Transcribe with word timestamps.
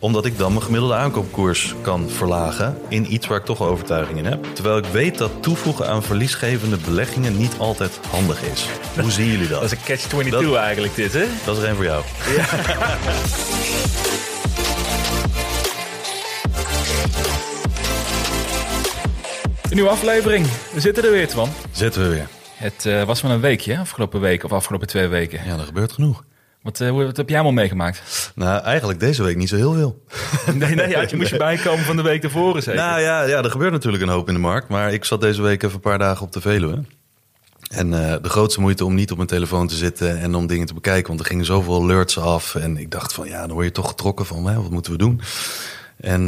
Omdat 0.00 0.24
ik 0.24 0.38
dan 0.38 0.52
mijn 0.52 0.62
gemiddelde 0.64 0.94
aankoopkoers 0.94 1.74
kan 1.82 2.08
verlagen 2.08 2.78
in 2.88 3.12
iets 3.12 3.26
waar 3.26 3.38
ik 3.38 3.44
toch 3.44 3.60
overtuiging 3.62 4.18
in 4.18 4.24
heb. 4.24 4.46
Terwijl 4.54 4.76
ik 4.78 4.84
weet 4.84 5.18
dat 5.18 5.30
toevoegen 5.40 5.88
aan 5.88 6.02
verliesgevende 6.02 6.76
beleggingen 6.76 7.36
niet 7.36 7.54
altijd 7.58 8.00
handig 8.10 8.42
is. 8.42 8.66
Hoe 9.00 9.10
zien 9.10 9.26
jullie 9.26 9.48
dat? 9.48 9.60
Dat 9.60 9.72
is 9.72 9.78
een 9.78 9.84
catch-22 9.84 10.28
Dat- 10.30 10.54
eigenlijk 10.54 10.94
dit, 10.94 11.12
hè? 11.12 11.24
Dat 11.44 11.56
is 11.56 11.62
er 11.62 11.68
één 11.68 11.76
voor 11.76 11.84
jou. 11.84 12.02
Een 19.62 19.76
nieuwe 19.76 19.90
aflevering. 19.90 20.46
We 20.72 20.80
zitten 20.80 21.04
er 21.04 21.10
weer, 21.10 21.28
Twan. 21.28 21.48
Zitten 21.72 22.02
we 22.02 22.08
weer. 22.08 22.28
Het 22.54 22.86
eh, 22.86 23.02
was 23.04 23.22
maar 23.22 23.32
een 23.32 23.40
weekje, 23.40 23.72
hè? 23.72 23.78
afgelopen 23.80 24.20
week 24.20 24.44
of 24.44 24.52
afgelopen 24.52 24.86
twee 24.86 25.06
weken. 25.06 25.40
Ja, 25.46 25.52
er 25.58 25.64
gebeurt 25.64 25.92
genoeg. 25.92 26.24
Wat, 26.62 26.80
eh, 26.80 26.90
wat 26.90 27.16
heb 27.16 27.28
jij 27.28 27.38
allemaal 27.38 27.62
meegemaakt? 27.62 28.32
Nou, 28.34 28.62
eigenlijk 28.62 29.00
deze 29.00 29.22
week 29.22 29.36
niet 29.36 29.48
zo 29.48 29.56
heel 29.56 29.74
veel. 29.74 30.02
Nee, 30.54 30.74
nee, 30.74 30.88
ja, 30.88 31.00
je 31.00 31.16
moest 31.16 31.30
je 31.30 31.36
bijkomen 31.36 31.84
van 31.84 31.96
de 31.96 32.02
week 32.02 32.22
ervoor, 32.22 32.62
zeker? 32.62 32.80
Nou 32.80 33.00
ja, 33.00 33.22
ja, 33.22 33.42
er 33.42 33.50
gebeurt 33.50 33.72
natuurlijk 33.72 34.02
een 34.02 34.08
hoop 34.08 34.28
in 34.28 34.34
de 34.34 34.40
markt. 34.40 34.68
Maar 34.68 34.92
ik 34.92 35.04
zat 35.04 35.20
deze 35.20 35.42
week 35.42 35.62
even 35.62 35.74
een 35.74 35.80
paar 35.80 35.98
dagen 35.98 36.26
op 36.26 36.32
de 36.32 36.40
Veluwe. 36.40 36.84
En 37.70 37.94
eh, 37.94 38.22
de 38.22 38.28
grootste 38.28 38.60
moeite 38.60 38.84
om 38.84 38.94
niet 38.94 39.10
op 39.10 39.16
mijn 39.16 39.28
telefoon 39.28 39.66
te 39.66 39.74
zitten 39.74 40.18
en 40.18 40.34
om 40.34 40.46
dingen 40.46 40.66
te 40.66 40.74
bekijken. 40.74 41.08
Want 41.08 41.20
er 41.20 41.26
gingen 41.26 41.44
zoveel 41.44 41.82
alerts 41.82 42.18
af. 42.18 42.54
En 42.54 42.76
ik 42.76 42.90
dacht 42.90 43.12
van 43.12 43.28
ja, 43.28 43.40
dan 43.46 43.52
word 43.52 43.66
je 43.66 43.72
toch 43.72 43.88
getrokken 43.88 44.26
van 44.26 44.46
hè, 44.46 44.62
wat 44.62 44.70
moeten 44.70 44.92
we 44.92 44.98
doen. 44.98 45.20
En, 45.96 46.20
eh, 46.20 46.26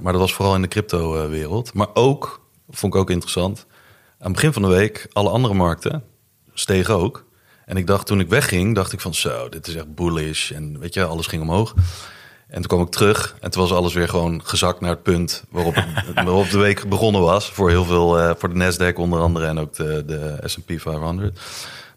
maar 0.00 0.12
dat 0.12 0.20
was 0.20 0.34
vooral 0.34 0.54
in 0.54 0.62
de 0.62 0.68
crypto-wereld. 0.68 1.74
Maar 1.74 1.88
ook, 1.94 2.40
vond 2.70 2.94
ik 2.94 3.00
ook 3.00 3.10
interessant. 3.10 3.66
Aan 4.18 4.26
het 4.26 4.32
begin 4.32 4.52
van 4.52 4.62
de 4.62 4.68
week, 4.68 5.06
alle 5.12 5.30
andere 5.30 5.54
markten 5.54 6.04
stegen 6.54 6.94
ook. 6.94 7.26
En 7.68 7.76
ik 7.76 7.86
dacht 7.86 8.06
toen 8.06 8.20
ik 8.20 8.28
wegging, 8.28 8.74
dacht 8.74 8.92
ik 8.92 9.00
van 9.00 9.14
zo, 9.14 9.48
dit 9.48 9.66
is 9.66 9.74
echt 9.74 9.94
bullish. 9.94 10.50
En 10.50 10.78
weet 10.78 10.94
je, 10.94 11.04
alles 11.04 11.26
ging 11.26 11.42
omhoog. 11.42 11.74
En 12.46 12.54
toen 12.54 12.66
kwam 12.66 12.80
ik 12.80 12.90
terug 12.90 13.36
en 13.40 13.50
toen 13.50 13.62
was 13.62 13.72
alles 13.72 13.94
weer 13.94 14.08
gewoon 14.08 14.40
gezakt 14.44 14.80
naar 14.80 14.90
het 14.90 15.02
punt 15.02 15.44
waarop, 15.50 15.84
waarop 16.14 16.50
de 16.50 16.58
week 16.58 16.88
begonnen 16.88 17.20
was. 17.20 17.50
Voor 17.50 17.70
heel 17.70 17.84
veel, 17.84 18.18
eh, 18.18 18.30
voor 18.38 18.54
de 18.54 18.72
Nasdaq 18.72 18.94
onder 18.94 19.20
andere 19.20 19.46
en 19.46 19.58
ook 19.58 19.74
de, 19.74 20.04
de 20.06 20.38
S&P 20.44 20.72
500. 20.76 21.40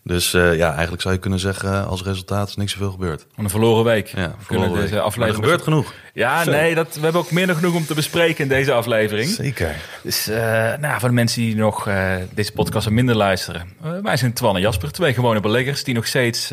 Dus 0.04 0.34
eh, 0.34 0.56
ja, 0.58 0.72
eigenlijk 0.72 1.02
zou 1.02 1.14
je 1.14 1.20
kunnen 1.20 1.40
zeggen 1.40 1.88
als 1.88 2.04
resultaat 2.04 2.48
is 2.48 2.56
niks 2.56 2.72
zoveel 2.72 2.92
gebeurd. 2.92 3.26
Een 3.36 3.50
verloren 3.50 3.84
week. 3.84 4.08
Ja, 4.08 4.36
verloren 4.40 4.70
deze 4.70 4.82
week. 4.82 4.92
Maar 4.92 5.02
aflevering... 5.02 5.38
er 5.38 5.44
gebeurt 5.44 5.62
genoeg. 5.62 5.94
Ja, 6.14 6.44
Zo. 6.44 6.52
nee, 6.52 6.76
dat, 6.76 6.96
we 6.96 7.02
hebben 7.02 7.22
ook 7.22 7.32
meer 7.32 7.48
dan 7.48 7.56
genoeg 7.56 7.76
om 7.76 7.86
te 7.86 7.94
bespreken 7.94 8.44
in 8.44 8.50
deze 8.50 8.74
aflevering. 8.74 9.30
Zeker. 9.30 9.76
Dus 10.04 10.28
eh, 10.28 10.38
nou, 10.80 11.00
voor 11.00 11.10
de 11.10 11.16
mensen 11.16 11.42
die 11.42 11.56
nog 11.56 11.88
eh, 11.88 12.16
deze 12.34 12.52
podcast 12.52 12.90
minder 12.90 13.16
luisteren. 13.16 13.74
eh, 13.84 13.92
wij 14.04 14.18
zijn 14.18 14.34
Twan 14.34 14.56
en 14.56 14.62
Jasper, 14.62 14.92
twee 14.92 15.14
gewone 15.14 15.40
beleggers 15.40 15.84
die 15.84 15.94
nog 15.94 16.08
steeds 16.08 16.52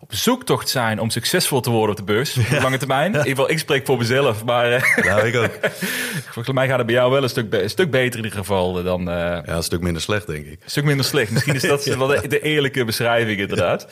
op 0.00 0.14
zoektocht 0.14 0.68
zijn 0.68 1.00
om 1.00 1.10
succesvol 1.10 1.60
te 1.60 1.70
worden 1.70 1.90
op 1.90 1.96
de 2.06 2.12
beurs. 2.12 2.36
Op 2.36 2.48
de 2.48 2.60
lange 2.60 2.76
termijn. 2.78 3.06
In 3.12 3.18
ieder 3.18 3.28
geval, 3.30 3.50
ik 3.50 3.58
spreek 3.58 3.86
voor 3.86 3.98
mezelf. 3.98 4.44
Maar 4.44 4.68
Ja, 5.02 5.18
ik 5.20 5.36
ook. 5.36 5.50
volgens 6.34 6.54
mij 6.54 6.68
gaat 6.68 6.76
het 6.78 6.86
bij 6.86 6.94
jou 6.94 7.10
wel 7.12 7.22
een 7.22 7.28
stuk, 7.28 7.50
be- 7.50 7.62
een 7.62 7.70
stuk 7.70 7.90
beter 7.90 8.18
in 8.18 8.24
ieder 8.24 8.38
geval 8.38 8.82
dan... 8.82 9.02
Ja, 9.04 9.42
een 9.46 9.62
stuk 9.62 9.80
minder 9.80 10.02
slecht, 10.02 10.26
denk 10.26 10.46
ik. 10.46 10.60
een 10.64 10.70
stuk 10.70 10.84
minder 10.84 11.04
slecht. 11.04 11.30
Misschien 11.30 11.54
is 11.54 11.62
dat 11.62 11.84
wel 11.96 12.06
de, 12.06 12.28
de 12.28 12.40
eerlijke 12.40 12.84
beschrijving 12.84 13.40
inderdaad. 13.40 13.82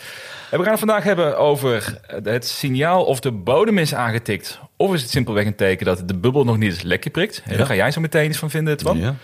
En 0.51 0.57
we 0.59 0.63
gaan 0.63 0.71
het 0.73 0.79
vandaag 0.79 1.03
hebben 1.05 1.39
over 1.39 1.99
het 2.25 2.47
signaal 2.47 3.05
of 3.05 3.21
de 3.21 3.33
bodem 3.33 3.79
is 3.79 3.95
aangetikt. 3.95 4.59
Of 4.81 4.95
is 4.95 5.03
het 5.03 5.11
simpelweg 5.11 5.47
een 5.47 5.55
teken 5.55 5.87
dat 5.87 6.09
de 6.09 6.17
bubbel 6.19 6.45
nog 6.45 6.57
niet 6.57 6.73
eens 6.73 6.83
lekje 6.83 7.11
prikt. 7.11 7.43
En 7.45 7.51
Ja. 7.51 7.57
Daar 7.57 7.67
ga 7.67 7.75
jij 7.75 7.91
zo 7.91 8.01
meteen 8.01 8.29
iets 8.29 8.39
van 8.39 8.51
vinden, 8.51 8.77
Twan. 8.77 8.99
Ja. 8.99 9.15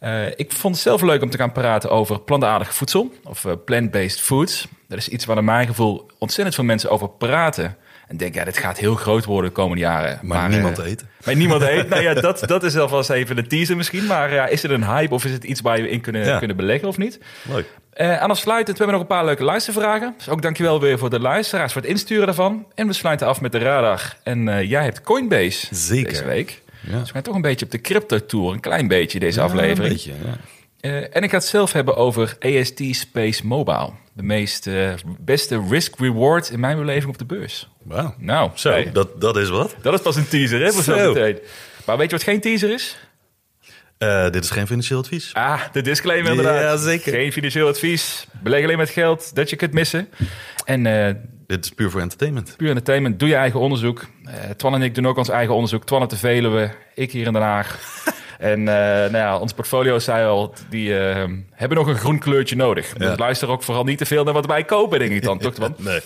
Eh, 0.00 0.26
ik 0.36 0.52
vond 0.52 0.74
het 0.74 0.82
zelf 0.82 1.02
leuk 1.02 1.22
om 1.22 1.30
te 1.30 1.36
gaan 1.36 1.52
praten 1.52 1.90
over 1.90 2.20
plantaardig 2.20 2.74
voedsel. 2.74 3.12
Of 3.24 3.44
eh, 3.44 3.52
plant-based 3.64 4.20
foods. 4.20 4.68
Dat 4.88 4.98
is 4.98 5.08
iets 5.08 5.24
waar 5.24 5.34
naar 5.34 5.44
mijn 5.44 5.66
gevoel 5.66 6.10
ontzettend 6.18 6.54
veel 6.54 6.64
mensen 6.64 6.90
over 6.90 7.08
praten. 7.08 7.76
En 8.12 8.18
denk, 8.18 8.34
ja, 8.34 8.44
dit 8.44 8.58
gaat 8.58 8.78
heel 8.78 8.94
groot 8.94 9.24
worden 9.24 9.50
de 9.50 9.56
komende 9.56 9.82
jaren. 9.82 10.18
Maar, 10.22 10.48
niemand 10.48 10.78
eh, 10.78 10.86
eet. 10.86 11.04
maar 11.24 11.36
niemand 11.36 11.62
eet. 11.62 11.88
nou 11.88 12.02
ja, 12.02 12.14
dat, 12.28 12.42
dat 12.46 12.62
is 12.62 12.76
alvast 12.76 13.10
even 13.10 13.38
een 13.38 13.48
teaser 13.48 13.76
misschien. 13.76 14.06
Maar 14.06 14.32
ja, 14.32 14.46
is 14.46 14.62
het 14.62 14.70
een 14.70 14.84
hype 14.84 15.14
of 15.14 15.24
is 15.24 15.30
het 15.32 15.44
iets 15.44 15.60
waar 15.60 15.78
je 15.78 15.88
in 15.88 16.00
kunnen, 16.00 16.24
Ja. 16.24 16.38
kunnen 16.38 16.56
beleggen 16.56 16.88
of 16.88 16.98
niet? 16.98 17.18
Leuk. 17.52 17.66
Eh 17.92 18.20
aan 18.20 18.30
afsluitend, 18.30 18.78
we 18.78 18.84
hebben 18.84 19.00
nog 19.00 19.10
een 19.10 19.16
paar 19.16 19.24
leuke 19.24 19.44
luistervragen. 19.44 20.14
Dus 20.16 20.28
ook 20.28 20.42
dankjewel 20.42 20.80
weer 20.80 20.98
voor 20.98 21.10
de 21.10 21.20
luisteraars, 21.20 21.72
voor 21.72 21.82
het 21.82 21.90
insturen 21.90 22.26
daarvan. 22.26 22.66
En 22.74 22.86
we 22.86 22.92
sluiten 22.92 23.26
af 23.26 23.40
met 23.40 23.52
de 23.52 23.58
radar. 23.58 24.16
En 24.22 24.48
eh, 24.48 24.70
jij 24.70 24.82
hebt 24.84 25.00
Coinbase 25.02 25.66
Zeker. 25.70 26.08
deze 26.12 26.24
week. 26.24 26.62
Ja. 26.80 26.98
Dus 26.98 27.06
we 27.06 27.12
gaan 27.12 27.22
toch 27.22 27.34
een 27.34 27.40
beetje 27.40 27.64
op 27.64 27.70
de 27.70 27.80
crypto-tour. 27.80 28.52
Een 28.52 28.60
klein 28.60 28.88
beetje 28.88 29.18
deze 29.18 29.40
aflevering. 29.40 29.78
Een 29.78 29.88
beetje, 29.88 30.12
ja. 30.24 30.36
Eh, 30.82 31.16
en 31.16 31.22
ik 31.22 31.30
ga 31.30 31.36
het 31.36 31.44
zelf 31.46 31.72
hebben 31.72 31.96
over 31.96 32.36
AST 32.40 32.80
Space 32.90 33.46
Mobile. 33.46 33.90
De 34.12 34.22
meest 34.22 34.66
eh, 34.66 34.92
beste 35.20 35.62
risk-reward 35.70 36.50
in 36.50 36.60
mijn 36.60 36.76
beleving 36.76 37.08
op 37.12 37.18
de 37.18 37.24
beurs. 37.24 37.68
Wauw. 37.82 38.14
Nou, 38.18 38.50
Zo, 38.54 38.70
hey, 38.70 38.90
dat, 38.92 39.20
dat 39.20 39.36
is 39.36 39.48
wat. 39.48 39.74
dat 39.82 39.94
is 39.94 40.00
pas 40.00 40.16
een 40.16 40.28
teaser, 40.28 40.60
hè? 40.60 40.72
Voor 40.72 40.82
zo 40.82 41.12
meteen. 41.12 41.38
Maar 41.86 41.96
weet 41.96 42.10
je 42.10 42.16
wat 42.16 42.24
geen 42.24 42.40
teaser 42.40 42.72
is? 42.72 42.96
Eh, 43.98 44.30
dit 44.30 44.44
is 44.44 44.50
geen 44.50 44.66
financieel 44.66 44.98
advies. 44.98 45.34
Ah, 45.34 45.60
de 45.72 45.80
disclaimer 45.80 46.30
inderdaad. 46.30 46.60
Ja, 46.60 46.76
zeker. 46.76 47.12
Geen 47.12 47.32
financieel 47.32 47.68
advies. 47.68 48.26
Beleg 48.42 48.64
alleen 48.64 48.78
met 48.78 48.90
geld 48.90 49.34
dat 49.34 49.50
je 49.50 49.56
kunt 49.56 49.72
missen. 49.72 50.08
En 50.64 50.82
Dit 51.46 51.64
is 51.64 51.70
puur 51.70 51.90
voor 51.90 52.00
entertainment. 52.00 52.54
puur 52.56 52.68
entertainment, 52.68 53.18
doe 53.18 53.28
je 53.28 53.34
eigen 53.34 53.60
onderzoek. 53.60 54.04
Eh, 54.24 54.34
Twan 54.56 54.74
en 54.74 54.82
ik 54.82 54.94
doen 54.94 55.06
ook 55.06 55.16
ons 55.16 55.28
eigen 55.28 55.54
onderzoek. 55.54 55.84
Twan 55.84 56.02
op 56.02 56.10
de 56.10 56.16
Veluwe, 56.16 56.70
ik 56.94 57.12
hier 57.12 57.26
in 57.26 57.32
Den 57.32 57.42
Haag. 57.42 57.78
En 58.42 58.58
eh, 58.68 58.74
nou 59.10 59.16
ja, 59.16 59.38
ons 59.38 59.52
portfolio 59.52 59.98
zei 59.98 60.26
al, 60.26 60.54
die 60.68 60.98
eh, 60.98 61.28
hebben 61.50 61.78
nog 61.78 61.86
een 61.86 61.96
groen 61.96 62.18
kleurtje 62.18 62.56
nodig. 62.56 62.92
Ja. 62.98 63.08
Dus 63.08 63.18
luister 63.18 63.48
ook 63.48 63.62
vooral 63.62 63.84
niet 63.84 63.98
te 63.98 64.06
veel 64.06 64.24
naar 64.24 64.32
wat 64.34 64.46
wij 64.46 64.64
kopen, 64.64 64.98
denk 64.98 65.10
ik 65.12 65.22
dan. 65.22 65.38
Toch, 65.42 65.54
Twan? 65.54 65.74
Nee. 65.78 66.00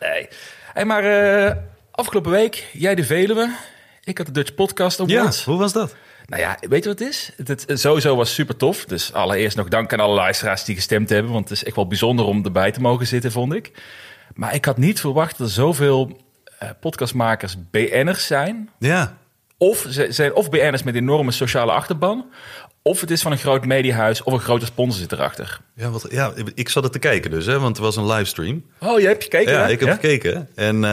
Nee. 0.00 0.28
Hey, 0.72 0.84
maar 0.84 1.04
eh, 1.04 1.56
afgelopen 1.90 2.30
week, 2.30 2.66
jij 2.72 2.94
de 2.94 3.04
Veluwe. 3.04 3.54
Ik 4.04 4.18
had 4.18 4.26
de 4.26 4.32
Dutch 4.32 4.54
Podcast 4.54 5.02
Ja, 5.06 5.18
Awards. 5.18 5.44
hoe 5.44 5.58
was 5.58 5.72
dat? 5.72 5.94
Nou 6.26 6.42
ja, 6.42 6.56
weet 6.68 6.82
je 6.84 6.88
wat 6.90 6.98
het 6.98 7.08
is? 7.08 7.32
Het, 7.36 7.48
het- 7.48 7.80
sowieso 7.80 8.16
was 8.16 8.34
super 8.34 8.56
tof. 8.56 8.84
Dus 8.84 9.12
allereerst 9.12 9.56
nog 9.56 9.68
dank 9.68 9.92
aan 9.92 10.00
alle 10.00 10.14
luisteraars 10.14 10.64
die 10.64 10.74
gestemd 10.74 11.08
hebben. 11.08 11.32
Want 11.32 11.48
het 11.48 11.58
is 11.58 11.64
echt 11.64 11.76
wel 11.76 11.86
bijzonder 11.86 12.24
om 12.26 12.44
erbij 12.44 12.70
te 12.70 12.80
mogen 12.80 13.06
zitten, 13.06 13.32
vond 13.32 13.54
ik. 13.54 13.70
Maar 14.34 14.54
ik 14.54 14.64
had 14.64 14.76
niet 14.78 15.00
verwacht 15.00 15.38
dat 15.38 15.46
er 15.46 15.52
zoveel 15.52 16.20
podcastmakers 16.80 17.56
BN'ers 17.70 18.26
zijn. 18.26 18.70
Ja. 18.78 19.18
Of 19.62 19.86
ze 19.88 20.06
zijn 20.10 20.34
of 20.34 20.50
BN'ers 20.50 20.82
met 20.82 20.94
enorme 20.94 21.30
sociale 21.30 21.72
achterban. 21.72 22.24
Of 22.82 23.00
het 23.00 23.10
is 23.10 23.22
van 23.22 23.32
een 23.32 23.38
groot 23.38 23.64
mediahuis 23.64 24.22
of 24.22 24.32
een 24.32 24.40
grote 24.40 24.64
sponsor 24.64 25.00
zit 25.00 25.12
erachter. 25.12 25.60
Ja, 25.74 25.90
wat, 25.90 26.06
ja, 26.10 26.32
ik 26.54 26.68
zat 26.68 26.82
het 26.82 26.92
te 26.92 26.98
kijken 26.98 27.30
dus, 27.30 27.46
hè, 27.46 27.58
want 27.58 27.76
het 27.76 27.84
was 27.84 27.96
een 27.96 28.06
livestream. 28.06 28.64
Oh, 28.78 29.00
je 29.00 29.06
hebt 29.06 29.22
gekeken? 29.22 29.52
Ja, 29.52 29.64
hè? 29.64 29.70
ik 29.70 29.80
heb 29.80 29.90
gekeken. 29.90 30.48
En 30.54 30.74
eh, 30.74 30.90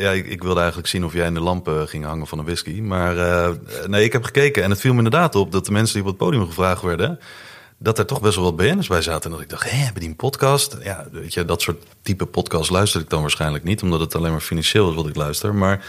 ja, 0.00 0.10
ik, 0.10 0.26
ik 0.26 0.42
wilde 0.42 0.58
eigenlijk 0.58 0.88
zien 0.88 1.04
of 1.04 1.12
jij 1.12 1.26
in 1.26 1.34
de 1.34 1.40
lampen 1.40 1.88
ging 1.88 2.04
hangen 2.04 2.26
van 2.26 2.38
een 2.38 2.44
whisky. 2.44 2.80
Maar 2.80 3.18
eh, 3.18 3.50
nee, 3.86 4.04
ik 4.04 4.12
heb 4.12 4.24
gekeken. 4.24 4.62
En 4.62 4.70
het 4.70 4.80
viel 4.80 4.92
me 4.92 4.96
inderdaad 4.98 5.34
op 5.34 5.52
dat 5.52 5.66
de 5.66 5.72
mensen 5.72 5.94
die 5.94 6.02
op 6.02 6.08
het 6.08 6.18
podium 6.18 6.46
gevraagd 6.46 6.82
werden... 6.82 7.18
dat 7.78 7.98
er 7.98 8.06
toch 8.06 8.20
best 8.20 8.34
wel 8.34 8.44
wat 8.44 8.56
BN'ers 8.56 8.88
bij 8.88 9.02
zaten. 9.02 9.24
En 9.24 9.30
dat 9.30 9.40
ik 9.40 9.48
dacht, 9.48 9.70
hé, 9.70 9.76
hebben 9.76 10.00
die 10.00 10.10
een 10.10 10.16
podcast? 10.16 10.76
Ja, 10.82 11.06
weet 11.12 11.34
je, 11.34 11.44
dat 11.44 11.62
soort 11.62 11.82
type 12.02 12.26
podcast 12.26 12.70
luister 12.70 13.00
ik 13.00 13.10
dan 13.10 13.20
waarschijnlijk 13.20 13.64
niet... 13.64 13.82
omdat 13.82 14.00
het 14.00 14.14
alleen 14.14 14.32
maar 14.32 14.40
financieel 14.40 14.88
is 14.90 14.94
wat 14.94 15.08
ik 15.08 15.16
luister. 15.16 15.54
Maar 15.54 15.84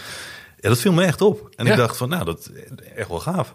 ja, 0.66 0.72
dat 0.72 0.80
viel 0.80 0.92
me 0.92 1.04
echt 1.04 1.20
op. 1.20 1.48
En 1.56 1.64
Ja. 1.66 1.70
ik 1.72 1.76
dacht 1.78 1.96
van, 1.96 2.08
nou, 2.08 2.24
dat 2.24 2.38
is 2.38 2.48
echt 2.96 3.08
wel 3.08 3.18
gaaf. 3.20 3.54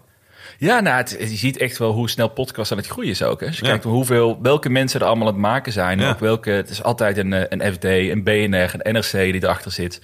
Ja, 0.58 0.80
nou, 0.80 0.96
het- 0.96 1.16
je 1.18 1.26
ziet 1.36 1.56
echt 1.56 1.78
wel 1.78 1.92
hoe 1.92 2.10
snel 2.10 2.28
podcasts 2.28 2.72
aan 2.72 2.78
het 2.78 2.86
groeien 2.86 3.10
is 3.10 3.22
ook. 3.22 3.40
Hè. 3.40 3.46
Als 3.46 3.56
je 3.58 3.64
Ja. 3.64 3.70
kijkt 3.70 3.84
hoeveel, 3.84 4.38
welke 4.42 4.68
mensen 4.68 5.00
er 5.00 5.06
allemaal 5.06 5.26
aan 5.26 5.32
het 5.32 5.42
maken 5.42 5.72
zijn. 5.72 5.98
Ja. 5.98 6.10
Ook 6.10 6.18
welke, 6.18 6.50
het 6.50 6.70
is 6.70 6.82
altijd 6.82 7.16
een, 7.16 7.32
eh, 7.32 7.44
een 7.58 7.72
FD, 7.72 7.84
een 7.84 8.22
BNR, 8.24 8.70
een 8.78 8.92
NRC 8.94 9.10
die 9.12 9.42
erachter 9.42 9.72
zit. 9.72 10.00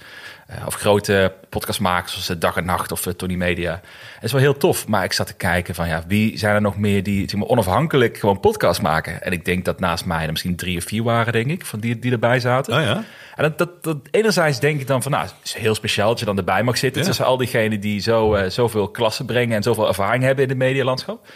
Eh, 0.49 0.65
of 0.65 0.75
grote 0.75 1.33
podcastmakers 1.49 2.11
zoals 2.11 2.29
eh, 2.29 2.35
Dag 2.39 2.55
en 2.57 2.65
Nacht 2.65 2.91
of 2.91 3.05
eh, 3.05 3.13
Tony 3.13 3.35
Media. 3.35 3.71
Het 4.13 4.23
is 4.23 4.31
wel 4.31 4.41
heel 4.41 4.57
tof. 4.57 4.87
Maar 4.87 5.03
ik 5.03 5.13
zat 5.13 5.27
te 5.27 5.33
kijken 5.33 5.75
van 5.75 5.87
ja, 5.87 6.03
wie 6.07 6.37
zijn 6.37 6.55
er 6.55 6.61
nog 6.61 6.77
meer 6.77 7.03
die 7.03 7.29
zeg 7.29 7.39
maar, 7.39 7.49
onafhankelijk 7.49 8.17
gewoon 8.17 8.39
podcast 8.39 8.81
maken. 8.81 9.21
En 9.21 9.31
ik 9.31 9.45
denk 9.45 9.65
dat 9.65 9.79
naast 9.79 10.05
mij 10.05 10.23
er 10.23 10.31
misschien 10.31 10.55
drie 10.55 10.77
of 10.77 10.83
vier 10.83 11.03
waren, 11.03 11.33
denk 11.33 11.47
ik, 11.47 11.65
van 11.65 11.79
die, 11.79 11.99
die 11.99 12.11
erbij 12.11 12.39
zaten. 12.39 12.77
Oh 12.77 12.81
ja? 12.81 13.03
En 13.35 13.43
dat, 13.43 13.57
dat, 13.57 13.83
dat, 13.83 13.97
enerzijds 14.11 14.59
denk 14.59 14.79
ik 14.79 14.87
dan 14.87 15.01
van, 15.01 15.11
nou, 15.11 15.23
het 15.23 15.33
is 15.43 15.53
heel 15.53 15.75
speciaal 15.75 16.09
dat 16.09 16.19
je 16.19 16.25
dan 16.25 16.37
erbij 16.37 16.63
mag 16.63 16.77
zitten. 16.77 17.01
Ja. 17.01 17.07
Tussen 17.07 17.25
al 17.25 17.37
diegenen 17.37 17.79
die 17.79 17.99
zo, 18.01 18.33
eh, 18.33 18.49
zoveel 18.49 18.89
klassen 18.89 19.25
brengen 19.25 19.55
en 19.55 19.63
zoveel 19.63 19.87
ervaring 19.87 20.23
hebben 20.23 20.43
in 20.43 20.49
het 20.49 20.59
medialandschap. 20.59 21.27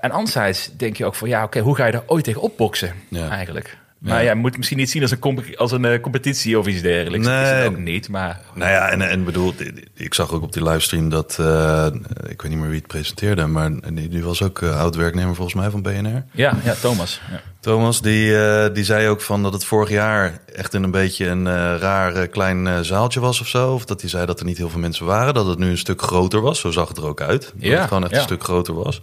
En 0.00 0.10
anderzijds 0.10 0.70
denk 0.76 0.96
je 0.96 1.04
ook 1.04 1.14
van, 1.14 1.28
ja, 1.28 1.44
oké, 1.44 1.60
hoe 1.60 1.76
ga 1.76 1.86
je 1.86 1.92
er 1.92 2.02
ooit 2.06 2.24
tegen 2.24 2.40
opboksen 2.40 2.92
Ja. 3.08 3.28
eigenlijk? 3.28 3.76
Maar 3.98 4.22
ja, 4.22 4.28
je 4.30 4.34
moet 4.36 4.46
het 4.48 4.56
misschien 4.56 4.78
niet 4.78 4.90
zien 4.90 5.02
als 5.02 5.10
een, 5.10 5.18
comp- 5.18 5.54
als 5.56 5.72
een 5.72 5.84
eh, 5.84 6.00
competitie 6.00 6.58
of 6.58 6.66
iets 6.66 6.82
dergelijks. 6.82 7.26
Dat 7.26 7.34
is 7.34 7.40
Nee. 7.50 7.52
het 7.62 7.68
ook 7.68 7.78
niet, 7.78 8.08
maar... 8.08 8.40
Nou 8.54 8.70
ja, 8.70 8.88
en, 8.88 9.02
en 9.02 9.24
bedoel, 9.24 9.54
ik 9.94 10.14
zag 10.14 10.32
ook 10.32 10.42
op 10.42 10.52
die 10.52 10.62
livestream 10.62 11.08
dat, 11.08 11.36
eh, 11.40 11.86
ik 12.28 12.42
weet 12.42 12.50
niet 12.50 12.60
meer 12.60 12.68
wie 12.68 12.78
het 12.78 12.86
presenteerde, 12.86 13.46
maar 13.46 13.70
die, 13.94 14.08
die 14.08 14.24
was 14.24 14.42
ook 14.42 14.62
eh, 14.62 14.80
oud-werknemer 14.80 15.34
volgens 15.34 15.56
mij 15.56 15.70
van 15.70 15.82
BNR. 15.82 16.24
Ja, 16.32 16.56
ja 16.64 16.74
Thomas. 16.80 17.20
Ja. 17.30 17.40
Thomas, 17.60 18.00
die, 18.02 18.32
die 18.72 18.84
zei 18.84 19.08
ook 19.08 19.20
van 19.20 19.42
dat 19.42 19.52
het 19.52 19.64
vorig 19.64 19.90
jaar 19.90 20.38
echt 20.54 20.74
in 20.74 20.82
een 20.82 20.90
beetje 20.90 21.26
een 21.26 21.78
raar 21.78 22.26
klein 22.28 22.84
zaaltje 22.84 23.20
was 23.20 23.40
of 23.40 23.46
zo. 23.48 23.72
Of 23.72 23.84
dat 23.84 24.00
hij 24.00 24.10
zei 24.10 24.26
dat 24.26 24.40
er 24.40 24.46
niet 24.46 24.56
heel 24.58 24.68
veel 24.70 24.80
mensen 24.80 25.06
waren, 25.06 25.34
dat 25.34 25.46
het 25.46 25.58
nu 25.58 25.70
een 25.70 25.78
stuk 25.78 26.02
groter 26.02 26.40
was. 26.40 26.60
Zo 26.60 26.70
zag 26.70 26.88
het 26.88 26.96
er 26.96 27.06
ook 27.06 27.20
uit. 27.20 27.42
Dat 27.42 27.52
Ja, 27.58 27.78
het 27.78 27.88
gewoon 27.88 28.02
echt 28.02 28.12
ja. 28.12 28.18
een 28.18 28.22
stuk 28.24 28.42
groter 28.42 28.74
was. 28.74 29.00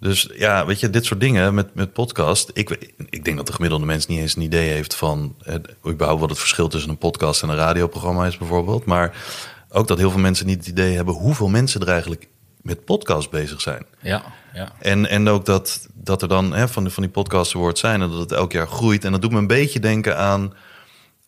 Dus 0.00 0.30
ja, 0.34 0.66
weet 0.66 0.80
je, 0.80 0.90
dit 0.90 1.04
soort 1.04 1.20
dingen 1.20 1.54
met, 1.54 1.74
met 1.74 1.92
podcast. 1.92 2.50
Ik, 2.52 2.92
ik 3.10 3.24
denk 3.24 3.36
dat 3.36 3.46
de 3.46 3.52
gemiddelde 3.52 3.86
mens 3.86 4.06
niet 4.06 4.18
eens 4.18 4.36
een 4.36 4.42
idee 4.42 4.68
heeft 4.68 4.94
van... 4.94 5.36
Eh, 5.42 5.54
überhaupt 5.86 6.20
wat 6.20 6.30
het 6.30 6.38
verschil 6.38 6.68
tussen 6.68 6.90
een 6.90 6.98
podcast 6.98 7.42
en 7.42 7.48
een 7.48 7.56
radioprogramma 7.56 8.26
is 8.26 8.38
bijvoorbeeld. 8.38 8.84
Maar 8.84 9.16
ook 9.68 9.88
dat 9.88 9.98
heel 9.98 10.10
veel 10.10 10.20
mensen 10.20 10.46
niet 10.46 10.58
het 10.58 10.66
idee 10.66 10.94
hebben 10.94 11.14
hoeveel 11.14 11.48
mensen 11.48 11.80
er 11.80 11.88
eigenlijk 11.88 12.28
met 12.62 12.84
podcast 12.84 13.30
bezig 13.30 13.60
zijn. 13.60 13.86
Ja, 14.00 14.22
ja. 14.54 14.72
En, 14.78 15.08
en 15.08 15.28
ook 15.28 15.44
dat, 15.44 15.88
dat 15.94 16.22
er 16.22 16.28
dan 16.28 16.52
hè, 16.52 16.68
van, 16.68 16.90
van 16.90 17.02
die 17.02 17.12
podcasts 17.12 17.52
wordt 17.52 17.78
zijn 17.78 18.02
en 18.02 18.10
dat 18.10 18.20
het 18.20 18.32
elk 18.32 18.52
jaar 18.52 18.66
groeit. 18.66 19.04
En 19.04 19.12
dat 19.12 19.22
doet 19.22 19.32
me 19.32 19.38
een 19.38 19.46
beetje 19.46 19.80
denken 19.80 20.18
aan 20.18 20.54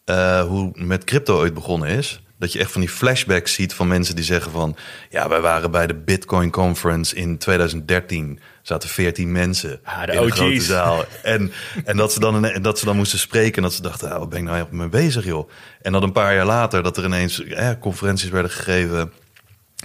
uh, 0.06 0.42
hoe 0.42 0.70
met 0.74 1.04
crypto 1.04 1.36
ooit 1.36 1.54
begonnen 1.54 1.88
is. 1.88 2.22
Dat 2.42 2.52
je 2.52 2.58
echt 2.58 2.72
van 2.72 2.80
die 2.80 2.90
flashbacks 2.90 3.52
ziet 3.52 3.74
van 3.74 3.88
mensen 3.88 4.14
die 4.14 4.24
zeggen 4.24 4.52
van... 4.52 4.76
ja, 5.10 5.28
wij 5.28 5.40
waren 5.40 5.70
bij 5.70 5.86
de 5.86 5.94
Bitcoin 5.94 6.50
Conference 6.50 7.14
in 7.14 7.38
2013. 7.38 8.40
zaten 8.62 8.88
14 8.88 9.32
mensen 9.32 9.80
ah, 9.84 10.06
de 10.06 10.12
in 10.12 10.22
een 10.22 10.30
grote 10.30 10.60
zaal. 10.60 11.04
En, 11.22 11.52
en, 11.84 11.96
dat 11.96 12.12
ze 12.12 12.20
dan, 12.20 12.44
en 12.44 12.62
dat 12.62 12.78
ze 12.78 12.84
dan 12.84 12.96
moesten 12.96 13.18
spreken 13.18 13.56
en 13.56 13.62
dat 13.62 13.72
ze 13.72 13.82
dachten... 13.82 14.12
Ah, 14.12 14.18
wat 14.18 14.28
ben 14.28 14.38
ik 14.38 14.44
nou 14.44 14.56
eigenlijk 14.56 14.92
mee 14.92 15.02
bezig, 15.02 15.24
joh? 15.24 15.50
En 15.82 15.92
dan 15.92 16.02
een 16.02 16.12
paar 16.12 16.34
jaar 16.34 16.46
later 16.46 16.82
dat 16.82 16.96
er 16.96 17.04
ineens 17.04 17.44
eh, 17.44 17.70
conferenties 17.80 18.30
werden 18.30 18.50
gegeven 18.50 19.12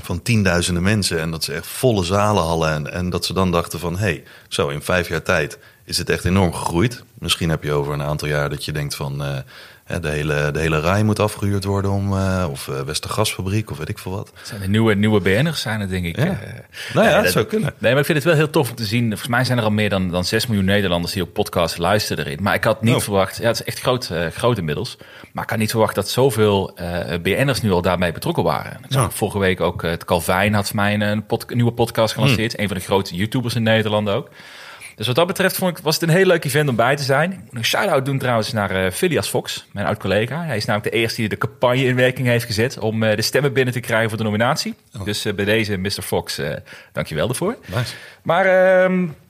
van 0.04 0.22
tienduizenden 0.22 0.84
mensen. 0.84 1.20
En 1.20 1.32
dat 1.32 1.44
ze 1.44 1.54
echt 1.54 1.68
volle 1.68 2.04
zalen 2.04 2.44
hadden. 2.44 2.74
En, 2.74 2.92
en 2.92 3.10
dat 3.10 3.26
ze 3.26 3.34
dan 3.34 3.52
dachten 3.52 3.80
van, 3.80 3.94
hé, 3.94 4.00
hey, 4.00 4.24
zo 4.48 4.70
in 4.70 4.82
vijf 4.82 5.08
jaar 5.08 5.24
tijd 5.24 5.58
is 5.86 5.98
het 5.98 6.10
echt 6.10 6.26
enorm 6.26 6.54
gegroeid. 6.54 7.04
Misschien 7.14 7.50
heb 7.50 7.64
je 7.64 7.72
over 7.72 7.94
een 7.94 8.04
aantal 8.04 8.28
jaar 8.28 8.50
dat 8.50 8.66
je 8.66 8.72
denkt 8.72 8.96
van... 8.96 9.22
Uh, 9.22 9.38
de, 10.02 10.10
hele, 10.10 10.52
de 10.52 10.60
hele 10.60 10.80
rij 10.80 11.04
moet 11.04 11.20
afgehuurd 11.20 11.64
worden 11.64 11.92
om, 11.92 12.14
uh, 12.14 12.48
of 12.50 12.68
uh, 12.68 12.80
Westergasfabriek 12.80 13.72
of 13.72 13.78
weet 13.78 13.90
ik 13.90 14.00
veel 14.00 14.12
wat. 14.12 14.32
Het 14.36 14.48
zijn 14.48 14.62
de 14.62 14.68
nieuwe, 14.68 14.96
nieuwe 14.96 15.22
BN'ers 15.22 15.62
zijn 15.62 15.80
het 15.80 15.90
denk 15.90 16.06
ik. 16.06 16.16
Ja. 16.16 16.26
Uh, 16.26 16.34
nou 16.94 17.08
ja, 17.08 17.22
dat, 17.22 17.32
zou 17.32 17.46
kunnen. 17.46 17.74
Nee, 17.78 17.92
maar 17.92 18.00
ik 18.00 18.06
vind 18.06 18.18
het 18.18 18.28
wel 18.28 18.36
heel 18.36 18.50
tof 18.50 18.70
om 18.70 18.76
te 18.76 18.86
zien. 18.86 19.08
Volgens 19.08 19.28
mij 19.28 19.44
zijn 19.44 19.58
er 19.58 19.64
al 19.64 19.72
meer 19.72 19.90
dan, 19.90 20.10
dan 20.10 20.26
6 20.26 20.48
miljoen 20.48 20.66
Nederlanders 20.66 21.14
die 21.14 21.22
op 21.22 21.34
podcast 21.34 21.78
luisteren 21.78 22.26
erin. 22.26 22.40
Maar 22.42 22.54
ik 22.54 22.64
had 22.64 22.82
niet 22.82 22.96
oh. 22.96 23.02
verwacht, 23.02 23.38
ja 23.38 23.48
het 23.48 23.60
is 23.60 23.64
echt 23.64 23.80
groot, 23.80 24.12
groot 24.32 24.58
inmiddels. 24.58 24.98
Maar 25.32 25.44
ik 25.44 25.50
had 25.50 25.60
niet 25.60 25.70
verwacht 25.70 25.96
dat 25.96 26.10
zoveel 26.10 26.78
BN'ers 27.22 27.62
nu 27.62 27.72
al 27.72 27.82
daarmee 27.82 28.12
betrokken 28.12 28.44
waren. 28.44 28.72
Ik 28.84 28.92
zag 28.92 29.14
vorige 29.14 29.40
week 29.40 29.62
ook, 29.62 29.82
het 29.82 30.06
Calvijn 30.06 30.54
had 30.54 30.68
voor 30.68 30.76
mij 30.76 31.00
een, 31.00 31.26
pod, 31.26 31.54
nieuwe 31.54 31.72
podcast 31.72 32.14
gelanceerd. 32.14 32.54
Mm. 32.54 32.62
Een 32.62 32.68
van 32.68 32.78
de 32.78 32.84
grote 32.84 33.16
YouTubers 33.16 33.56
in 33.56 33.64
Nederland 33.64 34.10
ook. 34.10 34.30
Dus 34.98 35.08
wat 35.08 35.16
dat 35.16 35.28
betreft 35.28 35.58
vond 35.58 35.78
ik, 35.78 35.84
was 35.84 35.94
het 35.94 36.10
een 36.10 36.16
heel 36.16 36.26
leuk 36.26 36.46
event 36.46 36.70
om 36.70 36.76
bij 36.76 36.96
te 36.96 37.04
zijn. 37.04 37.32
Ik 37.32 37.40
moet 37.40 37.56
een 37.56 37.66
shout-out 37.66 38.06
doen 38.06 38.18
trouwens 38.18 38.54
naar 38.54 38.86
uh, 38.86 38.92
Phileas 38.92 39.28
Fox, 39.28 39.68
mijn 39.72 39.86
oud-collega. 39.86 40.44
Hij 40.44 40.58
is 40.58 40.66
namelijk 40.66 40.94
de 40.94 41.00
eerste 41.00 41.22
die 41.22 41.30
de 41.30 41.38
campagne 41.38 41.84
in 41.84 41.96
werking 41.96 42.28
heeft 42.28 42.46
gezet... 42.46 42.80
om 42.80 43.04
uh, 43.04 43.16
de 43.16 43.22
stemmen 43.22 43.54
binnen 43.54 43.74
te 43.74 43.80
krijgen 43.80 44.10
voor 44.10 44.18
de 44.18 44.24
nominatie. 44.24 44.76
Oh. 44.98 45.06
Dus 45.06 45.26
uh, 45.26 45.34
bij 45.34 45.46
deze, 45.46 45.78
Mr. 45.78 46.02
Fox, 46.02 46.42
dankjewel 46.92 47.28
daarvoor. 47.28 47.58
Nice. 47.66 47.94
Maar, 48.22 48.46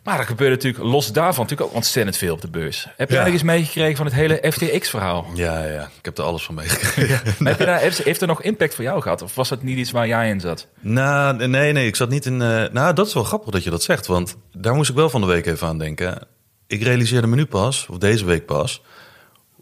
maar 0.07 0.19
er 0.19 0.25
gebeurde 0.25 0.56
natuurlijk 0.56 0.83
los 0.83 1.12
daarvan 1.12 1.44
natuurlijk 1.44 1.69
ook 1.69 1.75
ontzettend 1.75 2.18
veel 2.18 2.33
op 2.33 2.42
de 2.42 2.50
beurs. 2.50 2.83
Heb 2.83 3.09
je 3.09 3.15
ja. 3.15 3.21
eigenlijk 3.21 3.33
eens 3.33 3.57
meegekregen 3.57 3.95
van 3.95 4.06
het 4.06 4.15
hele 4.15 4.51
FTX-verhaal? 4.51 5.25
Ja, 5.33 5.63
ja, 5.63 5.81
ik 5.81 6.06
heb 6.06 6.18
er 6.18 6.24
alles 6.24 6.44
van 6.44 6.56
meegekregen. 6.56 7.07
Ja. 7.07 7.33
heb 7.50 7.59
je 7.59 7.65
daar, 7.65 7.80
heeft, 7.80 8.04
heeft 8.04 8.21
er 8.21 8.27
nog 8.27 8.42
impact 8.42 8.75
voor 8.75 8.83
jou 8.83 9.01
gehad? 9.01 9.21
Of 9.21 9.36
was 9.36 9.50
dat 9.50 9.63
niet 9.63 9.77
iets 9.77 9.92
waar 9.92 10.07
jij 10.07 10.30
in 10.30 10.39
zat? 10.39 10.68
Nou, 10.80 11.48
nee, 11.48 11.71
nee, 11.71 11.88
ik 11.88 11.95
zat 11.95 12.09
niet 12.09 12.25
in... 12.25 12.38
nou, 12.38 12.94
dat 12.94 13.07
is 13.07 13.13
wel 13.13 13.24
grappig 13.24 13.51
dat 13.51 13.63
je 13.63 13.69
dat 13.69 13.83
zegt, 13.83 14.07
want 14.07 14.36
daar 14.51 14.75
moest 14.75 14.89
ik 14.89 14.95
wel 14.95 15.09
van 15.09 15.21
de 15.21 15.27
week 15.27 15.45
even 15.45 15.68
aan 15.68 15.77
denken. 15.77 16.27
Ik 16.68 16.83
realiseerde 16.83 17.27
me 17.27 17.36
nu 17.36 17.45
pas, 17.45 17.88
of 17.89 17.98
deze 17.98 18.25
week 18.25 18.45
pas. 18.45 18.81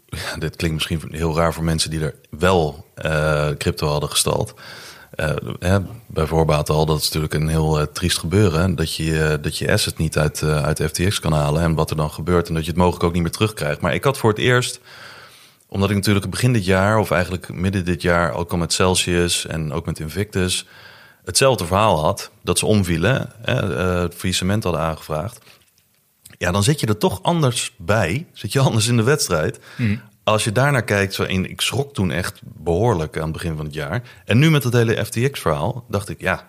Ja, 0.06 0.36
dit 0.44 0.56
klinkt 0.56 0.76
misschien 0.76 1.14
heel 1.16 1.36
raar 1.36 1.54
voor 1.54 1.64
mensen 1.64 1.90
die 1.90 2.00
er 2.00 2.14
wel 2.30 2.86
uh, 3.04 3.48
crypto 3.58 3.88
hadden 3.88 4.10
gestald. 4.10 4.54
Uh, 5.16 5.76
bij 6.06 6.26
voorbaat 6.26 6.70
al, 6.70 6.86
dat 6.86 6.98
is 6.98 7.04
natuurlijk 7.04 7.34
een 7.34 7.48
heel 7.48 7.80
uh, 7.80 7.86
triest 7.86 8.18
gebeuren. 8.18 8.74
Dat 8.74 8.94
je, 8.94 9.38
dat 9.42 9.58
je 9.58 9.72
asset 9.72 9.98
niet 9.98 10.18
uit, 10.18 10.42
uit 10.42 10.82
FTX 10.82 11.20
kan 11.20 11.32
halen 11.32 11.62
en 11.62 11.74
wat 11.74 11.90
er 11.90 11.96
dan 11.96 12.10
gebeurt. 12.10 12.48
En 12.48 12.54
dat 12.54 12.64
je 12.64 12.70
het 12.70 12.78
mogelijk 12.78 13.04
ook 13.04 13.12
niet 13.12 13.22
meer 13.22 13.30
terugkrijgt. 13.30 13.80
Maar 13.80 13.94
ik 13.94 14.04
had 14.04 14.18
voor 14.18 14.30
het 14.30 14.38
eerst, 14.38 14.80
omdat 15.68 15.90
ik 15.90 15.96
natuurlijk 15.96 16.30
begin 16.30 16.52
dit 16.52 16.64
jaar, 16.64 16.98
of 16.98 17.10
eigenlijk 17.10 17.52
midden 17.52 17.84
dit 17.84 18.02
jaar, 18.02 18.32
ook 18.32 18.52
al 18.52 18.58
met 18.58 18.72
Celsius 18.72 19.46
en 19.46 19.72
ook 19.72 19.86
met 19.86 19.98
Invictus, 19.98 20.66
hetzelfde 21.24 21.66
verhaal 21.66 22.02
had. 22.02 22.30
Dat 22.42 22.58
ze 22.58 22.66
omvielen, 22.66 23.32
het 23.44 24.14
faillissement 24.14 24.62
hadden 24.62 24.82
aangevraagd. 24.82 25.38
Ja, 26.38 26.50
dan 26.50 26.62
zit 26.62 26.80
je 26.80 26.86
er 26.86 26.98
toch 26.98 27.22
anders 27.22 27.72
bij. 27.76 28.26
Zit 28.32 28.52
je 28.52 28.60
anders 28.60 28.86
in 28.86 28.96
de 28.96 29.02
wedstrijd. 29.02 29.58
Mm. 29.76 30.00
Als 30.26 30.44
je 30.44 30.52
daarnaar 30.52 30.84
kijkt, 30.84 31.14
zo 31.14 31.22
in, 31.22 31.50
ik 31.50 31.60
schrok 31.60 31.94
toen 31.94 32.10
echt 32.10 32.40
behoorlijk 32.42 33.16
aan 33.16 33.22
het 33.22 33.32
begin 33.32 33.56
van 33.56 33.64
het 33.64 33.74
jaar. 33.74 34.02
En 34.24 34.38
nu 34.38 34.50
met 34.50 34.64
het 34.64 34.72
hele 34.72 35.04
FTX-verhaal 35.04 35.84
dacht 35.88 36.08
ik, 36.08 36.20
ja, 36.20 36.46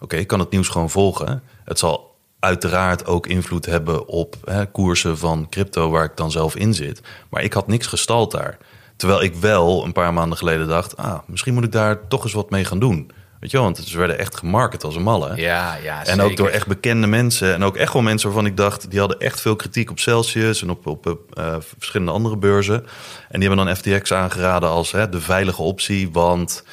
oké, 0.00 0.16
ik 0.16 0.26
kan 0.26 0.38
het 0.38 0.50
nieuws 0.50 0.68
gewoon 0.68 0.90
volgen. 0.90 1.42
Het 1.64 1.78
zal 1.78 2.16
uiteraard 2.38 3.06
ook 3.06 3.26
invloed 3.26 3.66
hebben 3.66 4.06
op 4.06 4.36
hè, 4.44 4.66
koersen 4.66 5.18
van 5.18 5.48
crypto 5.48 5.90
waar 5.90 6.04
ik 6.04 6.16
dan 6.16 6.30
zelf 6.30 6.56
in 6.56 6.74
zit. 6.74 7.00
Maar 7.30 7.42
ik 7.42 7.52
had 7.52 7.66
niks 7.66 7.86
gestald 7.86 8.30
daar. 8.30 8.58
Terwijl 8.96 9.22
ik 9.22 9.34
wel 9.34 9.84
een 9.84 9.92
paar 9.92 10.12
maanden 10.12 10.38
geleden 10.38 10.68
dacht, 10.68 10.96
ah, 10.96 11.18
misschien 11.26 11.54
moet 11.54 11.64
ik 11.64 11.72
daar 11.72 12.08
toch 12.08 12.24
eens 12.24 12.32
wat 12.32 12.50
mee 12.50 12.64
gaan 12.64 12.78
doen. 12.78 13.10
Weet 13.40 13.50
je 13.50 13.56
wel, 13.56 13.66
want 13.66 13.78
ze 13.78 13.98
werden 13.98 14.18
echt 14.18 14.36
gemarket 14.36 14.84
als 14.84 14.96
een 14.96 15.02
malle. 15.02 15.36
Ja, 15.36 15.76
ja, 15.82 16.04
En 16.04 16.20
ook 16.20 16.36
door 16.36 16.48
echt 16.48 16.66
bekende 16.66 17.06
mensen. 17.06 17.54
En 17.54 17.64
ook 17.64 17.76
echt 17.76 17.92
wel 17.92 18.02
mensen 18.02 18.28
waarvan 18.28 18.46
ik 18.46 18.56
dacht... 18.56 18.90
die 18.90 18.98
hadden 18.98 19.20
echt 19.20 19.40
veel 19.40 19.56
kritiek 19.56 19.90
op 19.90 19.98
Celsius... 19.98 20.62
en 20.62 20.70
op, 20.70 20.86
op 20.86 21.26
uh, 21.38 21.56
verschillende 21.60 22.12
andere 22.12 22.36
beurzen. 22.36 22.86
En 23.28 23.40
die 23.40 23.48
hebben 23.48 23.66
dan 23.66 23.76
FTX 23.76 24.12
aangeraden 24.12 24.68
als 24.68 24.92
hè, 24.92 25.08
de 25.08 25.20
veilige 25.20 25.62
optie... 25.62 26.10
want 26.12 26.64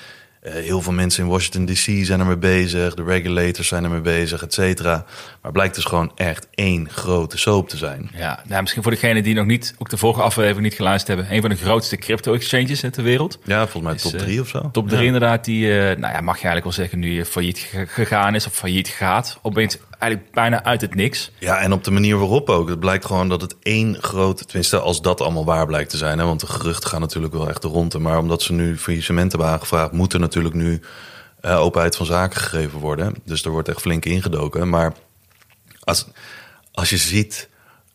heel 0.49 0.81
veel 0.81 0.93
mensen 0.93 1.23
in 1.23 1.29
Washington 1.29 1.65
D.C. 1.65 2.05
zijn 2.05 2.19
ermee 2.19 2.37
bezig... 2.37 2.93
de 2.93 3.03
regulators 3.03 3.67
zijn 3.67 3.83
ermee 3.83 4.01
bezig, 4.01 4.43
et 4.43 4.53
cetera. 4.53 5.05
Maar 5.41 5.51
blijkt 5.51 5.75
dus 5.75 5.83
gewoon 5.83 6.11
echt 6.15 6.47
één 6.53 6.89
grote 6.89 7.37
soap 7.37 7.69
te 7.69 7.77
zijn. 7.77 8.11
Ja, 8.15 8.43
nou, 8.47 8.61
misschien 8.61 8.83
voor 8.83 8.91
degenen 8.91 9.23
die 9.23 9.35
nog 9.35 9.45
niet... 9.45 9.75
ook 9.77 9.89
de 9.89 9.97
vorige 9.97 10.21
aflevering 10.21 10.63
niet 10.63 10.73
geluisterd 10.73 11.17
hebben... 11.17 11.35
een 11.35 11.41
van 11.41 11.49
de 11.49 11.55
grootste 11.55 11.97
crypto-exchanges 11.97 12.79
ter 12.79 13.03
wereld. 13.03 13.39
Ja, 13.43 13.67
volgens 13.67 13.93
mij 13.93 14.11
top 14.11 14.19
drie 14.21 14.41
of 14.41 14.47
zo. 14.47 14.69
Top 14.71 14.87
drie 14.87 14.99
ja. 14.99 15.05
inderdaad, 15.05 15.45
die, 15.45 15.67
uh, 15.67 15.75
nou 15.77 16.13
ja, 16.13 16.21
mag 16.21 16.39
je 16.39 16.47
eigenlijk 16.47 16.63
wel 16.63 16.73
zeggen... 16.73 16.99
nu 16.99 17.25
failliet 17.25 17.71
gegaan 17.87 18.35
is 18.35 18.45
of 18.45 18.53
failliet 18.53 18.87
gaat. 18.87 19.39
Opeens 19.41 19.77
eigenlijk 20.05 20.33
bijna 20.33 20.63
uit 20.63 20.81
het 20.81 20.95
niks. 20.95 21.31
Ja, 21.39 21.59
en 21.59 21.73
op 21.73 21.83
de 21.83 21.91
manier 21.91 22.17
waarop 22.17 22.49
ook. 22.49 22.69
Het 22.69 22.79
blijkt 22.79 23.05
gewoon 23.05 23.29
dat 23.29 23.41
het 23.41 23.55
één 23.61 24.01
groot... 24.01 24.47
tenminste, 24.47 24.79
als 24.79 25.01
dat 25.01 25.21
allemaal 25.21 25.45
waar 25.45 25.65
blijkt 25.65 25.89
te 25.89 25.97
zijn... 25.97 26.19
Hè, 26.19 26.25
want 26.25 26.39
de 26.39 26.47
geruchten 26.47 26.89
gaan 26.89 27.01
natuurlijk 27.01 27.33
wel 27.33 27.49
echt 27.49 27.61
de. 27.61 28.01
Maar 28.01 28.17
omdat 28.17 28.41
ze 28.41 28.53
nu 28.53 28.77
faillissement 28.77 29.31
hebben 29.31 29.49
aangevraagd... 29.49 29.91
moet 29.91 30.13
er 30.13 30.19
natuurlijk 30.19 30.55
nu 30.55 30.81
uh, 31.41 31.59
openheid 31.59 31.95
van 31.95 32.05
zaken 32.05 32.41
gegeven 32.41 32.79
worden. 32.79 33.15
Dus 33.25 33.43
er 33.43 33.51
wordt 33.51 33.69
echt 33.69 33.81
flink 33.81 34.05
ingedoken. 34.05 34.69
Maar 34.69 34.93
als, 35.79 36.07
als 36.71 36.89
je 36.89 36.97
ziet... 36.97 37.49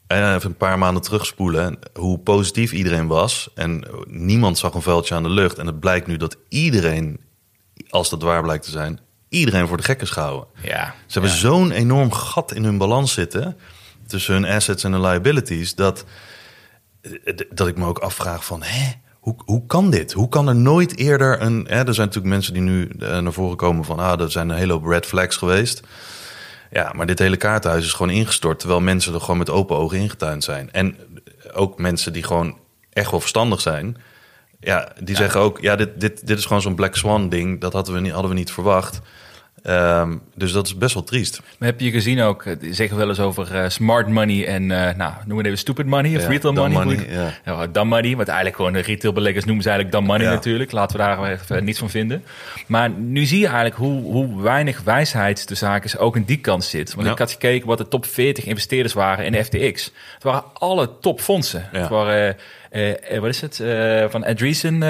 Even 0.06 0.40
een 0.44 0.56
paar 0.56 0.78
maanden 0.78 1.02
terugspoelen, 1.02 1.78
hoe 1.94 2.18
positief 2.18 2.72
iedereen 2.72 3.06
was. 3.06 3.50
En 3.54 3.84
niemand 4.06 4.58
zag 4.58 4.74
een 4.74 4.82
vuiltje 4.82 5.14
aan 5.14 5.22
de 5.22 5.28
lucht. 5.28 5.58
En 5.58 5.66
het 5.66 5.80
blijkt 5.80 6.06
nu 6.06 6.16
dat 6.16 6.36
iedereen, 6.48 7.20
als 7.90 8.10
dat 8.10 8.22
waar 8.22 8.42
blijkt 8.42 8.64
te 8.64 8.70
zijn, 8.70 9.00
iedereen 9.30 9.66
voor 9.66 9.76
de 9.76 9.82
gek 9.82 10.00
is 10.02 10.10
gehouden. 10.10 10.48
Ja, 10.62 10.94
Ze 11.06 11.12
hebben 11.12 11.30
ja. 11.30 11.36
zo'n 11.36 11.70
enorm 11.70 12.12
gat 12.12 12.54
in 12.54 12.64
hun 12.64 12.78
balans 12.78 13.12
zitten 13.12 13.56
tussen 14.06 14.34
hun 14.34 14.44
assets 14.44 14.84
en 14.84 14.92
hun 14.92 15.00
liabilities 15.00 15.74
dat 15.74 16.04
dat 17.50 17.68
ik 17.68 17.76
me 17.76 17.86
ook 17.86 17.98
afvraag 17.98 18.44
van 18.44 18.62
hè, 18.62 18.92
hoe, 19.12 19.34
hoe 19.44 19.66
kan 19.66 19.90
dit? 19.90 20.12
Hoe 20.12 20.28
kan 20.28 20.48
er 20.48 20.56
nooit 20.56 20.96
eerder 20.96 21.42
een 21.42 21.66
hè, 21.68 21.84
er 21.86 21.94
zijn 21.94 22.06
natuurlijk 22.06 22.34
mensen 22.34 22.52
die 22.52 22.62
nu 22.62 22.90
uh, 22.98 23.18
naar 23.18 23.32
voren 23.32 23.56
komen 23.56 23.84
van 23.84 23.98
ah, 23.98 24.20
er 24.20 24.30
zijn 24.30 24.48
een 24.48 24.56
hele 24.56 24.72
hoop 24.72 24.84
red 24.84 25.06
flags 25.06 25.36
geweest. 25.36 25.82
Ja, 26.70 26.92
maar 26.96 27.06
dit 27.06 27.18
hele 27.18 27.36
kaartenhuis 27.36 27.84
is 27.84 27.92
gewoon 27.92 28.12
ingestort 28.12 28.58
terwijl 28.58 28.80
mensen 28.80 29.14
er 29.14 29.20
gewoon 29.20 29.38
met 29.38 29.50
open 29.50 29.76
ogen 29.76 29.98
ingetuind 29.98 30.44
zijn. 30.44 30.72
En 30.72 30.96
ook 31.52 31.78
mensen 31.78 32.12
die 32.12 32.22
gewoon 32.22 32.58
echt 32.92 33.10
wel 33.10 33.20
verstandig 33.20 33.60
zijn. 33.60 33.96
Ja, 34.60 34.92
die 34.98 35.08
ja. 35.08 35.14
zeggen 35.14 35.40
ook, 35.40 35.60
ja, 35.60 35.76
dit, 35.76 36.00
dit, 36.00 36.26
dit 36.26 36.38
is 36.38 36.44
gewoon 36.44 36.62
zo'n 36.62 36.74
Black 36.74 36.96
Swan 36.96 37.28
ding. 37.28 37.60
Dat 37.60 37.72
hadden 37.72 37.94
we 37.94 38.00
niet, 38.00 38.12
hadden 38.12 38.30
we 38.30 38.36
niet 38.36 38.52
verwacht. 38.52 39.00
Um, 39.62 40.22
dus 40.34 40.52
dat 40.52 40.66
is 40.66 40.76
best 40.76 40.94
wel 40.94 41.02
triest. 41.02 41.40
Maar 41.58 41.68
heb 41.68 41.80
je 41.80 41.90
gezien 41.90 42.20
ook, 42.20 42.60
die 42.60 42.74
zeggen 42.74 42.96
wel 42.96 43.08
eens 43.08 43.20
over 43.20 43.54
uh, 43.54 43.68
smart 43.68 44.08
money 44.08 44.46
en, 44.46 44.62
uh, 44.62 44.68
nou, 44.96 45.12
noemen 45.18 45.36
we 45.36 45.44
even 45.44 45.58
stupid 45.58 45.86
money 45.86 46.16
of 46.16 46.22
ja, 46.22 46.28
retail 46.28 46.52
money. 46.52 46.84
money 46.84 47.06
ja. 47.10 47.32
ja, 47.44 47.66
dumb 47.66 47.90
money, 47.90 48.16
wat 48.16 48.26
eigenlijk 48.26 48.56
gewoon 48.56 48.72
de 48.72 48.80
retailbeleggers 48.80 49.44
noemen 49.44 49.62
ze 49.62 49.70
eigenlijk 49.70 49.98
dumb 49.98 50.10
money 50.12 50.26
ja. 50.26 50.32
natuurlijk. 50.34 50.72
Laten 50.72 50.96
we 50.96 51.02
daar 51.02 51.30
even 51.30 51.64
niets 51.64 51.78
van 51.78 51.90
vinden. 51.90 52.24
Maar 52.66 52.90
nu 52.90 53.24
zie 53.24 53.38
je 53.38 53.46
eigenlijk 53.46 53.76
hoe, 53.76 54.02
hoe 54.02 54.42
weinig 54.42 54.82
wijsheid 54.82 55.48
de 55.48 55.54
zaken 55.54 55.98
ook 55.98 56.16
in 56.16 56.24
die 56.24 56.40
kant 56.40 56.64
zit. 56.64 56.94
Want 56.94 57.08
ik 57.08 57.18
had 57.18 57.30
gekeken 57.30 57.66
wat 57.66 57.78
de 57.78 57.88
top 57.88 58.06
40 58.06 58.44
investeerders 58.44 58.94
waren 58.94 59.24
in 59.24 59.44
FTX. 59.44 59.92
Het 60.14 60.22
waren 60.22 60.44
alle 60.52 60.90
topfondsen. 61.00 61.68
Het 61.70 61.88
waren, 61.88 62.36
uh, 62.72 63.18
wat 63.18 63.28
is 63.28 63.40
het, 63.40 63.62
van 64.10 64.24
Andreessen 64.24 64.82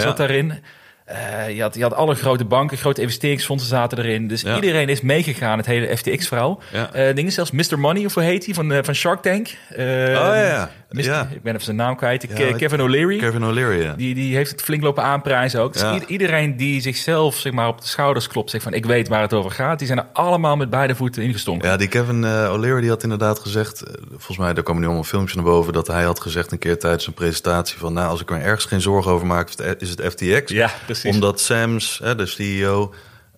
zat 0.00 0.16
daarin. 0.16 0.62
Uh, 1.10 1.50
je, 1.50 1.62
had, 1.62 1.74
je 1.74 1.82
had 1.82 1.94
alle 1.94 2.14
grote 2.14 2.44
banken, 2.44 2.78
grote 2.78 3.00
investeringsfondsen 3.00 3.68
zaten 3.68 3.98
erin. 3.98 4.28
Dus 4.28 4.40
ja. 4.40 4.54
iedereen 4.54 4.88
is 4.88 5.00
meegegaan, 5.00 5.58
het 5.58 5.66
hele 5.66 5.96
FTX-verhaal. 5.96 6.62
Ja. 6.72 7.08
Uh, 7.08 7.14
dingen 7.14 7.32
zelfs 7.32 7.50
Mr. 7.50 7.78
Money, 7.78 8.04
of 8.04 8.14
hoe 8.14 8.22
heet 8.22 8.44
hij, 8.44 8.54
van, 8.54 8.72
uh, 8.72 8.78
van 8.82 8.94
Shark 8.94 9.22
Tank. 9.22 9.48
oh 9.70 9.76
ja, 9.76 10.70
Mist- 10.94 11.08
Ja. 11.08 11.28
Ik 11.32 11.42
ben 11.42 11.52
even 11.52 11.64
zijn 11.64 11.76
naam 11.76 11.96
kwijt. 11.96 12.26
Kevin 12.56 12.80
O'Leary. 12.82 13.18
Kevin 13.18 13.44
O'Leary, 13.44 13.82
ja. 13.82 13.94
Die, 13.96 14.14
die 14.14 14.36
heeft 14.36 14.50
het 14.50 14.62
flink 14.62 14.82
lopen 14.82 15.02
aanprijzen 15.02 15.60
ook. 15.60 15.72
Dus 15.72 15.82
Ja. 15.82 15.98
iedereen 16.06 16.56
die 16.56 16.80
zichzelf 16.80 17.36
zeg 17.36 17.52
maar, 17.52 17.68
op 17.68 17.80
de 17.80 17.86
schouders 17.86 18.26
klopt, 18.28 18.50
zegt 18.50 18.64
van 18.64 18.72
ik 18.72 18.86
weet 18.86 19.08
waar 19.08 19.20
het 19.22 19.32
over 19.32 19.50
gaat. 19.50 19.78
Die 19.78 19.86
zijn 19.86 19.98
er 19.98 20.06
allemaal 20.12 20.56
met 20.56 20.70
beide 20.70 20.94
voeten 20.94 21.22
ingestonken. 21.22 21.68
Ja, 21.68 21.76
die 21.76 21.88
Kevin 21.88 22.24
eh, 22.24 22.52
O'Leary 22.52 22.80
die 22.80 22.90
had 22.90 23.02
inderdaad 23.02 23.38
gezegd... 23.38 23.82
eh, 23.82 23.92
volgens 24.10 24.38
mij, 24.38 24.54
daar 24.54 24.64
kwam 24.64 24.76
nu 24.76 24.82
allemaal 24.82 25.02
een 25.02 25.08
filmpje 25.08 25.34
naar 25.36 25.44
boven... 25.44 25.72
dat 25.72 25.86
hij 25.86 26.02
had 26.02 26.20
gezegd 26.20 26.52
een 26.52 26.58
keer 26.58 26.78
tijdens 26.78 27.06
een 27.06 27.14
presentatie 27.14 27.78
van... 27.78 27.92
nou, 27.92 28.08
als 28.08 28.20
ik 28.20 28.30
er 28.30 28.40
ergens 28.40 28.64
geen 28.64 28.80
zorgen 28.80 29.12
over 29.12 29.26
maak, 29.26 29.48
is 29.48 29.54
het- 29.64 29.82
is 29.82 29.90
het 29.90 30.00
FTX. 30.12 30.52
Ja, 30.52 30.70
precies. 30.84 31.10
Omdat 31.14 31.40
Sam's, 31.40 32.00
hè, 32.02 32.14
de 32.14 32.26
CEO... 32.26 32.94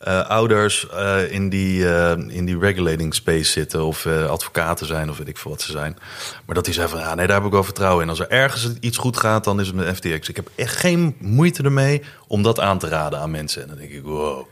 eh, 0.07 0.29
ouders 0.29 0.89
eh, 0.89 1.33
in, 1.33 1.49
die, 1.49 1.89
eh, 1.89 2.11
in 2.29 2.45
die 2.45 2.59
regulating 2.59 3.15
space 3.15 3.51
zitten... 3.51 3.85
of 3.85 4.07
advocaten 4.07 4.87
zijn, 4.87 5.11
of 5.11 5.19
weet 5.19 5.29
ik 5.29 5.39
veel 5.39 5.51
wat 5.51 5.61
ze 5.61 5.73
zijn. 5.73 5.97
Maar 6.45 6.55
dat 6.55 6.67
hij 6.67 6.75
zei 6.75 6.89
van, 6.89 6.99
ja, 6.99 7.15
nee, 7.15 7.27
daar 7.27 7.37
heb 7.37 7.45
ik 7.45 7.53
wel 7.53 7.65
vertrouwen 7.65 8.03
in. 8.03 8.11
Als 8.11 8.21
er 8.21 8.31
ergens 8.31 8.73
iets 8.81 8.97
goed 8.97 9.17
gaat, 9.17 9.45
dan 9.45 9.61
is 9.61 9.67
het 9.67 9.77
met 9.77 9.97
FTX. 9.97 10.29
Ik 10.29 10.37
heb 10.37 10.51
echt 10.55 10.77
geen 10.77 11.17
moeite 11.19 11.63
ermee 11.63 12.03
om 12.27 12.43
dat 12.43 12.61
aan 12.61 12.79
te 12.79 12.89
raden 12.89 13.19
aan 13.19 13.31
mensen. 13.31 13.63
En 13.63 13.69
dan 13.69 13.77
denk 13.77 13.91
ik, 13.91 14.03
wow... 14.03 14.47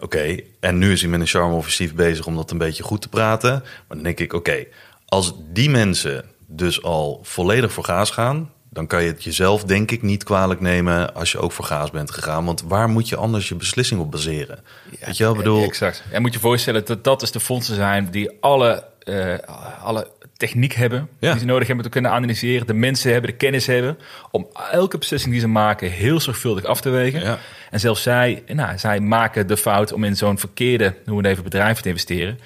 Oké, 0.00 0.36
en 0.60 0.78
nu 0.78 0.92
is 0.92 1.00
hij 1.00 1.10
met 1.10 1.20
een 1.20 1.26
charme-offensief 1.26 1.94
bezig 1.94 2.26
om 2.26 2.36
dat 2.36 2.50
een 2.50 2.58
beetje 2.58 2.82
goed 2.82 3.00
te 3.00 3.08
praten. 3.08 3.50
Maar 3.60 3.96
dan 3.96 4.02
denk 4.02 4.20
ik, 4.20 4.32
oké, 4.32 4.64
als 5.06 5.34
die 5.52 5.70
mensen 5.70 6.24
dus 6.46 6.82
al 6.82 7.20
volledig 7.22 7.72
voor 7.72 7.84
gaas 7.84 8.10
gaan... 8.10 8.50
dan 8.72 8.86
kan 8.86 9.02
je 9.02 9.08
het 9.08 9.24
jezelf 9.24 9.64
denk 9.64 9.90
ik 9.90 10.02
niet 10.02 10.24
kwalijk 10.24 10.60
nemen 10.60 11.14
als 11.14 11.32
je 11.32 11.38
ook 11.38 11.52
voor 11.52 11.64
gaas 11.64 11.90
bent 11.90 12.10
gegaan. 12.10 12.44
Want 12.44 12.62
waar 12.66 12.88
moet 12.88 13.08
je 13.08 13.16
anders 13.16 13.48
je 13.48 13.54
beslissing 13.54 14.00
op 14.00 14.10
baseren? 14.10 14.58
Weet 15.00 15.16
je 15.16 15.22
wel, 15.22 15.32
ik 15.32 15.38
bedoel... 15.38 15.62
Exact. 15.64 16.02
En 16.10 16.22
moet 16.22 16.32
je 16.32 16.40
voorstellen 16.40 16.84
dat 16.84 17.04
dat 17.04 17.20
dus 17.20 17.30
de 17.30 17.40
fondsen 17.40 17.74
zijn 17.74 18.08
die 18.10 18.30
alle, 18.40 18.84
eh, 18.98 19.34
alle 19.82 20.10
techniek 20.36 20.72
hebben 20.72 21.08
Ja. 21.18 21.30
die 21.30 21.40
ze 21.40 21.46
nodig 21.46 21.66
hebben 21.66 21.84
te 21.84 21.90
kunnen 21.90 22.10
analyseren, 22.10 22.66
de 22.66 22.74
mensen 22.74 23.12
hebben, 23.12 23.30
de 23.30 23.36
kennis 23.36 23.66
hebben 23.66 23.98
om 24.30 24.48
elke 24.70 24.98
beslissing 24.98 25.32
die 25.32 25.40
ze 25.40 25.48
maken 25.48 25.90
heel 25.90 26.20
zorgvuldig 26.20 26.64
af 26.64 26.80
te 26.80 26.90
wegen. 26.90 27.20
Ja. 27.20 27.38
En 27.70 27.80
zelfs 27.80 28.02
zij, 28.02 28.42
nou, 28.46 28.78
zij 28.78 29.00
maken 29.00 29.46
de 29.46 29.56
fout 29.56 29.92
om 29.92 30.04
in 30.04 30.16
zo'n 30.16 30.38
verkeerde, 30.38 30.84
noemen 30.84 31.22
we 31.22 31.28
het 31.28 31.38
even, 31.38 31.50
bedrijf 31.50 31.80
te 31.80 31.88
investeren. 31.88 32.38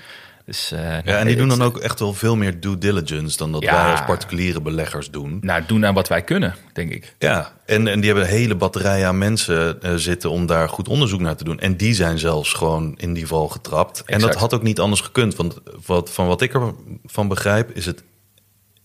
Dus, 0.47 0.73
eh, 0.73 0.81
Ja, 0.81 1.19
en 1.19 1.26
die 1.26 1.37
doen 1.37 1.49
dan 1.49 1.62
ook 1.62 1.79
echt 1.79 2.00
wel 2.00 2.15
veel 2.15 2.37
meer 2.37 2.61
due 2.61 2.79
diligence... 2.79 3.37
dan 3.37 3.53
dat 3.53 3.62
Ja. 3.62 3.73
wij 3.83 3.91
als 3.91 4.05
particuliere 4.05 4.61
beleggers 4.61 5.11
doen. 5.11 5.38
Nou, 5.41 5.62
doen 5.67 5.87
aan 5.87 5.95
wat 5.95 6.09
wij 6.09 6.23
kunnen, 6.23 6.55
denk 6.73 6.91
ik. 6.93 7.15
Ja, 7.19 7.53
en, 7.65 7.87
en 7.88 8.00
die 8.00 8.11
hebben 8.11 8.29
een 8.31 8.37
hele 8.37 8.55
batterij 8.55 9.07
aan 9.07 9.19
mensen 9.19 9.83
eh, 9.83 9.95
zitten 9.95 10.31
om 10.31 10.47
daar 10.47 10.69
goed 10.69 10.88
onderzoek 10.88 11.21
naar 11.21 11.37
te 11.37 11.45
doen. 11.45 11.61
En 11.61 11.76
die 11.76 11.95
zijn 11.95 12.19
zelfs 12.19 12.53
gewoon 12.53 12.95
in 12.97 13.12
die 13.12 13.26
val 13.26 13.49
getrapt. 13.49 14.03
En 14.05 14.21
dat 14.21 14.35
had 14.35 14.55
ook 14.55 14.62
niet 14.62 14.81
anders 14.81 15.00
gekund. 15.00 15.37
Want 15.37 15.57
wat, 15.87 16.11
van 16.11 16.26
wat 16.26 16.41
ik 16.41 16.55
ervan 16.55 17.29
begrijp, 17.29 17.71
is 17.71 17.87
het, 17.87 18.03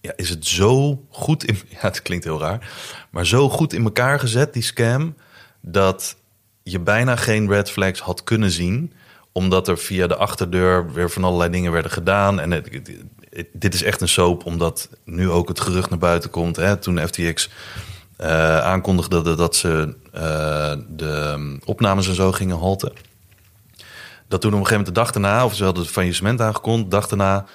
ja, 0.02 0.14
is 0.16 0.30
het 0.30 0.48
zo 0.48 1.06
goed 1.10 1.44
in. 1.44 1.58
Ja, 1.70 1.78
het 1.80 2.02
klinkt 2.02 2.24
heel 2.26 2.40
raar. 2.40 2.70
Maar 3.10 3.26
zo 3.26 3.50
goed 3.50 3.74
in 3.74 3.84
elkaar 3.84 4.20
gezet, 4.20 4.54
die 4.54 4.64
scam. 4.64 5.16
Dat 5.62 6.16
je 6.64 6.80
bijna 6.80 7.16
geen 7.16 7.50
red 7.50 7.72
flags 7.72 8.00
had 8.00 8.24
kunnen 8.24 8.52
zien. 8.52 8.94
Omdat 9.32 9.68
er 9.68 9.78
via 9.78 10.08
de 10.08 10.16
achterdeur 10.16 10.92
weer 10.94 11.10
van 11.10 11.24
allerlei 11.24 11.50
dingen 11.52 11.72
werden 11.72 11.92
gedaan. 11.92 12.40
En 12.40 12.52
het, 12.52 12.68
het- 12.72 12.92
het- 13.30 13.48
dit 13.54 13.74
is 13.74 13.84
echt 13.84 14.02
een 14.02 14.08
soap, 14.08 14.46
omdat 14.46 14.90
nu 15.06 15.30
ook 15.30 15.48
het 15.48 15.60
gerucht 15.60 15.90
naar 15.90 16.00
buiten 16.00 16.30
komt. 16.30 16.56
Hè, 16.56 16.78
toen 16.78 17.00
FTX 17.08 17.50
eh, 18.18 18.58
aankondigde 18.60 19.22
dat, 19.22 19.38
dat 19.38 19.56
ze 19.56 19.96
eh, 20.14 20.74
de 20.90 21.32
um, 21.34 21.60
opnames 21.66 22.08
en 22.08 22.16
zo 22.16 22.32
gingen 22.32 22.58
halten. 22.58 22.92
Dat 24.28 24.42
toen 24.42 24.54
op 24.54 24.60
een 24.60 24.66
gegeven 24.66 24.70
moment 24.86 24.86
de 24.96 25.02
dag 25.02 25.12
daarna, 25.12 25.46
of 25.46 25.56
ze 25.56 25.64
hadden 25.64 25.84
het 25.84 25.92
faillissement 25.92 26.42
aangekondigd, 26.42 26.90
de 26.92 26.96
dag 26.96 27.08
daarna 27.08 27.46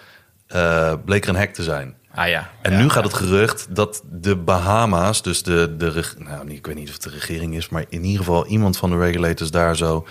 eh, 0.47 0.93
bleek 1.05 1.23
er 1.25 1.29
een 1.29 1.37
hack 1.37 1.55
te 1.55 1.63
zijn. 1.63 1.95
Ah 2.15 2.29
ja. 2.29 2.51
En 2.63 2.73
Ja, 2.73 2.79
nu 2.79 2.89
gaat 2.89 3.05
het 3.05 3.15
gerucht 3.15 3.67
dat 3.71 4.03
de 4.11 4.37
Bahama's, 4.37 5.23
dus 5.23 5.43
de, 5.43 5.75
de 5.77 6.05
nou, 6.19 6.51
ik 6.51 6.67
weet 6.67 6.75
niet 6.75 6.89
of 6.89 6.95
het 6.95 7.03
de 7.03 7.11
regering 7.11 7.55
is, 7.55 7.69
maar 7.69 7.85
in 7.89 8.05
ieder 8.05 8.19
geval 8.19 8.47
iemand 8.47 8.77
van 8.77 8.91
de 8.91 8.99
regulators 8.99 9.51
daar 9.51 9.77
zo 9.77 10.07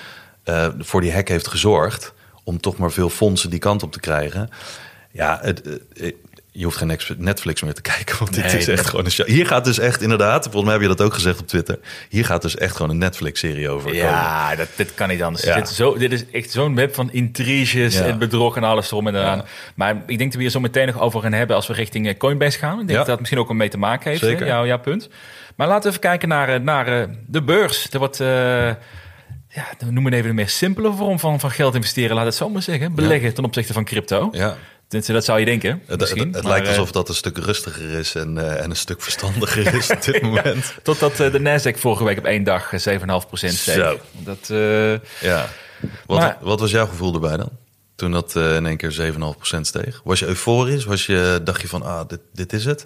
eh, 0.45 0.67
voor 0.79 1.01
die 1.01 1.13
hack 1.13 1.27
heeft 1.27 1.47
gezorgd. 1.47 2.13
Om 2.43 2.59
toch 2.59 2.77
maar 2.77 2.91
veel 2.91 3.09
fondsen 3.09 3.49
die 3.49 3.59
kant 3.59 3.83
op 3.83 3.91
te 3.91 3.99
krijgen. 3.99 4.49
Ja, 5.11 5.39
het, 5.41 5.61
eh, 5.93 6.11
je 6.51 6.63
hoeft 6.63 6.77
geen 6.77 6.97
Netflix 7.17 7.61
meer 7.61 7.73
te 7.73 7.81
kijken, 7.81 8.15
want 8.19 8.33
dit 8.33 8.43
Nee, 8.45 8.57
is 8.57 8.67
echt 8.67 8.77
dat- 8.77 8.85
gewoon 8.89 9.05
een 9.05 9.11
show. 9.11 9.27
Hier 9.27 9.47
gaat 9.47 9.65
dus 9.65 9.79
echt 9.79 10.01
inderdaad, 10.01 10.43
volgens 10.43 10.63
mij 10.63 10.73
heb 10.73 10.81
je 10.81 10.87
dat 10.87 11.01
ook 11.01 11.13
gezegd 11.13 11.39
op 11.39 11.47
Twitter. 11.47 11.79
Hier 12.09 12.25
gaat 12.25 12.41
dus 12.41 12.55
echt 12.57 12.75
gewoon 12.75 12.91
een 12.91 12.97
Netflix-serie 12.97 13.69
over. 13.69 13.89
komen. 13.89 14.05
Ja, 14.05 14.55
dat, 14.55 14.67
dit 14.75 14.93
kan 14.93 15.07
niet 15.09 15.23
anders. 15.23 15.43
Ja. 15.43 15.55
Dit, 15.55 15.69
is 15.69 15.75
zo, 15.75 15.97
dit 15.97 16.11
is 16.11 16.25
echt 16.31 16.51
zo'n 16.51 16.75
web 16.75 16.95
van 16.95 17.11
intriges 17.11 17.97
Ja. 17.97 18.03
en 18.05 18.17
bedrog 18.19 18.55
en 18.55 18.63
alles 18.63 18.91
erom 18.91 19.07
en 19.07 19.15
eraan. 19.15 19.37
Ja. 19.37 19.45
Maar 19.75 19.91
ik 19.95 20.17
denk 20.17 20.19
dat 20.19 20.33
we 20.33 20.41
hier 20.41 20.49
zo 20.49 20.59
meteen 20.59 20.85
nog 20.87 20.99
over 20.99 21.21
gaan 21.21 21.33
hebben 21.33 21.55
als 21.55 21.67
we 21.67 21.73
richting 21.73 22.07
eh, 22.07 22.17
Coinbase 22.17 22.57
gaan. 22.57 22.71
Ik 22.71 22.77
denk 22.77 22.89
Ja. 22.89 22.97
dat 22.97 23.05
dat 23.07 23.19
misschien 23.19 23.39
ook 23.39 23.47
wel 23.47 23.57
mee 23.57 23.69
te 23.69 23.77
maken 23.77 24.09
heeft. 24.09 24.23
Zeker. 24.23 24.45
Jouw, 24.47 24.65
jouw 24.65 24.79
punt. 24.79 25.09
Maar 25.55 25.67
laten 25.67 25.83
we 25.83 25.89
even 25.89 25.99
kijken 26.01 26.27
naar, 26.29 26.49
eh, 26.49 26.59
naar 26.59 26.87
eh, 27.01 27.07
de 27.27 27.41
beurs. 27.41 27.87
Er 27.91 27.99
wordt, 27.99 28.19
eh 28.19 28.71
ja, 29.55 29.63
het 29.77 29.81
even 30.13 30.29
een 30.29 30.35
meer 30.35 30.49
simpele 30.49 30.93
vorm 30.93 31.19
van, 31.19 31.39
van 31.39 31.51
geld 31.51 31.75
investeren. 31.75 32.15
Laat 32.15 32.25
het 32.25 32.35
zo 32.35 32.49
maar 32.49 32.61
zeggen. 32.61 32.95
Beleggen 32.95 33.33
ten 33.33 33.43
opzichte 33.43 33.73
van 33.73 33.83
crypto. 33.85 34.29
Ja. 34.31 34.57
Dat 34.87 35.25
zou 35.25 35.39
je 35.39 35.45
denken. 35.45 35.69
Het, 35.71 35.89
het, 35.89 35.99
misschien. 35.99 36.33
het 36.33 36.43
Maar, 36.43 36.51
lijkt 36.51 36.67
eh, 36.67 36.71
alsof 36.73 36.91
dat 36.91 37.09
een 37.09 37.15
stuk 37.15 37.37
rustiger 37.37 37.89
is 37.91 38.15
en, 38.15 38.37
eh, 38.37 38.63
en 38.63 38.69
een 38.69 38.75
stuk 38.75 39.01
verstandiger 39.01 39.73
is 39.73 39.91
op 39.91 40.01
dit 40.01 40.21
moment. 40.27 40.73
Totdat 40.83 41.19
eh, 41.19 41.31
de 41.31 41.39
Nasdaq 41.39 41.79
vorige 41.79 42.03
week 42.03 42.17
op 42.17 42.25
één 42.25 42.43
dag 42.43 42.73
eh, 42.73 42.99
7,5% 42.99 43.05
steeg. 43.31 43.59
Zo. 43.75 43.99
Dat, 44.11 44.49
eh, 44.49 44.91
Ja. 45.29 45.47
Wat, 46.05 46.19
Maar- 46.19 46.37
wat 46.41 46.59
was 46.59 46.71
jouw 46.71 46.87
gevoel 46.87 47.13
erbij 47.13 47.37
dan? 47.37 47.49
Toen 47.95 48.11
dat 48.11 48.35
eh, 48.35 48.55
in 48.55 48.65
één 48.65 48.77
keer 48.77 48.91
7,5% 48.91 49.61
steeg. 49.61 50.01
Was 50.03 50.19
je 50.19 50.25
euforisch? 50.25 50.85
Was 50.85 51.05
je, 51.05 51.41
dacht 51.43 51.61
je 51.61 51.67
van, 51.67 51.81
ah, 51.83 52.07
dit, 52.07 52.19
dit 52.33 52.53
is 52.53 52.65
het? 52.65 52.85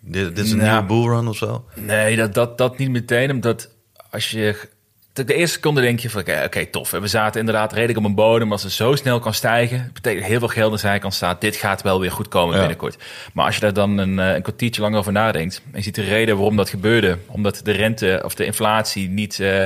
Dit, 0.00 0.36
dit 0.36 0.44
is 0.44 0.50
een 0.50 0.56
Nou. 0.56 0.70
nieuwe 0.70 0.86
bullrun 0.86 1.28
of 1.28 1.36
zo? 1.36 1.64
Nee, 1.74 2.16
dat, 2.16 2.34
dat, 2.34 2.58
dat 2.58 2.78
niet 2.78 2.90
meteen. 2.90 3.30
Omdat 3.30 3.68
als 4.10 4.30
je. 4.30 4.68
De 5.12 5.34
eerste 5.34 5.54
seconde 5.54 5.80
denk 5.80 6.00
je 6.00 6.10
van 6.10 6.20
oké, 6.44 6.66
tof. 6.66 6.90
We 6.90 7.06
zaten 7.06 7.40
inderdaad 7.40 7.72
redelijk 7.72 7.98
op 7.98 8.04
een 8.04 8.14
bodem. 8.14 8.52
Als 8.52 8.62
het 8.62 8.72
zo 8.72 8.94
snel 8.94 9.18
kan 9.18 9.34
stijgen, 9.34 9.90
betekent 9.92 10.26
heel 10.26 10.38
veel 10.38 10.48
geld 10.48 10.66
aan 10.66 10.72
de 10.72 10.78
zijkant 10.78 11.14
staat. 11.14 11.40
Dit 11.40 11.56
gaat 11.56 11.82
wel 11.82 12.00
weer 12.00 12.10
goed 12.12 12.28
komen 12.28 12.52
Ja. 12.52 12.58
binnenkort. 12.58 12.96
Maar 13.32 13.44
als 13.46 13.54
je 13.54 13.60
daar 13.60 13.72
dan 13.72 13.98
een, 13.98 14.18
eh, 14.18 14.34
een 14.34 14.42
kwartiertje 14.42 14.80
lang 14.82 14.96
over 14.96 15.12
nadenkt. 15.12 15.62
En 15.64 15.78
je 15.78 15.82
ziet 15.82 15.94
de 15.94 16.02
reden 16.04 16.36
waarom 16.36 16.56
dat 16.56 16.68
gebeurde. 16.68 17.18
Omdat 17.26 17.60
de 17.64 17.72
rente 17.72 18.22
of 18.24 18.34
de 18.34 18.44
inflatie 18.44 19.08
niet, 19.08 19.40
eh, 19.40 19.64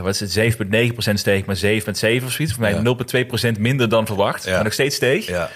wat 0.00 0.14
is 0.14 0.20
het, 0.20 0.32
7,9% 0.32 1.18
steeg, 1.18 1.44
maar 1.44 1.56
7,7 1.56 2.26
of 2.26 2.32
zoiets. 2.32 2.54
Voor 2.54 2.62
mij 2.62 2.72
Ja. 2.74 2.80
0,2% 2.80 3.58
minder 3.58 3.88
dan 3.88 4.06
verwacht. 4.06 4.44
Ja. 4.44 4.54
Maar 4.54 4.64
nog 4.64 4.72
steeds 4.72 4.96
steeg. 4.96 5.26
Ja. 5.26 5.50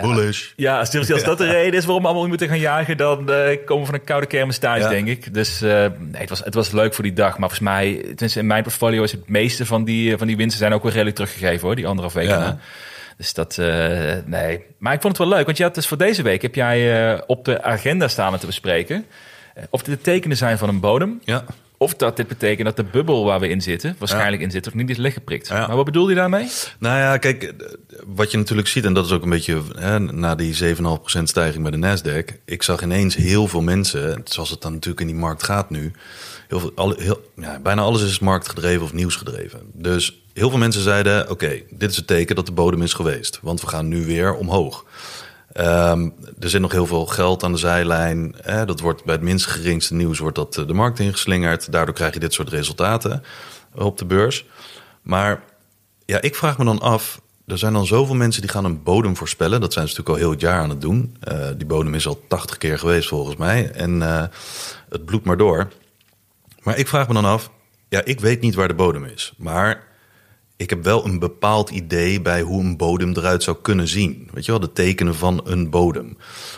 Bullish. 0.00 0.50
Ja, 0.56 0.78
als, 0.78 1.10
als 1.10 1.24
dat 1.24 1.38
de 1.38 1.50
reden 1.60 1.78
is 1.78 1.84
waarom 1.84 2.02
we 2.02 2.08
allemaal 2.08 2.28
moeten 2.28 2.48
gaan 2.48 2.58
jagen, 2.58 2.96
dan 2.96 3.30
eh, 3.30 3.58
komen 3.64 3.84
we 3.84 3.90
van 3.90 3.94
een 3.94 4.04
koude 4.04 4.26
kermis 4.26 4.58
thuis, 4.58 4.82
Ja. 4.82 4.88
denk 4.88 5.08
ik. 5.08 5.34
Dus 5.34 5.62
eh, 5.62 5.70
nee, 5.98 6.20
het, 6.20 6.28
was, 6.28 6.44
het 6.44 6.54
was 6.54 6.70
leuk 6.70 6.94
voor 6.94 7.04
die 7.04 7.12
dag. 7.12 7.38
Maar 7.38 7.48
volgens 7.50 7.60
mij, 7.60 7.94
tenminste 8.02 8.38
in 8.38 8.46
mijn 8.46 8.62
portfolio, 8.62 9.02
is 9.02 9.12
het 9.12 9.28
meeste 9.28 9.66
van 9.66 9.84
die, 9.84 10.16
van 10.16 10.26
die 10.26 10.36
winsten 10.36 10.58
zijn 10.58 10.72
ook 10.72 10.82
weer 10.82 10.92
redelijk 10.92 11.16
teruggegeven 11.16 11.66
hoor, 11.66 11.76
die 11.76 11.86
anderhalf 11.86 12.14
weken. 12.14 12.38
Ja. 12.38 12.58
Dus 13.16 13.34
dat, 13.34 13.58
eh, 13.58 13.66
nee. 14.24 14.64
Maar 14.78 14.92
ik 14.92 15.00
vond 15.00 15.18
het 15.18 15.26
wel 15.28 15.36
leuk, 15.36 15.44
want 15.46 15.56
je 15.56 15.62
had 15.62 15.74
dus 15.74 15.86
voor 15.86 15.96
deze 15.96 16.22
week, 16.22 16.42
heb 16.42 16.54
jij 16.54 17.10
eh, 17.12 17.20
op 17.26 17.44
de 17.44 17.62
agenda 17.62 18.08
staan 18.08 18.32
om 18.32 18.38
te 18.38 18.46
bespreken, 18.46 19.06
eh, 19.54 19.62
of 19.70 19.82
dit 19.82 19.94
de 19.94 20.00
tekenen 20.00 20.36
zijn 20.36 20.58
van 20.58 20.68
een 20.68 20.80
bodem, 20.80 21.20
Ja. 21.24 21.44
Of 21.82 21.94
dat 21.94 22.16
dit 22.16 22.28
betekent 22.28 22.66
dat 22.66 22.76
de 22.76 22.90
bubbel 22.92 23.24
waar 23.24 23.40
we 23.40 23.48
in 23.48 23.60
zitten, 23.60 23.96
waarschijnlijk 23.98 24.42
in 24.42 24.50
zit, 24.50 24.66
of 24.66 24.74
niet 24.74 24.90
is 24.90 24.96
leeggeprikt. 24.96 25.48
Ja. 25.48 25.66
Maar 25.66 25.76
wat 25.76 25.84
bedoel 25.84 26.08
je 26.08 26.14
daarmee? 26.14 26.48
Nou 26.78 26.98
ja, 26.98 27.16
kijk, 27.16 27.42
eh, 27.42 27.50
wat 28.06 28.30
je 28.30 28.36
natuurlijk 28.36 28.68
ziet, 28.68 28.84
en 28.84 28.94
dat 28.94 29.04
is 29.04 29.12
ook 29.12 29.22
een 29.22 29.30
beetje 29.30 29.62
hè, 29.78 29.98
na 29.98 30.34
die 30.34 30.54
7,5% 30.54 31.28
stijging 31.28 31.62
bij 31.62 31.80
de 31.80 31.86
Nasdaq. 31.86 32.34
Ik 32.44 32.62
zag 32.62 32.82
ineens 32.82 33.16
heel 33.16 33.48
veel 33.48 33.60
mensen, 33.60 34.20
zoals 34.24 34.50
het 34.50 34.60
dan 34.60 34.72
natuurlijk 34.72 35.00
in 35.00 35.06
die 35.06 35.16
markt 35.16 35.42
gaat 35.42 35.70
nu. 35.70 35.92
Heel 36.48 36.60
veel, 36.60 36.72
alle, 36.74 36.94
heel, 36.98 37.20
ja, 37.36 37.58
bijna 37.58 37.82
alles 37.82 38.02
is 38.02 38.18
marktgedreven 38.18 38.82
of 38.82 38.92
nieuwsgedreven. 38.92 39.60
Dus 39.72 40.22
heel 40.32 40.50
veel 40.50 40.58
mensen 40.58 40.82
zeiden: 40.82 41.30
Oké, 41.30 41.60
dit 41.70 41.90
is 41.90 41.96
het 41.96 42.06
teken 42.06 42.36
dat 42.36 42.46
de 42.46 42.52
bodem 42.52 42.82
is 42.82 42.92
geweest, 42.92 43.38
want 43.42 43.60
we 43.60 43.66
gaan 43.66 43.88
nu 43.88 44.06
weer 44.06 44.34
omhoog. 44.34 44.84
Ehm, 45.52 46.08
er 46.40 46.50
zit 46.50 46.60
nog 46.60 46.72
heel 46.72 46.86
veel 46.86 47.06
geld 47.06 47.42
aan 47.42 47.52
de 47.52 47.58
zijlijn. 47.58 48.34
Dat 48.44 48.80
wordt 48.80 49.04
bij 49.04 49.14
het 49.14 49.24
minst 49.24 49.46
geringste 49.46 49.94
nieuws 49.94 50.18
wordt 50.18 50.36
dat 50.36 50.56
eh, 50.56 50.66
de 50.66 50.74
markt 50.74 50.98
ingeslingerd. 50.98 51.72
Daardoor 51.72 51.94
krijg 51.94 52.14
je 52.14 52.20
dit 52.20 52.32
soort 52.32 52.48
resultaten 52.48 53.22
op 53.74 53.98
de 53.98 54.04
beurs. 54.04 54.46
Maar 55.02 55.42
ja, 56.04 56.20
ik 56.20 56.34
vraag 56.34 56.58
me 56.58 56.64
dan 56.64 56.80
af. 56.80 57.20
Er 57.46 57.58
zijn 57.58 57.72
dan 57.72 57.86
zoveel 57.86 58.14
mensen 58.14 58.42
die 58.42 58.50
gaan 58.50 58.64
een 58.64 58.82
bodem 58.82 59.16
voorspellen. 59.16 59.60
Dat 59.60 59.72
zijn 59.72 59.88
ze 59.88 59.94
natuurlijk 59.94 60.18
al 60.18 60.28
heel 60.28 60.40
het 60.40 60.40
jaar 60.40 60.62
aan 60.62 60.70
het 60.70 60.80
doen. 60.80 61.16
Eh, 61.20 61.48
die 61.56 61.66
bodem 61.66 61.94
is 61.94 62.06
al 62.06 62.24
80 62.28 62.58
keer 62.58 62.78
geweest 62.78 63.08
volgens 63.08 63.36
mij. 63.36 63.70
En 63.70 64.02
eh, 64.02 64.24
het 64.88 65.04
bloedt 65.04 65.24
maar 65.24 65.36
door. 65.36 65.68
Maar 66.62 66.78
ik 66.78 66.88
vraag 66.88 67.08
me 67.08 67.14
dan 67.14 67.24
af. 67.24 67.50
Ja, 67.88 68.04
ik 68.04 68.20
weet 68.20 68.40
niet 68.40 68.54
waar 68.54 68.68
de 68.68 68.74
bodem 68.74 69.04
is. 69.04 69.32
Maar 69.36 69.91
ik 70.62 70.70
heb 70.70 70.84
wel 70.84 71.04
een 71.04 71.18
bepaald 71.18 71.70
idee 71.70 72.20
bij 72.20 72.42
hoe 72.42 72.62
een 72.62 72.76
bodem 72.76 73.12
eruit 73.16 73.42
zou 73.42 73.56
kunnen 73.62 73.88
zien. 73.88 74.28
Weet 74.32 74.44
je 74.44 74.50
wel, 74.50 74.60
de 74.60 74.72
tekenen 74.72 75.14
van 75.14 75.40
een 75.44 75.70
bodem. 75.70 76.16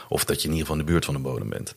Of 0.08 0.24
dat 0.24 0.42
je 0.42 0.48
in 0.48 0.54
ieder 0.54 0.66
geval 0.66 0.80
in 0.80 0.86
de 0.86 0.90
buurt 0.92 1.04
van 1.04 1.14
een 1.14 1.22
bodem 1.22 1.48
bent. 1.48 1.74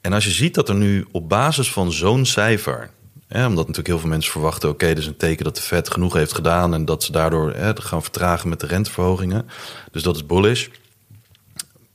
En 0.00 0.12
als 0.12 0.24
je 0.24 0.30
ziet 0.30 0.54
dat 0.54 0.68
er 0.68 0.74
nu 0.74 1.06
op 1.12 1.28
basis 1.28 1.72
van 1.72 1.92
zo'n 1.92 2.26
cijfer. 2.26 2.90
Hè, 3.26 3.40
omdat 3.46 3.58
natuurlijk 3.58 3.86
heel 3.86 3.98
veel 3.98 4.08
mensen 4.08 4.32
verwachten: 4.32 4.68
oké, 4.68 4.86
is 4.86 5.06
een 5.06 5.16
teken 5.16 5.44
dat 5.44 5.56
de 5.56 5.62
Fed 5.62 5.90
genoeg 5.90 6.12
heeft 6.12 6.34
gedaan. 6.34 6.74
en 6.74 6.84
dat 6.84 7.02
ze 7.02 7.12
daardoor 7.12 7.52
hè, 7.52 7.76
gaan 7.76 8.02
vertragen 8.02 8.48
met 8.48 8.60
de 8.60 8.66
renteverhogingen. 8.66 9.46
Dus 9.90 10.02
dat 10.02 10.16
is 10.16 10.26
bullish. 10.26 10.68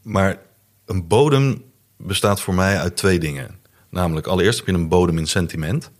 Maar 0.02 0.40
een 0.86 1.08
bodem 1.08 1.64
bestaat 1.98 2.42
voor 2.42 2.54
mij 2.54 2.80
uit 2.80 2.98
twee 2.98 3.20
dingen. 3.20 3.60
Namelijk, 3.90 4.28
allereerst 4.28 4.58
heb 4.58 4.68
je 4.68 4.74
een 4.74 4.90
bodem 4.90 5.18
in 5.18 5.28
sentiment. 5.28 5.92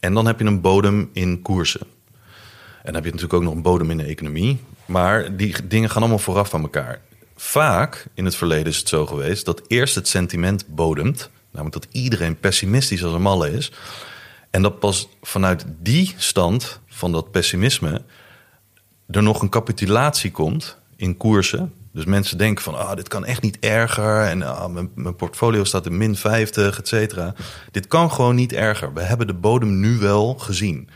En 0.00 0.14
dan 0.14 0.26
heb 0.26 0.38
je 0.38 0.44
een 0.44 0.60
bodem 0.60 1.10
in 1.12 1.42
koersen. 1.42 1.93
En 2.84 2.92
dan 2.92 3.02
heb 3.02 3.04
je 3.04 3.10
natuurlijk 3.10 3.34
ook 3.34 3.48
nog 3.48 3.54
een 3.54 3.62
bodem 3.62 3.90
in 3.90 3.96
de 3.96 4.04
economie. 4.04 4.60
Maar 4.84 5.36
die 5.36 5.66
dingen 5.68 5.90
gaan 5.90 6.02
allemaal 6.02 6.18
vooraf 6.18 6.54
aan 6.54 6.62
elkaar. 6.62 7.00
Vaak 7.36 8.06
in 8.14 8.24
het 8.24 8.36
verleden 8.36 8.66
is 8.66 8.78
het 8.78 8.88
zo 8.88 9.06
geweest 9.06 9.44
dat 9.44 9.62
eerst 9.66 9.94
het 9.94 10.08
sentiment 10.08 10.66
bodemt. 10.66 11.30
Namelijk 11.50 11.82
dat 11.82 11.92
iedereen 11.92 12.40
pessimistisch 12.40 13.04
als 13.04 13.12
een 13.12 13.22
malle 13.22 13.52
is. 13.52 13.72
En 14.50 14.62
dat 14.62 14.78
pas 14.78 15.08
vanuit 15.22 15.64
die 15.80 16.14
stand 16.16 16.80
van 16.86 17.12
dat 17.12 17.30
pessimisme 17.30 18.02
er 19.10 19.22
nog 19.22 19.42
een 19.42 19.48
capitulatie 19.48 20.30
komt 20.30 20.78
in 20.96 21.16
koersen. 21.16 21.72
Dus 21.92 22.04
mensen 22.04 22.38
denken 22.38 22.64
van, 22.64 22.74
ah, 22.74 22.96
dit 22.96 23.08
kan 23.08 23.24
echt 23.24 23.42
niet 23.42 23.58
erger. 23.58 24.20
En 24.20 24.42
ah, 24.42 24.72
mijn, 24.72 24.90
mijn 24.94 25.16
portfolio 25.16 25.64
staat 25.64 25.86
in 25.86 25.96
min 25.96 26.16
50, 26.16 26.78
et 26.78 26.88
cetera. 26.88 27.34
Dit 27.70 27.86
kan 27.86 28.10
gewoon 28.10 28.34
niet 28.34 28.52
erger. 28.52 28.92
We 28.92 29.00
hebben 29.00 29.26
de 29.26 29.34
bodem 29.34 29.80
nu 29.80 29.98
wel 29.98 30.34
gezien. 30.34 30.88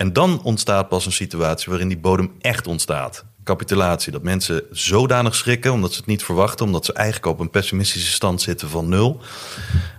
En 0.00 0.12
dan 0.12 0.42
ontstaat 0.42 0.88
pas 0.88 1.06
een 1.06 1.12
situatie 1.12 1.70
waarin 1.70 1.88
die 1.88 1.98
bodem 1.98 2.32
echt 2.38 2.66
ontstaat. 2.66 3.24
Capitulatie. 3.44 4.12
Dat 4.12 4.22
mensen 4.22 4.62
zodanig 4.70 5.34
schrikken 5.34 5.72
omdat 5.72 5.92
ze 5.92 5.96
het 5.96 6.06
niet 6.06 6.24
verwachten. 6.24 6.66
Omdat 6.66 6.84
ze 6.84 6.92
eigenlijk 6.92 7.26
op 7.26 7.40
een 7.40 7.50
pessimistische 7.50 8.12
stand 8.12 8.42
zitten 8.42 8.68
van 8.68 8.88
0. 8.88 9.20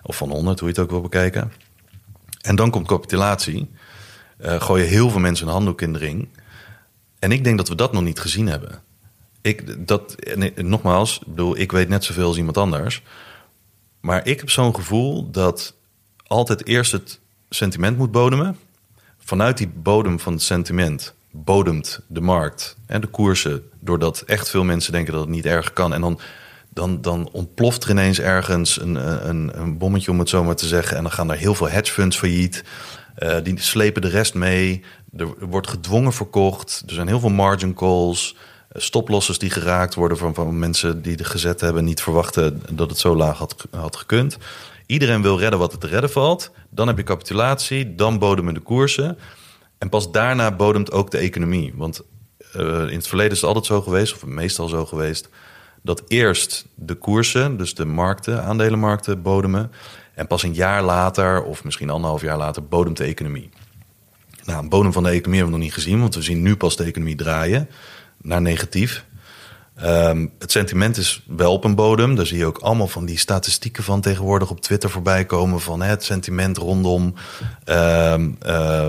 Of 0.03 0.15
van 0.15 0.29
100, 0.29 0.59
hoe 0.59 0.67
je 0.67 0.73
het 0.73 0.83
ook 0.83 0.89
wil 0.89 1.01
bekijken. 1.01 1.51
En 2.41 2.55
dan 2.55 2.69
komt 2.69 2.87
capitulatie. 2.87 3.69
Uh, 4.39 4.61
gooien 4.61 4.87
heel 4.87 5.09
veel 5.09 5.19
mensen 5.19 5.47
een 5.47 5.53
handdoek 5.53 5.81
in 5.81 5.93
de 5.93 5.99
ring. 5.99 6.29
En 7.19 7.31
ik 7.31 7.43
denk 7.43 7.57
dat 7.57 7.67
we 7.67 7.75
dat 7.75 7.93
nog 7.93 8.03
niet 8.03 8.19
gezien 8.19 8.47
hebben. 8.47 8.81
Ik, 9.41 9.87
dat, 9.87 10.15
nogmaals, 10.55 11.21
ik, 11.35 11.53
ik 11.53 11.71
weet 11.71 11.89
net 11.89 12.03
zoveel 12.03 12.27
als 12.27 12.37
iemand 12.37 12.57
anders. 12.57 13.03
Maar 13.99 14.27
ik 14.27 14.39
heb 14.39 14.49
zo'n 14.49 14.75
gevoel 14.75 15.31
dat 15.31 15.75
altijd 16.27 16.67
eerst 16.67 16.91
het 16.91 17.19
sentiment 17.49 17.97
moet 17.97 18.11
bodemen. 18.11 18.57
Vanuit 19.31 19.57
die 19.57 19.71
bodem 19.75 20.19
van 20.19 20.33
het 20.33 20.41
sentiment 20.41 21.13
bodemt 21.31 21.99
de 22.07 22.21
markt 22.21 22.75
en 22.85 23.01
de 23.01 23.07
koersen. 23.07 23.63
Doordat 23.79 24.21
echt 24.25 24.49
veel 24.49 24.63
mensen 24.63 24.91
denken 24.91 25.13
dat 25.13 25.21
het 25.21 25.29
niet 25.29 25.45
erg 25.45 25.73
kan. 25.73 25.93
En 25.93 26.01
dan, 26.01 26.19
dan, 26.69 27.01
dan 27.01 27.29
ontploft 27.31 27.83
er 27.83 27.89
ineens 27.89 28.19
ergens 28.19 28.81
een, 28.81 28.95
een, 29.29 29.51
een 29.53 29.77
bommetje, 29.77 30.11
om 30.11 30.19
het 30.19 30.29
zo 30.29 30.43
maar 30.43 30.55
te 30.55 30.67
zeggen. 30.67 30.97
En 30.97 31.03
dan 31.03 31.11
gaan 31.11 31.31
er 31.31 31.37
heel 31.37 31.55
veel 31.55 31.69
hedge 31.69 31.93
funds 31.93 32.17
failliet. 32.17 32.63
Uh, 33.19 33.35
die 33.43 33.59
slepen 33.59 34.01
de 34.01 34.07
rest 34.07 34.33
mee. 34.33 34.83
Er 35.17 35.47
wordt 35.47 35.69
gedwongen 35.69 36.13
verkocht. 36.13 36.83
Er 36.87 36.93
zijn 36.93 37.07
heel 37.07 37.19
veel 37.19 37.29
margin 37.29 37.73
calls. 37.73 38.35
Stoplossers 38.73 39.37
die 39.37 39.49
geraakt 39.49 39.95
worden 39.95 40.17
van, 40.17 40.33
van 40.33 40.59
mensen 40.59 41.01
die 41.01 41.17
de 41.17 41.23
gezet 41.23 41.61
hebben. 41.61 41.83
Niet 41.83 42.01
verwachten 42.01 42.63
dat 42.71 42.89
het 42.89 42.99
zo 42.99 43.15
laag 43.15 43.37
had, 43.37 43.55
had 43.71 43.95
gekund. 43.95 44.37
Iedereen 44.91 45.21
wil 45.21 45.39
redden 45.39 45.59
wat 45.59 45.71
er 45.73 45.79
te 45.79 45.87
redden 45.87 46.09
valt. 46.11 46.51
Dan 46.69 46.87
heb 46.87 46.97
je 46.97 47.03
capitulatie. 47.03 47.95
Dan 47.95 48.19
bodemen 48.19 48.53
de 48.53 48.59
koersen. 48.59 49.17
En 49.77 49.89
pas 49.89 50.11
daarna 50.11 50.55
bodemt 50.55 50.91
ook 50.91 51.11
de 51.11 51.17
economie. 51.17 51.73
Want 51.75 52.01
uh, 52.55 52.63
in 52.63 52.95
het 52.95 53.07
verleden 53.07 53.31
is 53.31 53.37
het 53.37 53.47
altijd 53.47 53.65
zo 53.65 53.81
geweest, 53.81 54.13
of 54.13 54.25
meestal 54.25 54.67
zo 54.67 54.85
geweest, 54.85 55.29
dat 55.81 56.03
eerst 56.07 56.65
de 56.75 56.95
koersen, 56.95 57.57
dus 57.57 57.75
de 57.75 57.85
markten, 57.85 58.43
aandelenmarkten, 58.43 59.21
bodemen. 59.21 59.71
En 60.13 60.27
pas 60.27 60.43
een 60.43 60.53
jaar 60.53 60.83
later, 60.83 61.43
of 61.43 61.63
misschien 61.63 61.89
anderhalf 61.89 62.21
jaar 62.21 62.37
later, 62.37 62.67
bodemt 62.67 62.97
de 62.97 63.03
economie. 63.03 63.49
Nou, 64.45 64.63
een 64.63 64.69
bodem 64.69 64.93
van 64.93 65.03
de 65.03 65.09
economie 65.09 65.39
hebben 65.39 65.53
we 65.53 65.63
nog 65.63 65.67
niet 65.67 65.83
gezien, 65.83 65.99
want 65.99 66.15
we 66.15 66.21
zien 66.21 66.41
nu 66.41 66.55
pas 66.55 66.75
de 66.75 66.83
economie 66.83 67.15
draaien 67.15 67.69
naar 68.21 68.41
negatief. 68.41 69.05
Um, 69.83 70.31
het 70.39 70.51
sentiment 70.51 70.97
is 70.97 71.23
wel 71.27 71.53
op 71.53 71.63
een 71.63 71.75
bodem. 71.75 72.15
Daar 72.15 72.25
zie 72.25 72.37
je 72.37 72.45
ook 72.45 72.57
allemaal 72.57 72.87
van 72.87 73.05
die 73.05 73.17
statistieken 73.17 73.83
van 73.83 74.01
tegenwoordig 74.01 74.49
op 74.49 74.61
Twitter 74.61 74.89
voorbij 74.89 75.25
komen. 75.25 75.61
Van 75.61 75.81
hè, 75.81 75.89
het 75.89 76.03
sentiment 76.03 76.57
rondom. 76.57 77.13
Uh, 77.65 78.15
uh, 78.45 78.87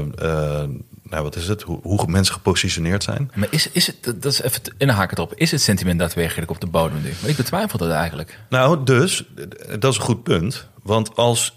nou, 1.03 1.23
wat 1.23 1.37
is 1.37 1.49
het? 1.49 1.63
Hoe, 1.63 1.79
hoe, 1.83 2.07
mensen 2.07 2.35
gepositioneerd 2.35 3.03
zijn. 3.03 3.31
Maar 3.35 3.49
is, 3.51 3.71
is 3.71 3.87
het, 3.87 4.23
dat 4.23 4.33
is 4.33 4.41
even 4.43 4.63
inhaken 4.79 5.17
erop. 5.17 5.35
Is 5.35 5.51
het 5.51 5.61
sentiment 5.61 5.99
daadwerkelijk 5.99 6.51
op 6.51 6.61
de 6.61 6.67
bodem 6.67 7.03
nu? 7.03 7.13
Maar 7.21 7.31
ik 7.31 7.37
betwijfel 7.37 7.79
dat 7.79 7.91
eigenlijk. 7.91 8.39
Nou, 8.49 8.85
dus, 8.85 9.25
dat 9.79 9.93
is 9.93 9.97
een 9.97 10.05
goed 10.05 10.23
punt. 10.23 10.69
Want 10.83 11.17
als, 11.17 11.57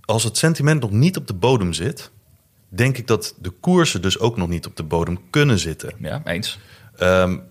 als 0.00 0.24
het 0.24 0.38
sentiment 0.38 0.80
nog 0.80 0.90
niet 0.90 1.16
op 1.16 1.26
de 1.26 1.34
bodem 1.34 1.72
zit, 1.72 2.10
denk 2.68 2.98
ik 2.98 3.06
dat 3.06 3.34
de 3.38 3.50
koersen 3.50 4.02
dus 4.02 4.18
ook 4.18 4.36
nog 4.36 4.48
niet 4.48 4.66
op 4.66 4.76
de 4.76 4.82
bodem 4.82 5.20
kunnen 5.30 5.58
zitten. 5.58 5.92
Ja, 5.98 6.20
eens. 6.24 6.58
Um, 7.00 7.42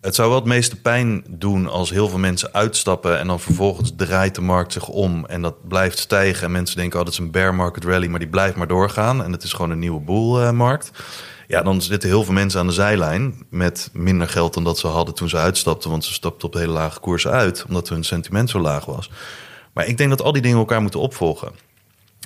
het 0.00 0.14
zou 0.14 0.28
wel 0.28 0.38
het 0.38 0.48
meeste 0.48 0.76
pijn 0.76 1.24
doen 1.28 1.68
als 1.68 1.90
heel 1.90 2.08
veel 2.08 2.18
mensen 2.18 2.52
uitstappen 2.54 3.18
en 3.18 3.26
dan 3.26 3.40
vervolgens 3.40 3.92
draait 3.96 4.34
de 4.34 4.40
markt 4.40 4.72
zich 4.72 4.88
om 4.88 5.26
en 5.26 5.42
dat 5.42 5.68
blijft 5.68 5.98
stijgen. 5.98 6.44
En 6.44 6.52
mensen 6.52 6.76
denken, 6.76 6.98
oh, 6.98 7.04
dat 7.04 7.12
is 7.12 7.18
een 7.18 7.30
bear 7.30 7.54
market 7.54 7.84
rally, 7.84 8.06
maar 8.06 8.18
die 8.18 8.28
blijft 8.28 8.56
maar 8.56 8.66
doorgaan. 8.66 9.24
En 9.24 9.32
het 9.32 9.42
is 9.42 9.52
gewoon 9.52 9.70
een 9.70 9.78
nieuwe 9.78 10.00
boelmarkt. 10.00 10.90
Ja, 11.46 11.62
dan 11.62 11.82
zitten 11.82 12.08
heel 12.08 12.24
veel 12.24 12.34
mensen 12.34 12.60
aan 12.60 12.66
de 12.66 12.72
zijlijn 12.72 13.46
met 13.50 13.90
minder 13.92 14.28
geld 14.28 14.54
dan 14.54 14.64
dat 14.64 14.78
ze 14.78 14.86
hadden 14.86 15.14
toen 15.14 15.28
ze 15.28 15.36
uitstapten. 15.36 15.90
Want 15.90 16.04
ze 16.04 16.12
stapten 16.12 16.48
op 16.48 16.54
hele 16.54 16.72
lage 16.72 17.00
koersen 17.00 17.30
uit, 17.30 17.64
omdat 17.68 17.88
hun 17.88 18.04
sentiment 18.04 18.50
zo 18.50 18.58
laag 18.58 18.84
was. 18.84 19.10
Maar 19.72 19.86
ik 19.86 19.96
denk 19.96 20.10
dat 20.10 20.22
al 20.22 20.32
die 20.32 20.42
dingen 20.42 20.58
elkaar 20.58 20.82
moeten 20.82 21.00
opvolgen. 21.00 21.52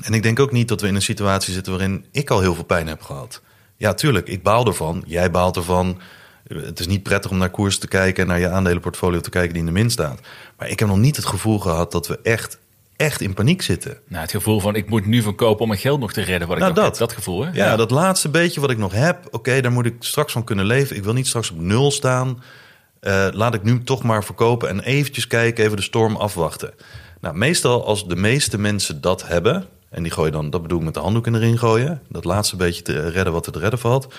En 0.03 0.15
ik 0.15 0.23
denk 0.23 0.41
ook 0.41 0.53
niet 0.53 0.69
dat 0.69 0.81
we 0.81 0.87
in 0.87 0.95
een 0.95 1.03
situatie 1.03 1.53
zitten 1.53 1.73
waarin 1.73 2.07
ik 2.11 2.31
al 2.31 2.41
heel 2.41 2.55
veel 2.55 2.65
pijn 2.65 2.87
heb 2.87 3.03
gehad. 3.03 3.43
Ja, 3.77 3.95
tuurlijk, 3.95 4.29
ik 4.29 4.43
baal 4.43 4.67
ervan. 4.67 5.03
Jij 5.07 5.31
baalt 5.31 5.57
ervan. 5.57 6.01
Het 6.49 6.81
is 6.81 6.87
niet 6.87 7.03
prettig 7.03 7.31
om 7.31 7.39
naar 7.39 7.51
koers 7.51 7.79
te 7.79 7.89
kijken 7.89 8.23
en 8.23 8.29
naar 8.29 8.39
je 8.39 8.49
aandelenportfolio 8.49 9.21
te 9.21 9.31
kijken 9.31 9.53
die 9.53 9.61
in 9.61 9.67
de 9.67 9.73
min 9.73 9.91
staat. 9.91 10.21
Maar 10.59 10.69
ik 10.69 10.79
heb 10.79 10.89
nog 10.89 10.99
niet 10.99 11.17
het 11.17 11.25
gevoel 11.25 11.59
gehad 11.59 11.93
dat 11.93 12.07
we 12.07 12.19
echt, 12.23 12.59
echt 12.97 13.21
in 13.21 13.35
paniek 13.35 13.63
zitten. 13.63 13.99
Nou, 14.09 14.23
het 14.23 14.31
gevoel 14.31 14.61
van 14.61 14.75
ik 14.75 14.89
moet 14.89 15.07
nu 15.07 15.23
verkopen 15.23 15.63
om 15.63 15.69
mijn 15.69 15.81
geld 15.81 16.01
nog 16.01 16.13
te 16.13 16.21
redden. 16.21 16.49
Wat 16.49 16.57
ik 16.57 16.63
nou, 16.63 16.75
dat, 16.75 16.85
heb, 16.85 16.97
dat 16.97 17.13
gevoel. 17.13 17.45
Hè? 17.45 17.51
Ja, 17.53 17.77
dat 17.77 17.91
laatste 17.91 18.29
beetje 18.29 18.61
wat 18.61 18.71
ik 18.71 18.79
nog 18.79 18.93
heb. 18.93 19.29
Oké, 19.31 19.61
daar 19.61 19.73
moet 19.73 19.87
ik 19.87 19.95
straks 19.99 20.33
van 20.33 20.45
kunnen 20.45 20.67
leven. 20.67 20.97
Ik 20.97 21.05
wil 21.05 21.13
niet 21.13 21.27
straks 21.27 21.51
op 21.51 21.61
nul 21.61 21.91
staan. 21.91 22.43
Uh, 23.01 23.27
laat 23.33 23.55
ik 23.55 23.63
nu 23.63 23.83
toch 23.83 24.03
maar 24.03 24.25
verkopen 24.25 24.69
en 24.69 24.81
eventjes 24.81 25.27
kijken, 25.27 25.65
even 25.65 25.77
de 25.77 25.83
storm 25.83 26.17
afwachten. 26.17 26.75
Nou, 27.21 27.37
meestal 27.37 27.87
als 27.87 28.09
de 28.09 28.17
meeste 28.17 28.59
mensen 28.59 29.01
dat 29.01 29.27
hebben, 29.27 29.67
en 29.91 30.03
die 30.03 30.13
gooien 30.13 30.33
dan, 30.33 30.51
dat 30.51 30.63
bedoel 30.63 30.79
ik 30.79 30.85
met 30.85 30.95
de 30.95 31.01
handdoek 31.01 31.27
in 31.27 31.33
de 31.33 31.39
ring 31.39 31.59
gooien, 31.59 32.01
dat 32.09 32.25
laatste 32.25 32.57
beetje 32.57 32.83
te 32.83 33.09
redden 33.09 33.33
wat 33.33 33.47
er 33.47 33.53
te 33.53 33.59
redden 33.59 33.79
valt 33.79 34.15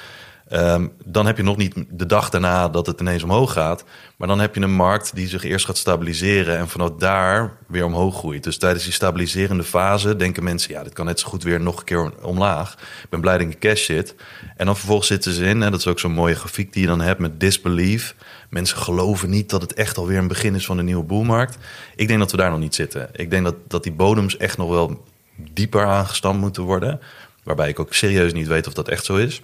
Um, 0.52 0.92
dan 1.06 1.26
heb 1.26 1.38
je 1.38 1.44
nog 1.44 1.58
niet 1.58 1.76
de 1.90 2.06
dag 2.06 2.30
daarna 2.30 2.70
dat 2.70 2.86
het 2.86 3.00
ineens 3.00 3.24
omhoog 3.24 3.54
gaat. 3.54 3.84
Maar 4.18 4.28
dan 4.28 4.40
heb 4.40 4.56
je 4.56 4.62
een 4.62 4.76
markt 4.76 5.16
die 5.16 5.28
zich 5.28 5.44
eerst 5.44 5.66
gaat 5.66 5.78
stabiliseren 5.78 6.58
en 6.58 6.70
vanuit 6.70 7.00
daar 7.00 7.58
weer 7.68 7.86
omhoog 7.86 8.18
groeit. 8.18 8.44
Dus 8.44 8.58
tijdens 8.58 8.84
die 8.84 8.94
stabiliserende 8.94 9.64
fase 9.64 10.16
denken 10.16 10.44
mensen: 10.44 10.74
ja, 10.74 10.84
dit 10.84 10.94
kan 10.94 11.06
net 11.06 11.20
zo 11.20 11.28
goed 11.28 11.44
weer 11.44 11.62
nog 11.62 11.80
een 11.80 11.86
keer 11.86 12.24
omlaag. 12.24 12.74
Ik 13.04 13.10
ben 13.10 13.22
blij 13.22 13.38
dat 13.38 13.48
ik 13.48 13.60
cash 13.60 13.86
zit. 13.86 14.16
En 14.58 14.66
dan 14.66 14.76
vervolgens 14.76 15.08
zitten 15.08 15.34
ze 15.34 15.46
in, 15.46 15.64
en 15.64 15.72
dat 15.72 15.80
is 15.80 15.88
ook 15.88 16.00
zo'n 16.00 16.12
mooie 16.12 16.36
grafiek 16.36 16.74
die 16.74 16.82
je 16.82 16.88
dan 16.88 17.02
hebt 17.02 17.20
met 17.20 17.40
disbelief. 17.40 18.16
Mensen 18.50 18.78
geloven 18.78 19.30
niet 19.30 19.50
dat 19.50 19.62
het 19.62 19.74
echt 19.74 19.98
alweer 19.98 20.18
een 20.18 20.28
begin 20.28 20.56
is 20.56 20.66
van 20.66 20.78
de 20.78 20.84
nieuwe 20.84 21.04
boelmarkt. 21.04 21.58
Ik 21.96 22.08
denk 22.08 22.20
dat 22.20 22.32
we 22.32 22.38
daar 22.38 22.50
nog 22.50 22.60
niet 22.60 22.76
zitten. 22.76 23.10
Ik 23.12 23.30
denk 23.30 23.44
dat, 23.44 23.56
dat 23.68 23.84
die 23.84 23.92
bodems 23.92 24.38
echt 24.38 24.58
nog 24.58 24.70
wel 24.70 25.04
dieper 25.36 25.86
aangestampt 25.86 26.40
moeten 26.40 26.64
worden. 26.64 27.00
Waarbij 27.44 27.70
ik 27.70 27.80
ook 27.80 27.94
serieus 27.94 28.34
niet 28.34 28.48
weet 28.48 28.68
of 28.68 28.74
dat 28.74 28.88
echt 28.88 29.06
zo 29.06 29.16
is. 29.16 29.42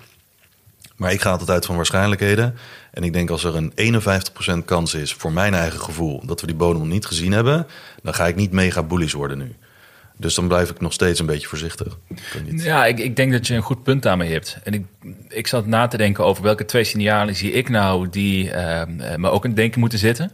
Maar 1.02 1.12
ik 1.12 1.22
ga 1.22 1.32
altijd 1.32 1.50
uit 1.50 1.66
van 1.66 1.76
waarschijnlijkheden. 1.76 2.56
En 2.92 3.04
ik 3.04 3.14
denk 3.14 3.30
als 3.30 3.44
er 3.44 3.56
een 3.56 4.02
51% 4.62 4.66
kans 4.66 4.94
is, 4.94 5.14
voor 5.14 5.32
mijn 5.32 5.54
eigen 5.54 5.80
gevoel, 5.80 6.26
dat 6.26 6.42
we 6.42 6.48
die 6.48 6.56
bodem 6.56 6.88
niet 6.88 7.06
gezien 7.06 7.32
hebben, 7.32 7.68
dan 8.04 8.14
ga 8.14 8.28
ik 8.28 8.36
niet 8.36 8.52
mega 8.52 8.84
bullish 8.84 9.14
worden 9.14 9.38
nu. 9.38 9.56
Dus 10.18 10.36
dan 10.36 10.48
blijf 10.48 10.70
ik 10.70 10.80
nog 10.80 10.94
steeds 10.94 11.20
een 11.20 11.26
beetje 11.26 11.48
voorzichtig. 11.48 11.98
Ja, 12.56 12.86
ik, 12.86 13.00
ik, 13.00 13.16
denk 13.16 13.32
dat 13.32 13.48
je 13.48 13.54
een 13.54 13.62
goed 13.62 13.84
punt 13.84 14.04
daarmee 14.04 14.32
hebt. 14.32 14.58
En 14.64 14.74
ik, 14.74 14.86
ik 15.28 15.48
zat 15.48 15.66
na 15.66 15.88
te 15.88 15.98
denken 15.98 16.26
over 16.26 16.44
welke 16.44 16.66
twee 16.66 16.84
signalen 16.84 17.36
zie 17.36 17.52
ik 17.52 17.70
nou 17.70 18.10
die 18.10 18.46
uh, 18.46 18.82
me 19.16 19.30
ook 19.30 19.44
het 19.44 19.56
denken 19.56 19.80
moeten 19.80 20.00
zitten. 20.00 20.32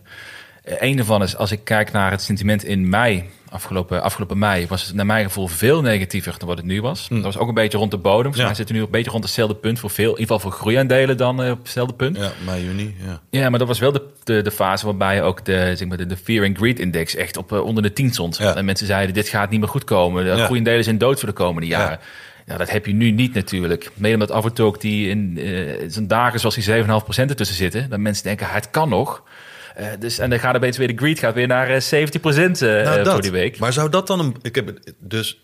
Een 0.63 0.95
daarvan 0.95 1.23
is 1.23 1.35
als 1.37 1.51
ik 1.51 1.63
kijk 1.63 1.91
naar 1.91 2.11
het 2.11 2.21
sentiment 2.21 2.63
in 2.63 2.89
mei 2.89 3.29
afgelopen, 3.49 4.03
afgelopen 4.03 4.37
mei 4.37 4.67
was 4.67 4.85
het 4.85 4.95
naar 4.95 5.05
mijn 5.05 5.25
gevoel 5.25 5.47
veel 5.47 5.81
negatiever 5.81 6.35
dan 6.37 6.47
wat 6.47 6.57
het 6.57 6.65
nu 6.65 6.81
was. 6.81 7.07
Hm. 7.07 7.13
Dat 7.13 7.23
was 7.23 7.37
ook 7.37 7.47
een 7.47 7.53
beetje 7.53 7.77
rond 7.77 7.91
de 7.91 7.97
bodem. 7.97 8.31
Ja. 8.35 8.53
zitten 8.53 8.75
nu 8.75 8.81
een 8.81 8.89
beetje 8.89 9.11
rond 9.11 9.23
hetzelfde 9.23 9.55
punt 9.55 9.79
voor 9.79 9.89
veel, 9.89 10.13
in 10.13 10.19
ieder 10.19 10.35
geval 10.35 10.51
voor 10.51 10.59
groeiaandelen 10.59 11.17
dan 11.17 11.43
uh, 11.43 11.51
op 11.51 11.57
hetzelfde 11.57 11.93
punt. 11.93 12.17
Ja, 12.17 12.31
mei, 12.45 12.65
juni. 12.65 12.95
Ja, 13.05 13.21
ja 13.29 13.49
maar 13.49 13.59
dat 13.59 13.67
was 13.67 13.79
wel 13.79 13.91
de, 13.91 14.03
de, 14.23 14.41
de 14.41 14.51
fase 14.51 14.85
waarbij 14.85 15.23
ook 15.23 15.45
de, 15.45 15.73
zeg 15.75 15.87
maar, 15.87 15.97
de, 15.97 16.05
de 16.05 16.17
Fear 16.17 16.45
and 16.45 16.57
Greed 16.57 16.79
Index 16.79 17.15
echt 17.15 17.37
op 17.37 17.51
uh, 17.51 17.63
onder 17.63 17.83
de 17.83 17.93
10 17.93 18.11
stond. 18.11 18.37
Ja. 18.37 18.55
En 18.55 18.65
mensen 18.65 18.87
zeiden, 18.87 19.13
dit 19.13 19.29
gaat 19.29 19.49
niet 19.49 19.59
meer 19.59 19.69
goed 19.69 19.83
komen. 19.83 20.23
De 20.25 20.43
groeiaandelen 20.43 20.83
zijn 20.83 20.97
dood 20.97 21.19
voor 21.19 21.29
de 21.29 21.35
komende 21.35 21.67
jaren. 21.67 21.99
Ja, 22.45 22.57
dat 22.57 22.69
heb 22.69 22.85
je 22.85 22.93
nu 22.93 23.11
niet 23.11 23.33
natuurlijk. 23.33 23.91
Mede 23.93 24.13
omdat 24.13 24.31
af 24.31 24.45
en 24.45 24.53
toe 24.53 24.65
ook 24.65 24.81
die 24.81 25.09
in 25.09 25.37
uh, 25.37 25.71
zo'n 25.87 26.07
dagen 26.07 26.39
zoals 26.39 26.55
die 26.55 26.83
7,5% 26.83 26.87
ertussen 27.07 27.55
zitten. 27.55 27.89
Dat 27.89 27.99
mensen 27.99 28.23
denken, 28.23 28.47
het 28.49 28.69
kan 28.69 28.89
nog. 28.89 29.23
Uh, 29.79 29.87
dus, 29.99 30.19
en 30.19 30.29
dan 30.29 30.39
gaat 30.39 30.53
er 30.53 30.59
beter 30.59 30.79
weer 30.79 30.95
de 30.95 30.97
greed 30.97 31.19
gaat 31.19 31.33
weer 31.33 31.47
naar 31.47 31.69
uh, 31.69 31.75
70% 31.75 31.75
uh, 31.85 32.59
nou, 32.59 33.09
voor 33.09 33.21
die 33.21 33.31
week. 33.31 33.59
Maar 33.59 33.73
zou 33.73 33.89
dat 33.89 34.07
dan 34.07 34.19
een. 34.19 34.35
Ik 34.41 34.55
heb, 34.55 34.79
dus 34.99 35.39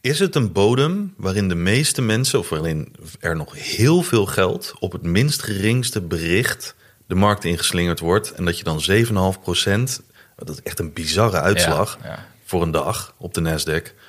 is 0.00 0.18
het 0.18 0.34
een 0.34 0.52
bodem 0.52 1.14
waarin 1.16 1.48
de 1.48 1.54
meeste 1.54 2.02
mensen, 2.02 2.38
of 2.38 2.48
waarin 2.48 2.94
er 3.20 3.36
nog 3.36 3.54
heel 3.74 4.02
veel 4.02 4.26
geld 4.26 4.74
op 4.78 4.92
het 4.92 5.02
minst 5.02 5.42
geringste 5.42 6.00
bericht 6.00 6.74
de 7.06 7.14
markt 7.14 7.44
ingeslingerd 7.44 8.00
wordt. 8.00 8.32
En 8.32 8.44
dat 8.44 8.58
je 8.58 8.64
dan 8.64 8.82
7,5% 8.90 10.04
Dat 10.36 10.48
is 10.48 10.62
echt 10.62 10.78
een 10.78 10.92
bizarre 10.92 11.40
uitslag 11.40 11.98
Ja, 12.02 12.08
ja. 12.08 12.26
voor 12.44 12.62
een 12.62 12.70
dag 12.70 13.14
op 13.18 13.34
de 13.34 13.40
Nasdaq. 13.40 13.99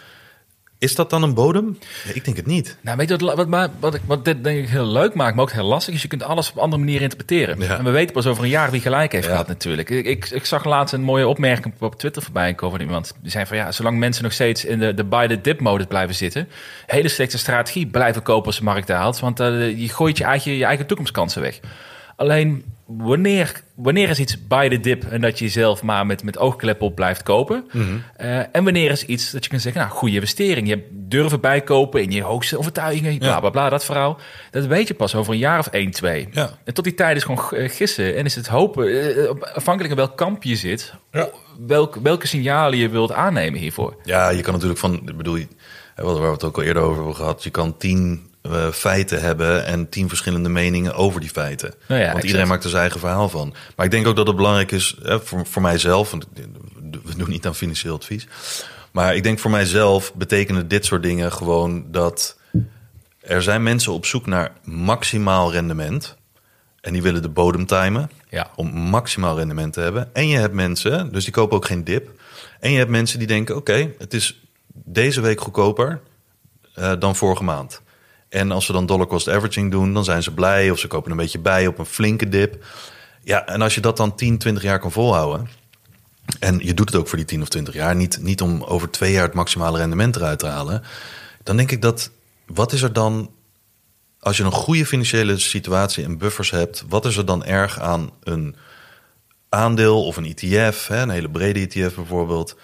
Is 0.81 0.95
dat 0.95 1.09
dan 1.09 1.23
een 1.23 1.33
bodem? 1.33 1.77
Ik 2.13 2.25
denk 2.25 2.37
het 2.37 2.45
niet. 2.45 2.77
Nou, 2.81 2.97
weet 2.97 3.09
je 3.09 3.17
wat, 3.17 3.35
wat, 3.35 3.47
wat, 3.47 3.69
wat, 3.79 3.93
ik- 3.93 4.01
wat 4.05 4.25
dit 4.25 4.43
denk 4.43 4.59
ik 4.59 4.69
heel 4.69 4.85
leuk 4.85 5.13
maakt, 5.13 5.35
maar 5.35 5.43
ook 5.43 5.51
heel 5.51 5.63
lastig, 5.65 5.93
is 5.93 6.01
je 6.01 6.07
kunt 6.07 6.23
alles 6.23 6.49
op 6.51 6.57
andere 6.57 6.77
manieren 6.81 7.03
interpreteren. 7.03 7.59
Ja. 7.59 7.77
En 7.77 7.83
we 7.83 7.89
weten 7.91 8.13
pas 8.13 8.25
over 8.27 8.43
een 8.43 8.49
jaar 8.49 8.71
wie 8.71 8.81
gelijk 8.81 9.11
heeft 9.11 9.25
Ja. 9.25 9.31
gehad 9.31 9.47
natuurlijk. 9.47 9.89
Ik, 9.89 10.05
ik, 10.05 10.29
ik 10.29 10.45
zag 10.45 10.65
laatst 10.65 10.93
een 10.93 11.01
mooie 11.03 11.27
opmerking 11.27 11.73
op 11.79 11.95
Twitter 11.95 12.21
voorbij 12.21 12.53
komen 12.53 12.77
van 12.77 12.85
iemand. 12.87 13.13
Die 13.21 13.31
zei 13.31 13.45
van 13.45 13.57
ja, 13.57 13.71
zolang 13.71 13.97
mensen 13.97 14.23
nog 14.23 14.33
steeds 14.33 14.65
in 14.65 14.79
de, 14.79 14.93
de 14.93 15.03
buy 15.03 15.27
the 15.27 15.41
dip 15.41 15.59
modus 15.59 15.85
blijven 15.85 16.15
zitten, 16.15 16.47
hele 16.85 17.07
slechte 17.07 17.37
strategie 17.37 17.87
blijven 17.87 18.21
kopen 18.21 18.45
als 18.45 18.57
de 18.57 18.63
markt 18.63 18.87
daalt, 18.87 19.19
want 19.19 19.39
eh, 19.39 19.79
je 19.79 19.89
gooit 19.89 20.17
je 20.17 20.23
eigen, 20.23 20.51
je 20.51 20.65
eigen 20.65 20.85
toekomstkansen 20.85 21.41
weg. 21.41 21.59
Alleen 22.21 22.63
wanneer, 22.85 23.63
wanneer 23.75 24.09
is 24.09 24.19
iets 24.19 24.47
buy 24.47 24.69
the 24.69 24.79
dip 24.79 25.03
en 25.03 25.21
dat 25.21 25.39
je 25.39 25.45
jezelf 25.45 25.83
maar 25.83 26.05
met, 26.05 26.23
met 26.23 26.37
oogklep 26.37 26.81
op 26.81 26.95
blijft 26.95 27.23
kopen? 27.23 27.65
Eh, 28.15 28.37
en 28.37 28.63
wanneer 28.63 28.91
is 28.91 29.05
iets 29.05 29.31
dat 29.31 29.43
je 29.43 29.49
kunt 29.49 29.61
zeggen, 29.61 29.81
nou, 29.81 29.93
goede 29.93 30.13
investering. 30.13 30.67
Je 30.67 30.73
hebt 30.73 30.87
durven 30.91 31.41
bijkopen 31.41 32.01
in 32.01 32.11
je 32.11 32.21
hoogste 32.21 32.57
overtuigingen, 32.57 33.17
bla 33.17 33.39
bla 33.39 33.49
bla, 33.49 33.69
dat 33.69 33.85
verhaal. 33.85 34.19
Dat 34.51 34.65
weet 34.65 34.87
je 34.87 34.93
pas 34.93 35.15
over 35.15 35.33
een 35.33 35.39
jaar 35.39 35.59
of 35.59 35.67
één, 35.67 35.91
twee. 35.91 36.27
Ja. 36.31 36.57
En 36.63 36.73
tot 36.73 36.83
die 36.83 36.93
tijd 36.93 37.15
is 37.15 37.23
gewoon 37.23 37.49
eh, 37.51 37.69
gissen 37.69 38.15
en 38.15 38.25
is 38.25 38.35
het 38.35 38.47
hopen, 38.47 38.87
eh, 38.87 39.29
afhankelijk 39.55 39.93
van 39.93 40.05
welk 40.05 40.17
kamp 40.17 40.43
je 40.43 40.55
zit, 40.55 40.93
welk, 41.67 41.95
welke 41.95 42.27
signalen 42.27 42.77
je 42.77 42.89
wilt 42.89 43.11
aannemen 43.11 43.59
hiervoor. 43.59 43.95
Ja, 44.03 44.29
je 44.29 44.41
kan 44.41 44.53
natuurlijk 44.53 44.79
van, 44.79 44.93
ik 45.05 45.17
bedoel, 45.17 45.39
waar 45.95 46.15
we 46.15 46.27
het 46.27 46.43
ook 46.43 46.57
al 46.57 46.63
eerder 46.63 46.83
over 46.83 46.95
hebben 46.95 47.15
gehad, 47.15 47.43
je 47.43 47.49
kan 47.49 47.77
tien 47.77 48.29
eh, 48.41 48.71
feiten 48.71 49.21
hebben 49.21 49.65
en 49.65 49.89
tien 49.89 50.07
verschillende 50.07 50.49
meningen 50.49 50.93
over 50.95 51.19
die 51.21 51.29
feiten. 51.29 51.69
Nou 51.69 51.79
ja, 51.87 51.95
want 51.97 52.07
exact. 52.07 52.23
iedereen 52.25 52.47
maakt 52.47 52.63
er 52.63 52.69
zijn 52.69 52.81
eigen 52.81 52.99
verhaal 52.99 53.29
van. 53.29 53.53
Maar 53.75 53.85
ik 53.85 53.91
denk 53.91 54.07
ook 54.07 54.15
dat 54.15 54.27
het 54.27 54.35
belangrijk 54.35 54.71
is 54.71 54.95
hè, 55.03 55.19
voor, 55.19 55.45
voor 55.45 55.61
mijzelf, 55.61 56.11
want 56.11 56.25
we 57.03 57.15
doen 57.17 57.29
niet 57.29 57.45
aan 57.45 57.55
financieel 57.55 57.95
advies, 57.95 58.27
maar 58.91 59.15
ik 59.15 59.23
denk 59.23 59.39
voor 59.39 59.51
mijzelf 59.51 60.13
betekenen 60.13 60.67
dit 60.67 60.85
soort 60.85 61.03
dingen 61.03 61.31
gewoon 61.31 61.85
dat 61.91 62.37
er 63.21 63.41
zijn 63.43 63.63
mensen 63.63 63.91
op 63.93 64.05
zoek 64.05 64.25
naar 64.25 64.51
maximaal 64.63 65.51
rendement. 65.51 66.19
En 66.81 66.93
die 66.93 67.01
willen 67.01 67.21
de 67.21 67.29
bodem 67.29 67.65
timen 67.65 68.09
Ja. 68.29 68.51
om 68.55 68.67
maximaal 68.73 69.37
rendement 69.37 69.73
te 69.73 69.79
hebben. 69.79 70.09
En 70.13 70.27
je 70.27 70.37
hebt 70.37 70.53
mensen, 70.53 71.11
dus 71.11 71.23
die 71.23 71.33
kopen 71.33 71.57
ook 71.57 71.65
geen 71.65 71.83
dip. 71.83 72.09
En 72.59 72.71
je 72.71 72.77
hebt 72.77 72.89
mensen 72.89 73.19
die 73.19 73.27
denken: 73.27 73.55
oké, 73.55 73.91
het 73.97 74.13
is 74.13 74.41
deze 74.73 75.21
week 75.21 75.41
goedkoper 75.41 76.01
eh, 76.73 76.93
dan 76.99 77.15
vorige 77.15 77.43
maand. 77.43 77.81
En 78.31 78.51
als 78.51 78.65
ze 78.65 78.71
dan 78.71 78.85
dollar 78.85 79.07
cost 79.07 79.29
averaging 79.29 79.71
doen, 79.71 79.93
dan 79.93 80.03
zijn 80.03 80.23
ze 80.23 80.33
blij 80.33 80.71
of 80.71 80.79
ze 80.79 80.87
kopen 80.87 81.11
een 81.11 81.17
beetje 81.17 81.39
bij 81.39 81.67
op 81.67 81.79
een 81.79 81.85
flinke 81.85 82.29
dip. 82.29 82.65
Ja, 83.23 83.45
en 83.45 83.61
als 83.61 83.75
je 83.75 83.81
dat 83.81 83.97
dan 83.97 84.15
10, 84.15 84.37
20 84.37 84.63
jaar 84.63 84.79
kan 84.79 84.91
volhouden. 84.91 85.47
En 86.39 86.59
je 86.59 86.73
doet 86.73 86.89
het 86.89 86.99
ook 86.99 87.07
voor 87.07 87.17
die 87.17 87.27
10 87.27 87.41
of 87.41 87.49
20 87.49 87.73
jaar, 87.73 87.95
niet, 87.95 88.19
niet 88.21 88.41
om 88.41 88.63
over 88.63 88.89
twee 88.89 89.11
jaar 89.11 89.23
het 89.23 89.33
maximale 89.33 89.77
rendement 89.77 90.15
eruit 90.15 90.39
te 90.39 90.45
halen. 90.45 90.83
Dan 91.43 91.57
denk 91.57 91.71
ik 91.71 91.81
dat, 91.81 92.11
wat 92.45 92.71
is 92.71 92.81
er 92.81 92.93
dan 92.93 93.29
als 94.19 94.37
je 94.37 94.43
een 94.43 94.51
goede 94.51 94.85
financiële 94.85 95.37
situatie 95.37 96.03
en 96.03 96.17
buffers 96.17 96.51
hebt, 96.51 96.83
wat 96.89 97.05
is 97.05 97.17
er 97.17 97.25
dan 97.25 97.45
erg 97.45 97.79
aan 97.79 98.09
een 98.23 98.55
aandeel 99.49 100.05
of 100.05 100.17
een 100.17 100.35
ETF, 100.35 100.87
hè, 100.87 101.01
een 101.01 101.09
hele 101.09 101.29
brede 101.29 101.59
ETF 101.59 101.95
bijvoorbeeld, 101.95 102.55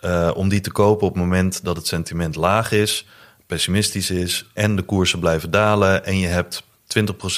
eh, 0.00 0.30
om 0.34 0.48
die 0.48 0.60
te 0.60 0.72
kopen 0.72 1.06
op 1.06 1.14
het 1.14 1.22
moment 1.22 1.64
dat 1.64 1.76
het 1.76 1.86
sentiment 1.86 2.34
laag 2.34 2.72
is, 2.72 3.06
pessimistisch 3.48 4.10
is 4.10 4.46
en 4.54 4.76
de 4.76 4.82
koersen 4.82 5.18
blijven 5.18 5.50
dalen 5.50 6.04
en 6.04 6.18
je 6.18 6.26
hebt 6.26 6.62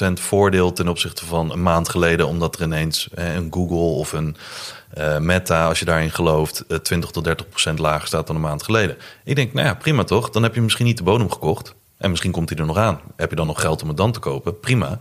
20% 0.09 0.13
voordeel 0.13 0.73
ten 0.73 0.89
opzichte 0.89 1.25
van 1.25 1.53
een 1.53 1.63
maand 1.63 1.89
geleden, 1.89 2.27
omdat 2.27 2.57
er 2.57 2.63
ineens 2.63 3.09
eh, 3.15 3.35
een 3.35 3.49
Google 3.51 3.77
of 3.77 4.13
een 4.13 4.37
eh, 4.91 5.19
Meta, 5.19 5.67
als 5.67 5.79
je 5.79 5.85
daarin 5.85 6.11
gelooft, 6.11 6.65
eh, 6.69 6.79
20 6.79 7.11
tot 7.11 7.25
30% 7.25 7.75
lager 7.79 8.07
staat 8.07 8.27
dan 8.27 8.37
een 8.37 8.43
maand 8.43 8.63
geleden. 8.63 8.97
Ik 9.25 9.37
denk, 9.37 9.53
nou 9.53 9.67
ja, 9.67 9.75
prima 9.75 10.05
toch? 10.05 10.31
Dan 10.31 10.43
heb 10.43 10.55
je 10.55 10.61
misschien 10.61 10.87
niet 10.87 10.97
de 10.97 11.03
bodem 11.03 11.31
gekocht. 11.31 11.75
En 11.99 12.11
misschien 12.11 12.33
komt 12.33 12.49
hij 12.49 12.59
er 12.59 12.67
nog 12.67 12.77
aan. 12.77 13.01
Heb 13.17 13.31
je 13.31 13.37
dan 13.37 13.47
nog 13.47 13.61
geld 13.61 13.83
om 13.83 13.89
het 13.89 13.97
dan 13.97 14.13
te 14.13 14.19
kopen? 14.19 14.61
Prima. 14.61 15.01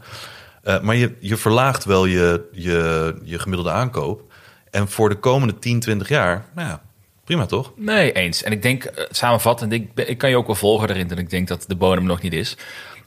Eh, 0.63 0.81
maar 0.81 0.95
je, 0.95 1.15
je 1.19 1.37
verlaagt 1.37 1.85
wel 1.85 2.05
je, 2.05 2.47
je, 2.51 3.15
je 3.23 3.39
gemiddelde 3.39 3.71
aankoop. 3.71 4.21
En 4.71 4.89
voor 4.89 5.09
de 5.09 5.15
komende 5.15 5.59
10, 5.59 5.79
20 5.79 6.09
jaar, 6.09 6.45
nou 6.55 6.67
ja, 6.67 6.81
prima 7.29 7.45
toch? 7.45 7.71
Nee, 7.75 8.11
eens. 8.11 8.43
En 8.43 8.51
ik 8.51 8.61
denk, 8.61 8.83
eh, 8.83 9.03
samenvattend, 9.09 9.73
ik, 9.73 9.89
ik 9.95 10.17
kan 10.17 10.29
je 10.29 10.37
ook 10.37 10.45
wel 10.45 10.55
volgen 10.55 10.89
erin 10.89 11.07
dat 11.07 11.17
ik 11.17 11.29
denk 11.29 11.47
dat 11.47 11.65
de 11.67 11.75
bodem 11.75 12.03
nog 12.03 12.21
niet 12.21 12.33
is. 12.33 12.57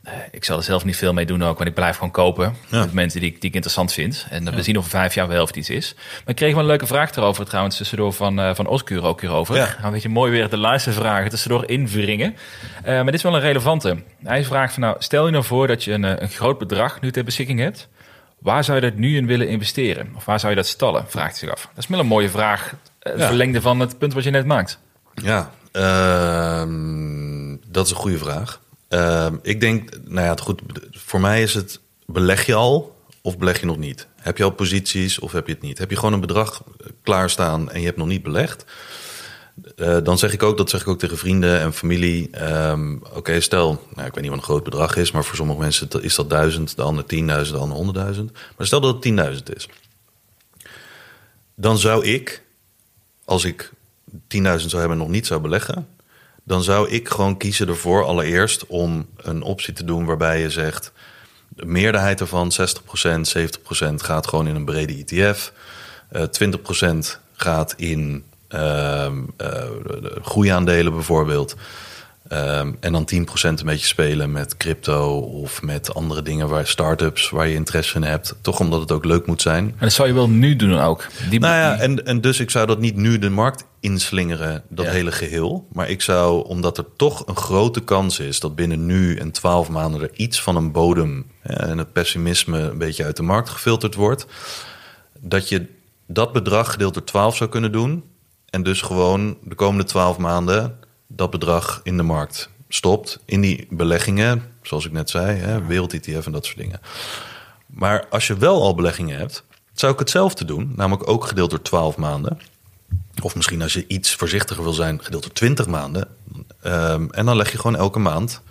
Eh, 0.02 0.12
ik 0.30 0.44
zal 0.44 0.56
er 0.56 0.62
zelf 0.62 0.84
niet 0.84 0.96
veel 0.96 1.12
mee 1.12 1.26
doen 1.26 1.42
ook, 1.42 1.56
want 1.56 1.68
ik 1.68 1.74
blijf 1.74 1.94
gewoon 1.96 2.10
kopen 2.10 2.56
Ja. 2.68 2.78
met 2.80 2.92
mensen 2.92 3.20
die 3.20 3.28
ik, 3.28 3.40
die 3.40 3.48
ik 3.48 3.54
interessant 3.54 3.92
vind. 3.92 4.26
En 4.30 4.44
dan 4.44 4.54
we 4.54 4.62
zien 4.62 4.78
over 4.78 4.90
vijf 4.90 5.14
jaar 5.14 5.28
wel 5.28 5.42
of 5.42 5.48
het 5.48 5.56
iets 5.56 5.70
is. 5.70 5.94
Maar 5.96 6.22
ik 6.26 6.36
kreeg 6.36 6.52
wel 6.52 6.60
een 6.60 6.66
leuke 6.66 6.86
vraag 6.86 7.16
erover 7.16 7.44
trouwens 7.44 7.76
tussendoor 7.76 8.12
van, 8.12 8.40
eh 8.40 8.54
van 8.54 8.66
Oscur 8.66 9.04
ook 9.04 9.20
hierover. 9.20 9.56
Ja. 9.56 9.66
Gaan 9.66 9.84
Een 9.84 9.92
beetje 9.92 10.08
mooi 10.08 10.30
weer 10.30 10.48
de 10.48 10.56
luistervragen 10.56 11.30
tussendoor 11.30 11.68
invringen. 11.68 12.36
Maar 12.84 13.04
dit 13.04 13.14
is 13.14 13.22
wel 13.22 13.34
een 13.34 13.40
relevante. 13.40 14.02
Hij 14.22 14.44
vraagt 14.44 14.72
van 14.72 14.82
nou, 14.82 14.96
stel 14.98 15.26
je 15.26 15.32
nou 15.32 15.44
voor 15.44 15.66
dat 15.66 15.84
je 15.84 15.92
een, 15.92 16.22
een 16.22 16.28
groot 16.30 16.58
bedrag 16.58 17.00
nu 17.00 17.10
ter 17.12 17.24
beschikking 17.24 17.58
hebt. 17.60 17.88
Waar 18.38 18.64
zou 18.64 18.80
je 18.80 18.90
dat 18.90 18.98
nu 18.98 19.16
in 19.16 19.26
willen 19.26 19.48
investeren? 19.48 20.12
Of 20.16 20.24
waar 20.24 20.38
zou 20.40 20.50
je 20.52 20.56
dat 20.58 20.66
stallen? 20.66 21.04
Vraagt 21.08 21.36
zich 21.36 21.50
af. 21.50 21.60
Dat 21.74 21.84
is 21.84 21.86
wel 21.86 21.98
een 21.98 22.06
mooie 22.06 22.28
vraag. 22.30 22.74
Eh, 23.02 23.16
Ja. 23.18 23.26
Verlengde 23.26 23.60
van 23.60 23.80
het 23.80 23.98
punt 23.98 24.12
wat 24.12 24.24
je 24.24 24.30
net 24.30 24.46
maakt. 24.46 24.78
Ja, 25.14 25.50
ehm, 25.72 27.56
dat 27.68 27.84
is 27.84 27.90
een 27.90 27.96
goede 27.96 28.18
vraag. 28.18 28.60
Ehm, 28.88 29.36
ik 29.42 29.60
denk, 29.60 29.90
nou 30.04 30.24
ja, 30.24 30.30
het 30.30 30.40
goed, 30.40 30.60
voor 30.90 31.20
mij 31.20 31.42
is 31.42 31.54
het, 31.54 31.80
beleg 32.06 32.46
je 32.46 32.54
al 32.54 32.96
of 33.22 33.38
beleg 33.38 33.60
je 33.60 33.66
nog 33.66 33.76
niet? 33.78 34.06
Heb 34.16 34.38
je 34.38 34.44
al 34.44 34.50
posities 34.50 35.18
of 35.18 35.32
heb 35.32 35.46
je 35.46 35.52
het 35.52 35.62
niet? 35.62 35.78
Heb 35.78 35.90
je 35.90 35.96
gewoon 35.96 36.12
een 36.12 36.20
bedrag 36.20 36.62
klaarstaan 37.02 37.70
en 37.70 37.80
je 37.80 37.86
hebt 37.86 37.98
nog 37.98 38.06
niet 38.06 38.22
belegd? 38.22 38.64
Eh, 39.76 39.96
dan 40.02 40.18
zeg 40.18 40.32
ik 40.32 40.42
ook, 40.42 40.56
dat 40.56 40.70
zeg 40.70 40.80
ik 40.80 40.88
ook 40.88 40.98
tegen 40.98 41.18
vrienden 41.18 41.60
en 41.60 41.72
familie. 41.72 42.30
ehm, 42.30 42.96
Oké, 43.14 43.40
stel, 43.40 43.86
nou, 43.94 44.06
ik 44.06 44.14
weet 44.14 44.22
niet 44.22 44.30
wat 44.30 44.38
een 44.40 44.44
groot 44.44 44.64
bedrag 44.64 44.96
is, 44.96 45.10
maar 45.10 45.24
voor 45.24 45.36
sommige 45.36 45.58
mensen 45.60 45.88
is 46.00 46.14
dat 46.14 46.30
duizend, 46.30 46.76
de 46.76 46.82
ander 46.82 47.04
10.000, 47.06 47.52
de 47.52 47.58
ander 47.58 47.76
100.000. 47.76 48.32
Maar 48.56 48.66
stel 48.66 48.80
dat 48.80 48.94
het 48.94 49.02
10.000 49.02 49.42
is. 49.56 49.68
Dan 51.54 51.78
zou 51.78 52.04
ik, 52.06 52.41
als 53.32 53.44
ik 53.44 53.70
10.000 54.10 54.18
zou 54.42 54.78
hebben 54.78 54.90
en 54.90 54.98
nog 54.98 55.08
niet 55.08 55.26
zou 55.26 55.40
beleggen, 55.40 55.88
dan 56.42 56.62
zou 56.62 56.88
ik 56.88 57.08
gewoon 57.08 57.36
kiezen 57.36 57.68
ervoor 57.68 58.04
allereerst 58.04 58.66
om 58.66 59.06
een 59.16 59.42
optie 59.42 59.74
te 59.74 59.84
doen 59.84 60.04
waarbij 60.04 60.40
je 60.40 60.50
zegt, 60.50 60.92
de 61.48 61.66
meerderheid 61.66 62.20
ervan, 62.20 62.52
60%, 62.52 62.56
70% 63.84 63.94
gaat 63.94 64.26
gewoon 64.26 64.46
in 64.46 64.54
een 64.54 64.64
brede 64.64 65.04
ETF. 65.04 65.52
eh 66.08 66.22
20% 66.22 67.18
gaat 67.32 67.74
in 67.76 68.24
eh, 68.48 69.12
de 69.36 70.18
groeiaandelen 70.22 70.92
bijvoorbeeld. 70.92 71.56
Ehm, 72.32 72.72
en 72.80 72.92
dan 72.92 73.04
10% 73.04 73.60
een 73.60 73.66
beetje 73.66 73.86
spelen 73.86 74.32
met 74.32 74.56
crypto 74.56 75.18
of 75.18 75.62
met 75.62 75.94
andere 75.94 76.22
dingen 76.22 76.48
waar 76.48 76.66
start-ups 76.66 77.30
waar 77.30 77.48
je 77.48 77.54
interesse 77.54 77.96
in 77.96 78.02
hebt. 78.02 78.34
Toch 78.40 78.60
omdat 78.60 78.80
het 78.80 78.92
ook 78.92 79.04
leuk 79.04 79.26
moet 79.26 79.42
zijn. 79.42 79.64
En 79.64 79.74
dat 79.78 79.92
zou 79.92 80.08
je 80.08 80.14
wel 80.14 80.28
nu 80.28 80.56
doen 80.56 80.78
ook. 80.78 81.06
Die, 81.30 81.40
Nou 81.40 81.54
ja, 81.54 81.78
en, 81.78 82.06
en 82.06 82.20
dus 82.20 82.40
ik 82.40 82.50
zou 82.50 82.66
dat 82.66 82.78
niet 82.78 82.96
nu 82.96 83.18
de 83.18 83.30
markt 83.30 83.64
inslingeren, 83.80 84.62
dat 84.68 84.84
Ja. 84.84 84.90
hele 84.90 85.12
geheel. 85.12 85.66
Maar 85.72 85.88
ik 85.88 86.02
zou, 86.02 86.46
omdat 86.46 86.78
er 86.78 86.84
toch 86.96 87.26
een 87.26 87.36
grote 87.36 87.80
kans 87.80 88.18
is 88.18 88.40
dat 88.40 88.54
binnen 88.54 88.86
nu 88.86 89.16
en 89.16 89.30
twaalf 89.30 89.68
maanden 89.68 90.00
er 90.02 90.10
iets 90.12 90.42
van 90.42 90.56
een 90.56 90.72
bodem 90.72 91.26
en 91.42 91.78
het 91.78 91.92
pessimisme 91.92 92.58
een 92.58 92.78
beetje 92.78 93.04
uit 93.04 93.16
de 93.16 93.22
markt 93.22 93.48
gefilterd 93.48 93.94
wordt, 93.94 94.26
dat 95.20 95.48
je 95.48 95.66
dat 96.06 96.32
bedrag 96.32 96.70
gedeeld 96.72 96.94
door 96.94 97.04
12 97.04 97.36
zou 97.36 97.50
kunnen 97.50 97.72
doen. 97.72 98.04
En 98.50 98.62
dus 98.62 98.80
gewoon 98.82 99.36
de 99.42 99.54
komende 99.54 99.84
twaalf 99.84 100.18
maanden 100.18 100.80
dat 101.16 101.30
bedrag 101.30 101.80
in 101.82 101.96
de 101.96 102.02
markt 102.02 102.50
stopt. 102.68 103.18
In 103.24 103.40
die 103.40 103.66
beleggingen, 103.70 104.42
zoals 104.62 104.84
ik 104.86 104.92
net 104.92 105.10
zei, 105.10 105.38
hè, 105.38 105.64
wereld-ETF 105.66 106.26
en 106.26 106.32
dat 106.32 106.44
soort 106.44 106.58
dingen. 106.58 106.80
Maar 107.66 108.06
als 108.10 108.26
je 108.26 108.36
wel 108.36 108.62
al 108.62 108.74
beleggingen 108.74 109.18
hebt, 109.18 109.44
zou 109.72 109.92
ik 109.92 109.98
hetzelfde 109.98 110.44
doen. 110.44 110.72
Namelijk 110.76 111.08
ook 111.08 111.26
gedeeld 111.26 111.50
door 111.50 111.62
12 111.62 111.96
maanden. 111.96 112.40
Of 113.22 113.34
misschien 113.34 113.62
als 113.62 113.72
je 113.72 113.86
iets 113.86 114.14
voorzichtiger 114.14 114.62
wil 114.62 114.72
zijn, 114.72 115.02
gedeeld 115.02 115.22
door 115.22 115.32
20 115.32 115.66
maanden. 115.66 116.08
Ehm, 116.60 117.06
en 117.10 117.26
dan 117.26 117.36
leg 117.36 117.52
je 117.52 117.58
gewoon 117.58 117.76
elke 117.76 117.98
maand 117.98 118.42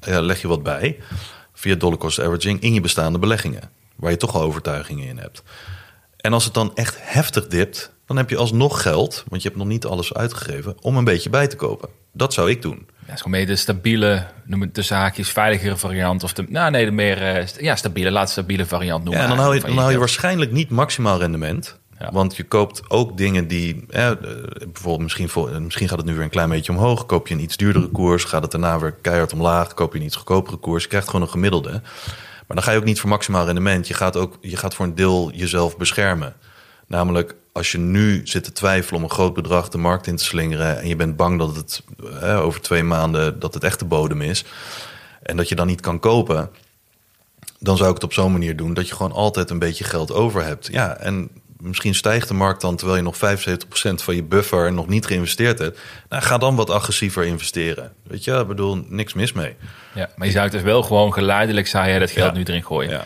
eh, 0.00 0.18
leg 0.20 0.40
je 0.40 0.48
wat 0.48 0.62
bij. 0.62 0.98
Via 1.52 1.74
dollar 1.74 1.98
cost 1.98 2.20
averaging 2.20 2.60
in 2.60 2.74
je 2.74 2.80
bestaande 2.80 3.18
beleggingen. 3.18 3.70
Waar 3.96 4.10
je 4.10 4.16
toch 4.16 4.34
al 4.34 4.42
overtuigingen 4.42 5.08
in 5.08 5.18
hebt. 5.18 5.42
En 6.16 6.32
als 6.32 6.44
het 6.44 6.54
dan 6.54 6.74
echt 6.74 6.96
heftig 7.00 7.46
dipt, 7.46 7.90
dan 8.06 8.16
heb 8.16 8.30
je 8.30 8.36
alsnog 8.36 8.82
geld, 8.82 9.24
want 9.28 9.42
je 9.42 9.48
hebt 9.48 9.60
nog 9.60 9.68
niet 9.68 9.84
alles 9.84 10.14
uitgegeven, 10.14 10.76
om 10.80 10.96
een 10.96 11.04
beetje 11.04 11.30
bij 11.30 11.46
te 11.46 11.56
kopen. 11.56 11.88
Dat 12.16 12.32
zou 12.32 12.50
ik 12.50 12.62
doen. 12.62 12.86
Ja, 13.06 13.12
is 13.12 13.20
gewoon 13.20 13.38
meer 13.38 13.46
de 13.46 13.56
stabiele, 13.56 14.26
noem 14.44 14.60
het 14.60 14.74
tussen 14.74 14.96
haakjes, 14.96 15.30
veiligere 15.30 15.76
variant. 15.76 16.22
Of 16.22 16.32
de, 16.32 16.44
nou 16.48 16.70
nee, 16.70 16.84
de 16.84 16.90
meer 16.90 17.22
eh, 17.22 17.46
ja, 17.46 17.76
stabiele, 17.76 18.10
laat 18.10 18.30
stabiele 18.30 18.66
variant 18.66 19.04
noemen. 19.04 19.22
Ja, 19.22 19.28
en 19.28 19.36
dan 19.36 19.44
hou 19.44 19.54
je, 19.54 19.60
dan 19.60 19.78
hou 19.78 19.92
je 19.92 19.98
waarschijnlijk 19.98 20.52
niet 20.52 20.70
maximaal 20.70 21.18
rendement. 21.18 21.78
Ja. 21.98 22.10
Want 22.12 22.36
je 22.36 22.44
koopt 22.44 22.90
ook 22.90 23.16
dingen 23.16 23.48
die, 23.48 23.84
eh, 23.88 24.10
bijvoorbeeld 24.58 25.02
misschien, 25.02 25.28
voor, 25.28 25.62
misschien 25.62 25.88
gaat 25.88 25.98
het 25.98 26.06
nu 26.06 26.14
weer 26.14 26.22
een 26.22 26.30
klein 26.30 26.48
beetje 26.48 26.72
omhoog. 26.72 27.06
Koop 27.06 27.28
je 27.28 27.34
een 27.34 27.40
iets 27.40 27.56
duurdere 27.56 27.88
koers, 27.88 28.24
gaat 28.24 28.42
het 28.42 28.50
daarna 28.50 28.78
weer 28.78 28.92
keihard 28.92 29.32
omlaag. 29.32 29.74
Koop 29.74 29.92
je 29.92 29.98
een 29.98 30.04
iets 30.04 30.16
goedkopere 30.16 30.56
koers, 30.56 30.82
je 30.82 30.88
krijgt 30.88 31.06
gewoon 31.06 31.22
een 31.22 31.32
gemiddelde. 31.32 31.70
Maar 32.46 32.56
dan 32.56 32.62
ga 32.62 32.72
je 32.72 32.78
ook 32.78 32.84
niet 32.84 33.00
voor 33.00 33.08
maximaal 33.08 33.44
rendement. 33.44 33.88
Je 33.88 33.94
gaat 33.94 34.16
ook 34.16 34.38
je 34.40 34.56
gaat 34.56 34.74
voor 34.74 34.86
een 34.86 34.94
deel 34.94 35.30
jezelf 35.34 35.76
beschermen. 35.76 36.34
Namelijk, 36.86 37.34
als 37.56 37.72
je 37.72 37.78
nu 37.78 38.20
zit 38.24 38.44
te 38.44 38.52
twijfelen 38.52 38.98
om 38.98 39.02
een 39.04 39.14
groot 39.14 39.34
bedrag 39.34 39.68
de 39.68 39.78
markt 39.78 40.06
in 40.06 40.16
te 40.16 40.24
slingeren 40.24 40.80
en 40.80 40.88
je 40.88 40.96
bent 40.96 41.16
bang 41.16 41.38
dat 41.38 41.56
het 41.56 41.82
eh, 42.20 42.40
over 42.44 42.60
twee 42.60 42.82
maanden 42.82 43.38
dat 43.38 43.54
het 43.54 43.64
echt 43.64 43.78
de 43.78 43.84
bodem 43.84 44.22
is 44.22 44.44
en 45.22 45.36
dat 45.36 45.48
je 45.48 45.54
dan 45.54 45.66
niet 45.66 45.80
kan 45.80 46.00
kopen, 46.00 46.50
dan 47.58 47.76
zou 47.76 47.88
ik 47.88 47.94
het 47.94 48.04
op 48.04 48.12
zo'n 48.12 48.32
manier 48.32 48.56
doen 48.56 48.74
dat 48.74 48.88
je 48.88 48.94
gewoon 48.94 49.12
altijd 49.12 49.50
een 49.50 49.58
beetje 49.58 49.84
geld 49.84 50.12
over 50.12 50.44
hebt. 50.44 50.68
Ja, 50.72 50.96
en 50.96 51.28
misschien 51.60 51.94
stijgt 51.94 52.28
de 52.28 52.34
markt 52.34 52.60
dan 52.60 52.76
terwijl 52.76 52.98
je 52.98 53.04
nog 53.04 53.16
75% 53.16 53.94
van 53.94 54.14
je 54.14 54.22
buffer 54.22 54.72
nog 54.72 54.88
niet 54.88 55.06
geïnvesteerd 55.06 55.58
hebt. 55.58 55.78
Nou, 56.08 56.22
ga 56.22 56.38
dan 56.38 56.56
wat 56.56 56.70
agressiever 56.70 57.24
investeren. 57.24 57.92
Weet 58.02 58.24
je, 58.24 58.32
ik 58.32 58.46
bedoel, 58.46 58.84
niks 58.88 59.14
mis 59.14 59.32
mee. 59.32 59.54
Ja, 59.94 60.08
maar 60.16 60.26
je 60.26 60.32
zou 60.32 60.44
het 60.44 60.52
dus 60.52 60.62
wel 60.62 60.82
gewoon 60.82 61.12
geleidelijk, 61.12 61.66
zou 61.66 61.88
je 61.88 61.98
dat 61.98 62.10
geld 62.10 62.32
Ja. 62.32 62.38
nu 62.38 62.44
erin 62.44 62.64
gooien. 62.64 62.90
Ja. 62.90 63.04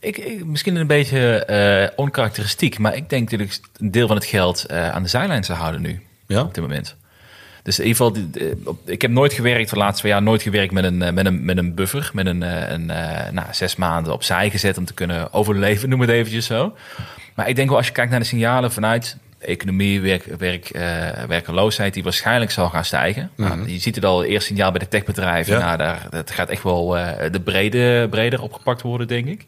Ik, 0.00 0.18
ik, 0.18 0.44
misschien 0.44 0.76
een 0.76 0.86
beetje 0.86 1.44
eh, 1.44 1.88
onkarakteristiek, 1.96 2.78
maar 2.78 2.96
ik 2.96 3.08
denk 3.08 3.30
dat 3.30 3.40
ik 3.40 3.60
een 3.76 3.90
deel 3.90 4.06
van 4.06 4.16
het 4.16 4.24
geld 4.24 4.64
eh, 4.64 4.90
aan 4.90 5.02
de 5.02 5.08
zijlijn 5.08 5.44
zou 5.44 5.58
houden 5.58 5.80
nu. 5.80 6.00
Ja? 6.26 6.42
Op 6.42 6.54
dit 6.54 6.62
moment. 6.62 6.96
Dus 7.62 7.78
in 7.78 7.86
ieder 7.86 8.04
geval, 8.04 8.22
ik 8.84 9.02
heb 9.02 9.10
nooit 9.10 9.32
gewerkt, 9.32 9.70
de 9.70 9.76
laatste 9.76 10.00
twee 10.00 10.12
jaar 10.12 10.22
nooit 10.22 10.42
gewerkt 10.42 10.72
met 10.72 10.84
een, 10.84 11.02
eh, 11.02 11.12
met 11.12 11.26
een, 11.26 11.44
met 11.44 11.58
een 11.58 11.74
buffer. 11.74 12.10
Met 12.12 12.26
een, 12.26 12.42
een 12.72 12.86
nou, 13.32 13.46
zes 13.50 13.76
maanden 13.76 14.12
opzij 14.12 14.50
gezet 14.50 14.78
om 14.78 14.84
te 14.84 14.94
kunnen 14.94 15.32
overleven, 15.32 15.88
noem 15.88 16.00
het 16.00 16.10
eventjes 16.10 16.46
zo. 16.46 16.76
Maar 17.34 17.48
ik 17.48 17.56
denk 17.56 17.68
wel, 17.68 17.76
als 17.76 17.86
je 17.86 17.92
kijkt 17.92 18.10
naar 18.10 18.20
de 18.20 18.26
signalen 18.26 18.72
vanuit 18.72 19.16
economie, 19.38 20.00
werk, 20.00 20.24
werk, 20.24 20.70
werkeloosheid, 21.28 21.94
die 21.94 22.02
waarschijnlijk 22.02 22.50
zal 22.50 22.68
gaan 22.68 22.84
stijgen. 22.84 23.30
Nou, 23.36 23.70
je 23.70 23.78
ziet 23.78 23.94
het 23.94 24.04
al, 24.04 24.24
eerst 24.24 24.46
signaal 24.46 24.70
bij 24.70 24.80
de 24.80 24.88
techbedrijven. 24.88 25.52
Mhm. 25.52 25.62
Ja. 25.62 25.76
Nou, 25.76 25.78
daar, 25.78 26.06
dat 26.10 26.30
gaat 26.30 26.48
echt 26.48 26.62
wel 26.62 26.88
de 27.30 27.40
brede, 27.44 28.06
breder 28.10 28.42
opgepakt 28.42 28.82
worden, 28.82 29.08
denk 29.08 29.26
ik. 29.26 29.46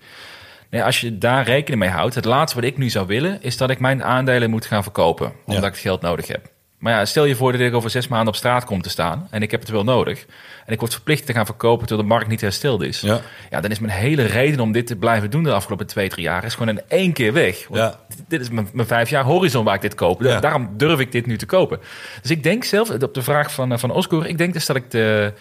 Nee, 0.72 0.82
als 0.84 1.00
je 1.00 1.18
daar 1.18 1.44
rekening 1.44 1.80
mee 1.82 1.90
houdt, 1.90 2.14
het 2.14 2.24
laatste 2.24 2.60
wat 2.60 2.68
ik 2.68 2.76
nu 2.78 2.88
zou 2.90 3.06
willen, 3.06 3.38
is 3.42 3.56
dat 3.56 3.70
ik 3.70 3.78
mijn 3.80 4.04
aandelen 4.04 4.50
moet 4.50 4.66
gaan 4.66 4.82
verkopen, 4.82 5.26
omdat 5.26 5.62
Ja. 5.62 5.66
ik 5.68 5.72
het 5.72 5.82
geld 5.82 6.00
nodig 6.00 6.26
heb. 6.26 6.50
Maar 6.78 6.92
ja, 6.92 7.04
stel 7.04 7.24
je 7.24 7.34
voor 7.36 7.52
dat 7.52 7.60
ik 7.60 7.74
over 7.74 7.90
zes 7.90 8.08
maanden 8.08 8.28
op 8.28 8.34
straat 8.36 8.64
kom 8.64 8.82
te 8.82 8.88
staan 8.90 9.26
en 9.30 9.42
ik 9.42 9.50
heb 9.50 9.60
het 9.60 9.68
wel 9.70 9.84
nodig. 9.84 10.26
En 10.66 10.72
ik 10.72 10.78
word 10.80 10.92
verplicht 10.92 11.26
te 11.26 11.32
gaan 11.32 11.46
verkopen 11.46 11.86
terwijl 11.86 12.08
de 12.08 12.14
markt 12.14 12.28
niet 12.30 12.40
hersteld 12.40 12.82
is. 12.82 13.00
Ja. 13.00 13.20
ja, 13.50 13.60
dan 13.60 13.70
is 13.70 13.78
mijn 13.78 13.92
hele 13.92 14.22
reden 14.22 14.60
om 14.60 14.72
dit 14.72 14.86
te 14.86 14.96
blijven 14.96 15.30
doen 15.30 15.42
de 15.42 15.52
afgelopen 15.52 15.86
twee, 15.86 16.08
drie 16.08 16.24
jaar, 16.24 16.44
is 16.44 16.54
gewoon 16.54 16.76
in 16.76 16.82
één 16.88 17.12
keer 17.12 17.32
weg. 17.32 17.66
Want 17.68 17.80
Ja. 17.80 18.00
Dit 18.28 18.40
is 18.40 18.50
mijn, 18.50 18.68
mijn 18.72 18.86
vijf 18.88 19.10
jaar 19.10 19.24
horizon 19.24 19.64
waar 19.64 19.74
ik 19.74 19.80
dit 19.80 19.94
koop. 19.94 20.22
Ja. 20.22 20.40
Daarom 20.40 20.70
durf 20.76 21.00
ik 21.00 21.12
dit 21.12 21.26
nu 21.26 21.36
te 21.38 21.46
kopen. 21.46 21.80
Dus 22.22 22.30
ik 22.30 22.42
denk 22.42 22.64
zelf, 22.64 22.90
op 22.90 23.14
de 23.14 23.22
vraag 23.22 23.52
van, 23.52 23.72
eh, 23.72 23.78
van 23.78 23.90
Oscar, 23.90 24.26
ik 24.26 24.38
denk 24.38 24.52
dus 24.52 24.66
dat 24.66 24.76
ik 24.76 24.90
de, 24.90 25.32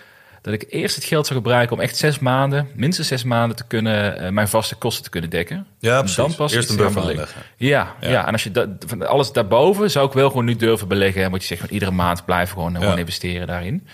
dat 0.41 0.53
ik 0.53 0.65
eerst 0.69 0.95
het 0.95 1.03
geld 1.03 1.27
zou 1.27 1.39
gebruiken 1.39 1.75
om 1.75 1.81
echt 1.81 1.97
zes 1.97 2.19
maanden, 2.19 2.67
minstens 2.75 3.07
zes 3.07 3.23
maanden, 3.23 3.57
te 3.57 3.63
kunnen, 3.67 4.19
eh, 4.19 4.29
mijn 4.29 4.47
vaste 4.47 4.75
kosten 4.75 5.03
te 5.03 5.09
kunnen 5.09 5.29
dekken. 5.29 5.67
Ja, 5.79 5.93
En 5.93 5.99
precies. 5.99 6.15
Dan 6.15 6.35
pas 6.35 6.53
Eerst 6.53 6.69
een 6.69 6.75
buffer 6.75 7.01
aanleggen. 7.01 7.41
Ja, 7.57 7.95
ja. 8.01 8.09
Ja. 8.09 8.25
en 8.27 8.31
als 8.31 8.43
je 8.43 8.51
dat, 8.51 8.69
van 8.87 9.07
alles 9.07 9.31
daarboven 9.31 9.91
zou 9.91 10.07
ik 10.07 10.13
wel 10.13 10.27
gewoon 10.27 10.45
nu 10.45 10.55
durven 10.55 10.87
beleggen. 10.87 11.23
En 11.23 11.31
wat 11.31 11.41
je 11.41 11.47
zegt, 11.47 11.61
gewoon 11.61 11.75
iedere 11.75 11.91
maand 11.91 12.25
blijven 12.25 12.53
gewoon, 12.53 12.75
gewoon 12.75 12.97
investeren 12.97 13.47
daarin. 13.47 13.87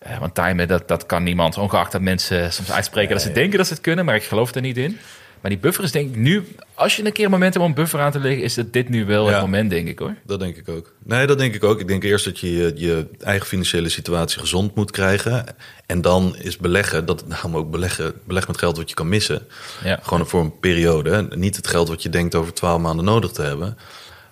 Eh, 0.00 0.18
want 0.18 0.34
timen, 0.34 0.68
dat, 0.68 0.88
dat 0.88 1.06
kan 1.06 1.22
niemand. 1.22 1.58
Ongeacht 1.58 1.92
dat 1.92 2.00
mensen 2.00 2.52
soms 2.52 2.72
uitspreken 2.72 3.12
dat 3.12 3.22
ze 3.22 3.32
denken 3.32 3.58
dat 3.58 3.66
ze 3.66 3.72
het 3.72 3.82
kunnen, 3.82 4.04
maar 4.04 4.14
ik 4.14 4.24
geloof 4.24 4.54
er 4.54 4.60
niet 4.60 4.76
in. 4.76 4.98
Maar 5.46 5.54
die 5.54 5.64
buffer 5.64 5.84
is 5.84 5.92
denk 5.92 6.08
ik 6.08 6.16
nu, 6.16 6.44
als 6.74 6.96
je 6.96 7.04
een 7.04 7.12
keer 7.12 7.24
een 7.24 7.30
moment 7.30 7.54
hebt 7.54 7.64
om 7.64 7.70
een 7.70 7.76
buffer 7.76 8.00
aan 8.00 8.12
te 8.12 8.18
leggen, 8.18 8.42
is 8.42 8.56
het 8.56 8.72
dit 8.72 8.88
nu 8.88 9.04
wel 9.04 9.26
het 9.26 9.40
moment, 9.40 9.70
denk 9.70 9.88
ik 9.88 9.98
hoor. 9.98 10.14
Dat 10.24 10.40
denk 10.40 10.56
ik 10.56 10.68
ook. 10.68 10.92
Nee, 11.04 11.26
dat 11.26 11.38
denk 11.38 11.54
ik 11.54 11.64
ook. 11.64 11.80
Ik 11.80 11.88
denk 11.88 12.04
eerst 12.04 12.24
dat 12.24 12.38
je 12.38 12.72
je, 12.76 13.06
eigen 13.20 13.46
financiële 13.46 13.88
situatie 13.88 14.40
gezond 14.40 14.74
moet 14.74 14.90
krijgen. 14.90 15.44
En 15.86 16.00
dan 16.00 16.36
is 16.36 16.56
beleggen, 16.56 17.06
dat 17.06 17.24
daarom 17.28 17.56
ook 17.56 17.70
beleggen, 17.70 18.14
beleg 18.24 18.46
met 18.46 18.58
geld 18.58 18.76
wat 18.76 18.88
je 18.88 18.94
kan 18.94 19.08
missen. 19.08 19.46
Ja. 19.84 19.98
Gewoon 20.02 20.26
voor 20.26 20.40
een 20.40 20.58
periode. 20.58 21.28
Niet 21.36 21.56
het 21.56 21.66
geld 21.66 21.88
wat 21.88 22.02
je 22.02 22.08
denkt 22.08 22.34
over 22.34 22.52
12 22.52 22.80
maanden 22.80 23.04
nodig 23.04 23.30
te 23.30 23.42
hebben. 23.42 23.76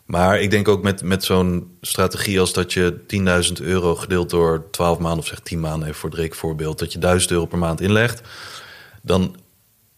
Maar 0.05 0.41
ik 0.41 0.51
denk 0.51 0.69
ook 0.69 0.83
met, 0.83 1.03
met 1.03 1.25
zo'n 1.25 1.77
strategie 1.81 2.41
als 2.41 2.53
dat 2.53 2.73
je 2.73 3.01
10.000 3.59 3.65
euro 3.65 3.95
gedeeld 3.95 4.31
door 4.31 4.67
12 4.71 4.99
maanden, 4.99 5.19
of 5.19 5.27
zeg 5.27 5.41
10 5.41 5.61
maanden 5.61 5.89
even 5.89 6.01
voor 6.01 6.11
het 6.11 6.19
rekenvoorbeeld, 6.19 6.79
dat 6.79 6.93
je 6.93 6.99
1000 6.99 7.31
euro 7.31 7.47
per 7.47 7.59
maand 7.59 7.81
inlegt. 7.81 8.21
Dan 9.03 9.37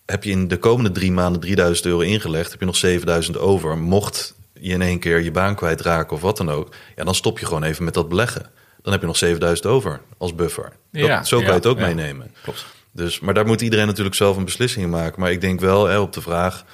heb 0.07 0.25
je 0.25 0.31
in 0.31 0.49
de 0.49 0.59
komende 0.59 0.91
drie 0.91 1.13
maanden 1.13 1.41
3000 1.41 1.87
euro 1.87 2.01
ingelegd, 2.01 2.51
heb 2.51 2.61
je 2.61 2.67
nog 2.67 2.77
7000 2.77 3.39
over. 3.39 3.79
Mocht 3.79 4.35
je 4.53 4.73
in 4.73 4.83
één 4.83 4.99
keer 4.99 5.21
je 5.21 5.31
baan 5.31 5.55
kwijtraken 5.55 6.17
of 6.17 6.23
wat 6.23 6.37
dan 6.37 6.51
ook, 6.51 6.75
ja, 6.97 7.05
dan 7.05 7.15
stop 7.15 7.39
je 7.39 7.47
gewoon 7.47 7.63
even 7.63 7.85
met 7.85 7.95
dat 7.95 8.09
beleggen. 8.09 8.51
Dan 8.83 8.93
heb 8.93 9.01
je 9.01 9.07
nog 9.07 9.17
7000 9.17 9.67
over 9.67 10.01
als 10.19 10.35
buffer. 10.35 10.73
Dat, 10.91 11.27
zo 11.27 11.37
kan 11.37 11.47
je 11.47 11.53
het 11.53 11.67
ook 11.67 11.79
meenemen. 11.79 12.35
Klopt. 12.43 12.67
Dus, 12.93 13.21
maar 13.21 13.35
daar 13.35 13.47
moet 13.47 13.61
iedereen 13.61 13.87
natuurlijk 13.87 14.17
zelf 14.17 14.37
een 14.37 14.45
beslissing 14.45 14.85
in 14.85 14.91
maken. 14.91 15.21
Maar 15.21 15.31
ik 15.31 15.41
denk 15.41 15.61
wel 15.61 15.87
hè, 15.87 15.99
op 15.99 16.13
de 16.13 16.21
vraag, 16.21 16.65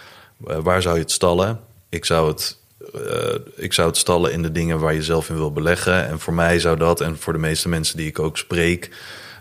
eh, 0.47 0.59
waar 0.59 0.83
zou 0.83 0.95
je 0.95 1.01
het 1.01 1.11
stallen? 1.11 1.61
Ik 1.89 2.05
zou 2.05 2.29
het, 2.29 2.59
eh, 2.95 3.35
ik 3.57 3.73
zou 3.73 3.89
het 3.89 3.97
stallen 3.97 4.33
in 4.33 4.43
de 4.43 4.53
dingen 4.53 4.79
waar 4.79 4.95
je 4.95 5.03
zelf 5.03 5.29
in 5.29 5.35
wil 5.35 5.53
beleggen. 5.53 6.09
En 6.09 6.21
voor 6.21 6.35
mij 6.35 6.59
zou 6.59 6.77
dat, 6.77 7.01
en 7.01 7.19
voor 7.19 7.33
de 7.33 7.39
meeste 7.39 7.69
mensen 7.69 7.97
die 7.97 8.07
ik 8.07 8.19
ook 8.19 8.39
spreek... 8.39 8.91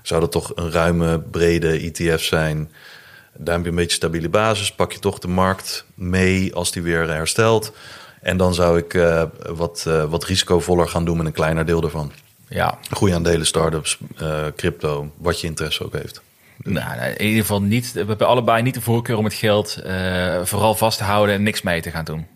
zou 0.01 0.21
dat 0.21 0.32
toch 0.32 0.51
een 0.56 0.71
ruime, 0.71 1.19
brede 1.19 1.71
ETF 1.71 2.23
zijn. 2.23 2.71
Daar 3.38 3.56
heb 3.56 3.63
je 3.63 3.70
een 3.70 3.76
beetje 3.76 3.96
stabiele 3.96 4.30
basis. 4.30 4.72
Pak 4.72 4.91
je 4.91 5.00
toch 5.00 5.20
de 5.20 5.28
markt 5.28 5.86
mee 5.94 6.56
als 6.56 6.72
die 6.72 6.82
weer 6.82 7.10
herstelt. 7.10 7.74
En 8.22 8.38
dan 8.38 8.54
zou 8.54 8.78
ik 8.78 8.94
eh, 8.94 9.24
wat, 9.50 9.86
eh, 9.88 10.04
wat 10.04 10.24
risicovoller 10.24 10.88
gaan 10.88 11.06
doen 11.06 11.17
met 11.17 11.26
een 11.26 11.32
kleiner 11.32 11.65
deel 11.65 11.84
ervan. 11.84 12.12
Ja, 12.48 12.78
Goede 12.91 13.15
aandelen, 13.15 13.46
start-ups, 13.46 13.98
eh, 14.17 14.46
crypto, 14.56 15.12
wat 15.17 15.41
je 15.41 15.48
interesse 15.48 15.86
ook 15.86 15.94
heeft. 15.94 16.22
nou, 16.58 17.02
in 17.02 17.26
ieder 17.26 17.41
geval 17.41 17.62
niet. 17.62 17.91
We 17.91 18.06
hebben 18.06 18.28
allebei 18.28 18.62
niet 18.62 18.74
de 18.74 18.82
voorkeur 18.82 19.17
om 19.17 19.24
het 19.24 19.34
geld 19.34 19.78
vooral 20.44 20.76
vast 20.76 20.98
te 20.98 21.04
houden 21.04 21.36
en 21.36 21.44
niks 21.44 21.62
mee 21.62 21.82
te 21.82 21.91
gaan 21.91 22.06
doen. 22.06 22.28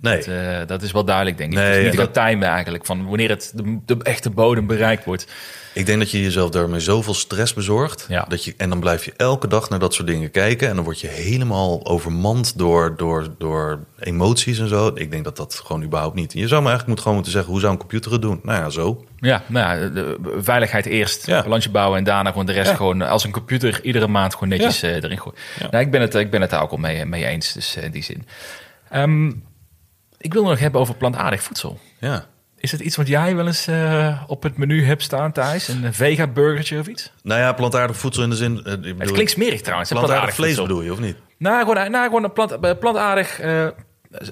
Nee, 0.00 0.16
Dat, 0.16 0.26
eh, 0.26 0.58
dat 0.66 0.82
is 0.82 0.92
wel 0.92 1.04
duidelijk, 1.04 1.38
denk 1.38 1.52
ik. 1.52 1.58
Nee, 1.58 1.66
het 1.66 1.76
is 1.76 1.82
niet 1.82 1.92
te 1.92 2.20
gaan 2.20 2.28
timen 2.30 2.48
eigenlijk 2.48 2.86
van 2.86 3.08
wanneer 3.08 3.28
het 3.28 3.52
de, 3.54 3.78
de 3.86 3.96
echte 4.02 4.30
bodem 4.30 4.66
bereikt 4.66 5.04
wordt. 5.04 5.26
Ik 5.74 5.86
denk 5.86 5.98
dat 5.98 6.10
je 6.10 6.22
jezelf 6.22 6.50
daarmee 6.50 6.80
zoveel 6.80 7.14
stress 7.14 7.54
bezorgt. 7.54 8.06
Ja. 8.08 8.24
Dat 8.28 8.44
je, 8.44 8.54
en 8.56 8.68
dan 8.68 8.80
blijf 8.80 9.04
je 9.04 9.12
elke 9.16 9.46
dag 9.48 9.70
naar 9.70 9.78
dat 9.78 9.94
soort 9.94 10.06
dingen 10.08 10.30
kijken. 10.30 10.68
En 10.68 10.74
dan 10.74 10.84
word 10.84 11.00
je 11.00 11.06
helemaal 11.08 11.86
overmand 11.86 12.58
door, 12.58 12.96
door, 12.96 13.34
door 13.38 13.78
emoties 13.98 14.58
en 14.58 14.68
zo. 14.68 14.90
Ik 14.94 15.10
denk 15.10 15.24
dat 15.24 15.36
dat 15.36 15.62
gewoon 15.64 15.82
überhaupt 15.82 16.14
niet. 16.14 16.32
Je 16.32 16.48
zou 16.48 16.62
me 16.62 16.68
eigenlijk 16.68 16.86
moeten 16.86 17.02
gewoon 17.02 17.14
moeten 17.14 17.32
zeggen: 17.32 17.50
hoe 17.52 17.60
zou 17.60 17.72
een 17.72 17.78
computer 17.78 18.12
het 18.12 18.22
doen? 18.22 18.40
Nou 18.42 18.58
ja, 18.62 18.70
zo. 18.70 19.04
Ja, 19.16 19.42
nou 19.46 19.80
ja, 19.80 19.88
de, 19.88 20.18
veiligheid 20.38 20.86
eerst, 20.86 21.26
Ja. 21.26 21.42
balansje 21.42 21.70
bouwen 21.70 21.98
en 21.98 22.04
daarna 22.04 22.30
gewoon 22.30 22.46
de 22.46 22.52
rest 22.52 22.70
Ja. 22.70 22.76
gewoon 22.76 23.02
als 23.02 23.24
een 23.24 23.30
computer 23.32 23.80
iedere 23.82 24.06
maand 24.06 24.32
gewoon 24.34 24.48
netjes 24.48 24.82
eh, 24.82 24.94
erin 24.94 25.18
gooien. 25.18 25.38
Ja. 25.58 25.68
Nou, 25.70 25.84
ik 25.84 25.90
ben 25.90 26.00
het, 26.00 26.14
ik 26.14 26.30
ben 26.30 26.40
het 26.40 26.50
daar 26.50 26.62
ook 26.62 26.70
al 26.70 26.76
mee, 26.76 27.04
mee 27.04 27.26
eens, 27.26 27.52
dus 27.52 27.76
eh, 27.76 27.84
in 27.84 27.90
die 27.90 28.02
zin. 28.02 28.26
Ehm, 28.90 29.30
ik 30.22 30.32
wil 30.32 30.44
nog 30.44 30.58
hebben 30.58 30.80
over 30.80 30.94
plantaardig 30.94 31.42
voedsel. 31.42 31.78
Ja. 31.98 32.24
Is 32.58 32.72
het 32.72 32.80
iets 32.80 32.96
wat 32.96 33.08
jij 33.08 33.36
wel 33.36 33.46
eens 33.46 33.66
eh, 33.66 34.22
op 34.26 34.42
het 34.42 34.56
menu 34.56 34.84
hebt 34.84 35.02
staan, 35.02 35.32
Thijs? 35.32 35.68
Een 35.68 35.94
vega-burgertje 35.94 36.78
of 36.78 36.86
iets? 36.86 37.12
Nou 37.22 37.40
ja, 37.40 37.52
plantaardig 37.52 37.96
voedsel 37.96 38.22
in 38.22 38.30
de 38.30 38.36
zin. 38.36 38.64
eh, 38.64 38.72
Het 38.98 39.10
klinkt 39.12 39.30
smerig 39.30 39.60
trouwens. 39.60 39.90
plantaardig 39.90 40.34
vlees 40.34 40.46
voedsel. 40.48 40.66
bedoel 40.66 40.82
je, 40.82 40.92
of 40.92 41.00
niet? 41.00 41.16
Nou, 41.38 41.60
gewoon, 41.66 41.90
nou, 41.90 42.04
gewoon 42.06 42.24
een 42.24 42.32
plant, 42.32 42.52
eh, 42.52 42.70
plantaardig 42.80 43.40
eh, 43.40 43.66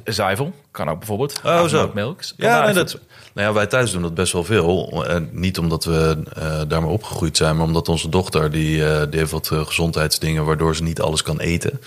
zuivel. 0.04 0.52
Kan 0.70 0.88
ook 0.88 0.98
bijvoorbeeld. 0.98 1.40
Oh, 1.44 1.64
zo. 1.64 1.90
Melk. 1.94 2.20
Ja, 2.36 2.64
nee, 2.64 2.74
dat, 2.74 2.98
nou 3.34 3.48
ja, 3.48 3.52
wij 3.52 3.66
thuis 3.66 3.90
doen 3.92 4.02
dat 4.02 4.14
best 4.14 4.32
wel 4.32 4.44
veel. 4.44 5.04
En 5.06 5.28
niet 5.32 5.58
omdat 5.58 5.84
we 5.84 6.22
eh 6.34 6.60
daarmee 6.68 6.90
opgegroeid 6.90 7.36
zijn, 7.36 7.56
maar 7.56 7.66
omdat 7.66 7.88
onze 7.88 8.08
dochter, 8.08 8.50
die, 8.50 8.86
eh, 8.86 9.02
die 9.10 9.18
heeft 9.18 9.30
wat 9.30 9.50
eh, 9.50 9.66
gezondheidsdingen 9.66 10.44
waardoor 10.44 10.76
ze 10.76 10.82
niet 10.82 11.00
alles 11.00 11.22
kan 11.22 11.40
eten. 11.40 11.80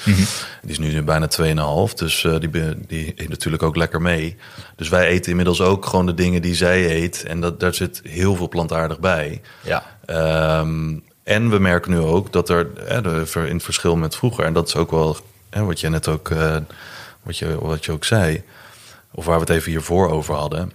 Die 0.61 0.71
is 0.71 0.79
nu 0.79 1.03
bijna 1.03 1.27
2,5, 1.27 1.93
dus 1.93 2.27
die, 2.39 2.49
die 2.87 3.13
eet 3.15 3.29
natuurlijk 3.29 3.63
ook 3.63 3.75
lekker 3.75 4.01
mee. 4.01 4.37
Dus 4.75 4.89
wij 4.89 5.07
eten 5.07 5.29
inmiddels 5.29 5.61
ook 5.61 5.85
gewoon 5.85 6.05
de 6.05 6.13
dingen 6.13 6.41
die 6.41 6.55
zij 6.55 7.01
eet. 7.01 7.23
En 7.23 7.41
dat, 7.41 7.59
daar 7.59 7.73
zit 7.73 8.01
heel 8.03 8.35
veel 8.35 8.49
plantaardig 8.49 8.99
bij. 8.99 9.41
Ja. 9.61 9.83
Ehm, 10.05 10.97
en 11.23 11.49
we 11.49 11.59
merken 11.59 11.91
nu 11.91 11.97
ook 11.97 12.31
dat 12.31 12.49
er, 12.49 12.67
in 13.33 13.53
het 13.53 13.63
verschil 13.63 13.95
met 13.95 14.15
vroeger, 14.15 14.45
en 14.45 14.53
dat 14.53 14.67
is 14.67 14.75
ook 14.75 14.91
wel 14.91 15.17
wat 15.49 15.79
je 15.79 15.89
net 15.89 16.07
ook, 16.07 16.31
wat, 17.23 17.37
je, 17.37 17.59
wat 17.59 17.85
je 17.85 17.91
ook 17.91 18.05
zei, 18.05 18.43
of 19.11 19.25
waar 19.25 19.35
we 19.35 19.41
het 19.41 19.49
even 19.49 19.71
hiervoor 19.71 20.09
over 20.09 20.35
hadden. 20.35 20.71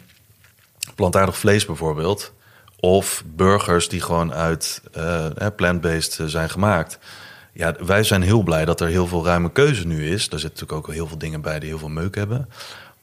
Plantaardig 0.94 1.38
vlees 1.38 1.66
bijvoorbeeld, 1.66 2.32
of 2.80 3.22
burgers 3.26 3.88
die 3.88 4.00
gewoon 4.00 4.32
uit 4.32 4.82
hè, 5.34 5.52
plant-based 5.52 6.18
eh, 6.18 6.26
zijn 6.26 6.50
gemaakt. 6.50 6.98
Ja, 7.52 7.74
wij 7.84 8.02
zijn 8.02 8.22
heel 8.22 8.42
blij 8.42 8.64
dat 8.64 8.80
er 8.80 8.88
heel 8.88 9.06
veel 9.06 9.24
ruime 9.24 9.52
keuze 9.52 9.86
nu 9.86 10.08
is. 10.08 10.22
Er 10.22 10.40
zitten 10.40 10.48
natuurlijk 10.60 10.72
ook 10.72 10.94
heel 10.94 11.06
veel 11.06 11.18
dingen 11.18 11.40
bij 11.40 11.58
die 11.58 11.68
heel 11.68 11.78
veel 11.78 11.88
meuk 11.88 12.14
hebben. 12.14 12.48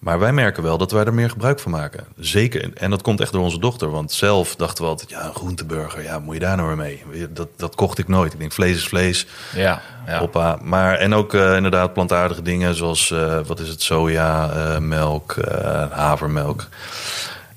Maar 0.05 0.19
wij 0.19 0.33
merken 0.33 0.63
wel 0.63 0.77
dat 0.77 0.91
wij 0.91 1.05
er 1.05 1.13
meer 1.13 1.29
gebruik 1.29 1.59
van 1.59 1.71
maken. 1.71 2.05
Zeker. 2.19 2.73
En 2.73 2.89
dat 2.89 3.01
komt 3.01 3.21
echt 3.21 3.31
door 3.31 3.43
onze 3.43 3.59
dochter. 3.59 3.89
Want 3.89 4.11
zelf 4.11 4.55
dachten 4.55 4.83
we 4.83 4.89
altijd, 4.89 5.09
ja, 5.09 5.25
een 5.25 5.33
groenteburger, 5.33 6.03
ja, 6.03 6.19
moet 6.19 6.33
je 6.33 6.39
daar 6.39 6.55
nou 6.55 6.67
weer 6.67 6.77
mee? 6.77 7.31
Dat, 7.33 7.47
dat 7.55 7.75
kocht 7.75 7.97
ik 7.97 8.07
nooit. 8.07 8.33
Ik 8.33 8.39
denk, 8.39 8.51
vlees 8.51 8.75
is 8.75 8.87
vlees. 8.87 9.27
Ja, 9.55 9.81
ja. 10.07 10.19
Hoppa. 10.19 10.59
Maar, 10.61 10.97
en 10.97 11.13
ook 11.13 11.33
eh, 11.33 11.55
inderdaad 11.55 11.93
plantaardige 11.93 12.41
dingen 12.41 12.75
zoals, 12.75 13.11
eh, 13.11 13.39
wat 13.45 13.59
is 13.59 13.67
het, 13.67 13.81
soja, 13.81 14.49
eh, 14.49 14.77
melk, 14.77 15.35
havermelk. 15.89 16.67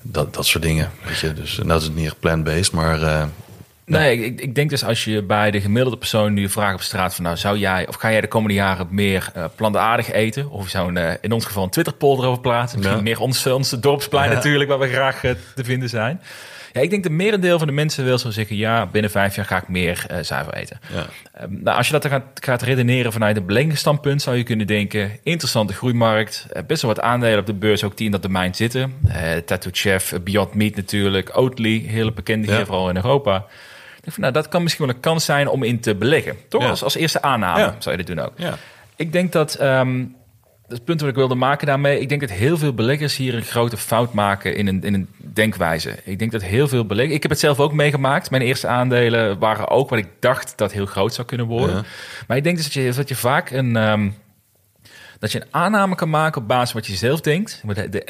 Dat, 0.03 0.35
dat 0.35 0.47
soort 0.47 0.65
dingen, 0.65 0.91
weet 1.05 1.19
je. 1.19 1.33
Dus 1.33 1.59
nou 1.63 1.79
is 1.79 1.85
het 1.85 1.95
niet 1.95 2.07
echt 2.07 2.21
plant-based, 2.21 2.73
maar 2.73 3.29
Nee, 3.88 4.24
ik, 4.24 4.40
ik 4.40 4.55
denk 4.55 4.70
dus 4.70 4.85
als 4.85 5.05
je 5.05 5.22
bij 5.22 5.51
de 5.51 5.61
gemiddelde 5.61 5.98
persoon 5.98 6.33
nu 6.33 6.48
vraagt 6.48 6.74
op 6.74 6.81
straat 6.81 7.14
van 7.14 7.24
nou 7.24 7.37
zou 7.37 7.59
jij 7.59 7.88
of 7.88 7.94
ga 7.94 8.11
jij 8.11 8.20
de 8.20 8.29
komende 8.29 8.55
jaren 8.55 8.87
meer 8.90 9.31
uh, 9.37 9.44
plantaardig 9.57 10.12
eten 10.12 10.51
of 10.51 10.68
zo'n 10.68 10.96
uh, 10.96 11.11
in 11.20 11.33
ons 11.33 11.44
geval 11.44 11.62
een 11.64 11.70
Twitter 11.70 11.94
poll 11.94 12.18
erover 12.18 12.40
plaatsen, 12.40 12.79
misschien 12.79 13.03
meer 13.03 13.20
ons, 13.20 13.46
onze 13.46 13.81
dorpsplein 13.81 14.31
natuurlijk 14.31 14.70
waar 14.70 14.79
we 14.79 14.88
graag 14.88 15.24
uh, 15.24 15.31
te 15.55 15.64
vinden 15.64 15.88
zijn. 15.88 16.20
Ja, 16.72 16.81
ik 16.81 16.90
denk 16.90 17.03
dat 17.03 17.12
merendeel 17.12 17.59
van 17.59 17.66
de 17.66 17.72
mensen 17.72 18.05
wil 18.05 18.18
zo 18.18 18.31
zeggen... 18.31 18.57
ja, 18.57 18.87
binnen 18.87 19.11
vijf 19.11 19.37
jaar 19.37 19.44
ga 19.44 19.57
ik 19.57 19.68
meer 19.68 20.07
zuivel 20.20 20.53
eten. 20.53 20.81
Ja. 20.92 21.07
Um, 21.42 21.61
nou, 21.62 21.77
als 21.77 21.87
je 21.87 21.92
dat 21.92 22.07
gaat, 22.07 22.22
gaat 22.35 22.62
redeneren 22.62 23.12
vanuit 23.12 23.37
een 23.37 23.46
beleggingsstandpunt... 23.46 24.22
zou 24.22 24.37
je 24.37 24.42
kunnen 24.42 24.66
denken, 24.66 25.11
interessante 25.22 25.72
groeimarkt. 25.72 26.46
Best 26.66 26.83
wel 26.83 26.94
wat 26.94 27.05
aandelen 27.05 27.38
op 27.38 27.46
de 27.46 27.55
beurs 27.55 27.85
ook 27.85 27.96
die 27.96 28.07
in 28.07 28.12
dat 28.12 28.22
domein 28.22 28.55
zitten. 28.55 28.94
Tattoo 29.44 29.70
Chef, 29.74 30.14
Beyond 30.24 30.55
Meat 30.55 30.74
natuurlijk, 30.74 31.38
Oatly, 31.38 31.85
hele 31.87 32.12
bekende 32.12 32.55
hier, 32.55 32.66
vooral 32.66 32.88
in 32.88 32.96
Europa. 32.96 33.46
Ik 34.05 34.13
van, 34.13 34.23
nou, 34.23 34.33
dat 34.33 34.49
kan 34.49 34.63
misschien 34.63 34.87
wel 34.87 34.95
een 34.95 35.01
kans 35.01 35.25
zijn 35.25 35.49
om 35.49 35.63
in 35.63 35.81
te 35.81 35.95
beleggen. 35.95 36.37
Toch? 36.49 36.63
Ja. 36.63 36.69
Als, 36.69 36.83
als 36.83 36.95
eerste 36.95 37.23
aanname 37.23 37.75
zou 37.79 37.97
je 37.97 38.05
dit 38.05 38.17
doen 38.17 38.25
ook. 38.25 38.33
Ik 38.97 39.13
denk 39.13 39.33
dat... 39.33 39.61
Um, 39.61 40.17
het 40.69 40.85
punt 40.85 41.01
wat 41.01 41.11
ik 41.11 41.15
wilde 41.15 41.35
maken 41.35 41.67
daarmee. 41.67 42.01
Ik 42.01 42.09
denk 42.09 42.21
dat 42.21 42.31
heel 42.31 42.59
veel 42.59 42.73
beleggers 42.73 43.17
hier 43.17 43.35
een 43.35 43.43
grote 43.43 43.77
fout 43.77 44.13
maken 44.13 44.57
in 44.57 44.67
een, 44.67 44.83
in 44.83 44.95
een 44.95 45.09
denkwijze. 45.17 45.95
Ik 46.05 46.19
denk 46.19 46.33
dat 46.33 46.43
heel 46.43 46.69
veel 46.69 46.85
beleggers. 46.85 47.17
Ik 47.17 47.23
heb 47.23 47.31
het 47.31 47.41
zelf 47.41 47.61
ook 47.61 47.73
meegemaakt. 47.73 48.31
Mijn 48.31 48.43
eerste 48.43 48.67
aandelen 48.67 49.39
waren 49.39 49.69
ook 49.69 49.91
wat 49.91 49.99
ik 49.99 50.09
dacht 50.21 50.53
dat 50.57 50.73
heel 50.73 50.87
groot 50.87 51.15
zou 51.15 51.27
kunnen 51.27 51.47
worden. 51.47 51.85
Maar 52.27 52.37
ik 52.37 52.45
denk 52.45 52.57
dus 52.57 52.65
dat 52.65 52.73
je, 52.73 52.93
dat 52.93 53.09
je 53.09 53.15
vaak 53.15 53.51
een. 53.51 53.77
Um, 53.77 54.17
dat 55.19 55.33
je 55.33 55.41
een 55.41 55.47
aanname 55.51 55.95
kan 55.95 56.11
maken 56.11 56.43
op 56.43 56.49
basis 56.49 56.71
van 56.71 56.81
wat 56.81 56.91
je 56.91 56.97
zelf 56.97 57.21
denkt. 57.21 57.63
De 57.91 58.03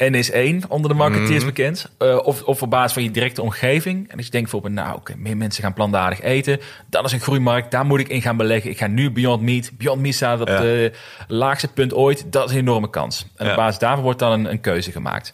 NS1 0.63 0.67
onder 0.67 0.89
de 0.89 0.95
marketeers 0.95 1.41
mm. 1.41 1.49
bekend. 1.49 1.89
Uh, 1.99 2.19
of, 2.23 2.43
of 2.43 2.61
op 2.61 2.69
basis 2.69 2.93
van 2.93 3.03
je 3.03 3.11
directe 3.11 3.41
omgeving. 3.41 4.09
En 4.09 4.17
als 4.17 4.25
je 4.25 4.31
denkt 4.31 4.51
bijvoorbeeld, 4.51 4.73
nou 4.85 4.97
oké, 4.97 5.11
okay, 5.11 5.15
meer 5.21 5.37
mensen 5.37 5.63
gaan 5.63 5.73
plantaardig 5.73 6.21
eten. 6.21 6.59
Dat 6.89 7.05
is 7.05 7.11
een 7.11 7.19
groeimarkt, 7.19 7.71
daar 7.71 7.85
moet 7.85 7.99
ik 7.99 8.07
in 8.07 8.21
gaan 8.21 8.37
beleggen. 8.37 8.71
Ik 8.71 8.77
ga 8.77 8.87
nu 8.87 9.11
Beyond 9.11 9.41
Meat. 9.41 9.71
Beyond 9.77 10.01
Meat 10.01 10.13
staat 10.13 10.41
op 10.41 10.47
ja. 10.47 10.59
de 10.59 10.91
laagste 11.27 11.67
punt 11.67 11.93
ooit. 11.93 12.25
Dat 12.31 12.45
is 12.45 12.51
een 12.51 12.61
enorme 12.61 12.89
kans. 12.89 13.25
En 13.35 13.45
ja. 13.45 13.51
op 13.51 13.57
basis 13.57 13.79
daarvan 13.79 14.03
wordt 14.03 14.19
dan 14.19 14.31
een, 14.31 14.51
een 14.51 14.61
keuze 14.61 14.91
gemaakt. 14.91 15.33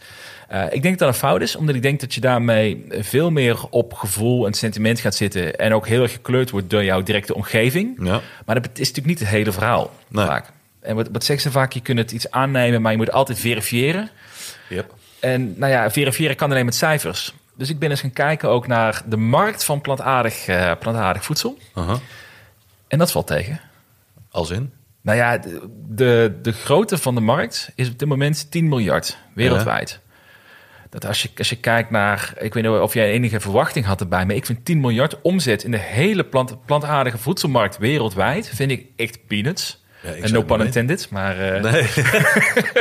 Uh, 0.51 0.63
ik 0.63 0.81
denk 0.81 0.83
dat 0.83 0.99
dat 0.99 1.07
een 1.07 1.13
fout 1.13 1.41
is, 1.41 1.55
omdat 1.55 1.75
ik 1.75 1.81
denk 1.81 1.99
dat 1.99 2.13
je 2.13 2.21
daarmee 2.21 2.85
veel 2.89 3.31
meer 3.31 3.65
op 3.69 3.93
gevoel 3.93 4.45
en 4.45 4.53
sentiment 4.53 4.99
gaat 4.99 5.15
zitten. 5.15 5.55
En 5.55 5.73
ook 5.73 5.87
heel 5.87 6.01
erg 6.01 6.11
gekleurd 6.11 6.49
wordt 6.49 6.69
door 6.69 6.83
jouw 6.83 7.03
directe 7.03 7.35
omgeving. 7.35 8.05
Ja. 8.05 8.21
Maar 8.45 8.61
dat 8.61 8.69
is 8.73 8.77
natuurlijk 8.77 9.05
niet 9.05 9.19
het 9.19 9.27
hele 9.27 9.51
verhaal 9.51 9.91
nee. 10.07 10.25
vaak. 10.25 10.53
En 10.85 10.95
wat, 10.95 11.09
wat 11.11 11.23
zeggen 11.23 11.51
ze 11.51 11.57
vaak? 11.57 11.71
Je 11.71 11.81
kunt 11.81 11.97
het 11.97 12.11
iets 12.11 12.31
aannemen, 12.31 12.81
maar 12.81 12.91
je 12.91 12.97
moet 12.97 13.11
altijd 13.11 13.39
verifiëren. 13.39 14.09
Yep. 14.69 14.93
En 15.19 15.53
nou 15.57 15.71
ja, 15.71 15.91
verifiëren 15.91 16.35
kan 16.35 16.51
alleen 16.51 16.65
met 16.65 16.75
cijfers. 16.75 17.33
Dus 17.55 17.69
ik 17.69 17.79
ben 17.79 17.89
eens 17.89 18.01
gaan 18.01 18.13
kijken 18.13 18.49
ook 18.49 18.67
naar 18.67 19.01
de 19.05 19.17
markt 19.17 19.63
van 19.63 19.81
plantaardig, 19.81 20.47
uh, 20.47 20.71
plantaardig 20.79 21.23
voedsel. 21.23 21.57
Uh 21.75 21.87
-huh. 21.87 21.97
En 22.87 22.97
dat 22.97 23.11
valt 23.11 23.27
tegen. 23.27 23.59
Als 24.31 24.49
in? 24.49 24.71
Nou 25.01 25.17
ja, 25.17 25.37
de, 25.37 25.69
de, 25.87 26.39
de 26.41 26.51
grootte 26.51 26.97
van 26.97 27.15
de 27.15 27.21
markt 27.21 27.71
is 27.75 27.89
op 27.89 27.99
dit 27.99 28.07
moment 28.07 28.51
10 28.51 28.67
miljard 28.67 29.17
wereldwijd. 29.33 29.99
Dat 30.89 31.05
als 31.05 31.21
je, 31.21 31.29
als 31.37 31.49
je 31.49 31.55
kijkt 31.55 31.89
naar, 31.89 32.33
ik 32.39 32.53
weet 32.53 32.63
niet 32.63 32.71
of 32.71 32.93
jij 32.93 33.11
enige 33.11 33.39
verwachting 33.39 33.85
had 33.85 33.99
erbij, 33.99 34.25
maar 34.25 34.35
ik 34.35 34.45
vind 34.45 34.65
10 34.65 34.79
miljard 34.79 35.21
omzet 35.21 35.63
in 35.63 35.71
de 35.71 35.77
hele 35.77 36.23
plant, 36.23 36.65
plantaardige 36.65 37.17
voedselmarkt 37.17 37.77
wereldwijd, 37.77 38.51
vind 38.53 38.71
ik 38.71 38.85
echt 38.95 39.27
peanuts. 39.27 39.83
En 40.21 40.31
no 40.31 40.41
pun 40.43 40.61
intended, 40.61 41.09
maar... 41.09 41.35
Uh, 41.35 41.71
nee. 41.71 41.83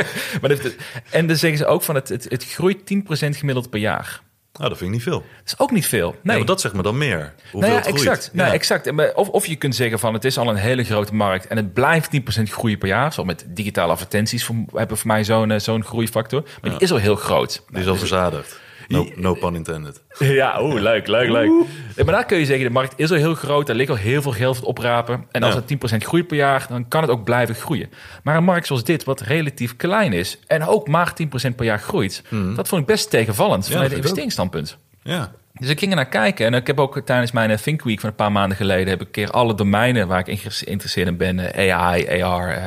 maar 0.41 0.49
het, 0.49 0.75
en 1.09 1.27
dan 1.27 1.35
zeggen 1.35 1.59
ze 1.59 1.65
ook 1.65 1.83
van 1.83 1.95
het, 1.95 2.09
het, 2.09 2.25
het 2.29 2.45
groeit 2.45 2.77
10% 2.77 3.37
gemiddeld 3.37 3.69
per 3.69 3.79
jaar. 3.79 4.23
Nou, 4.57 4.69
dat 4.69 4.77
vind 4.77 4.89
ik 4.89 4.95
niet 4.95 5.05
veel. 5.05 5.19
Dat 5.19 5.45
is 5.45 5.59
ook 5.59 5.71
niet 5.71 5.87
veel. 5.87 6.15
Nee, 6.21 6.37
maar 6.37 6.45
dat 6.45 6.61
zegt 6.61 6.73
me 6.73 6.81
dan 6.81 6.97
meer. 6.97 7.33
Hoeveel 7.51 7.59
nou 7.59 7.71
ja, 7.71 7.77
het 7.77 7.87
exact. 7.87 8.29
Nou, 8.33 8.53
exact. 8.53 9.13
Of, 9.15 9.29
of 9.29 9.45
je 9.45 9.55
kunt 9.55 9.75
zeggen 9.75 9.99
van 9.99 10.13
het 10.13 10.25
is 10.25 10.37
al 10.37 10.49
een 10.49 10.55
hele 10.55 10.83
grote 10.83 11.13
markt 11.13 11.47
en 11.47 11.57
het 11.57 11.73
blijft 11.73 12.09
10% 12.39 12.43
groeien 12.43 12.77
per 12.77 12.87
jaar. 12.87 13.13
Zo 13.13 13.25
met 13.25 13.45
digitale 13.47 13.91
advertenties 13.91 14.45
voor, 14.45 14.55
hebben 14.73 14.97
voor 14.97 15.07
mij 15.07 15.23
zo'n 15.23 15.59
zo'n 15.59 15.83
groeifactor. 15.83 16.43
Maar 16.61 16.71
die 16.71 16.79
is 16.79 16.91
al 16.91 16.97
heel 16.97 17.15
groot. 17.15 17.63
Die 17.69 17.81
is 17.81 17.87
al 17.87 17.95
verzadigd. 17.95 18.59
No, 18.87 19.07
no 19.15 19.33
pun 19.33 19.55
intended. 19.55 20.01
Ja, 20.19 20.61
oeh, 20.61 20.81
leuk, 20.81 21.07
leuk, 21.07 21.29
leuk. 21.29 21.51
maar 21.95 22.13
daar 22.13 22.25
kun 22.25 22.37
je 22.37 22.45
zeggen, 22.45 22.65
de 22.65 22.71
markt 22.71 22.93
is 22.95 23.11
al 23.11 23.17
heel 23.17 23.35
groot. 23.35 23.69
Er 23.69 23.75
ligt 23.75 23.89
al 23.89 23.95
heel 23.95 24.21
veel 24.21 24.31
geld 24.31 24.57
voor 24.57 24.67
het 24.67 24.77
oprapen. 24.77 25.25
En 25.31 25.43
als 25.43 25.53
ja. 25.53 25.61
het 25.67 25.93
10% 26.01 26.05
groeit 26.05 26.27
per 26.27 26.37
jaar, 26.37 26.65
dan 26.69 26.87
kan 26.87 27.01
het 27.01 27.09
ook 27.09 27.23
blijven 27.23 27.55
groeien. 27.55 27.89
Maar 28.23 28.35
een 28.35 28.43
markt 28.43 28.67
zoals 28.67 28.83
dit, 28.83 29.03
wat 29.03 29.21
relatief 29.21 29.75
klein 29.75 30.13
is... 30.13 30.39
en 30.47 30.67
ook 30.67 30.87
maar 30.87 31.13
10% 31.23 31.55
per 31.55 31.65
jaar 31.65 31.79
groeit... 31.79 32.23
Mm. 32.29 32.55
dat 32.55 32.67
vond 32.67 32.81
ik 32.81 32.87
best 32.87 33.09
tegenvallend 33.09 33.67
vanuit 33.67 33.89
ja, 33.89 33.95
investeringsstandpunt. 33.95 34.77
Ja. 35.03 35.31
Dus 35.59 35.69
ik 35.69 35.79
ging 35.79 35.91
er 35.91 35.97
naar 35.97 36.07
kijken. 36.07 36.45
En 36.45 36.53
ik 36.53 36.67
heb 36.67 36.79
ook 36.79 36.99
tijdens 36.99 37.31
mijn 37.31 37.57
Think 37.57 37.83
Week 37.83 37.99
van 37.99 38.09
een 38.09 38.15
paar 38.15 38.31
maanden 38.31 38.57
geleden... 38.57 38.87
heb 38.87 39.01
ik 39.01 39.05
een 39.05 39.11
keer 39.11 39.31
alle 39.31 39.55
domeinen 39.55 40.07
waar 40.07 40.27
ik 40.27 40.39
geïnteresseerd 40.39 41.07
in 41.07 41.17
ben... 41.17 41.39
AI, 41.55 42.21
AR, 42.21 42.57
uh, 42.57 42.63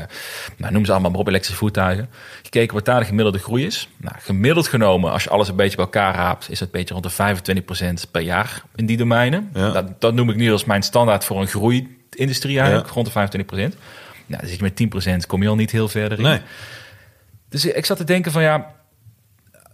nou, 0.56 0.72
noem 0.72 0.84
ze 0.84 0.90
allemaal 0.90 1.10
maar 1.10 1.20
op, 1.20 1.28
elektrische 1.28 1.58
voertuigen... 1.58 2.08
gekeken 2.42 2.74
wat 2.74 2.84
daar 2.84 3.00
de 3.00 3.06
gemiddelde 3.06 3.38
groei 3.38 3.66
is. 3.66 3.88
Nou, 3.96 4.14
gemiddeld 4.18 4.68
genomen, 4.68 5.12
als 5.12 5.22
je 5.22 5.30
alles 5.30 5.48
een 5.48 5.56
beetje 5.56 5.76
bij 5.76 5.84
elkaar 5.84 6.14
raapt... 6.14 6.50
is 6.50 6.60
het 6.60 6.68
een 6.72 6.78
beetje 6.78 6.94
rond 6.94 7.42
de 7.44 8.04
25% 8.06 8.10
per 8.10 8.22
jaar 8.22 8.62
in 8.74 8.86
die 8.86 8.96
domeinen. 8.96 9.50
Ja. 9.54 9.70
Dat, 9.70 10.00
dat, 10.00 10.14
noem 10.14 10.30
ik 10.30 10.36
nu 10.36 10.52
als 10.52 10.64
mijn 10.64 10.82
standaard 10.82 11.24
voor 11.24 11.40
een 11.40 11.46
groeiindustrie 11.46 12.58
eigenlijk, 12.58 12.88
ja. 12.88 12.94
rond 12.94 13.32
de 13.32 13.44
25%. 13.44 13.76
Nou, 14.26 14.40
dan 14.40 14.48
zit 14.48 14.58
je 14.76 14.88
met 14.88 15.24
10%, 15.24 15.26
kom 15.26 15.42
je 15.42 15.48
al 15.48 15.56
niet 15.56 15.70
heel 15.70 15.88
verder 15.88 16.18
in. 16.18 16.24
Nee. 16.24 16.40
Dus 17.48 17.64
ik 17.64 17.86
zat 17.86 17.96
te 17.96 18.04
denken 18.04 18.32
van 18.32 18.42
ja 18.42 18.76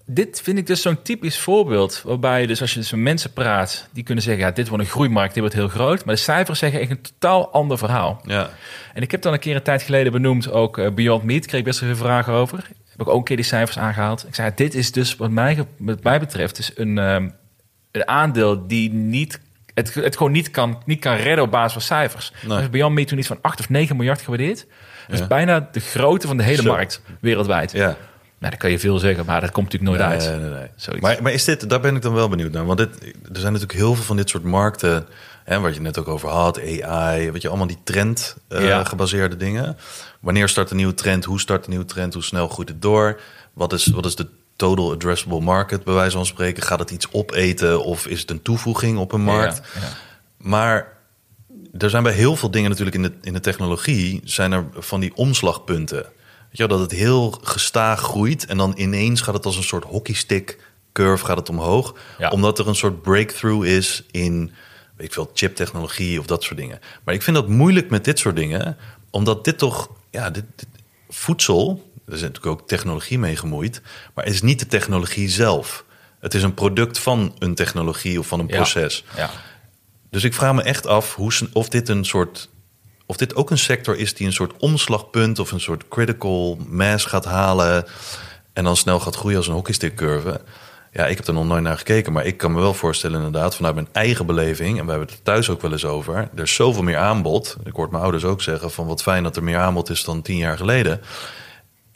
dit 0.07 0.41
vind 0.43 0.59
ik 0.59 0.67
dus 0.67 0.83
zo'n 0.83 1.03
typisch 1.03 1.39
voorbeeld. 1.39 2.03
Waarbij 2.05 2.41
je 2.41 2.47
dus 2.47 2.61
als 2.61 2.73
je 2.73 2.79
dus 2.79 2.91
met 2.91 3.01
mensen 3.01 3.33
praat, 3.33 3.89
die 3.93 4.05
kunnen 4.05 4.25
zeggen: 4.25 4.45
ja, 4.45 4.51
dit 4.51 4.69
wordt 4.69 4.85
een 4.85 4.91
groeimarkt, 4.91 5.35
dit 5.35 5.43
wordt 5.43 5.55
heel 5.55 5.69
groot. 5.69 6.05
Maar 6.05 6.15
de 6.15 6.21
cijfers 6.21 6.59
zeggen 6.59 6.81
echt 6.81 6.91
een 6.91 7.01
totaal 7.01 7.53
ander 7.53 7.79
verhaal. 7.79 8.21
Ja. 8.27 8.51
En 8.95 9.03
ik 9.03 9.11
heb 9.11 9.23
dan 9.23 9.33
een 9.33 9.39
keer 9.39 9.57
een 9.57 9.63
tijd 9.63 9.83
geleden 9.83 10.13
benoemd, 10.13 10.51
ook 10.51 10.79
uh, 10.79 10.91
Beyond 10.91 11.23
Meat, 11.23 11.47
kreeg 11.47 11.61
ik 11.61 11.67
best 11.67 11.81
wel 11.81 11.89
veel 11.89 12.05
vragen 12.05 12.33
over. 12.33 12.59
Heb 12.91 13.01
ik 13.01 13.09
ook 13.09 13.19
een 13.19 13.25
keer 13.25 13.37
die 13.37 13.45
cijfers 13.45 13.79
aangehaald. 13.79 14.27
Ik 14.27 14.35
zei: 14.35 14.51
dit 14.55 14.75
is 14.75 14.93
dus 14.93 15.17
wat 15.17 15.31
mij, 15.31 15.67
wat 15.79 16.03
mij 16.03 16.21
betreft, 16.21 16.59
is 16.59 16.71
een, 16.75 16.99
um, 16.99 17.35
een 17.91 18.09
aandeel 18.09 18.67
die 18.67 18.93
niet. 18.93 19.41
Het, 19.75 19.95
het 19.95 20.17
gewoon 20.17 20.33
niet 20.33 20.51
kan, 20.51 20.83
niet 20.87 21.01
kan 21.01 21.17
redden 21.17 21.45
op 21.45 21.51
basis 21.51 21.73
van 21.73 21.83
cijfers. 21.83 22.33
Nee. 22.47 22.59
Dus 22.59 22.71
Beyond 22.71 22.95
Meat 22.95 23.09
toen 23.09 23.19
iets 23.19 23.27
van 23.27 23.39
8 23.43 23.61
of 23.61 23.69
9 23.69 23.97
miljard 23.97 24.21
gewaardeerd. 24.21 24.67
Dat 25.09 25.17
ja. 25.17 25.23
is 25.23 25.29
bijna 25.29 25.69
de 25.73 25.81
grootte 25.81 26.27
van 26.27 26.37
de 26.37 26.43
hele 26.43 26.63
Zo. 26.63 26.73
markt 26.73 27.03
wereldwijd. 27.21 27.73
Ja. 27.73 27.97
Nou, 28.45 28.57
dan 28.57 28.69
kan 28.69 28.79
je 28.79 28.87
veel 28.87 28.99
zeggen, 28.99 29.27
maar 29.27 29.41
dat 29.41 29.51
komt 29.51 29.73
natuurlijk 29.73 29.99
nooit 29.99 30.11
nee, 30.11 30.29
uit. 30.29 30.41
Nee, 30.41 30.51
nee. 30.91 31.01
Maar, 31.01 31.23
maar 31.23 31.33
is 31.33 31.45
dit, 31.45 31.69
daar 31.69 31.81
ben 31.81 31.97
ik 31.97 32.03
dan 32.03 32.15
wel 32.15 32.29
benieuwd 32.29 32.53
naar. 32.53 32.67
Want 32.67 32.79
dit, 32.79 33.03
er 33.03 33.41
zijn 33.41 33.53
natuurlijk 33.53 33.79
heel 33.79 33.95
veel 33.95 34.05
van 34.05 34.17
dit 34.17 34.29
soort 34.29 34.43
markten, 34.43 35.07
hè, 35.45 35.61
waar 35.61 35.73
je 35.73 35.81
net 35.81 35.99
ook 35.99 36.09
over 36.09 36.29
had, 36.29 36.61
AI, 36.83 37.31
weet 37.31 37.43
je, 37.43 37.49
allemaal 37.49 37.67
die 37.67 37.79
trend 37.85 38.37
uh, 38.49 38.67
ja. 38.67 38.85
gebaseerde 38.85 39.37
dingen. 39.37 39.77
Wanneer 40.21 40.49
start 40.49 40.71
een 40.71 40.77
nieuwe 40.77 40.95
trend? 40.95 41.25
Hoe 41.25 41.41
start 41.41 41.65
een 41.65 41.71
nieuwe 41.71 41.85
trend? 41.85 42.15
Hoe 42.15 42.23
snel 42.23 42.49
groeit 42.49 42.69
het 42.69 42.83
door? 42.83 43.21
Wat 43.53 43.73
is, 43.73 43.87
wat 43.87 44.07
is 44.07 44.17
de 44.17 44.27
total 44.57 44.93
addressable 44.93 45.41
market, 45.41 45.85
bij 45.85 45.95
wijze 45.95 46.17
van 46.17 46.27
spreken? 46.27 46.63
Gaat 46.63 46.79
het 46.79 46.91
iets 46.91 47.13
opeten 47.13 47.85
of 47.85 48.07
is 48.07 48.21
het 48.21 48.31
een 48.31 48.43
toevoeging 48.43 48.99
op 48.99 49.13
een 49.13 49.25
markt? 49.25 49.61
Ja, 49.75 49.81
ja. 49.81 49.89
Maar 50.37 50.93
er 51.79 51.91
zijn 51.91 52.03
bij 52.03 52.13
heel 52.13 52.37
veel 52.37 52.51
dingen 52.51 52.71
natuurlijk 52.71 52.97
in 52.97 53.03
de, 53.03 53.13
in 53.23 53.33
de 53.33 53.41
technologie, 53.41 54.21
zijn 54.25 54.53
er 54.53 54.65
van 54.73 55.01
die 55.01 55.15
omslagpunten. 55.15 56.07
Je, 56.57 56.69
dat 56.69 56.81
het 56.81 56.91
heel 56.91 57.31
gestaag 57.43 58.01
groeit 58.01 58.47
en 58.47 58.57
dan 58.57 58.73
ineens 58.77 59.21
gaat 59.21 59.35
het 59.35 59.47
als 59.47 59.57
een 59.57 59.63
soort 59.63 59.85
hockeystick 59.85 60.59
curve 60.93 61.25
gaat 61.25 61.37
het 61.37 61.49
omhoog. 61.49 61.95
Ja. 62.19 62.31
Omdat 62.31 62.59
er 62.59 62.69
een 62.69 62.75
soort 62.75 63.03
breakthrough 63.03 63.67
is 63.67 64.05
in 64.11 64.53
weet 64.97 65.07
ik 65.07 65.13
veel, 65.13 65.31
chiptechnologie 65.35 66.19
of 66.19 66.27
dat 66.27 66.43
soort 66.43 66.57
dingen. 66.59 66.79
Maar 67.05 67.15
ik 67.15 67.23
vind 67.23 67.37
dat 67.37 67.49
moeilijk 67.49 67.91
met 67.91 68.05
dit 68.05 68.19
soort 68.19 68.37
dingen, 68.37 68.77
omdat 69.11 69.45
dit 69.45 69.59
toch, 69.59 69.91
ja, 70.11 70.31
dit, 70.31 70.45
dit 70.57 70.69
voedsel, 71.09 71.93
er 72.07 72.13
is 72.13 72.21
natuurlijk 72.21 72.47
ook 72.47 72.69
technologie 72.69 73.19
mee 73.19 73.37
gemoeid, 73.37 73.83
maar 74.15 74.25
het 74.25 74.35
is 74.35 74.43
niet 74.43 74.59
de 74.59 74.67
technologie 74.67 75.29
zelf. 75.29 75.85
Het 76.21 76.35
is 76.35 76.43
een 76.43 76.55
product 76.55 76.99
van 76.99 77.35
een 77.39 77.55
technologie 77.55 78.19
of 78.19 78.27
van 78.27 78.41
een 78.41 78.47
proces. 78.47 79.05
Ja. 79.17 79.23
Ja. 79.23 79.31
Dus 80.11 80.25
ik 80.25 80.35
vraag 80.35 80.55
me 80.55 80.63
echt 80.63 80.87
af 80.87 81.15
hoe, 81.15 81.33
of 81.53 81.69
dit 81.69 81.89
een 81.89 82.05
soort 82.05 82.49
of 83.07 83.17
dit 83.17 83.35
ook 83.35 83.51
een 83.51 83.59
sector 83.59 83.97
is 83.97 84.15
die 84.15 84.27
een 84.27 84.33
soort 84.33 84.53
omslagpunt 84.59 85.39
of 85.39 85.53
een 85.53 85.61
soort 85.61 85.89
critical 85.89 86.59
mass 86.69 87.05
gaat 87.05 87.25
halen 87.25 87.85
en 88.53 88.65
dan 88.65 88.77
snel 88.77 89.01
gaat 89.01 89.17
groeien 89.17 89.37
als 89.37 89.47
een 89.47 89.55
hockeystick 89.55 89.95
curve. 89.95 90.41
Ja, 90.93 91.07
ik 91.07 91.17
heb 91.17 91.27
er 91.27 91.35
nog 91.35 91.47
nooit 91.47 91.63
naar 91.63 91.79
gekeken, 91.79 92.13
maar 92.13 92.25
ik 92.27 92.37
kan 92.37 92.53
me 92.53 92.61
wel 92.61 92.75
voorstellen 92.75 93.17
inderdaad 93.17 93.57
vanuit 93.57 93.75
mijn 93.75 93.89
eigen 93.93 94.27
beleving, 94.27 94.79
en 94.79 94.85
we 94.85 94.91
hebben 94.91 95.09
het 95.09 95.25
thuis 95.25 95.51
ook 95.51 95.63
wel 95.63 95.73
eens 95.73 95.85
over, 95.85 96.29
er 96.35 96.43
is 96.43 96.55
zoveel 96.55 96.83
meer 96.83 96.97
aanbod. 96.97 97.57
Ik 97.65 97.75
hoor 97.75 97.89
mijn 97.91 98.03
ouders 98.03 98.25
ook 98.25 98.43
zeggen 98.43 98.71
van 98.71 98.87
wat 98.87 99.03
fijn 99.03 99.23
dat 99.23 99.37
er 99.37 99.43
meer 99.43 99.59
aanbod 99.59 99.91
is 99.91 100.05
dan 100.05 100.23
tien 100.23 100.37
jaar 100.37 100.57
geleden. 100.57 101.01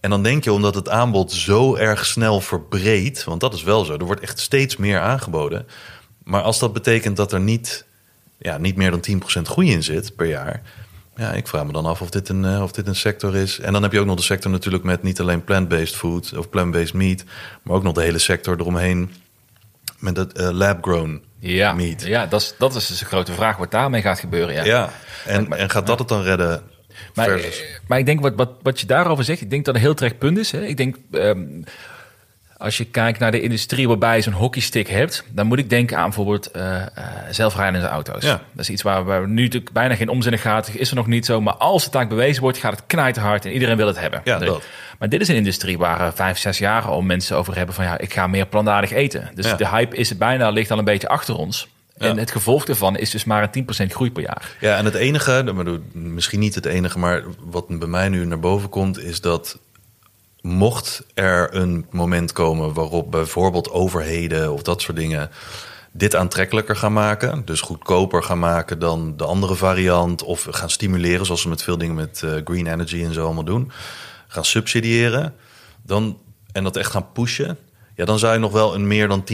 En 0.00 0.10
dan 0.10 0.22
denk 0.22 0.44
je, 0.44 0.52
omdat 0.52 0.74
het 0.74 0.88
aanbod 0.88 1.32
zo 1.32 1.76
erg 1.76 2.06
snel 2.06 2.40
verbreedt, 2.40 3.24
want 3.24 3.40
dat 3.40 3.54
is 3.54 3.62
wel 3.62 3.84
zo, 3.84 3.92
er 3.92 4.04
wordt 4.04 4.20
echt 4.20 4.40
steeds 4.40 4.76
meer 4.76 5.00
aangeboden. 5.00 5.66
Maar 6.24 6.42
als 6.42 6.58
dat 6.58 6.72
betekent 6.72 7.16
dat 7.16 7.32
er 7.32 7.40
niet, 7.40 7.84
ja, 8.38 8.58
niet 8.58 8.76
meer 8.76 8.90
dan 8.90 9.22
10% 9.38 9.42
groei 9.42 9.70
in 9.70 9.82
zit 9.82 10.16
per 10.16 10.26
jaar, 10.26 10.62
ja, 11.18 11.32
ik 11.32 11.46
vraag 11.48 11.64
me 11.64 11.72
dan 11.72 11.86
af 11.86 12.00
of 12.00 12.10
dit, 12.10 12.28
een, 12.28 12.44
uh, 12.44 12.62
of 12.62 12.72
dit 12.72 12.86
een 12.86 12.94
sector 12.94 13.36
is. 13.36 13.58
En 13.60 13.72
dan 13.72 13.82
heb 13.82 13.92
je 13.92 14.00
ook 14.00 14.06
nog 14.06 14.16
de 14.16 14.22
sector 14.22 14.50
natuurlijk 14.50 14.84
met 14.84 15.02
niet 15.02 15.20
alleen 15.20 15.44
plant-based 15.44 15.94
food 15.96 16.36
of 16.36 16.48
plant-based 16.48 16.94
meat, 16.94 17.24
maar 17.62 17.76
ook 17.76 17.82
nog 17.82 17.92
de 17.94 18.02
hele 18.02 18.18
sector 18.18 18.60
eromheen 18.60 19.10
met 19.98 20.16
het 20.16 20.40
uh, 20.40 20.48
lab-grown 20.50 21.22
Ja, 21.38 21.72
Niet. 21.72 22.02
ja 22.02 22.26
dat, 22.26 22.40
is, 22.40 22.54
dat 22.58 22.74
is 22.74 22.86
dus 22.86 23.00
een 23.00 23.06
grote 23.06 23.32
vraag 23.32 23.56
wat 23.56 23.70
daarmee 23.70 24.02
gaat 24.02 24.20
gebeuren. 24.20 24.54
Ja. 24.54 24.64
Ja, 24.64 24.90
en, 25.26 25.52
en 25.52 25.70
gaat 25.70 25.86
dat 25.86 25.98
het 25.98 26.08
dan 26.08 26.22
redden? 26.22 26.62
Maar, 27.14 27.26
Versus- 27.28 27.60
eh, 27.60 27.66
maar 27.86 27.98
ik 27.98 28.06
denk 28.06 28.20
wat, 28.20 28.34
wat, 28.36 28.50
wat 28.62 28.80
je 28.80 28.86
daarover 28.86 29.24
zegt, 29.24 29.40
ik 29.40 29.50
denk 29.50 29.64
dat 29.64 29.74
een 29.74 29.80
heel 29.80 29.94
terecht 29.94 30.18
punt 30.18 30.38
is. 30.38 30.50
Hè. 30.50 30.64
Ik 30.64 30.76
denk, 30.76 30.96
ehm, 31.12 31.46
als 32.58 32.76
je 32.76 32.84
kijkt 32.84 33.18
naar 33.18 33.30
de 33.30 33.40
industrie 33.40 33.88
waarbij 33.88 34.16
je 34.16 34.22
zo'n 34.22 34.32
hockeystick 34.32 34.88
hebt, 34.88 35.24
dan 35.30 35.46
moet 35.46 35.58
ik 35.58 35.70
denken 35.70 35.96
aan 35.96 36.04
bijvoorbeeld 36.04 36.50
eh, 36.50 36.82
zelfrijdende 37.30 37.86
auto's. 37.86 38.22
Ja. 38.24 38.30
Dat 38.52 38.64
is 38.64 38.70
iets 38.70 38.82
waar, 38.82 39.04
waar 39.04 39.28
nu 39.28 39.42
natuurlijk 39.42 39.72
bijna 39.72 39.94
geen 39.94 40.08
omzin 40.08 40.32
in 40.32 40.38
gaat. 40.38 40.70
Is 40.74 40.90
er 40.90 40.96
nog 40.96 41.06
niet 41.06 41.26
zo. 41.26 41.40
Maar 41.40 41.54
als 41.54 41.82
het 41.82 41.92
taak 41.92 42.08
bewezen 42.08 42.42
wordt, 42.42 42.58
gaat 42.58 42.72
het 42.72 42.82
knijterhard 42.86 43.44
en 43.44 43.52
iedereen 43.52 43.76
wil 43.76 43.86
het 43.86 44.00
hebben. 44.00 44.20
Ja, 44.24 44.38
Dus- 44.38 44.48
dat. 44.48 44.62
Maar 44.98 45.08
dit 45.08 45.20
is 45.20 45.28
een 45.28 45.34
industrie 45.36 45.78
waar 45.78 46.00
eh, 46.00 46.08
vijf, 46.14 46.38
zes 46.38 46.58
jaar 46.58 46.82
al 46.82 47.00
mensen 47.02 47.36
over 47.36 47.56
hebben 47.56 47.74
van 47.74 47.84
ja, 47.84 47.98
ik 47.98 48.12
ga 48.12 48.26
meer 48.26 48.46
plantaardig 48.46 48.90
eten. 48.92 49.30
Dus 49.34 49.46
Ja. 49.46 49.54
de 49.56 49.68
hype 49.68 49.96
is 49.96 50.08
het 50.08 50.18
bijna, 50.18 50.50
ligt 50.50 50.70
al 50.70 50.78
een 50.78 50.84
beetje 50.84 51.08
achter 51.08 51.34
ons. 51.36 51.68
En 51.98 52.14
Ja. 52.14 52.20
het 52.20 52.30
gevolg 52.30 52.64
daarvan 52.64 52.96
is 52.96 53.10
dus 53.10 53.24
maar 53.24 53.42
een 53.42 53.50
10% 53.50 53.92
groei 53.92 54.12
per 54.12 54.22
jaar. 54.22 54.56
Ja, 54.60 54.76
en 54.76 54.84
het 54.84 54.94
enige, 54.94 55.54
misschien 55.92 56.40
niet 56.40 56.54
het 56.54 56.66
enige, 56.66 56.98
maar 56.98 57.22
wat 57.40 57.78
bij 57.78 57.88
mij 57.88 58.08
nu 58.08 58.24
naar 58.24 58.40
boven 58.40 58.68
komt, 58.68 58.98
is 58.98 59.20
dat 59.20 59.58
mocht 60.48 61.04
er 61.14 61.54
een 61.54 61.86
moment 61.90 62.32
komen 62.32 62.72
waarop 62.72 63.10
bijvoorbeeld 63.10 63.70
overheden 63.70 64.52
of 64.52 64.62
dat 64.62 64.82
soort 64.82 64.96
dingen 64.96 65.30
dit 65.92 66.14
aantrekkelijker 66.14 66.76
gaan 66.76 66.92
maken, 66.92 67.42
dus 67.44 67.60
goedkoper 67.60 68.22
gaan 68.22 68.38
maken 68.38 68.78
dan 68.78 69.16
de 69.16 69.24
andere 69.24 69.54
variant, 69.54 70.22
of 70.22 70.46
gaan 70.50 70.70
stimuleren, 70.70 71.26
zoals 71.26 71.40
ze 71.40 71.48
met 71.48 71.62
veel 71.62 71.78
dingen 71.78 71.94
met 71.94 72.22
eh, 72.22 72.30
green 72.44 72.66
energy 72.66 73.04
en 73.04 73.12
zo 73.12 73.24
allemaal 73.24 73.44
doen, 73.44 73.70
gaan 74.28 74.44
subsidiëren, 74.44 75.34
dan, 75.82 76.18
en 76.52 76.64
dat 76.64 76.76
echt 76.76 76.90
gaan 76.90 77.12
pushen, 77.12 77.58
ja, 77.94 78.04
dan 78.04 78.18
zou 78.18 78.32
je 78.32 78.38
nog 78.38 78.52
wel 78.52 78.74
een 78.74 78.86
meer 78.86 79.08
dan 79.08 79.24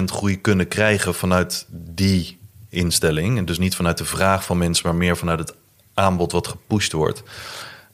10% 0.00 0.04
groei 0.04 0.40
kunnen 0.40 0.68
krijgen 0.68 1.14
vanuit 1.14 1.66
die 1.70 2.38
instelling. 2.68 3.38
En 3.38 3.44
dus 3.44 3.58
niet 3.58 3.76
vanuit 3.76 3.98
de 3.98 4.04
vraag 4.04 4.44
van 4.44 4.58
mensen, 4.58 4.86
maar 4.86 4.96
meer 4.96 5.16
vanuit 5.16 5.38
het 5.38 5.54
aanbod 5.94 6.32
wat 6.32 6.48
gepusht 6.48 6.92
wordt. 6.92 7.22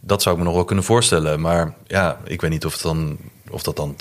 Dat 0.00 0.22
zou 0.22 0.34
ik 0.34 0.40
me 0.40 0.46
nog 0.46 0.56
wel 0.56 0.64
kunnen 0.64 0.84
voorstellen. 0.84 1.40
Maar 1.40 1.74
ja, 1.86 2.18
ik 2.24 2.40
weet 2.40 2.50
niet 2.50 2.64
of, 2.64 2.72
het 2.72 2.82
dan, 2.82 3.18
of 3.50 3.62
dat 3.62 3.76
dan 3.76 3.96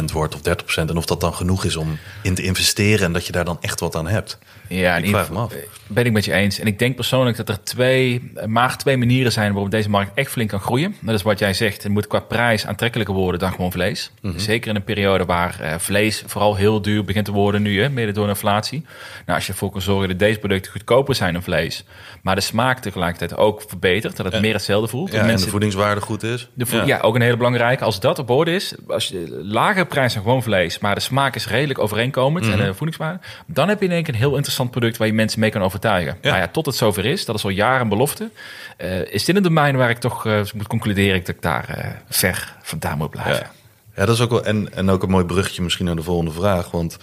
20% 0.00 0.04
wordt 0.12 0.34
of 0.34 0.40
30%. 0.40 0.42
En 0.76 0.96
of 0.96 1.04
dat 1.04 1.20
dan 1.20 1.34
genoeg 1.34 1.64
is 1.64 1.76
om 1.76 1.98
in 2.22 2.34
te 2.34 2.42
investeren 2.42 3.06
en 3.06 3.12
dat 3.12 3.26
je 3.26 3.32
daar 3.32 3.44
dan 3.44 3.58
echt 3.60 3.80
wat 3.80 3.96
aan 3.96 4.06
hebt. 4.06 4.38
Ja, 4.68 4.96
Ik 4.96 5.08
vraag 5.08 5.30
me 5.30 5.38
af. 5.38 5.52
Ben 5.94 6.04
ik 6.06 6.12
met 6.12 6.24
je 6.24 6.32
eens. 6.32 6.58
En 6.58 6.66
ik 6.66 6.78
denk 6.78 6.94
persoonlijk 6.94 7.36
dat 7.36 7.48
er 7.48 7.62
twee, 7.62 8.32
maar 8.46 8.76
twee 8.76 8.96
manieren 8.96 9.32
zijn 9.32 9.52
waarop 9.52 9.70
deze 9.70 9.90
markt 9.90 10.10
echt 10.14 10.30
flink 10.30 10.48
kan 10.50 10.60
groeien. 10.60 10.94
Dat 11.00 11.14
is 11.14 11.22
wat 11.22 11.38
jij 11.38 11.52
zegt. 11.54 11.82
Het 11.82 11.92
moet 11.92 12.06
qua 12.06 12.20
prijs 12.20 12.66
aantrekkelijker 12.66 13.14
worden 13.14 13.40
dan 13.40 13.50
gewoon 13.50 13.72
vlees. 13.72 14.10
Mhm. 14.22 14.38
Zeker 14.38 14.70
in 14.70 14.76
een 14.76 14.84
periode 14.84 15.24
waar 15.24 15.60
eh, 15.60 15.74
vlees 15.78 16.22
vooral 16.26 16.54
heel 16.56 16.82
duur 16.82 17.04
begint 17.04 17.24
te 17.24 17.32
worden 17.32 17.62
nu, 17.62 17.82
hè, 17.82 17.88
mede 17.88 18.12
door 18.12 18.28
inflatie. 18.28 18.82
Nou, 19.26 19.38
als 19.38 19.46
je 19.46 19.52
ervoor 19.52 19.70
kan 19.70 19.80
zorgen 19.82 20.08
dat 20.08 20.18
deze 20.18 20.38
producten 20.38 20.72
goedkoper 20.72 21.14
zijn 21.14 21.32
dan 21.32 21.42
vlees, 21.42 21.84
maar 22.22 22.34
de 22.34 22.40
smaak 22.40 22.78
tegelijkertijd 22.78 23.36
ook 23.36 23.62
verbetert, 23.68 24.16
dat 24.16 24.32
het 24.32 24.40
meer 24.42 24.52
hetzelfde 24.54 24.88
voelt. 24.88 25.12
Ja, 25.12 25.18
en 25.20 25.26
mensen 25.26 25.44
de 25.44 25.50
voedingswaarde 25.50 26.00
goed 26.00 26.22
is. 26.22 26.48
de 26.54 26.82
ja. 26.86 26.98
ook 27.00 27.14
een 27.14 27.20
hele 27.20 27.36
belangrijke. 27.36 27.84
Als 27.84 28.00
dat 28.00 28.18
op 28.18 28.30
orde 28.30 28.54
is, 28.54 28.74
als 28.88 29.08
je 29.08 29.38
lagere 29.42 29.86
prijs 29.86 30.14
dan 30.14 30.22
gewoon 30.22 30.42
vlees, 30.42 30.78
maar 30.78 30.94
de 30.94 31.00
smaak 31.00 31.34
is 31.34 31.48
redelijk 31.48 31.78
overeenkomend 31.78 32.44
Mhm. 32.44 32.58
en 32.60 32.66
de 32.66 32.74
voedingswaarde, 32.74 33.20
dan 33.46 33.68
heb 33.68 33.78
je 33.80 33.84
in 33.86 33.92
één 33.92 34.02
keer 34.02 34.14
een 34.14 34.20
heel 34.20 34.34
interessant 34.34 34.70
product 34.70 34.96
waar 34.96 35.06
je 35.06 35.12
mensen 35.12 35.40
mee 35.40 35.50
kan 35.50 35.62
overtuigen. 35.62 35.82
Ja. 35.88 36.16
Nou 36.22 36.36
ja, 36.36 36.48
tot 36.48 36.66
het 36.66 36.74
zover 36.74 37.04
is, 37.04 37.24
dat 37.24 37.34
is 37.34 37.44
al 37.44 37.50
jaren 37.50 37.80
een 37.80 37.88
belofte, 37.88 38.30
eh, 38.76 39.12
is 39.12 39.24
dit 39.24 39.36
een 39.36 39.42
domein 39.42 39.76
waar 39.76 39.90
ik 39.90 39.98
toch 39.98 40.26
eh, 40.26 40.40
moet 40.54 40.66
concluderen 40.66 41.18
dat 41.18 41.28
ik 41.28 41.42
daar 41.42 41.68
eh, 41.68 41.90
ver 42.08 42.54
vandaan 42.62 42.98
moet 42.98 43.10
blijven. 43.10 43.32
Ja. 43.32 43.50
ja, 43.96 44.06
dat 44.06 44.14
is 44.14 44.20
ook 44.20 44.30
wel. 44.30 44.44
En, 44.44 44.74
en 44.74 44.90
ook 44.90 45.02
een 45.02 45.10
mooi 45.10 45.24
bruggetje 45.24 45.62
misschien 45.62 45.84
naar 45.86 45.96
de 45.96 46.02
volgende 46.02 46.32
vraag. 46.32 46.70
Want 46.70 46.96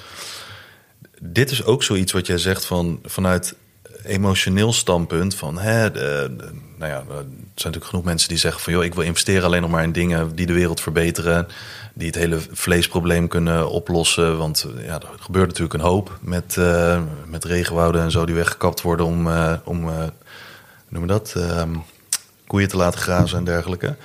dit 1.22 1.52
is 1.52 1.64
ook 1.64 1.84
zoiets 1.84 2.12
wat 2.12 2.28
jij 2.28 2.38
zegt 2.38 2.66
van 2.66 3.00
vanuit 3.04 3.56
emotioneel 4.04 4.74
standpunt. 4.74 5.36
Van 5.36 5.60
hè, 5.60 5.92
de- 5.92 6.52
nou 6.78 6.92
ja, 6.92 6.98
er 6.98 7.06
zijn 7.06 7.26
natuurlijk 7.56 7.86
genoeg 7.86 8.04
mensen 8.06 8.30
die 8.30 8.38
zeggen 8.38 8.62
van 8.62 8.74
joh, 8.74 8.84
ik 8.84 8.94
wil 8.94 9.04
investeren 9.04 9.44
alleen 9.44 9.62
nog 9.62 9.72
maar 9.72 9.84
in 9.84 9.92
dingen 9.92 10.36
die 10.36 10.46
de 10.46 10.54
wereld 10.54 10.82
verbeteren. 10.82 11.48
Die 11.94 12.08
het 12.08 12.16
hele 12.16 12.40
vleesprobleem 12.52 13.28
kunnen 13.28 13.70
oplossen. 13.70 14.38
Want 14.38 14.68
ja, 14.86 14.94
er 14.94 15.10
gebeurt 15.20 15.48
natuurlijk 15.48 15.74
een 15.74 15.80
hoop 15.90 16.18
met, 16.22 16.58
eh, 16.58 17.02
met 17.26 17.44
regenwouden 17.46 18.02
en 18.02 18.12
zo 18.12 18.26
die 18.26 18.36
weggekapt 18.36 18.82
worden 18.82 19.06
om, 19.06 19.28
eh, 19.28 19.54
om 19.64 19.90
eh, 19.90 20.04
we 20.90 21.06
dat? 21.06 21.34
Ehm, 21.38 21.76
koeien 22.48 22.68
te 22.68 22.78
laten 22.78 23.00
grazen 23.00 23.38
en 23.38 23.44
dergelijke. 23.44 23.96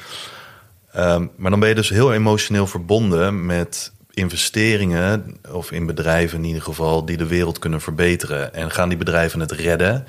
Ehm, 0.92 1.26
maar 1.36 1.51
dan 1.51 1.61
ben 1.61 1.68
je 1.68 1.74
dus 1.74 1.88
heel 1.88 2.12
emotioneel 2.12 2.66
verbonden 2.66 3.47
met 3.47 3.92
investeringen, 4.16 5.36
of 5.50 5.72
in 5.72 5.86
bedrijven 5.86 6.38
in 6.38 6.44
ieder 6.44 6.62
geval, 6.62 7.04
die 7.04 7.16
de 7.16 7.26
wereld 7.26 7.58
kunnen 7.58 7.80
verbeteren. 7.80 8.54
En 8.54 8.70
gaan 8.70 8.88
die 8.88 8.98
bedrijven 8.98 9.40
het 9.40 9.50
redden? 9.50 10.06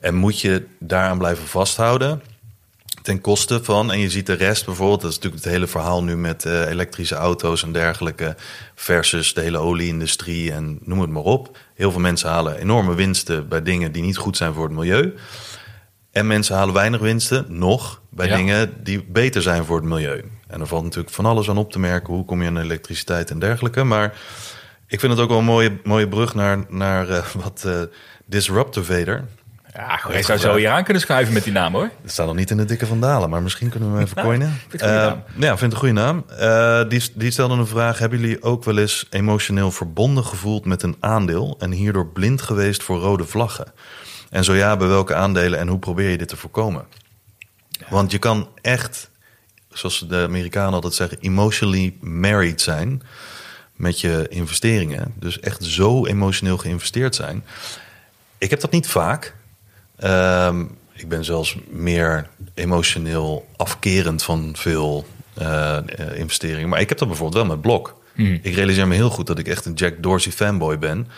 En 0.00 0.14
moet 0.14 0.40
je 0.40 0.66
daaraan 0.78 1.18
blijven 1.18 1.46
vasthouden? 1.46 2.22
Ten 3.02 3.20
koste 3.20 3.64
van, 3.64 3.92
en 3.92 3.98
je 3.98 4.10
ziet 4.10 4.26
de 4.26 4.32
rest 4.32 4.64
bijvoorbeeld, 4.66 5.00
dat 5.00 5.10
is 5.10 5.16
natuurlijk 5.16 5.44
het 5.44 5.52
hele 5.52 5.66
verhaal 5.66 6.02
nu 6.02 6.16
met 6.16 6.44
eh, 6.44 6.66
elektrische 6.70 7.14
auto's 7.14 7.62
en 7.62 7.72
dergelijke, 7.72 8.36
versus 8.74 9.34
de 9.34 9.40
hele 9.40 9.58
olieindustrie 9.58 10.52
en 10.52 10.78
noem 10.82 11.00
het 11.00 11.10
maar 11.10 11.22
op. 11.22 11.58
Heel 11.74 11.90
veel 11.90 12.00
mensen 12.00 12.28
halen 12.28 12.58
enorme 12.58 12.94
winsten 12.94 13.48
bij 13.48 13.62
dingen 13.62 13.92
die 13.92 14.02
niet 14.02 14.16
goed 14.16 14.36
zijn 14.36 14.52
voor 14.52 14.64
het 14.64 14.76
milieu. 14.76 15.14
En 16.14 16.26
mensen 16.26 16.56
halen 16.56 16.74
weinig 16.74 17.00
winsten, 17.00 17.44
nog, 17.48 18.00
bij 18.10 18.26
Ja. 18.26 18.36
dingen 18.36 18.72
die 18.82 19.04
beter 19.08 19.42
zijn 19.42 19.64
voor 19.64 19.76
het 19.76 19.84
milieu. 19.84 20.24
En 20.46 20.60
er 20.60 20.66
valt 20.66 20.82
natuurlijk 20.82 21.14
van 21.14 21.26
alles 21.26 21.48
aan 21.48 21.58
op 21.58 21.72
te 21.72 21.78
merken. 21.78 22.14
Hoe 22.14 22.24
kom 22.24 22.42
je 22.42 22.48
aan 22.48 22.58
elektriciteit 22.58 23.30
en 23.30 23.38
dergelijke. 23.38 23.84
Maar 23.84 24.14
ik 24.86 25.00
vind 25.00 25.12
het 25.12 25.20
ook 25.20 25.28
wel 25.28 25.38
een 25.38 25.44
mooie, 25.44 25.78
mooie 25.84 26.08
brug 26.08 26.34
naar, 26.34 26.58
naar 26.68 27.08
eh, 27.08 27.24
wat 27.44 27.68
Disruptor 28.26 28.84
Vader. 28.84 29.24
Ja, 29.74 29.96
goed, 29.96 30.14
je 30.14 30.22
zou 30.22 30.38
zo 30.38 30.54
hier 30.54 30.70
aan 30.70 30.84
kunnen 30.84 31.02
schuiven 31.02 31.34
met 31.34 31.44
die 31.44 31.52
naam 31.52 31.72
hoor. 31.72 31.90
Het 32.02 32.10
staat 32.12 32.26
nog 32.26 32.34
niet 32.36 32.50
in 32.50 32.56
de 32.56 32.64
dikke 32.64 32.86
vandalen, 32.86 33.30
maar 33.30 33.42
misschien 33.42 33.68
kunnen 33.68 33.88
we 33.92 33.94
hem 33.94 34.04
even 34.04 34.22
coinen. 34.22 34.52
vind 34.68 34.82
een 34.82 34.88
goede 34.88 35.02
Eh, 35.02 35.40
ja, 35.42 35.52
ik 35.52 35.58
vind 35.58 35.72
het 35.72 35.72
een 35.72 35.78
goede 35.78 35.94
naam. 35.94 36.24
Die, 36.88 37.02
die 37.14 37.30
stelde 37.30 37.54
een 37.54 37.66
vraag. 37.66 37.98
Hebben 37.98 38.20
jullie 38.20 38.42
ook 38.42 38.64
wel 38.64 38.78
eens 38.78 39.06
emotioneel 39.10 39.70
verbonden 39.70 40.24
gevoeld 40.24 40.64
met 40.64 40.82
een 40.82 40.96
aandeel... 41.00 41.56
en 41.58 41.70
hierdoor 41.70 42.06
blind 42.06 42.42
geweest 42.42 42.82
voor 42.82 42.98
rode 42.98 43.24
vlaggen? 43.24 43.72
En 44.34 44.44
zo 44.44 44.54
ja, 44.54 44.76
bij 44.76 44.88
welke 44.88 45.14
aandelen 45.14 45.58
en 45.58 45.68
hoe 45.68 45.78
probeer 45.78 46.10
je 46.10 46.18
dit 46.18 46.28
te 46.28 46.36
voorkomen? 46.36 46.84
Want 47.88 48.10
je 48.10 48.18
kan 48.18 48.48
echt, 48.60 49.10
zoals 49.68 50.04
de 50.08 50.16
Amerikanen 50.16 50.72
altijd 50.72 50.94
zeggen... 50.94 51.18
emotionally 51.20 51.94
married 52.00 52.60
zijn 52.60 53.02
met 53.72 54.00
je 54.00 54.26
investeringen. 54.28 55.14
Dus 55.16 55.40
echt 55.40 55.64
zo 55.64 56.06
emotioneel 56.06 56.58
geïnvesteerd 56.58 57.14
zijn. 57.14 57.44
Ik 58.38 58.50
heb 58.50 58.60
dat 58.60 58.70
niet 58.70 58.86
vaak. 58.86 59.34
Ehm, 59.96 60.64
ik 60.92 61.08
ben 61.08 61.24
zelfs 61.24 61.56
meer 61.68 62.28
emotioneel 62.54 63.48
afkerend 63.56 64.22
van 64.22 64.56
veel 64.56 65.06
eh, 65.34 65.76
eh, 65.76 66.18
investeringen. 66.18 66.68
Maar 66.68 66.80
ik 66.80 66.88
heb 66.88 66.98
dat 66.98 67.08
bijvoorbeeld 67.08 67.46
wel 67.46 67.52
met 67.56 67.62
Blok. 67.62 68.02
Ik 68.42 68.54
realiseer 68.54 68.88
me 68.88 68.94
heel 68.94 69.10
goed 69.10 69.26
dat 69.26 69.38
ik 69.38 69.48
echt 69.48 69.64
een 69.64 69.74
Jack 69.74 70.02
Dorsey 70.02 70.32
fanboy 70.32 70.78
ben. 70.78 71.08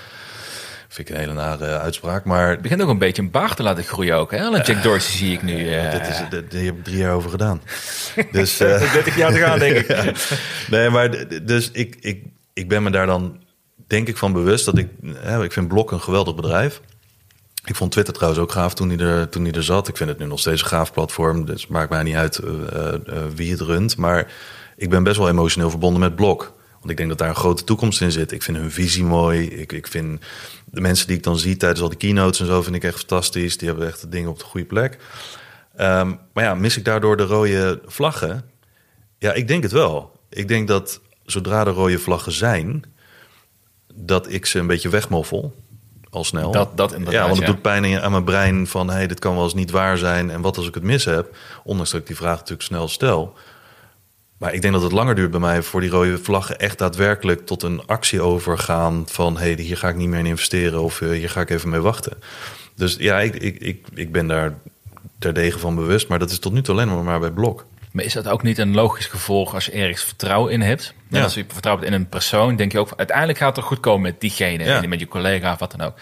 Vind 0.96 1.08
ik 1.08 1.14
een 1.14 1.20
hele 1.20 1.32
nare 1.32 1.78
uitspraak. 1.78 2.24
Maar 2.24 2.50
Het 2.50 2.62
begint 2.62 2.82
ook 2.82 2.88
een 2.88 2.98
beetje 2.98 3.22
een 3.22 3.30
baard 3.30 3.56
te 3.56 3.62
laten 3.62 3.84
groeien 3.84 4.16
ook. 4.16 4.30
Hè? 4.30 4.38
Een 4.38 4.62
Jack 4.62 4.82
Dorsey 4.82 5.16
zie 5.16 5.32
ik 5.32 5.42
nu. 5.42 5.72
eh 5.74 5.90
dit 5.90 6.08
is, 6.08 6.22
dit, 6.30 6.52
hier 6.52 6.64
heb 6.64 6.76
ik 6.76 6.84
drie 6.84 6.96
jaar 6.96 7.12
over 7.12 7.30
gedaan. 7.30 7.62
Dus, 8.32 8.60
eh, 8.60 8.92
30 8.92 9.16
jaar 9.16 9.32
te 9.32 9.38
gaan, 9.38 9.58
denk 9.58 9.76
ik. 9.76 10.12
nee, 10.70 10.90
maar 10.90 11.28
dus 11.44 11.70
ik, 11.70 11.96
ik, 12.00 12.24
ik 12.52 12.68
ben 12.68 12.82
me 12.82 12.90
daar 12.90 13.06
dan 13.06 13.40
denk 13.86 14.08
ik 14.08 14.16
van 14.16 14.32
bewust 14.32 14.64
dat 14.64 14.78
ik, 14.78 14.88
hè, 15.14 15.44
ik 15.44 15.52
vind 15.52 15.68
Blok 15.68 15.90
een 15.92 16.00
geweldig 16.00 16.34
bedrijf. 16.34 16.80
Ik 17.64 17.74
vond 17.76 17.92
Twitter 17.92 18.14
trouwens 18.14 18.42
ook 18.42 18.52
gaaf 18.52 18.74
toen 18.74 18.88
hij 18.88 18.98
er, 18.98 19.28
toen 19.28 19.42
hij 19.44 19.52
er 19.52 19.62
zat. 19.64 19.88
Ik 19.88 19.96
vind 19.96 20.08
het 20.08 20.18
nu 20.18 20.26
nog 20.26 20.38
steeds 20.38 20.62
een 20.62 20.68
gaaf 20.68 20.92
platform. 20.92 21.44
Dus 21.44 21.60
het 21.62 21.70
maakt 21.70 21.90
mij 21.90 22.02
niet 22.02 22.14
uit 22.14 22.38
eh, 22.38 22.50
eh, 22.72 22.94
eh, 22.94 23.00
wie 23.34 23.50
het 23.50 23.60
runt. 23.60 23.96
Maar 23.96 24.32
ik 24.76 24.90
ben 24.90 25.02
best 25.02 25.16
wel 25.16 25.28
emotioneel 25.28 25.70
verbonden 25.70 26.00
met 26.00 26.16
Blok. 26.16 26.54
Want 26.72 26.90
ik 26.90 26.96
denk 26.96 27.08
dat 27.08 27.18
daar 27.18 27.28
een 27.28 27.34
grote 27.42 27.64
toekomst 27.64 28.00
in 28.00 28.12
zit. 28.12 28.32
Ik 28.32 28.42
vind 28.42 28.56
hun 28.56 28.70
visie 28.70 29.04
mooi. 29.04 29.48
Ik, 29.48 29.72
ik 29.72 29.86
vind 29.86 30.20
de 30.70 30.80
mensen 30.80 31.06
die 31.06 31.16
ik 31.16 31.22
dan 31.22 31.38
zie 31.38 31.56
tijdens 31.56 31.80
al 31.80 31.88
die 31.88 31.98
keynotes 31.98 32.40
en 32.40 32.46
zo... 32.46 32.62
vind 32.62 32.76
ik 32.76 32.84
echt 32.84 32.98
fantastisch. 32.98 33.58
Die 33.58 33.68
hebben 33.68 33.86
echt 33.86 34.00
de 34.00 34.08
dingen 34.08 34.30
op 34.30 34.38
de 34.38 34.44
goede 34.44 34.66
plek. 34.66 34.98
Ehm, 35.76 36.12
maar 36.32 36.44
ja, 36.44 36.54
mis 36.54 36.76
ik 36.76 36.84
daardoor 36.84 37.16
de 37.16 37.24
rode 37.24 37.80
vlaggen? 37.86 38.50
Ja, 39.18 39.32
ik 39.32 39.48
denk 39.48 39.62
het 39.62 39.72
wel. 39.72 40.20
Ik 40.30 40.48
denk 40.48 40.68
dat 40.68 41.00
zodra 41.24 41.64
de 41.64 41.70
rode 41.70 41.98
vlaggen 41.98 42.32
zijn... 42.32 42.84
dat 43.94 44.32
ik 44.32 44.46
ze 44.46 44.58
een 44.58 44.66
beetje 44.66 44.88
wegmoffel. 44.88 45.54
Al 46.10 46.24
snel. 46.24 46.50
Dat- 46.50 46.76
dat 46.76 46.90
Ja, 46.90 47.20
want 47.22 47.30
het 47.36 47.46
ja. 47.46 47.52
doet 47.52 47.62
pijn 47.62 47.84
in- 47.84 48.00
aan 48.00 48.10
mijn 48.10 48.24
brein 48.24 48.66
van... 48.66 48.90
hey, 48.90 49.06
dit 49.06 49.18
kan 49.18 49.34
wel 49.34 49.44
eens 49.44 49.54
niet 49.54 49.70
waar 49.70 49.98
zijn. 49.98 50.30
En 50.30 50.40
wat 50.40 50.56
als 50.56 50.68
ik 50.68 50.74
het 50.74 50.82
mis 50.82 51.04
heb? 51.04 51.36
Ondanks 51.64 51.90
dat 51.90 52.00
ik 52.00 52.06
die 52.06 52.16
vraag 52.16 52.34
natuurlijk 52.36 52.62
snel 52.62 52.88
stel. 52.88 53.34
Maar 54.38 54.54
ik 54.54 54.62
denk 54.62 54.74
dat 54.74 54.82
het 54.82 54.92
langer 54.92 55.14
duurt 55.14 55.30
bij 55.30 55.40
mij... 55.40 55.62
voor 55.62 55.80
die 55.80 55.90
rode 55.90 56.18
vlaggen 56.18 56.58
echt 56.58 56.78
daadwerkelijk 56.78 57.46
tot 57.46 57.62
een 57.62 57.86
actie 57.86 58.20
overgaan... 58.22 59.04
van 59.06 59.36
hey, 59.38 59.52
hier 59.52 59.76
ga 59.76 59.88
ik 59.88 59.96
niet 59.96 60.08
meer 60.08 60.18
in 60.18 60.26
investeren... 60.26 60.82
of 60.82 61.00
eh, 61.00 61.08
hier 61.10 61.30
ga 61.30 61.40
ik 61.40 61.50
even 61.50 61.68
mee 61.68 61.80
wachten. 61.80 62.12
Dus 62.74 62.96
ja, 62.98 63.20
ik, 63.20 63.34
ik, 63.34 63.58
ik, 63.58 63.86
ik 63.94 64.12
ben 64.12 64.26
daar 64.26 64.54
terdege 65.18 65.58
van 65.58 65.74
bewust. 65.74 66.08
Maar 66.08 66.18
dat 66.18 66.30
is 66.30 66.38
tot 66.38 66.52
nu 66.52 66.62
toe 66.62 66.74
alleen 66.74 66.88
maar, 66.88 67.04
maar 67.04 67.20
bij 67.20 67.30
Blok. 67.30 67.66
Maar 67.92 68.04
is 68.04 68.12
dat 68.12 68.28
ook 68.28 68.42
niet 68.42 68.58
een 68.58 68.74
logisch 68.74 69.06
gevolg 69.06 69.54
als 69.54 69.64
je 69.66 69.72
ergens 69.72 70.02
vertrouwen 70.04 70.52
in 70.52 70.60
hebt? 70.60 70.94
En 71.10 71.16
Ja. 71.18 71.22
als 71.22 71.34
je 71.34 71.44
vertrouwt 71.48 71.82
in 71.82 71.92
een 71.92 72.08
persoon, 72.08 72.56
denk 72.56 72.72
je 72.72 72.78
ook... 72.78 72.92
uiteindelijk 72.96 73.38
gaat 73.38 73.46
het 73.46 73.56
toch 73.56 73.64
goed 73.64 73.80
komen 73.80 74.02
met 74.02 74.20
diegene, 74.20 74.64
Ja. 74.64 74.82
en 74.82 74.88
met 74.88 75.00
je 75.00 75.08
collega 75.08 75.52
of 75.52 75.58
wat 75.58 75.70
dan 75.70 75.80
ook. 75.86 75.94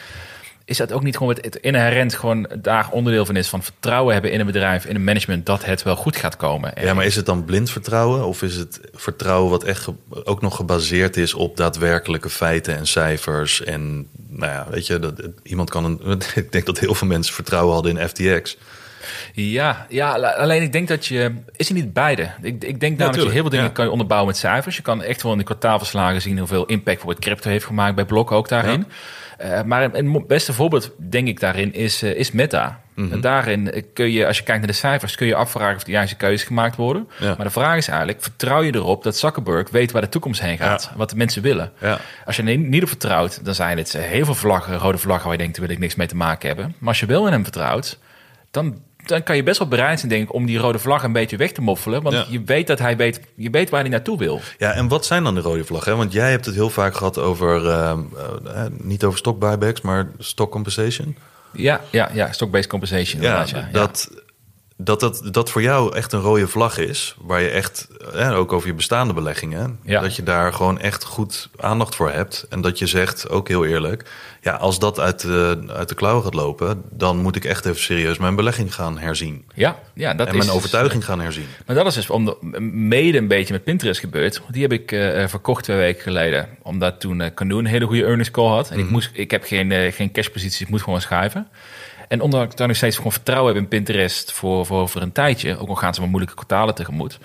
Is 0.66 0.76
dat 0.76 0.92
ook 0.92 1.02
niet 1.02 1.16
gewoon 1.16 1.34
het, 1.34 1.44
het 1.44 1.56
inherent 1.56 2.14
gewoon 2.14 2.48
daar 2.58 2.88
onderdeel 2.90 3.26
van 3.26 3.36
is... 3.36 3.48
van 3.48 3.62
vertrouwen 3.62 4.12
hebben 4.12 4.32
in 4.32 4.40
een 4.40 4.46
bedrijf, 4.46 4.84
in 4.84 4.94
een 4.94 5.04
management... 5.04 5.46
dat 5.46 5.64
het 5.64 5.82
wel 5.82 5.96
goed 5.96 6.16
gaat 6.16 6.36
komen? 6.36 6.72
Ja, 6.80 6.94
maar 6.94 7.04
is 7.04 7.16
het 7.16 7.26
dan 7.26 7.44
blind 7.44 7.70
vertrouwen? 7.70 8.26
Of 8.26 8.42
is 8.42 8.56
het 8.56 8.80
vertrouwen 8.92 9.50
wat 9.50 9.64
echt 9.64 9.88
ook 10.24 10.40
nog 10.40 10.56
gebaseerd 10.56 11.16
is 11.16 11.34
op 11.34 11.56
daadwerkelijke 11.56 12.30
feiten 12.30 12.76
en 12.76 12.86
cijfers? 12.86 13.62
En 13.62 14.08
nou 14.28 14.52
ja, 14.52 14.66
weet 14.70 14.86
je, 14.86 14.98
dat, 14.98 15.22
iemand 15.42 15.70
kan 15.70 15.84
een. 15.84 16.20
Ik 16.34 16.52
denk 16.52 16.66
dat 16.66 16.78
heel 16.78 16.94
veel 16.94 17.06
mensen 17.06 17.34
vertrouwen 17.34 17.74
hadden 17.74 17.96
in 17.96 18.08
FTX. 18.08 18.56
Ja, 19.32 19.86
ja, 19.88 20.12
alleen 20.14 20.62
ik 20.62 20.72
denk 20.72 20.88
dat 20.88 21.06
je... 21.06 21.34
Is 21.56 21.68
er 21.68 21.74
niet 21.74 21.92
beide? 21.92 22.22
Ik, 22.42 22.64
ik 22.64 22.80
denk 22.80 22.98
namelijk 22.98 23.14
dat 23.14 23.26
je 23.26 23.32
heel 23.32 23.40
veel 23.40 23.50
dingen 23.50 23.64
ja. 23.64 23.70
kan 23.70 23.84
je 23.84 23.90
onderbouwen 23.90 24.30
met 24.30 24.40
cijfers. 24.40 24.76
Je 24.76 24.82
kan 24.82 25.02
echt 25.02 25.22
wel 25.22 25.32
in 25.32 25.38
de 25.38 25.44
kwartaalverslagen 25.44 26.22
zien 26.22 26.38
hoeveel 26.38 26.66
impact 26.66 26.84
bijvoorbeeld 26.84 27.24
crypto 27.24 27.50
heeft 27.50 27.64
gemaakt 27.64 27.94
bij 27.94 28.04
Blok 28.04 28.32
ook 28.32 28.48
daarin. 28.48 28.86
Eh, 29.38 29.62
maar 29.62 29.82
een, 29.82 29.98
een 29.98 30.06
mo- 30.06 30.24
beste 30.26 30.52
voorbeeld, 30.52 30.90
denk 30.98 31.28
ik, 31.28 31.40
daarin 31.40 31.72
is, 31.74 32.02
eh, 32.02 32.14
is 32.14 32.30
Meta. 32.32 32.80
Mhm. 32.94 33.12
En 33.12 33.20
daarin 33.20 33.70
eh, 33.72 33.82
kun 33.94 34.10
je, 34.10 34.26
als 34.26 34.36
je 34.38 34.42
kijkt 34.44 34.60
naar 34.60 34.70
de 34.70 34.76
cijfers, 34.76 35.14
kun 35.14 35.26
je 35.26 35.34
afvragen 35.34 35.76
of 35.76 35.84
de 35.84 35.90
juiste 35.90 36.16
keuzes 36.16 36.46
gemaakt 36.46 36.76
worden. 36.76 37.08
Ja. 37.18 37.34
Maar 37.36 37.46
de 37.46 37.52
vraag 37.52 37.76
is 37.76 37.88
eigenlijk, 37.88 38.22
vertrouw 38.22 38.62
je 38.62 38.74
erop 38.74 39.02
dat 39.02 39.16
Zuckerberg 39.16 39.70
weet 39.70 39.92
waar 39.92 40.02
de 40.02 40.08
toekomst 40.08 40.40
heen 40.40 40.58
gaat? 40.58 40.90
Wat 40.96 41.10
de 41.10 41.16
mensen 41.16 41.42
willen? 41.42 41.72
Ja. 41.80 41.98
Als 42.24 42.36
je 42.36 42.42
er 42.42 42.56
niet 42.58 42.82
op 42.82 42.88
vertrouwt, 42.88 43.44
dan 43.44 43.54
zijn 43.54 43.78
het 43.78 43.92
heel 43.92 44.24
veel 44.24 44.34
vlaggen, 44.34 44.78
rode 44.78 44.98
vlaggen 44.98 45.24
waar 45.24 45.32
je 45.36 45.42
denkt, 45.42 45.56
daar 45.56 45.66
wil 45.66 45.74
ik 45.74 45.80
niks 45.82 45.94
mee 45.94 46.06
te 46.06 46.16
maken 46.16 46.46
hebben. 46.48 46.74
Maar 46.78 46.88
als 46.88 47.00
je 47.00 47.06
wel 47.06 47.26
in 47.26 47.32
hem 47.32 47.42
vertrouwt, 47.42 47.98
dan, 48.50 48.78
dan 49.06 49.22
kan 49.22 49.36
je 49.36 49.42
best 49.42 49.58
wel 49.58 49.68
bereid 49.68 49.98
zijn, 49.98 50.10
denk 50.10 50.22
ik, 50.22 50.34
om 50.34 50.46
die 50.46 50.58
rode 50.58 50.78
vlag 50.78 51.02
een 51.02 51.12
beetje 51.12 51.36
weg 51.36 51.52
te 51.52 51.60
moffelen. 51.60 52.02
Want 52.02 52.14
Ja. 52.16 52.24
je 52.28 52.42
weet 52.44 52.66
dat 52.66 52.78
hij 52.78 52.96
weet, 52.96 53.20
je 53.36 53.50
weet 53.50 53.70
waar 53.70 53.80
hij 53.80 53.90
naartoe 53.90 54.18
wil. 54.18 54.40
Ja, 54.58 54.72
en 54.72 54.88
wat 54.88 55.06
zijn 55.06 55.24
dan 55.24 55.34
de 55.34 55.40
rode 55.40 55.64
vlaggen? 55.64 55.96
Want 55.96 56.12
jij 56.12 56.30
hebt 56.30 56.44
het 56.46 56.54
heel 56.54 56.70
vaak 56.70 56.94
gehad 56.94 57.18
over, 57.18 57.66
eh, 57.68 57.90
eh, 57.90 58.64
niet 58.70 59.04
over 59.04 59.18
stock 59.18 59.38
buybacks, 59.38 59.80
maar 59.80 60.08
stock 60.18 60.50
compensation. 60.50 61.16
Ja, 61.52 61.80
ja, 61.90 62.10
ja, 62.12 62.32
stock-based 62.32 62.66
compensation. 62.70 63.22
Ja, 63.22 63.44
ja. 63.46 63.68
dat, 63.72 64.10
dat, 64.76 65.00
dat 65.00 65.28
dat 65.30 65.50
voor 65.50 65.62
jou 65.62 65.96
echt 65.96 66.12
een 66.12 66.20
rode 66.20 66.48
vlag 66.48 66.78
is. 66.78 67.14
Waar 67.18 67.40
je 67.40 67.48
echt, 67.48 67.88
eh, 68.14 68.38
ook 68.38 68.52
over 68.52 68.68
je 68.68 68.74
bestaande 68.74 69.14
beleggingen, 69.14 69.78
Ja. 69.82 70.00
dat 70.00 70.16
je 70.16 70.22
daar 70.22 70.52
gewoon 70.52 70.80
echt 70.80 71.04
goed 71.04 71.48
aandacht 71.56 71.94
voor 71.94 72.10
hebt. 72.10 72.46
En 72.48 72.60
dat 72.60 72.78
je 72.78 72.86
zegt, 72.86 73.28
ook 73.28 73.48
heel 73.48 73.64
eerlijk, 73.64 74.10
ja, 74.40 74.52
als 74.52 74.78
dat 74.78 75.00
uit 75.00 75.20
de, 75.20 75.64
uit 75.68 75.88
de 75.88 75.94
klauw 75.94 76.20
gaat 76.20 76.34
lopen, 76.34 76.82
dan 76.90 77.16
moet 77.16 77.36
ik 77.36 77.44
echt 77.44 77.66
even 77.66 77.80
serieus 77.80 78.18
mijn 78.18 78.34
belegging 78.34 78.74
gaan 78.74 78.98
herzien. 78.98 79.44
Ja, 79.54 79.78
ja, 79.94 80.14
dat 80.14 80.26
en 80.26 80.32
is 80.32 80.38
mijn 80.38 80.46
dus- 80.46 80.56
overtuiging 80.56 81.04
gaan 81.04 81.20
herzien. 81.20 81.46
Maar 81.66 81.76
dat 81.76 81.86
is 81.86 81.94
dus 81.94 82.10
om 82.10 82.24
de, 82.24 82.60
mede 82.60 83.18
een 83.18 83.28
beetje 83.28 83.52
met 83.52 83.64
Pinterest 83.64 84.00
gebeurd. 84.00 84.42
Die 84.50 84.62
heb 84.62 84.72
ik 84.72 84.92
eh, 84.92 85.22
eh, 85.22 85.28
verkocht 85.28 85.64
twee 85.64 85.76
weken 85.76 86.02
geleden. 86.02 86.48
Omdat 86.62 87.00
toen 87.00 87.20
eh 87.20 87.34
Canoe 87.34 87.58
een 87.58 87.66
hele 87.66 87.86
goede 87.86 88.04
earnings 88.04 88.30
call 88.30 88.48
had. 88.48 88.70
En 88.70 88.78
ik, 88.78 88.90
moest, 88.90 89.10
ik 89.12 89.30
heb 89.30 89.44
geen, 89.44 89.72
eh, 89.72 89.92
geen 89.92 90.12
cashpositie, 90.12 90.64
ik 90.64 90.70
moet 90.70 90.82
gewoon 90.82 91.00
schrijven. 91.00 91.48
En 92.14 92.20
ondanks 92.20 92.42
dat 92.44 92.52
ik 92.52 92.58
daar 92.58 92.66
nog 92.68 92.76
steeds 92.76 92.96
gewoon 92.96 93.12
vertrouwen 93.12 93.54
heb 93.54 93.62
in 93.62 93.68
Pinterest 93.68 94.32
voor, 94.32 94.66
voor, 94.66 94.88
voor 94.88 95.00
een 95.00 95.12
tijdje. 95.12 95.58
Ook 95.58 95.68
al 95.68 95.74
gaan 95.74 95.94
ze 95.94 96.00
maar 96.00 96.08
moeilijke 96.08 96.36
kwartalen 96.36 96.74
tegemoet. 96.74 97.18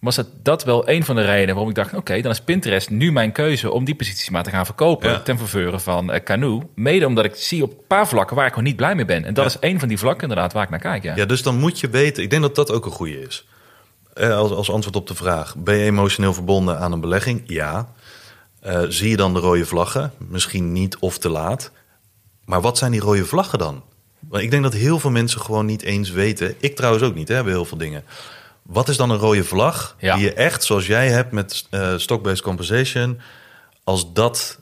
Was 0.00 0.16
dat, 0.16 0.26
dat 0.42 0.64
wel 0.64 0.88
een 0.88 1.04
van 1.04 1.16
de 1.16 1.24
redenen 1.24 1.48
waarom 1.54 1.68
ik 1.68 1.74
dacht... 1.74 1.94
oké, 1.94 2.20
dan 2.20 2.30
is 2.32 2.40
Pinterest 2.40 2.90
nu 2.90 3.12
mijn 3.12 3.32
keuze 3.32 3.70
om 3.70 3.84
die 3.84 3.94
posities 3.94 4.30
maar 4.30 4.42
te 4.42 4.50
gaan 4.50 4.64
verkopen... 4.64 5.10
Ja. 5.10 5.20
ten 5.20 5.38
faveur 5.38 5.80
van 5.80 6.12
eh, 6.12 6.22
Canoe. 6.24 6.62
Mede 6.74 7.06
omdat 7.06 7.24
ik 7.24 7.34
zie 7.34 7.62
op 7.62 7.70
een 7.70 7.86
paar 7.86 8.08
vlakken 8.08 8.36
waar 8.36 8.44
ik 8.46 8.52
gewoon 8.52 8.68
niet 8.68 8.76
blij 8.76 8.94
mee 8.94 9.04
ben. 9.04 9.24
En 9.24 9.34
dat 9.34 9.44
Ja. 9.44 9.50
is 9.60 9.70
een 9.70 9.78
van 9.78 9.88
die 9.88 9.98
vlakken 9.98 10.22
inderdaad 10.28 10.52
waar 10.52 10.62
ik 10.62 10.70
naar 10.70 10.78
kijk. 10.78 11.02
Ja. 11.02 11.16
Ja, 11.16 11.24
dus 11.24 11.42
dan 11.42 11.56
moet 11.58 11.80
je 11.80 11.88
weten. 11.88 12.22
Ik 12.22 12.30
denk 12.30 12.42
dat 12.42 12.54
dat 12.54 12.70
ook 12.72 12.84
een 12.86 12.92
goede 12.92 13.20
is. 13.20 13.46
Eh, 14.14 14.36
als, 14.36 14.50
als 14.50 14.70
antwoord 14.70 14.96
op 14.96 15.06
de 15.06 15.14
vraag: 15.14 15.56
ben 15.56 15.76
je 15.76 15.84
emotioneel 15.84 16.34
verbonden 16.34 16.78
aan 16.78 16.92
een 16.92 17.00
belegging? 17.00 17.42
Ja. 17.46 17.88
Eh, 18.60 18.82
zie 18.88 19.10
je 19.10 19.16
dan 19.16 19.34
de 19.34 19.40
rode 19.40 19.66
vlaggen? 19.66 20.12
Misschien 20.18 20.72
niet 20.72 20.96
of 20.98 21.18
te 21.18 21.28
laat. 21.28 21.70
Maar 22.44 22.60
wat 22.60 22.78
zijn 22.78 22.90
die 22.92 23.00
rode 23.00 23.24
vlaggen 23.24 23.58
dan? 23.58 23.82
Want 24.28 24.42
ik 24.42 24.50
denk 24.50 24.62
dat 24.62 24.72
heel 24.72 24.98
veel 24.98 25.10
mensen 25.10 25.40
gewoon 25.40 25.66
niet 25.66 25.82
eens 25.82 26.10
weten. 26.10 26.54
Ik 26.60 26.76
trouwens 26.76 27.04
ook 27.04 27.14
niet, 27.14 27.28
hè, 27.28 27.42
bij 27.42 27.52
heel 27.52 27.64
veel 27.64 27.78
dingen. 27.78 28.04
Wat 28.62 28.88
is 28.88 28.96
dan 28.96 29.10
een 29.10 29.16
rode 29.18 29.44
vlag 29.44 29.96
Ja. 29.98 30.14
die 30.14 30.24
je 30.24 30.32
echt, 30.32 30.64
zoals 30.64 30.86
jij 30.86 31.08
hebt 31.08 31.32
met 31.32 31.66
eh 31.70 31.94
stock-based 31.96 32.42
compensation, 32.42 33.20
als 33.84 34.12
dat 34.12 34.58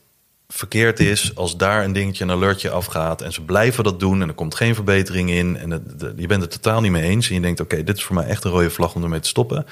verkeerd 0.48 1.00
is, 1.00 1.32
als 1.34 1.56
daar 1.56 1.84
een 1.84 1.92
dingetje, 1.92 2.24
een 2.24 2.30
alertje 2.30 2.70
afgaat 2.70 3.22
en 3.22 3.32
ze 3.32 3.42
blijven 3.42 3.84
dat 3.84 4.00
doen 4.00 4.22
en 4.22 4.28
er 4.28 4.34
komt 4.34 4.54
geen 4.54 4.74
verbetering 4.74 5.30
in 5.30 5.56
en 5.56 5.70
het, 5.70 5.98
de- 6.00 6.12
je 6.16 6.26
bent 6.26 6.42
het 6.42 6.50
totaal 6.50 6.80
niet 6.80 6.90
mee 6.90 7.02
eens 7.02 7.28
en 7.28 7.34
je 7.34 7.40
denkt, 7.40 7.60
oké, 7.60 7.82
dit 7.84 7.96
is 7.96 8.04
voor 8.04 8.14
mij 8.14 8.26
echt 8.26 8.44
een 8.44 8.50
rode 8.50 8.70
vlag 8.70 8.94
om 8.94 9.02
ermee 9.02 9.20
te 9.20 9.28
stoppen. 9.28 9.66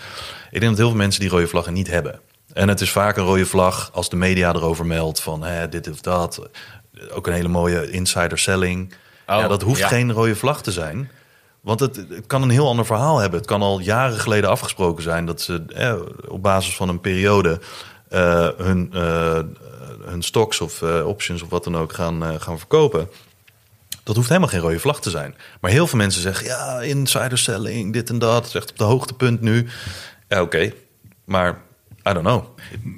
Ik 0.50 0.60
denk 0.60 0.70
dat 0.70 0.76
heel 0.76 0.88
veel 0.88 0.96
mensen 0.96 1.20
die 1.20 1.30
rode 1.30 1.46
vlaggen 1.46 1.72
niet 1.72 1.88
hebben. 1.88 2.20
En 2.52 2.68
het 2.68 2.80
is 2.80 2.90
vaak 2.90 3.16
een 3.16 3.24
rode 3.24 3.46
vlag 3.46 3.90
als 3.92 4.08
de 4.10 4.16
media 4.16 4.54
erover 4.54 4.86
meldt 4.86 5.20
van 5.20 5.42
hè, 5.44 5.68
dit 5.68 5.90
of 5.90 6.00
dat. 6.00 6.48
Ook 7.12 7.26
een 7.26 7.32
hele 7.32 7.48
mooie 7.48 7.90
insider 7.90 8.38
selling. 8.38 8.94
Oh, 9.30 9.36
ja, 9.36 9.48
dat 9.48 9.62
hoeft 9.62 9.80
ja. 9.80 9.88
geen 9.88 10.12
rode 10.12 10.36
vlag 10.36 10.62
te 10.62 10.72
zijn. 10.72 11.10
Want 11.60 11.80
het, 11.80 11.96
het 11.96 12.26
kan 12.26 12.42
een 12.42 12.50
heel 12.50 12.68
ander 12.68 12.86
verhaal 12.86 13.18
hebben. 13.18 13.38
Het 13.38 13.48
kan 13.48 13.62
al 13.62 13.80
jaren 13.80 14.18
geleden 14.18 14.50
afgesproken 14.50 15.02
zijn 15.02 15.26
dat 15.26 15.40
ze 15.40 15.64
eh, 15.68 15.94
op 16.28 16.42
basis 16.42 16.76
van 16.76 16.88
een 16.88 17.00
periode 17.00 17.60
eh, 18.10 18.48
hun, 18.56 18.90
eh, 18.92 19.40
hun 20.04 20.22
stocks 20.22 20.60
of 20.60 20.82
eh, 20.82 21.06
options 21.06 21.42
of 21.42 21.48
wat 21.48 21.64
dan 21.64 21.76
ook 21.76 21.92
gaan, 21.92 22.40
gaan 22.40 22.58
verkopen. 22.58 23.08
Dat 24.02 24.16
hoeft 24.16 24.28
helemaal 24.28 24.48
geen 24.48 24.60
rode 24.60 24.78
vlag 24.78 25.00
te 25.00 25.10
zijn. 25.10 25.34
Maar 25.60 25.70
heel 25.70 25.86
veel 25.86 25.98
mensen 25.98 26.22
zeggen, 26.22 26.46
ja, 26.46 26.80
insider 26.80 27.38
selling, 27.38 27.92
dit 27.92 28.10
en 28.10 28.18
dat. 28.18 28.34
Het 28.34 28.46
is 28.46 28.54
echt 28.54 28.70
op 28.70 28.78
de 28.78 28.84
hoogtepunt 28.84 29.40
nu. 29.40 29.68
Ja, 30.28 30.42
oké. 30.42 30.72
Maar 31.24 31.62
I 32.08 32.12
don't 32.12 32.26
know. 32.26 32.44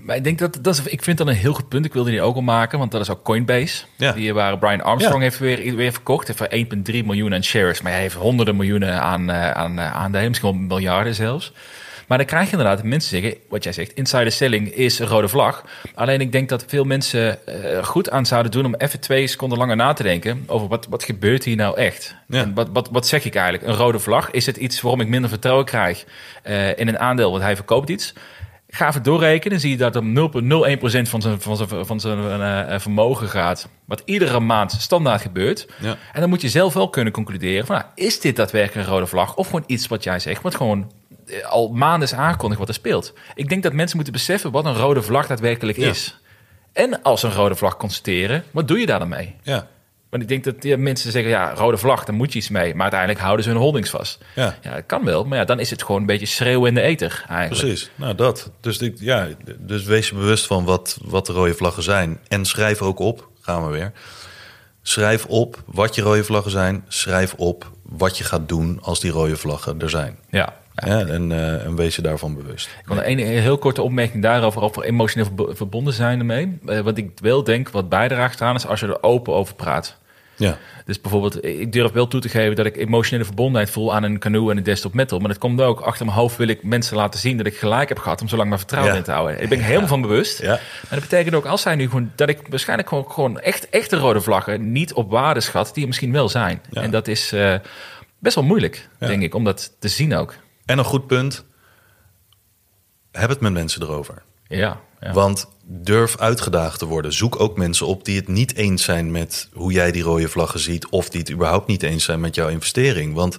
Maar 0.05 0.17
ik 0.17 0.25
denk 0.25 0.39
dat, 0.39 0.59
dat 0.61 0.75
is, 0.75 0.83
ik 0.83 1.03
vind 1.03 1.19
dat 1.19 1.27
een 1.27 1.35
heel 1.35 1.53
goed 1.53 1.69
punt. 1.69 1.85
Ik 1.85 1.93
wilde 1.93 2.11
die 2.11 2.23
ook 2.23 2.35
al 2.35 2.43
maken, 2.43 2.79
want 2.79 2.91
dat 2.91 3.01
is 3.01 3.11
ook 3.11 3.23
Coinbase. 3.23 3.85
Ja. 3.97 4.13
Die 4.13 4.35
waar 4.35 4.59
Brian 4.59 4.83
Armstrong 4.83 5.23
Ja. 5.23 5.29
heeft 5.29 5.39
weer, 5.39 5.77
weer 5.77 5.93
verkocht. 5.93 6.27
Heeft 6.27 6.39
voor 6.39 6.49
1,3 6.93 7.05
miljoen 7.05 7.35
aan 7.35 7.45
shares. 7.45 7.83
Maar 7.83 7.93
hij 7.93 8.01
heeft 8.01 8.15
honderden 8.15 8.57
miljoenen 8.57 9.01
aan, 9.03 9.31
eh, 9.31 9.51
aan 9.51 9.79
eh, 9.79 9.95
aandelen. 9.95 10.29
Misschien 10.29 10.51
wel 10.51 10.61
miljarden 10.61 11.15
zelfs. 11.15 11.53
Maar 12.07 12.19
dan 12.21 12.31
krijg 12.31 12.51
je 12.51 12.57
inderdaad 12.57 12.83
mensen 12.85 13.21
zeggen, 13.21 13.41
wat 13.49 13.65
jij 13.65 13.73
zegt, 13.73 13.93
insider 13.95 14.33
selling 14.33 14.75
is 14.75 14.99
een 14.99 15.07
rode 15.07 15.29
vlag. 15.29 15.65
Alleen 15.95 16.21
ik 16.21 16.33
denk 16.33 16.49
dat 16.49 16.65
veel 16.69 16.85
mensen 16.85 17.47
eh, 17.47 17.85
goed 17.85 18.11
aan 18.11 18.27
zouden 18.27 18.53
doen 18.53 18.65
om 18.65 18.75
even 18.75 19.01
twee 19.01 19.27
seconden 19.27 19.59
langer 19.59 19.77
na 19.77 19.93
te 19.93 20.03
denken 20.03 20.45
over 20.47 20.69
wat, 20.69 20.87
wat 20.91 21.05
gebeurt 21.05 21.45
hier 21.45 21.57
nou 21.57 21.77
echt? 21.77 22.15
Ja. 22.29 22.41
En 22.41 22.55
wat, 22.55 22.69
wat, 22.73 22.89
wat 22.93 23.07
zeg 23.07 23.25
ik 23.25 23.35
eigenlijk? 23.35 23.67
Een 23.67 23.77
rode 23.77 23.99
vlag? 23.99 24.31
Is 24.31 24.47
het 24.47 24.57
iets 24.57 24.81
waarom 24.81 25.01
ik 25.01 25.09
minder 25.09 25.31
vertrouwen 25.31 25.65
krijg 25.65 26.05
eh, 26.43 26.79
in 26.79 26.89
een 26.89 26.99
aandeel, 26.99 27.31
want 27.31 27.43
hij 27.43 27.57
verkoopt 27.57 27.89
iets? 27.89 28.13
Ga 28.75 28.89
even 28.89 29.03
doorrekenen, 29.03 29.61
zie 29.61 29.71
je 29.71 29.77
dat 29.77 29.97
om 29.97 30.15
0,01% 30.15 31.03
van 31.03 31.23
zijn, 31.23 31.41
van 31.41 31.57
zijn, 31.57 31.87
van 31.87 32.01
zijn 32.01 32.41
eh, 32.41 32.79
vermogen 32.81 33.29
gaat. 33.29 33.69
Wat 33.85 34.03
iedere 34.05 34.41
maand 34.41 34.73
standaard 34.73 35.21
gebeurt. 35.21 35.67
Ja. 35.81 35.97
En 36.13 36.21
dan 36.21 36.29
moet 36.29 36.41
je 36.41 36.49
zelf 36.49 36.75
wel 36.75 36.89
kunnen 36.91 37.13
concluderen 37.13 37.67
van, 37.67 37.77
nou, 37.77 37.87
is 37.95 38.21
dit 38.21 38.37
daadwerkelijk 38.37 38.87
een 38.89 38.93
rode 38.95 39.07
vlag? 39.07 39.35
Of 39.37 39.47
gewoon 39.47 39.65
iets 39.67 39.87
wat 39.87 40.05
jij 40.05 40.19
zegt, 40.19 40.43
wat 40.43 40.55
gewoon 40.55 40.93
eh, 41.27 41.45
al 41.45 41.69
maanden 41.69 42.09
is 42.09 42.15
aangekondigd 42.15 42.61
wat 42.61 42.69
er 42.69 42.75
speelt. 42.75 43.13
Ik 43.35 43.49
denk 43.49 43.63
dat 43.63 43.73
mensen 43.73 43.97
moeten 43.97 44.15
beseffen 44.15 44.51
wat 44.51 44.65
een 44.65 44.75
rode 44.77 45.03
vlag 45.03 45.27
daadwerkelijk 45.27 45.79
Ja. 45.79 45.89
is. 45.89 46.21
En 46.73 47.03
als 47.03 47.23
een 47.23 47.33
rode 47.33 47.55
vlag 47.55 47.77
constateren, 47.77 48.45
wat 48.51 48.69
doe 48.69 48.79
je 48.79 48.87
daar 48.87 48.99
dan 48.99 49.09
mee? 49.09 49.35
Ja, 49.43 49.67
Want 50.13 50.25
ik 50.25 50.29
denk 50.29 50.45
dat 50.45 50.55
ja, 50.63 50.77
mensen 50.79 51.13
zeggen, 51.13 51.31
ja, 51.31 51.53
rode 51.55 51.77
vlag, 51.77 52.05
daar 52.05 52.15
moet 52.15 52.33
je 52.33 52.39
iets 52.39 52.49
mee. 52.49 52.73
Maar 52.73 52.83
uiteindelijk 52.83 53.21
houden 53.21 53.45
ze 53.45 53.51
hun 53.51 53.61
holdings 53.61 53.91
vast. 53.91 54.19
ja. 54.35 54.57
Ja, 54.63 54.75
dat 54.75 54.83
kan 54.87 55.05
wel, 55.05 55.25
maar 55.25 55.39
ja, 55.39 55.45
dan 55.45 55.61
is 55.61 55.71
het 55.71 55.83
gewoon 55.83 56.01
een 56.01 56.07
beetje 56.07 56.27
schreeuwen 56.27 56.69
in 56.69 56.75
de 56.75 56.81
eter 56.81 57.25
eigenlijk. 57.29 57.61
Precies, 57.61 57.91
nou 57.95 58.15
dat. 58.15 58.51
Dus, 58.61 58.79
ik, 58.79 58.97
ja, 58.99 59.29
dus 59.59 59.85
wees 59.85 60.09
je 60.09 60.15
bewust 60.15 60.47
van 60.47 60.65
wat, 60.65 60.99
wat 61.05 61.27
de 61.27 61.33
rode 61.33 61.55
vlaggen 61.55 61.83
zijn. 61.83 62.19
En 62.29 62.45
schrijf 62.45 62.83
ook 62.83 62.99
op, 62.99 63.29
gaan 63.41 63.67
we 63.67 63.73
weer. 63.73 63.93
Schrijf 64.83 65.27
op 65.27 65.63
wat 65.67 65.95
je 65.95 66.03
rode 66.03 66.25
vlaggen 66.25 66.51
zijn. 66.51 66.85
Schrijf 66.89 67.35
op 67.35 67.71
wat 67.83 68.19
je 68.19 68.25
gaat 68.25 68.49
doen 68.49 68.79
als 68.83 69.01
die 69.01 69.11
rode 69.11 69.37
vlaggen 69.37 69.81
er 69.81 69.91
zijn. 69.91 70.19
Ja. 70.31 70.55
Ja, 70.75 71.01
en, 71.07 71.33
eh, 71.33 71.65
en 71.65 71.77
wees 71.77 71.97
je 71.97 72.03
daarvan 72.03 72.35
bewust. 72.35 72.67
Ik 72.67 72.87
wil 72.89 73.03
een 73.05 73.19
heel 73.19 73.59
korte 73.59 73.83
opmerking 73.83 74.23
daarover, 74.23 74.63
over 74.63 74.83
emotioneel 74.83 75.27
verbo- 75.27 75.55
verbonden 75.55 75.93
zijn 75.93 76.19
ermee. 76.19 76.59
Eh, 76.67 76.81
wat 76.81 76.97
ik 76.99 77.11
wel 77.21 77.45
denk, 77.45 77.69
wat 77.69 77.89
bijdraagt 77.89 78.41
eraan, 78.41 78.55
is 78.55 78.67
als 78.67 78.81
je 78.81 78.87
er 78.87 79.03
open 79.03 79.33
over 79.35 79.55
praat. 79.55 80.01
Ja, 80.37 80.59
Dus 80.85 81.01
bijvoorbeeld, 81.01 81.45
ik 81.45 81.73
durf 81.73 81.91
wel 81.93 82.09
toe 82.09 82.21
te 82.21 82.29
geven 82.29 82.57
dat 82.57 82.67
ik 82.67 82.77
emotionele 82.77 83.25
verbondenheid 83.25 83.71
voel 83.71 83.95
aan 83.95 84.03
een 84.03 84.19
canoe 84.19 84.51
en 84.51 84.57
een 84.57 84.63
desktop 84.63 84.95
metal. 84.95 85.19
Maar 85.19 85.29
dat 85.29 85.39
komt 85.39 85.61
ook 85.61 85.81
achter 85.81 86.07
mijn 86.07 86.19
hoofd 86.19 86.37
wil 86.37 86.49
ik 86.49 86.63
mensen 86.63 86.97
laten 86.97 87.21
zien 87.21 87.37
dat 87.37 87.47
ik 87.47 87.57
gelijk 87.57 87.89
heb 87.89 87.99
gehad 87.99 88.21
om 88.21 88.29
zo 88.29 88.37
lang 88.37 88.49
mijn 88.49 88.61
vertrouwen 88.61 88.93
Ja. 88.93 88.99
in 88.99 89.05
te 89.05 89.13
houden. 89.13 89.43
Ik 89.43 89.49
ben 89.49 89.61
helemaal 89.61 89.89
van 89.89 90.01
bewust. 90.01 90.43
Ja. 90.43 90.49
Maar 90.49 90.61
dat 90.91 91.01
betekent 91.01 91.35
ook 91.35 91.47
als 91.47 91.63
zij 91.63 91.75
nu 91.75 91.85
gewoon 91.89 92.13
dat 92.15 92.29
ik 92.29 92.41
waarschijnlijk 92.49 92.89
gewoon, 92.89 93.11
gewoon 93.11 93.41
echt 93.41 93.69
echte 93.69 93.97
rode 93.97 94.21
vlaggen 94.21 94.73
niet 94.73 94.93
op 94.93 95.11
waarde 95.11 95.41
schat 95.41 95.71
die 95.73 95.83
er 95.83 95.89
misschien 95.89 96.13
wel 96.13 96.29
zijn. 96.29 96.63
Ja. 96.71 96.83
En 96.83 96.91
dat 96.91 97.09
is 97.09 97.33
eh, 97.33 97.55
best 98.19 98.35
wel 98.35 98.45
moeilijk, 98.45 98.89
denk 98.99 99.23
ik, 99.23 99.35
om 99.35 99.45
dat 99.45 99.77
te 99.79 99.89
zien 99.89 100.15
ook. 100.15 100.35
en 100.65 100.79
een 100.79 100.85
goed 100.85 101.07
punt. 101.07 101.45
Heb 103.13 103.29
het 103.29 103.41
met 103.41 103.53
mensen 103.53 103.83
erover. 103.83 104.23
Ja. 104.47 104.81
ja. 105.01 105.13
Want 105.13 105.49
durf 105.75 106.17
uitgedaagd 106.17 106.79
te 106.79 106.87
worden. 106.87 107.13
Zoek 107.13 107.41
ook 107.41 107.57
mensen 107.57 107.87
op 107.87 108.05
die 108.05 108.17
het 108.17 108.29
niet 108.29 108.55
eens 108.55 108.85
zijn 108.85 109.11
met 109.11 109.49
hoe 109.53 109.73
jij 109.73 109.93
die 109.93 110.03
rode 110.03 110.29
vlaggen 110.29 110.61
ziet. 110.61 110.89
Of 110.89 111.09
die 111.09 111.21
het 111.21 111.31
überhaupt 111.31 111.67
niet 111.67 111.83
eens 111.83 112.05
zijn 112.05 112.21
met 112.21 112.35
jouw 112.35 112.49
investering. 112.49 113.15
Want 113.15 113.39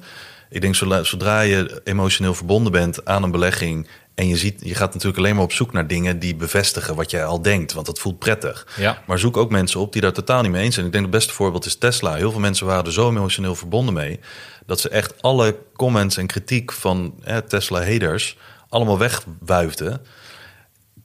Ik 0.53 0.61
denk 0.61 0.75
zodra, 0.75 1.41
je 1.41 1.81
emotioneel 1.84 2.34
verbonden 2.34 2.71
bent 2.71 3.05
aan 3.05 3.23
een 3.23 3.31
belegging 3.31 3.88
en 4.15 4.27
je 4.27 4.38
ziet, 4.38 4.59
je 4.63 4.75
gaat 4.75 4.93
natuurlijk 4.93 5.17
alleen 5.17 5.36
maar 5.36 5.43
op 5.43 5.51
zoek 5.51 5.71
naar 5.71 5.88
dingen 5.88 6.19
die 6.19 6.36
bevestigen 6.36 6.95
wat 6.95 7.11
jij 7.11 7.25
al 7.25 7.41
denkt, 7.41 7.73
want 7.73 7.86
dat 7.86 7.99
voelt 7.99 8.19
prettig. 8.19 8.67
Ja. 8.77 9.03
Maar 9.07 9.19
zoek 9.19 9.38
ook 9.38 9.51
mensen 9.51 9.79
op 9.79 9.93
die 9.93 10.01
daar 10.01 10.13
totaal 10.13 10.41
niet 10.41 10.51
mee 10.51 10.63
eens 10.63 10.73
zijn. 10.73 10.86
Ik 10.86 10.91
denk 10.91 11.03
het 11.03 11.13
beste 11.13 11.34
voorbeeld 11.34 11.65
is 11.65 11.75
Tesla. 11.75 12.15
Heel 12.15 12.31
veel 12.31 12.39
mensen 12.39 12.65
waren 12.65 12.86
er 12.86 12.93
zo 12.93 13.09
emotioneel 13.09 13.55
verbonden 13.55 13.93
mee 13.93 14.19
dat 14.65 14.79
ze 14.79 14.89
echt 14.89 15.21
alle 15.21 15.57
comments 15.75 16.17
en 16.17 16.27
kritiek 16.27 16.71
van 16.71 17.13
Tesla-haters 17.47 18.38
allemaal 18.69 18.97
wegwuifden. 18.97 20.01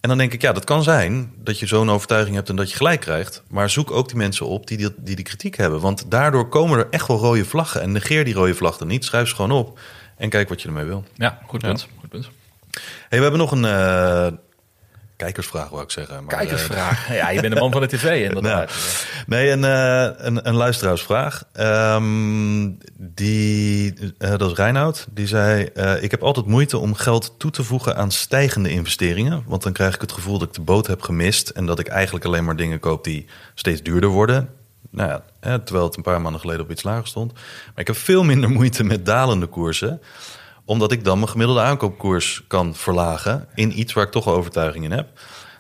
En 0.01 0.09
dan 0.09 0.19
denk 0.19 0.33
ik, 0.33 0.43
ja, 0.43 0.53
dat 0.53 0.65
kan 0.65 0.83
zijn 0.83 1.33
dat 1.37 1.59
je 1.59 1.67
zo'n 1.67 1.91
overtuiging 1.91 2.37
hebt 2.37 2.49
en 2.49 2.57
dat 2.57 2.71
je 2.71 2.77
gelijk 2.77 3.01
krijgt. 3.01 3.43
Maar 3.49 3.71
zoek 3.71 3.91
ook 3.91 4.09
die 4.09 4.17
mensen 4.17 4.47
op 4.47 4.67
die 4.67 4.77
die, 4.77 4.95
die, 4.97 5.17
die 5.17 5.25
kritiek 5.25 5.57
hebben. 5.57 5.81
Want 5.81 6.11
daardoor 6.11 6.49
komen 6.49 6.79
er 6.79 6.87
echt 6.91 7.09
wel 7.09 7.19
rode 7.19 7.45
vlaggen. 7.45 7.81
En 7.81 7.93
negeer 7.93 8.25
die 8.25 8.35
rode 8.35 8.55
vlag 8.55 8.77
dan 8.77 8.89
niet. 8.89 9.05
Schrijf 9.05 9.29
ze 9.29 9.35
gewoon 9.35 9.51
op 9.51 9.79
en 10.17 10.29
kijk 10.29 10.49
wat 10.49 10.63
je 10.63 10.69
ermee 10.69 10.85
wil. 10.85 11.05
Ja, 11.15 11.39
goed 11.47 11.61
punt. 11.61 11.89
Goed 12.01 12.09
punt. 12.09 12.29
Hey, 13.09 13.19
we 13.19 13.23
hebben 13.23 13.39
nog 13.39 13.51
een 13.51 13.65
uh, 13.65 14.27
kijkersvraag, 15.19 15.69
wou 15.69 15.83
ik 15.83 15.91
zeggen. 15.91 16.25
Maar, 16.25 16.37
kijkersvraag. 16.37 17.11
Uh, 17.11 17.17
ja, 17.21 17.31
je 17.31 17.41
bent 17.41 17.55
de 17.55 17.61
man 17.61 17.73
van 17.73 17.81
de 17.81 17.87
tv, 17.87 18.29
inderdaad. 18.29 18.73
nee, 19.27 19.51
een, 19.51 19.63
uh, 19.63 20.09
een, 20.17 20.49
een 20.49 20.55
luisteraarsvraag. 20.55 21.45
Um, 21.61 22.79
die, 22.97 23.95
dat 24.19 24.51
is 24.51 24.53
Reinoud. 24.53 25.07
Die 25.11 25.27
zei, 25.27 25.65
ik 26.01 26.11
heb 26.11 26.23
altijd 26.23 26.47
moeite 26.47 26.79
om 26.79 26.95
geld 26.95 27.35
toe 27.39 27.51
te 27.51 27.65
voegen 27.65 27.97
aan 27.97 28.11
stijgende 28.11 28.71
investeringen. 28.71 29.43
Want 29.47 29.63
dan 29.63 29.73
krijg 29.73 29.95
ik 29.95 30.01
het 30.01 30.13
gevoel 30.13 30.39
dat 30.39 30.49
ik 30.49 30.55
de 30.55 30.61
boot 30.61 30.87
heb 30.87 31.03
gemist. 31.03 31.49
En 31.49 31.67
dat 31.67 31.79
ik 31.79 31.87
eigenlijk 31.87 32.25
alleen 32.25 32.45
maar 32.45 32.57
dingen 32.57 32.79
koop 32.79 33.05
die 33.05 33.27
steeds 33.55 33.83
duurder 33.83 34.11
worden. 34.11 34.49
Nou 34.91 35.11
ja, 35.41 35.59
terwijl 35.59 35.87
het 35.87 35.97
een 35.97 36.03
paar 36.03 36.21
maanden 36.21 36.41
geleden 36.41 36.63
op 36.63 36.71
iets 36.71 36.83
lager 36.83 37.07
stond. 37.07 37.33
Maar 37.33 37.73
ik 37.77 37.87
heb 37.87 37.97
veel 37.97 38.25
minder 38.25 38.51
moeite 38.51 38.85
met 38.85 39.07
dalende 39.07 39.47
koersen 39.47 40.01
omdat 40.69 40.93
ik 40.93 41.05
dan 41.05 41.19
mijn 41.19 41.31
gemiddelde 41.31 41.61
aankoopkoers 41.61 42.45
kan 42.47 42.75
verlagen 42.75 43.49
in 43.55 43.79
iets 43.79 43.93
waar 43.93 44.05
ik 44.05 44.11
toch 44.11 44.27
een 44.27 44.33
overtuiging 44.33 44.85
in 44.85 44.91
heb. 44.91 45.09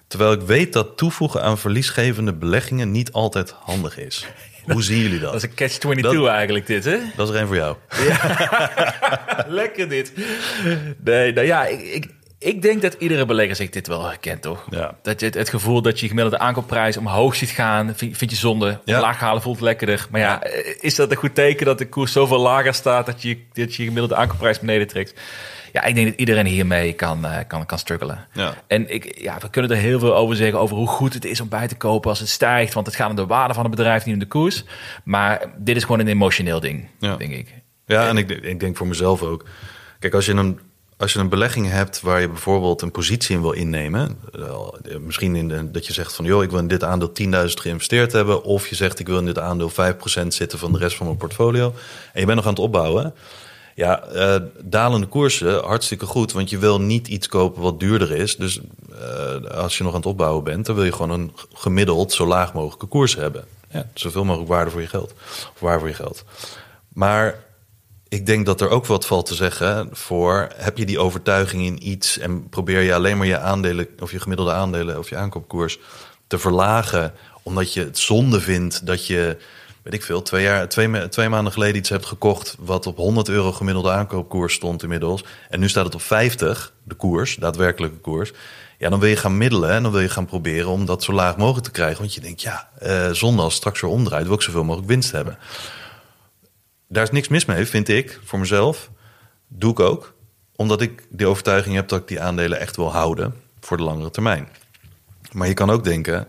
Terwijl 0.06 0.32
ik 0.32 0.40
weet 0.40 0.72
dat 0.72 0.96
toevoegen 0.96 1.42
aan 1.42 1.59
verliesgevende 1.59 2.34
beleggingen 2.34 2.90
niet 2.90 3.12
altijd 3.12 3.50
handig 3.50 3.98
is. 3.98 4.26
Hoe 4.72 4.82
zien 4.82 4.98
jullie 4.98 5.18
dat? 5.18 5.32
Dat 5.32 5.42
is 5.42 5.48
een 5.48 5.54
catch-22 5.54 6.28
eigenlijk 6.28 6.66
dit, 6.66 6.84
hè? 6.84 6.98
Dat 7.16 7.28
is 7.28 7.34
er 7.34 7.40
een 7.40 7.46
voor 7.46 7.56
jou. 7.56 7.76
Ja. 8.06 9.44
Lekker 9.61 9.88
dit. 9.88 10.12
Nee, 11.04 11.32
nou 11.32 11.46
ja, 11.46 11.66
ik, 11.66 11.80
ik, 11.80 12.06
ik 12.39 12.62
denk 12.62 12.82
dat 12.82 12.95
iedere 12.99 13.26
belegger 13.26 13.57
zich 13.57 13.70
dit 13.70 13.86
wel 13.86 14.07
herkent, 14.07 14.43
toch? 14.43 14.66
Ja. 14.70 14.97
Dat 15.03 15.20
je 15.20 15.26
het, 15.26 15.34
het, 15.34 15.49
gevoel 15.49 15.82
dat 15.82 16.01
je 16.01 16.09
gemiddelde 16.09 16.39
aankoopprijs 16.39 16.97
omhoog 16.97 17.34
ziet 17.34 17.51
gaan, 17.51 17.93
vind, 17.97 18.16
vind 18.16 18.30
je 18.30 18.36
zonde. 18.36 18.80
Ja. 18.84 19.01
Laag 19.01 19.18
halen 19.18 19.43
voelt 19.43 19.61
lekkerder. 19.61 20.07
Maar 20.11 20.20
ja, 20.20 20.45
is 20.80 20.95
dat 20.95 21.11
een 21.11 21.16
goed 21.16 21.34
teken 21.34 21.66
dat 21.66 21.78
de 21.78 21.89
koers 21.89 22.12
zoveel 22.12 22.39
lager 22.39 22.74
staat 22.74 23.07
dat 23.07 23.22
je, 23.22 23.39
dat 23.53 23.74
je 23.74 23.84
gemiddelde 23.84 24.14
aankoopprijs 24.16 24.61
beneden 24.61 24.86
trekt? 24.86 25.20
Ja, 25.72 25.82
ik 25.82 25.95
denk 25.95 26.07
dat 26.09 26.18
iedereen 26.18 26.47
hiermee 26.47 26.93
kan, 26.93 27.24
uh, 27.24 27.36
kan, 27.47 27.66
kan 27.66 27.78
struggelen. 27.78 28.26
Ja. 28.32 28.55
En 28.66 28.95
ik, 28.95 29.20
ja, 29.20 29.39
we 29.41 29.51
kunnen 29.51 29.70
er 29.70 29.76
heel 29.76 29.99
veel 29.99 30.16
over 30.16 30.36
zeggen 30.36 30.59
over 30.59 30.76
hoe 30.76 30.86
goed 30.86 31.14
het 31.14 31.24
is 31.24 31.41
om 31.41 31.49
bij 31.49 31.68
te 31.68 31.76
kopen 31.76 32.11
als 32.11 32.18
het 32.18 32.28
stijgt. 32.28 32.74
Want 32.74 32.86
het 32.86 32.97
gaat 32.97 33.11
om 33.11 33.16
de 33.16 33.26
waarde 33.26 33.55
van 33.55 33.62
het 33.62 33.74
bedrijf, 33.74 34.05
niet 34.05 34.14
om 34.14 34.20
de 34.20 34.26
koers. 34.26 34.64
Maar 35.05 35.53
dit 35.57 35.76
is 35.76 35.82
gewoon 35.82 36.01
een 36.01 36.09
emotioneel 36.09 36.61
ding, 36.61 36.89
denk 36.99 37.32
ik. 37.32 37.55
Ja, 37.86 38.09
en 38.09 38.16
ik, 38.16 38.30
ik 38.30 38.61
denk 38.61 38.76
voor 38.76 38.86
mezelf 38.86 39.22
ook. 39.22 39.45
Kijk, 39.99 40.14
als 40.14 40.26
je 40.26 40.32
een, 40.32 40.61
als 40.99 41.12
je 41.12 41.18
een 41.18 41.28
belegging 41.28 41.70
hebt 41.70 42.01
waar 42.01 42.20
je 42.20 42.28
bijvoorbeeld 42.28 42.82
een 42.82 42.90
positie 42.90 43.34
in 43.36 43.40
wil 43.42 43.53
innemen. 43.53 44.18
eh, 44.32 44.96
Misschien 44.99 45.36
in 45.36 45.49
de, 45.49 45.70
dat 45.70 45.86
je 45.86 45.92
zegt 45.92 46.12
van 46.14 46.24
joh, 46.24 46.42
ik 46.42 46.51
wil 46.51 46.59
in 46.59 46.68
dit 46.68 46.84
aandeel 46.84 47.12
10.000 47.22 47.26
geïnvesteerd 47.61 48.12
hebben. 48.12 48.42
Of 48.42 48.68
je 48.68 48.74
zegt 48.74 48.99
ik 48.99 49.07
wil 49.07 49.18
in 49.18 49.24
dit 49.24 49.38
aandeel 49.38 49.70
5% 49.70 50.26
zitten 50.26 50.59
van 50.59 50.72
de 50.72 50.78
rest 50.78 50.96
van 50.96 51.07
mijn 51.07 51.18
portfolio. 51.18 51.74
En 52.12 52.20
je 52.20 52.26
bent 52.26 52.36
nog 52.36 52.44
aan 52.46 52.53
het 52.55 52.62
opbouwen. 52.62 53.14
Ja, 53.74 54.03
eh, 54.03 54.36
dalende 54.62 55.07
koersen, 55.07 55.64
hartstikke 55.64 56.07
goed. 56.07 56.32
Want 56.32 56.51
je 56.51 56.59
wil 56.59 56.80
niet 56.80 57.09
iets 57.09 57.28
kopen 57.28 57.62
wat 57.62 57.80
duurder 57.80 58.11
is. 58.12 58.36
Dus 58.36 58.61
eh, 59.01 59.34
als 59.51 59.78
je 59.78 59.82
nog 59.84 59.92
aan 59.92 59.99
het 59.99 60.09
opbouwen 60.09 60.44
bent, 60.44 60.66
dan 60.66 60.74
wil 60.74 60.84
je 60.84 60.92
gewoon 60.92 61.11
een 61.20 61.32
gemiddeld 61.55 62.12
zo 62.12 62.26
laag 62.26 62.53
mogelijke 62.55 62.86
koers 62.86 63.14
hebben. 63.16 63.44
Ja, 63.70 63.86
zoveel 63.94 64.24
mogelijk 64.24 64.51
waarde 64.51 64.70
voor 64.70 64.80
je 64.80 64.86
geld. 64.86 65.12
Of 65.55 65.61
waar 65.61 65.78
voor 65.78 65.88
je 65.88 65.94
geld. 65.94 66.24
Maar 66.88 67.46
ik 68.09 68.26
denk 68.26 68.46
dat 68.46 68.61
er 68.61 68.68
ook 68.68 68.86
wat 68.86 69.06
valt 69.06 69.26
te 69.26 69.34
zeggen 69.34 69.88
voor 69.92 70.48
heb 70.56 70.78
je 70.78 70.86
die 70.86 70.98
overtuiging 70.98 71.64
in 71.64 71.88
iets 71.88 72.18
en 72.18 72.48
probeer 72.48 72.80
je 72.80 72.94
alleen 72.94 73.16
maar 73.16 73.26
je 73.26 73.38
aandelen 73.38 73.88
of 74.00 74.11
je 74.11 74.20
gemiddelde 74.20 74.52
aandelen 74.52 74.98
of 74.98 75.09
je 75.09 75.16
aankoopkoers 75.16 75.78
te 76.26 76.38
verlagen 76.38 77.12
omdat 77.42 77.72
je 77.72 77.80
het 77.80 77.98
zonde 77.98 78.40
vindt 78.40 78.86
dat 78.86 79.06
je 79.06 79.36
weet 79.82 79.94
ik 79.94 80.02
veel 80.02 80.22
twee 80.22 80.42
jaar 80.42 80.68
twee, 80.68 80.88
ma- 80.88 81.09
twee 81.09 81.28
maanden 81.28 81.52
geleden 81.52 81.76
iets 81.76 81.88
hebt 81.88 82.06
gekocht 82.06 82.56
wat 82.59 82.86
op 82.86 82.96
100 82.96 83.28
euro 83.28 83.52
gemiddelde 83.52 83.90
aankoopkoers 83.90 84.54
stond 84.54 84.82
inmiddels 84.82 85.24
en 85.48 85.61
nu 85.61 85.68
staat 85.68 85.84
het 85.84 85.94
op 85.94 86.02
50 86.02 86.72
de 86.84 86.94
koers 86.94 87.36
daadwerkelijke 87.36 87.98
koers. 87.98 88.32
Ja 88.78 88.88
dan 88.88 89.00
wil 89.00 89.09
je 89.09 89.16
gaan 89.16 89.36
middelen 89.36 89.70
en 89.70 89.82
dan 89.82 89.92
wil 89.92 90.00
je 90.00 90.09
gaan 90.09 90.26
proberen 90.26 90.68
om 90.68 90.84
dat 90.86 91.02
zo 91.02 91.12
laag 91.12 91.36
mogelijk 91.36 91.64
te 91.64 91.70
krijgen 91.70 91.98
want 91.98 92.14
je 92.14 92.20
denkt 92.20 92.42
ja 92.42 92.68
eh, 92.78 93.11
zonde 93.11 93.42
als 93.42 93.54
straks 93.54 93.80
weer 93.80 93.90
omdraait 93.90 94.26
wil 94.26 94.34
ik 94.34 94.42
zoveel 94.42 94.64
mogelijk 94.64 94.88
winst 94.88 95.12
hebben 95.12 95.38
daar 96.89 97.03
is 97.03 97.11
niks 97.11 97.28
mis 97.28 97.45
mee, 97.45 97.66
vind 97.66 97.89
ik, 97.89 98.20
voor 98.24 98.39
mezelf. 98.39 98.91
Doe 99.49 99.70
ik 99.70 99.80
ook. 99.80 100.14
Omdat 100.57 100.80
ik 100.80 101.07
die 101.09 101.26
overtuiging 101.26 101.74
heb 101.74 101.89
dat 101.89 102.01
ik 102.01 102.09
die 102.09 102.20
aandelen 102.20 102.61
echt 102.61 102.76
wil 102.76 102.93
houden 102.93 103.34
voor 103.61 103.76
de 103.76 103.82
langere 103.82 104.11
termijn. 104.11 104.49
Maar 105.32 105.49
je 105.49 105.55
kan 105.55 105.70
ook 105.70 105.84
denken, 105.84 106.28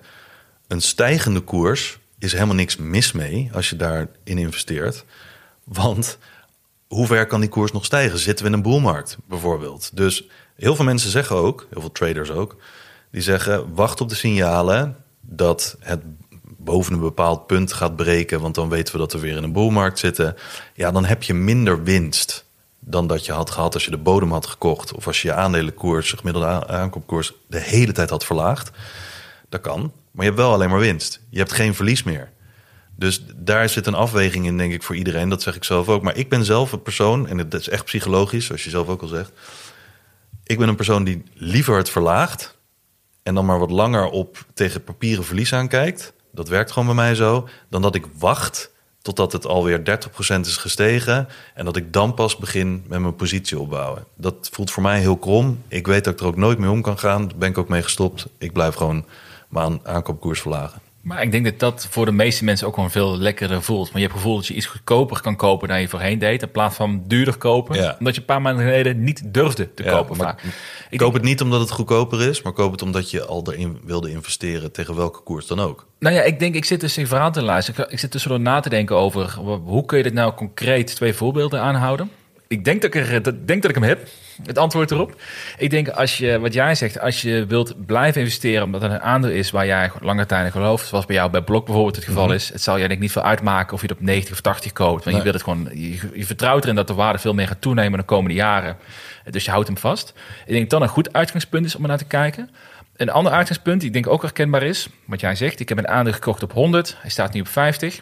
een 0.67 0.81
stijgende 0.81 1.39
koers 1.39 1.99
is 2.19 2.31
helemaal 2.31 2.55
niks 2.55 2.77
mis 2.77 3.11
mee 3.11 3.49
als 3.53 3.69
je 3.69 3.75
daarin 3.75 4.09
investeert. 4.23 5.05
Want 5.63 6.17
hoe 6.87 7.07
ver 7.07 7.25
kan 7.25 7.39
die 7.39 7.49
koers 7.49 7.71
nog 7.71 7.85
stijgen? 7.85 8.19
Zitten 8.19 8.45
we 8.45 8.51
in 8.51 8.57
een 8.57 8.63
boelmarkt 8.63 9.17
bijvoorbeeld? 9.27 9.95
Dus 9.97 10.27
heel 10.55 10.75
veel 10.75 10.85
mensen 10.85 11.11
zeggen 11.11 11.35
ook, 11.35 11.67
heel 11.69 11.81
veel 11.81 11.91
traders 11.91 12.31
ook, 12.31 12.55
die 13.11 13.21
zeggen 13.21 13.73
wacht 13.73 14.01
op 14.01 14.09
de 14.09 14.15
signalen 14.15 14.97
dat 15.21 15.77
het 15.79 16.01
boven 16.59 16.93
een 16.93 16.99
bepaald 16.99 17.47
punt 17.47 17.73
gaat 17.73 17.95
breken, 17.95 18.41
want 18.41 18.55
dan 18.55 18.69
weten 18.69 18.93
we 18.93 18.99
dat 18.99 19.13
we 19.13 19.19
weer 19.19 19.37
in 19.37 19.43
een 19.43 19.51
boelmarkt 19.51 19.99
zitten. 19.99 20.35
Ja, 20.73 20.91
dan 20.91 21.05
heb 21.05 21.23
je 21.23 21.33
minder 21.33 21.83
winst 21.83 22.45
dan 22.79 23.07
dat 23.07 23.25
je 23.25 23.31
had 23.31 23.49
gehad 23.49 23.73
als 23.73 23.85
je 23.85 23.91
de 23.91 23.97
bodem 23.97 24.31
had 24.31 24.47
gekocht 24.47 24.93
of 24.93 25.07
als 25.07 25.21
je 25.21 25.27
je 25.27 25.33
aandelenkoers, 25.33 26.11
gemiddelde 26.11 26.67
aankoopkoers, 26.67 27.33
de 27.47 27.59
hele 27.59 27.91
tijd 27.91 28.09
had 28.09 28.25
verlaagd. 28.25 28.71
Dat 29.49 29.61
kan, 29.61 29.91
maar 30.11 30.25
je 30.25 30.31
hebt 30.31 30.43
wel 30.43 30.53
alleen 30.53 30.69
maar 30.69 30.79
winst. 30.79 31.21
Je 31.29 31.37
hebt 31.37 31.51
geen 31.51 31.75
verlies 31.75 32.03
meer. 32.03 32.31
Dus 32.95 33.25
daar 33.35 33.69
zit 33.69 33.87
een 33.87 33.93
afweging 33.93 34.45
in, 34.45 34.57
denk 34.57 34.73
ik, 34.73 34.83
voor 34.83 34.95
iedereen. 34.95 35.29
Dat 35.29 35.41
zeg 35.41 35.55
ik 35.55 35.63
zelf 35.63 35.89
ook. 35.89 36.01
Maar 36.01 36.17
ik 36.17 36.29
ben 36.29 36.45
zelf 36.45 36.71
een 36.71 36.81
persoon, 36.81 37.27
en 37.27 37.37
het 37.37 37.53
is 37.53 37.69
echt 37.69 37.85
psychologisch, 37.85 38.45
zoals 38.45 38.63
je 38.63 38.69
zelf 38.69 38.87
ook 38.87 39.01
al 39.01 39.07
zegt. 39.07 39.31
Ik 40.43 40.57
ben 40.57 40.67
een 40.67 40.75
persoon 40.75 41.03
die 41.03 41.23
liever 41.33 41.77
het 41.77 41.89
verlaagt 41.89 42.57
en 43.23 43.35
dan 43.35 43.45
maar 43.45 43.59
wat 43.59 43.71
langer 43.71 44.05
op 44.05 44.45
tegen 44.53 44.83
papieren 44.83 45.23
verlies 45.25 45.53
aankijkt. 45.53 46.13
Dat 46.31 46.47
werkt 46.47 46.71
gewoon 46.71 46.87
bij 46.87 46.95
mij 46.95 47.15
zo. 47.15 47.47
Dan 47.69 47.81
dat 47.81 47.95
ik 47.95 48.05
wacht 48.17 48.71
totdat 49.01 49.31
het 49.31 49.45
alweer 49.45 49.83
30% 50.35 50.39
is 50.39 50.57
gestegen. 50.57 51.27
En 51.53 51.65
dat 51.65 51.75
ik 51.75 51.93
dan 51.93 52.13
pas 52.13 52.37
begin 52.37 52.83
met 52.87 52.99
mijn 52.99 53.15
positie 53.15 53.59
opbouwen. 53.59 54.05
Dat 54.15 54.49
voelt 54.51 54.71
voor 54.71 54.83
mij 54.83 54.99
heel 54.99 55.17
krom. 55.17 55.63
Ik 55.67 55.87
weet 55.87 56.03
dat 56.03 56.13
ik 56.13 56.19
er 56.19 56.25
ook 56.25 56.35
nooit 56.35 56.57
mee 56.57 56.69
om 56.69 56.81
kan 56.81 56.97
gaan. 56.99 57.27
Daar 57.27 57.37
ben 57.37 57.49
ik 57.49 57.57
ook 57.57 57.69
mee 57.69 57.83
gestopt. 57.83 58.27
Ik 58.37 58.53
blijf 58.53 58.75
gewoon 58.75 59.05
mijn 59.49 59.65
aan- 59.65 59.79
aankoopkoers 59.83 60.41
verlagen. 60.41 60.81
Maar 61.09 61.21
ik 61.21 61.31
denk 61.31 61.45
dat 61.45 61.59
dat 61.59 61.87
voor 61.89 62.05
de 62.05 62.11
meeste 62.11 62.43
mensen 62.43 62.67
ook 62.67 62.73
gewoon 62.73 62.91
veel 62.91 63.17
lekkerder 63.17 63.61
voelt. 63.63 63.85
Maar 63.91 64.01
je 64.01 64.07
hebt 64.07 64.11
het 64.13 64.21
gevoel 64.21 64.35
dat 64.37 64.47
je 64.47 64.53
iets 64.53 64.65
goedkoper 64.65 65.21
kan 65.21 65.35
kopen 65.35 65.67
dan 65.67 65.81
je 65.81 65.87
voorheen 65.87 66.19
deed. 66.19 66.41
In 66.41 66.51
plaats 66.51 66.75
van 66.75 67.03
duurder 67.07 67.37
kopen. 67.37 67.75
Ja. 67.75 67.95
Omdat 67.99 68.13
je 68.15 68.19
een 68.19 68.25
paar 68.25 68.41
maanden 68.41 68.65
geleden 68.65 69.03
niet 69.03 69.21
durfde 69.33 69.73
te 69.73 69.83
Ja, 69.83 69.91
kopen. 69.91 70.17
maar 70.17 70.25
vaak. 70.27 70.43
Ik 70.89 70.97
koop 70.97 71.13
het 71.13 71.23
niet 71.23 71.41
omdat 71.41 71.59
het 71.59 71.71
goedkoper 71.71 72.21
is, 72.21 72.41
maar 72.41 72.53
koop 72.53 72.71
het 72.71 72.81
omdat 72.81 73.11
je 73.11 73.25
al 73.25 73.43
erin 73.51 73.79
wilde 73.83 74.11
investeren 74.11 74.71
tegen 74.71 74.95
welke 74.95 75.21
koers 75.23 75.47
dan 75.47 75.59
ook. 75.59 75.85
Nou 75.99 76.15
ja, 76.15 76.21
ik 76.21 76.39
denk, 76.39 76.55
ik 76.55 76.65
zit 76.65 76.81
dus 76.81 76.97
in 76.97 77.07
verhaal 77.07 77.31
te 77.31 77.41
luisteren. 77.41 77.85
Ik, 77.85 77.91
ik 77.91 77.99
zit 77.99 78.11
tussendoor 78.11 78.39
na 78.39 78.59
te 78.59 78.69
denken 78.69 78.95
over 78.95 79.35
hoe 79.63 79.85
kun 79.85 79.97
je 79.97 80.03
dit 80.03 80.13
nou 80.13 80.33
concreet 80.33 80.95
twee 80.95 81.13
voorbeelden 81.13 81.61
aanhouden. 81.61 82.11
Ik 82.49 82.65
denk 82.65 82.81
dat 82.81 82.93
ik, 82.93 83.07
er, 83.07 83.21
dat, 83.21 83.47
denk 83.47 83.61
dat 83.61 83.71
ik 83.71 83.77
hem 83.77 83.87
heb, 83.87 84.07
het 84.45 84.57
antwoord 84.57 84.91
erop. 84.91 85.21
Ik 85.57 85.69
denk 85.69 85.89
als 85.89 86.17
je, 86.17 86.39
wat 86.39 86.53
jij 86.53 86.75
zegt, 86.75 86.99
als 86.99 87.21
je 87.21 87.45
wilt 87.45 87.85
blijven 87.85 88.21
investeren, 88.21 88.63
omdat 88.63 88.81
het 88.81 88.91
een 88.91 89.01
aandeel 89.01 89.31
is 89.31 89.51
waar 89.51 89.65
jij 89.65 89.91
lange 90.01 90.25
tijd 90.25 90.45
in 90.45 90.51
gelooft, 90.51 90.87
zoals 90.87 91.05
bij 91.05 91.15
jou 91.15 91.29
bij 91.29 91.41
Blok 91.41 91.65
bijvoorbeeld 91.65 91.95
het 91.95 92.05
geval 92.05 92.33
is, 92.33 92.49
het 92.49 92.61
zal 92.61 92.73
jij 92.77 92.87
denk 92.87 92.93
ik 92.93 92.99
niet 92.99 93.11
veel 93.11 93.21
uitmaken 93.21 93.73
of 93.73 93.81
je 93.81 93.87
het 93.87 93.97
op 93.97 94.03
90 94.03 94.33
of 94.33 94.41
80 94.41 94.71
koopt. 94.71 95.03
Want 95.03 95.05
Nee. 95.05 95.15
je 95.15 95.21
wilt 95.21 95.33
het 95.33 95.43
gewoon, 95.43 95.69
je, 95.73 96.09
je 96.13 96.25
vertrouwt 96.25 96.63
erin 96.63 96.75
dat 96.75 96.87
de 96.87 96.93
waarde 96.93 97.19
veel 97.19 97.33
meer 97.33 97.47
gaat 97.47 97.61
toenemen 97.61 97.99
de 97.99 98.05
komende 98.05 98.35
jaren. 98.35 98.77
Dus 99.29 99.45
je 99.45 99.51
houdt 99.51 99.67
hem 99.67 99.77
vast. 99.77 100.13
Ik 100.45 100.53
denk 100.53 100.69
dat 100.69 100.79
dat 100.79 100.81
een 100.81 100.93
goed 100.93 101.13
uitgangspunt 101.13 101.65
is 101.65 101.75
om 101.75 101.81
er 101.81 101.87
naar 101.87 101.97
te 101.97 102.05
kijken. 102.05 102.49
Een 102.95 103.09
ander 103.09 103.33
uitgangspunt, 103.33 103.79
die 103.79 103.87
ik 103.87 103.93
denk 103.93 104.07
ook 104.07 104.21
herkenbaar 104.21 104.63
is, 104.63 104.89
wat 105.05 105.19
jij 105.19 105.35
zegt. 105.35 105.59
Ik 105.59 105.69
heb 105.69 105.77
een 105.77 105.87
aandeel 105.87 106.13
gekocht 106.13 106.43
op 106.43 106.53
100, 106.53 106.97
hij 106.99 107.09
staat 107.09 107.33
nu 107.33 107.39
op 107.39 107.47
50. 107.47 108.01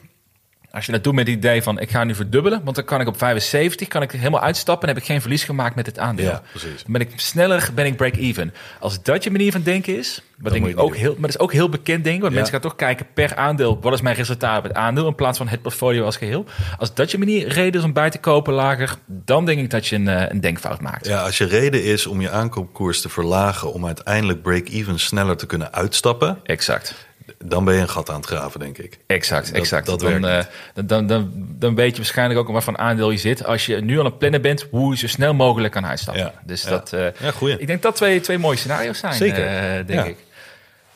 Als 0.78 0.86
je 0.86 0.92
dat 0.92 1.04
doet 1.04 1.14
met 1.14 1.28
het 1.28 1.36
idee 1.36 1.64
van 1.64 1.80
ik 1.80 1.90
ga 1.90 2.04
nu 2.04 2.16
verdubbelen, 2.16 2.62
want 2.64 2.76
dan 2.76 2.86
kan 2.86 3.02
ik 3.02 3.08
op 3.08 3.18
75 3.18 3.88
kan 3.88 4.02
ik 4.02 4.12
helemaal 4.12 4.42
uitstappen 4.42 4.88
en 4.88 4.94
heb 4.94 5.04
ik 5.04 5.10
geen 5.10 5.22
verlies 5.22 5.44
gemaakt 5.44 5.76
met 5.76 5.86
het 5.86 6.00
aandeel. 6.00 6.26
Ja, 6.26 6.42
precies. 6.50 6.84
Dan 6.84 6.92
ben 6.92 7.02
ik 7.02 7.12
sneller, 7.16 7.70
ben 7.76 7.86
ik 7.86 7.96
break-even. 7.96 8.54
Als 8.80 9.04
dat 9.04 9.24
je 9.24 9.32
manier 9.32 9.52
van 9.52 9.62
denken 9.62 9.98
is, 9.98 10.22
wat 10.38 10.54
denk 10.54 10.66
ik 10.66 10.80
ook 10.80 10.96
heel, 10.96 11.12
maar 11.12 11.22
dat 11.22 11.30
is 11.30 11.40
ook 11.40 11.54
heel 11.54 11.70
bekend 11.70 12.06
ik, 12.06 12.12
want 12.12 12.24
Ja. 12.24 12.30
mensen 12.40 12.52
gaan 12.54 12.62
toch 12.62 12.76
kijken 12.76 13.06
per 13.14 13.36
aandeel, 13.36 13.80
wat 13.82 13.94
is 13.94 14.02
mijn 14.02 14.16
resultaat 14.16 14.58
op 14.58 14.64
het 14.64 14.74
aandeel 14.74 15.08
in 15.08 15.16
plaats 15.16 15.38
van 15.38 15.48
het 15.48 15.62
portfolio 15.62 16.04
als 16.06 16.18
geheel. 16.18 16.46
Als 16.78 16.94
dat 16.94 17.12
je 17.12 17.18
manier 17.18 17.48
reden 17.48 17.80
is 17.80 17.86
om 17.86 17.94
bij 17.94 18.10
te 18.10 18.18
kopen 18.20 18.54
lager, 18.54 18.96
dan 19.06 19.46
denk 19.46 19.60
ik 19.60 19.70
dat 19.70 19.88
je 19.88 19.96
een, 19.96 20.08
eh, 20.08 20.26
een 20.30 20.42
denkfout 20.42 20.82
maakt. 20.82 21.08
Ja, 21.08 21.22
als 21.24 21.38
je 21.38 21.46
reden 21.46 21.84
is 21.84 22.08
om 22.08 22.22
je 22.22 22.30
aankoopkoers 22.30 23.02
te 23.02 23.10
verlagen 23.10 23.74
om 23.74 23.86
uiteindelijk 23.86 24.42
break-even 24.42 25.00
sneller 25.00 25.38
te 25.38 25.46
kunnen 25.46 25.74
uitstappen, 25.74 26.40
Exact. 26.44 27.07
Dan 27.46 27.66
ben 27.66 27.74
je 27.76 27.82
een 27.82 27.90
gat 27.90 28.10
aan 28.10 28.16
het 28.16 28.26
graven, 28.26 28.60
denk 28.60 28.78
ik. 28.78 28.98
Exact, 29.08 29.48
Dat- 29.48 29.56
exact. 29.56 29.86
dat 29.86 30.00
dan, 30.00 30.28
eh, 30.28 30.44
dan, 30.86 31.08
dan, 31.08 31.32
dan, 31.36 31.76
weet 31.76 31.92
je 31.92 31.98
waarschijnlijk 31.98 32.40
ook 32.50 32.62
voor 32.64 32.78
aandeel 32.78 33.12
je 33.12 33.18
zit. 33.18 33.46
Als 33.46 33.66
je 33.66 33.82
nu 33.82 34.00
al 34.00 34.06
een 34.06 34.18
plannen 34.18 34.42
bent, 34.42 34.66
hoe 34.72 34.92
je 34.92 34.98
zo 34.98 35.08
snel 35.08 35.34
mogelijk 35.34 35.74
kan 35.74 35.86
uitstappen. 35.86 36.24
Ja, 36.24 36.34
Dus 36.46 36.64
ja. 36.64 36.70
dat, 36.70 36.94
eh, 36.94 37.06
Ja, 37.20 37.32
goeie. 37.32 37.58
ik 37.60 37.68
denk 37.68 37.82
dat 37.82 37.96
twee, 37.96 38.20
twee 38.20 38.38
mooie 38.38 38.58
scenario's 38.58 39.00
zijn, 39.00 39.14
Zeker. 39.14 39.46
eh, 39.48 39.62
denk 39.86 39.90
Ja. 39.90 40.04
ik. 40.04 40.18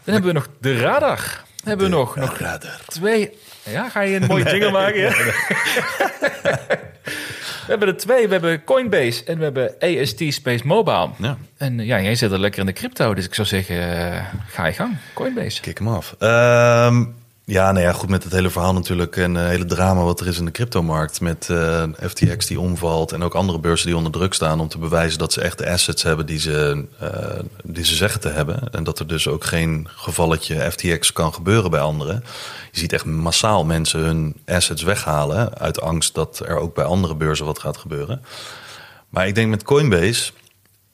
Dan 0.04 0.14
hebben 0.14 0.34
we 0.34 0.38
nog 0.40 0.48
de 0.60 0.78
radar. 0.80 1.18
Dan 1.18 1.68
hebben 1.70 1.90
we 1.90 1.96
nog, 1.96 2.16
nog 2.16 2.38
Radar. 2.38 2.80
twee... 2.88 3.38
Ja, 3.64 3.90
ga 3.90 4.02
je 4.02 4.16
een 4.16 4.28
mooie 4.28 4.44
jingle 4.52 4.72
maken? 4.72 5.14
We 7.66 7.70
hebben 7.70 7.88
er 7.88 7.98
twee. 7.98 8.28
We 8.28 8.34
hebben 8.34 8.64
Coinbase 8.64 9.24
en 9.24 9.38
we 9.38 9.44
hebben 9.44 9.76
AST 9.80 10.24
Space 10.28 10.68
Mobile. 10.68 11.10
Ja. 11.18 11.38
En 11.58 11.80
eh, 11.80 11.86
ja, 11.86 12.02
jij 12.02 12.16
zit 12.16 12.32
er 12.32 12.40
lekker 12.40 12.60
in 12.60 12.66
de 12.66 12.74
crypto. 12.74 13.14
Dus 13.14 13.26
ik 13.26 13.34
zou 13.34 13.48
zeggen, 13.48 14.12
eh, 14.14 14.26
ga 14.48 14.66
je 14.66 14.74
gang. 14.74 14.98
Coinbase. 15.14 15.62
Kick 15.62 15.78
hem 15.78 15.88
af. 15.88 16.16
Ehm, 16.20 17.04
ja, 17.52 17.72
nou 17.72 17.86
ja, 17.86 17.94
goed 17.94 18.10
met 18.10 18.24
het 18.24 18.34
hele 18.34 18.50
verhaal 18.50 18.74
natuurlijk 18.74 19.18
en 19.18 19.36
het 19.36 19.50
hele 19.50 19.66
drama 19.66 20.04
wat 20.04 20.20
er 20.20 20.28
is 20.28 20.40
in 20.40 20.46
de 20.46 20.52
cryptomarkt 20.52 21.22
met 21.22 21.50
eh, 21.50 21.84
FTX 22.00 22.46
die 22.46 22.60
omvalt 22.60 23.12
en 23.12 23.24
ook 23.24 23.34
andere 23.34 23.60
beurzen 23.60 23.88
die 23.88 23.96
onder 23.96 24.12
druk 24.12 24.34
staan 24.34 24.60
om 24.60 24.68
te 24.68 24.78
bewijzen 24.78 25.20
dat 25.20 25.34
ze 25.34 25.42
echt 25.42 25.58
de 25.58 25.70
assets 25.70 26.04
hebben 26.04 26.26
die 26.26 26.40
ze, 26.40 26.86
eh, 27.00 27.40
die 27.64 27.86
ze 27.86 27.96
zeggen 27.96 28.22
te 28.22 28.30
hebben 28.30 28.70
en 28.72 28.84
dat 28.84 29.00
er 29.00 29.08
dus 29.08 29.28
ook 29.28 29.44
geen 29.44 29.88
gevalletje 29.92 30.72
FTX 30.72 31.14
kan 31.14 31.34
gebeuren 31.34 31.72
bij 31.72 31.80
anderen. 31.80 32.24
Je 32.72 32.80
ziet 32.80 32.94
echt 32.94 33.06
massaal 33.06 33.66
mensen 33.66 34.00
hun 34.00 34.36
assets 34.46 34.84
weghalen 34.84 35.58
uit 35.58 35.82
angst 35.82 36.14
dat 36.14 36.42
er 36.46 36.58
ook 36.58 36.76
bij 36.76 36.86
andere 36.86 37.16
beurzen 37.16 37.46
wat 37.46 37.60
gaat 37.60 37.78
gebeuren. 37.78 38.22
Maar 39.10 39.28
ik 39.28 39.36
denk 39.36 39.50
met 39.50 39.64
Coinbase, 39.64 40.32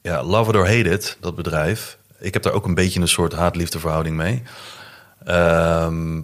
ja, 0.01 0.23
love 0.23 0.73
it, 0.73 1.17
dat 1.19 1.35
bedrijf. 1.35 1.97
Ik 2.19 2.33
heb 2.33 2.43
daar 2.43 2.53
ook 2.53 2.65
een 2.65 2.75
beetje 2.75 2.99
een 2.99 3.07
soort 3.07 3.33
haat-liefde 3.33 3.79
verhouding 3.79 4.15
mee. 4.15 4.43
Ehm, 5.25 6.21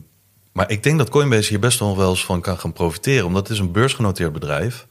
maar 0.53 0.71
ik 0.71 0.83
denk 0.83 0.97
dat 0.97 1.09
Coinbase 1.09 1.49
hier 1.49 1.59
best 1.59 1.79
wel 1.79 1.97
wel 1.97 2.09
eens 2.09 2.25
van 2.25 2.41
kan 2.41 2.59
gaan 2.59 2.73
profiteren. 2.73 3.25
Omdat 3.25 3.47
het 3.47 3.51
is 3.51 3.59
een 3.59 3.71
beursgenoteerd 3.71 4.33
bedrijf. 4.33 4.87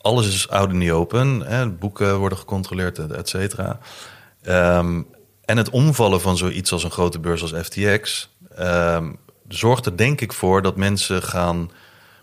Alles 0.00 0.26
is 0.26 0.48
out 0.48 0.72
in 0.72 0.80
the 0.80 0.92
open. 0.92 1.40
Hè, 1.40 1.68
boeken 1.68 2.18
worden 2.18 2.38
gecontroleerd, 2.38 2.98
et 2.98 3.28
cetera. 3.28 3.78
Ehm, 4.42 5.02
en 5.44 5.56
het 5.56 5.70
omvallen 5.70 6.20
van 6.20 6.36
zoiets 6.36 6.72
als 6.72 6.84
een 6.84 6.90
grote 6.90 7.18
beurs 7.18 7.42
als 7.42 7.52
FTX... 7.52 8.30
ehm, 8.56 9.12
zorgt 9.48 9.86
er 9.86 9.96
denk 9.96 10.20
ik 10.20 10.32
voor 10.32 10.62
dat 10.62 10.76
mensen 10.76 11.22
gaan 11.22 11.70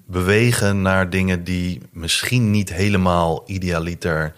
bewegen 0.06 0.82
naar 0.82 1.10
dingen 1.10 1.44
die 1.44 1.82
misschien 1.92 2.52
niet 2.52 2.74
helemaal 2.74 3.44
idealiter 3.46 4.34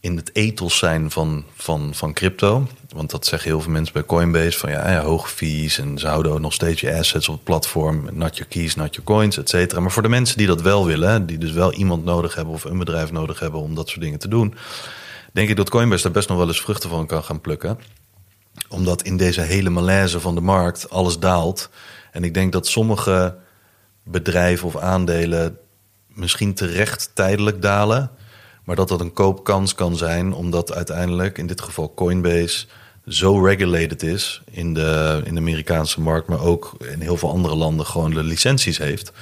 in 0.00 0.16
het 0.16 0.30
ethos 0.34 0.78
zijn 0.78 1.10
van, 1.10 1.44
van, 1.54 1.94
van 1.94 2.12
crypto. 2.12 2.66
Want 2.88 3.10
dat 3.10 3.26
zeggen 3.26 3.48
heel 3.50 3.60
veel 3.60 3.72
mensen 3.72 3.92
bij 3.92 4.04
Coinbase. 4.04 4.58
Van 4.58 4.70
ja, 4.70 4.90
ja, 4.90 5.02
hoge 5.02 5.28
fees 5.28 5.78
en 5.78 5.98
ze 5.98 6.06
houden 6.06 6.40
nog 6.40 6.52
steeds 6.52 6.80
je 6.80 6.94
assets 6.94 7.28
op 7.28 7.34
het 7.34 7.44
platform. 7.44 8.08
Not 8.12 8.36
your 8.36 8.50
keys, 8.50 8.74
not 8.74 8.94
your 8.94 9.10
coins, 9.10 9.38
et 9.38 9.48
cetera. 9.48 9.80
Maar 9.80 9.90
voor 9.90 10.02
de 10.02 10.08
mensen 10.08 10.38
die 10.38 10.46
dat 10.46 10.62
wel 10.62 10.86
willen, 10.86 11.26
die 11.26 11.38
dus 11.38 11.52
wel 11.52 11.72
iemand 11.72 12.04
nodig 12.04 12.34
hebben 12.34 12.54
of 12.54 12.64
een 12.64 12.78
bedrijf 12.78 13.12
nodig 13.12 13.40
hebben 13.40 13.60
om 13.60 13.74
dat 13.74 13.88
soort 13.88 14.00
dingen 14.00 14.18
te 14.18 14.28
doen, 14.28 14.54
denk 15.32 15.48
ik 15.48 15.56
dat 15.56 15.70
Coinbase 15.70 16.02
daar 16.02 16.12
best 16.12 16.28
nog 16.28 16.38
wel 16.38 16.48
eens 16.48 16.60
vruchten 16.60 16.90
van 16.90 17.06
kan 17.06 17.24
gaan 17.24 17.40
plukken. 17.40 17.78
Omdat 18.68 19.02
in 19.02 19.16
deze 19.16 19.40
hele 19.40 19.70
malaise 19.70 20.20
van 20.20 20.34
de 20.34 20.40
markt 20.40 20.90
alles 20.90 21.18
daalt. 21.18 21.70
En 22.12 22.24
ik 22.24 22.34
denk 22.34 22.52
dat 22.52 22.66
sommige 22.66 23.36
bedrijven 24.02 24.66
of 24.66 24.76
aandelen 24.76 25.58
misschien 26.06 26.54
terecht 26.54 27.10
tijdelijk 27.14 27.62
dalen. 27.62 28.10
Maar 28.68 28.76
dat 28.76 28.88
dat 28.88 29.00
een 29.00 29.12
koopkans 29.12 29.74
kan 29.74 29.96
zijn, 29.96 30.32
omdat 30.32 30.74
uiteindelijk, 30.74 31.38
in 31.38 31.46
dit 31.46 31.60
geval 31.60 31.92
Coinbase, 31.94 32.66
zo 33.06 33.44
regulated 33.44 34.02
is 34.02 34.42
in 34.50 34.74
de, 34.74 35.20
in 35.24 35.34
de 35.34 35.40
Amerikaanse 35.40 36.00
markt, 36.00 36.28
maar 36.28 36.40
ook 36.40 36.76
in 36.92 37.00
heel 37.00 37.16
veel 37.16 37.30
andere 37.30 37.54
landen 37.54 37.86
gewoon 37.86 38.10
de 38.10 38.22
licenties 38.22 38.78
heeft. 38.78 39.12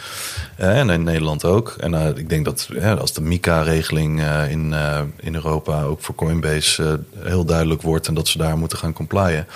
Eh, 0.57 0.79
en 0.79 0.91
in 0.91 1.03
Nederland 1.03 1.45
ook. 1.45 1.75
En 1.79 1.95
eh, 1.95 2.17
ik 2.17 2.29
denk 2.29 2.45
dat 2.45 2.69
ja, 2.73 2.95
als 2.95 3.13
de 3.13 3.21
MICA-regeling 3.21 4.21
eh, 4.21 4.51
in, 4.51 4.73
eh, 4.73 5.03
in 5.21 5.35
Europa 5.35 5.83
ook 5.83 6.01
voor 6.01 6.15
Coinbase 6.15 7.01
eh, 7.15 7.27
heel 7.27 7.45
duidelijk 7.45 7.83
wordt 7.83 8.09
en 8.09 8.15
dat 8.15 8.29
ze 8.29 8.39
daar 8.39 8.59
moeten 8.59 8.79
gaan 8.79 8.93
complyen, 8.93 9.47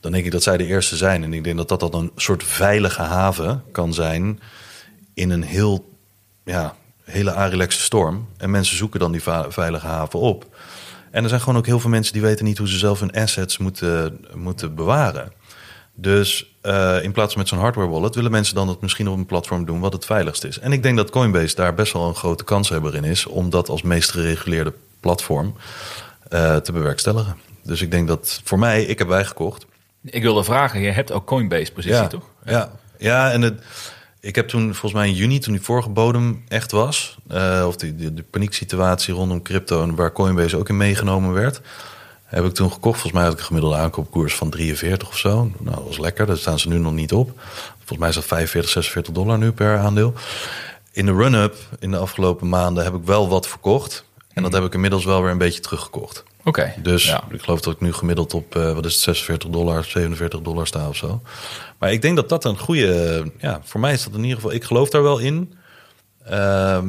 dan 0.00 0.12
denk 0.12 0.24
ik 0.24 0.32
dat 0.32 0.42
zij 0.42 0.56
de 0.56 0.66
eerste 0.66 0.96
zijn. 0.96 1.22
En 1.22 1.32
ik 1.32 1.44
denk 1.44 1.56
dat 1.56 1.68
dat 1.68 1.80
dan 1.80 1.94
een 1.94 2.10
soort 2.16 2.44
veilige 2.44 3.02
haven 3.02 3.62
kan 3.72 3.94
zijn 3.94 4.40
in 5.14 5.30
een 5.30 5.44
heel 5.44 5.88
ja, 6.44 6.76
hele 7.06 7.32
arilexe 7.32 7.80
storm. 7.80 8.28
En 8.36 8.50
mensen 8.50 8.76
zoeken 8.76 9.00
dan 9.00 9.12
die 9.12 9.22
veilige 9.48 9.86
haven 9.86 10.18
op. 10.20 10.56
En 11.10 11.22
er 11.22 11.28
zijn 11.28 11.40
gewoon 11.40 11.56
ook 11.58 11.66
heel 11.66 11.80
veel 11.80 11.90
mensen 11.90 12.12
die 12.12 12.22
weten 12.22 12.44
niet 12.44 12.58
hoe 12.58 12.68
ze 12.68 12.78
zelf 12.78 13.00
hun 13.00 13.12
assets 13.12 13.58
moeten, 13.58 14.20
moeten 14.34 14.74
bewaren. 14.74 15.32
Dus 15.94 16.56
eh, 16.62 17.02
in 17.02 17.12
plaats 17.12 17.32
van 17.32 17.40
met 17.40 17.50
zo'n 17.50 17.58
hardware 17.58 17.88
wallet 17.88 18.14
willen 18.14 18.30
mensen 18.30 18.54
dan 18.54 18.66
dat 18.66 18.80
misschien 18.80 19.08
op 19.08 19.16
een 19.16 19.26
platform 19.26 19.64
doen 19.64 19.80
wat 19.80 19.92
het 19.92 20.04
veiligst 20.04 20.44
is. 20.44 20.58
En 20.58 20.72
ik 20.72 20.82
denk 20.82 20.96
dat 20.96 21.10
Coinbase 21.10 21.54
daar 21.54 21.74
best 21.74 21.92
wel 21.92 22.08
een 22.08 22.14
grote 22.14 22.44
kanshebber 22.44 22.94
in 22.94 23.04
is 23.04 23.26
om 23.26 23.50
dat 23.50 23.68
als 23.68 23.82
meest 23.82 24.10
gereguleerde 24.10 24.72
platform 25.00 25.54
eh, 26.28 26.56
te 26.56 26.72
bewerkstelligen. 26.72 27.36
Dus 27.62 27.82
ik 27.82 27.90
denk 27.90 28.08
dat 28.08 28.40
voor 28.44 28.58
mij, 28.58 28.84
ik 28.84 28.98
heb 28.98 29.08
bijgekocht. 29.08 29.66
Ik 30.04 30.22
wilde 30.22 30.44
vragen, 30.44 30.80
je 30.80 30.90
hebt 30.90 31.12
ook 31.12 31.26
Coinbase-positie, 31.26 31.96
Ja, 31.96 32.06
toch? 32.06 32.24
ja, 32.44 32.70
ja 32.98 33.30
en 33.32 33.42
het, 33.42 33.62
ik 34.26 34.34
heb 34.34 34.48
toen 34.48 34.62
volgens 34.62 34.92
mij 34.92 35.08
in 35.08 35.14
juni, 35.14 35.38
toen 35.38 35.52
die 35.52 35.62
vorige 35.62 35.88
bodem 35.88 36.44
echt 36.48 36.72
was, 36.72 37.18
eh, 37.28 37.64
of 37.66 37.76
die, 37.76 37.94
die, 37.94 38.14
de 38.14 38.22
panieksituatie 38.22 39.14
rondom 39.14 39.42
crypto 39.42 39.82
en 39.82 39.94
waar 39.94 40.12
Coinbase 40.12 40.56
ook 40.56 40.68
in 40.68 40.76
meegenomen 40.76 41.32
werd, 41.32 41.60
heb 42.24 42.44
ik 42.44 42.54
toen 42.54 42.72
gekocht. 42.72 43.00
Volgens 43.00 43.12
mij 43.12 43.22
had 43.22 43.32
ik 43.32 43.38
een 43.38 43.44
gemiddelde 43.44 43.76
aankoopkoers 43.76 44.34
van 44.34 44.50
43 44.50 45.08
of 45.08 45.18
zo. 45.18 45.50
Nou, 45.58 45.76
dat 45.76 45.84
was 45.86 45.98
lekker. 45.98 46.26
Daar 46.26 46.36
staan 46.36 46.58
ze 46.58 46.68
nu 46.68 46.78
nog 46.78 46.92
niet 46.92 47.12
op. 47.12 47.40
Volgens 47.76 47.98
mij 47.98 48.08
is 48.08 48.14
dat 48.14 48.24
45, 48.24 48.70
46 48.70 49.14
dollar 49.14 49.38
nu 49.38 49.52
per 49.52 49.78
aandeel. 49.78 50.12
In 50.92 51.06
de 51.06 51.12
run-up 51.12 51.56
in 51.78 51.90
de 51.90 51.98
afgelopen 51.98 52.48
maanden 52.48 52.84
heb 52.84 52.94
ik 52.94 53.04
wel 53.04 53.28
wat 53.28 53.46
verkocht. 53.46 54.04
En 54.32 54.42
dat 54.42 54.52
heb 54.52 54.64
ik 54.64 54.74
inmiddels 54.74 55.04
wel 55.04 55.22
weer 55.22 55.30
een 55.30 55.38
beetje 55.38 55.60
teruggekocht. 55.60 56.24
Oké. 56.46 56.74
Dus 56.82 57.04
ja. 57.04 57.24
ik 57.30 57.42
geloof 57.42 57.60
dat 57.60 57.74
ik 57.74 57.80
nu 57.80 57.92
gemiddeld 57.92 58.34
op, 58.34 58.56
eh, 58.56 58.72
wat 58.72 58.84
is 58.84 58.92
het, 58.94 59.02
46 59.02 59.50
dollar, 59.50 59.84
47 59.84 60.40
dollar 60.40 60.66
sta 60.66 60.88
of 60.88 60.96
zo. 60.96 61.22
Maar 61.78 61.92
ik 61.92 62.02
denk 62.02 62.16
dat 62.16 62.28
dat 62.28 62.44
een 62.44 62.58
goede, 62.58 63.24
ja, 63.38 63.60
voor 63.64 63.80
mij 63.80 63.92
is 63.92 64.04
dat 64.04 64.12
in 64.14 64.20
ieder 64.20 64.34
geval, 64.36 64.52
ik 64.52 64.64
geloof 64.64 64.90
daar 64.90 65.02
wel 65.02 65.18
in, 65.18 65.54
ehm, 66.24 66.88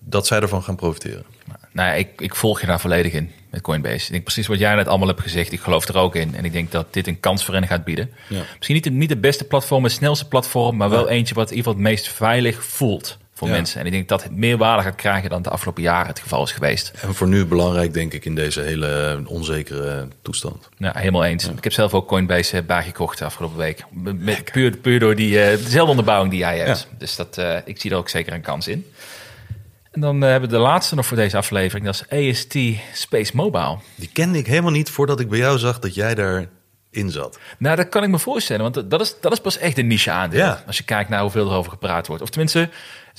dat 0.00 0.26
zij 0.26 0.40
ervan 0.40 0.62
gaan 0.62 0.76
profiteren. 0.76 1.24
Nou, 1.72 1.96
ik, 1.98 2.20
ik 2.20 2.34
volg 2.34 2.60
je 2.60 2.66
daar 2.66 2.80
volledig 2.80 3.12
in 3.12 3.30
met 3.50 3.60
Coinbase. 3.60 4.04
Ik 4.06 4.10
denk 4.10 4.22
precies 4.24 4.46
wat 4.46 4.58
jij 4.58 4.74
net 4.74 4.88
allemaal 4.88 5.08
hebt 5.08 5.20
gezegd. 5.20 5.52
Ik 5.52 5.60
geloof 5.60 5.88
er 5.88 5.96
ook 5.96 6.14
in. 6.16 6.34
En 6.34 6.44
ik 6.44 6.52
denk 6.52 6.70
dat 6.70 6.86
dit 6.92 7.06
een 7.06 7.20
kans 7.20 7.44
voor 7.44 7.54
hen 7.54 7.66
gaat 7.66 7.84
bieden. 7.84 8.10
Ja. 8.28 8.42
Misschien 8.54 8.74
niet, 8.74 8.84
de- 8.84 8.90
niet 8.90 9.10
het 9.10 9.20
beste 9.20 9.44
platform, 9.44 9.82
het 9.84 9.92
snelste 9.92 10.28
platform, 10.28 10.76
maar 10.76 10.90
wel 10.90 11.08
eentje 11.08 11.34
wat 11.34 11.50
in 11.50 11.56
ieder 11.56 11.72
geval 11.72 11.84
het 11.84 11.92
meest 11.92 12.08
veilig 12.08 12.64
voelt 12.64 13.18
voor 13.36 13.48
Ja. 13.48 13.54
mensen. 13.54 13.80
En 13.80 13.86
ik 13.86 13.92
denk 13.92 14.08
dat 14.08 14.22
het 14.22 14.32
meer 14.32 14.56
waarde 14.56 14.82
gaat 14.82 14.94
krijgen 14.94 15.30
dan 15.30 15.42
de 15.42 15.50
afgelopen 15.50 15.82
jaren 15.82 16.06
het 16.06 16.18
geval 16.20 16.42
is 16.42 16.52
geweest. 16.52 16.92
En 17.00 17.14
voor 17.14 17.28
nu 17.28 17.46
belangrijk, 17.46 17.94
denk 17.94 18.12
ik, 18.12 18.24
in 18.24 18.34
deze 18.34 18.60
hele 18.60 19.22
onzekere 19.26 20.08
toestand. 20.22 20.68
Ja, 20.76 20.92
helemaal 20.96 21.24
eens. 21.24 21.48
Ik 21.48 21.64
heb 21.64 21.72
zelf 21.72 21.94
ook 21.94 22.08
Coinbase 22.08 22.56
eh, 22.56 22.62
bijgekocht 22.66 23.18
de 23.18 23.24
afgelopen 23.24 23.58
week. 23.58 23.84
Met, 23.92 24.44
puur, 24.52 24.76
puur 24.76 25.00
door 25.00 25.14
die, 25.14 25.40
eh, 25.42 25.50
dezelfde 25.50 25.90
onderbouwing 25.90 26.30
die 26.30 26.40
jij 26.40 26.58
hebt. 26.58 26.88
Dus 26.98 27.16
dat, 27.16 27.38
eh, 27.38 27.56
ik 27.64 27.80
zie 27.80 27.90
er 27.90 27.96
ook 27.96 28.08
zeker 28.08 28.32
een 28.32 28.40
kans 28.40 28.68
in. 28.68 28.86
En 29.92 30.00
dan 30.00 30.20
hebben 30.20 30.48
we 30.50 30.56
de 30.56 30.62
laatste 30.62 30.94
nog 30.94 31.06
voor 31.06 31.16
deze 31.16 31.36
aflevering. 31.36 31.86
Dat 31.86 32.04
is 32.08 32.30
AST 32.30 32.56
Space 32.92 33.36
Mobile. 33.36 33.78
Die 33.94 34.10
kende 34.12 34.38
ik 34.38 34.46
helemaal 34.46 34.70
niet 34.70 34.90
voordat 34.90 35.20
ik 35.20 35.28
bij 35.28 35.38
jou 35.38 35.58
zag 35.58 35.78
dat 35.78 35.94
jij 35.94 36.14
daarin 36.14 37.10
zat. 37.10 37.38
Nou, 37.58 37.76
dat 37.76 37.88
kan 37.88 38.02
ik 38.02 38.08
me 38.08 38.18
voorstellen, 38.18 38.62
want 38.72 38.90
dat 38.90 39.00
is, 39.00 39.16
dat 39.20 39.32
is 39.32 39.40
pas 39.40 39.58
echt 39.58 39.78
een 39.78 39.86
niche 39.86 40.10
aandeel. 40.10 40.40
Ja. 40.40 40.62
Als 40.66 40.76
je 40.76 40.84
kijkt 40.84 41.10
naar 41.10 41.20
hoeveel 41.20 41.46
erover 41.46 41.70
gepraat 41.70 42.06
wordt. 42.06 42.22
Of 42.22 42.28
tenminste, 42.30 42.68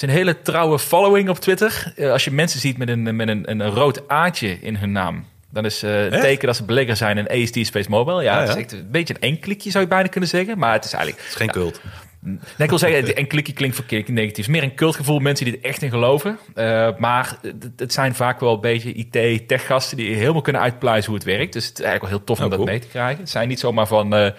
een 0.01 0.09
hele 0.09 0.41
trouwe 0.41 0.79
following 0.79 1.29
op 1.29 1.39
Twitter. 1.39 1.93
Eh, 1.95 2.11
Als 2.11 2.23
je 2.23 2.31
mensen 2.31 2.59
ziet 2.59 2.77
met 2.77 2.89
een, 2.89 3.15
met 3.15 3.27
een, 3.27 3.51
een, 3.51 3.69
rood 3.69 4.07
aatje 4.07 4.57
in 4.61 4.75
hun 4.75 4.91
naam. 4.91 5.25
Dan 5.49 5.65
is 5.65 5.83
eh 5.83 5.91
het 5.91 6.21
teken 6.21 6.47
dat 6.47 6.55
ze 6.55 6.63
belegger 6.63 6.95
zijn 6.95 7.17
in 7.17 7.27
AST 7.27 7.65
Space 7.65 7.89
Mobile. 7.89 8.23
Ja, 8.23 8.33
Ja, 8.33 8.39
het 8.39 8.49
is 8.49 8.55
echt 8.55 8.71
een 8.71 8.87
beetje 8.91 9.13
een 9.13 9.21
één 9.21 9.39
klikje 9.39 9.71
zou 9.71 9.83
je 9.83 9.89
bijna 9.89 10.07
kunnen 10.07 10.29
zeggen. 10.29 10.57
Maar 10.57 10.73
het 10.73 10.85
is 10.85 10.93
eigenlijk... 10.93 11.23
Het 11.23 11.31
is 11.31 11.37
geen 11.37 11.51
cult. 11.51 11.81
Nee, 12.27 12.39
ik 12.57 12.69
wil 12.69 12.77
zeggen, 12.77 13.15
en 13.15 13.27
klikje 13.27 13.53
klinkt 13.53 13.75
verkeerd 13.75 14.07
negatief. 14.07 14.47
Meer 14.47 14.63
een 14.63 14.75
cultgevoel, 14.75 15.19
mensen 15.19 15.45
die 15.45 15.57
er 15.57 15.63
echt 15.63 15.81
in 15.81 15.89
geloven. 15.89 16.37
Uh, 16.55 16.89
maar 16.97 17.37
het, 17.75 17.93
zijn 17.93 18.15
vaak 18.15 18.39
wel 18.39 18.53
een 18.53 18.59
beetje 18.59 18.93
IT-tech-gasten 18.93 19.97
die 19.97 20.15
helemaal 20.15 20.41
kunnen 20.41 20.61
uitpluizen 20.61 21.11
hoe 21.11 21.19
het 21.19 21.27
werkt. 21.27 21.53
Dus 21.53 21.65
het 21.65 21.79
is 21.79 21.85
eigenlijk 21.85 22.11
wel 22.11 22.19
heel 22.19 22.35
tof 22.35 22.45
om 22.45 22.49
dat 22.49 22.65
mee 22.65 22.79
te 22.79 22.87
krijgen. 22.87 23.19
Het 23.19 23.29
zijn 23.29 23.47
niet 23.47 23.59
zomaar 23.59 23.87
van, 23.87 24.13
uh, 24.13 24.29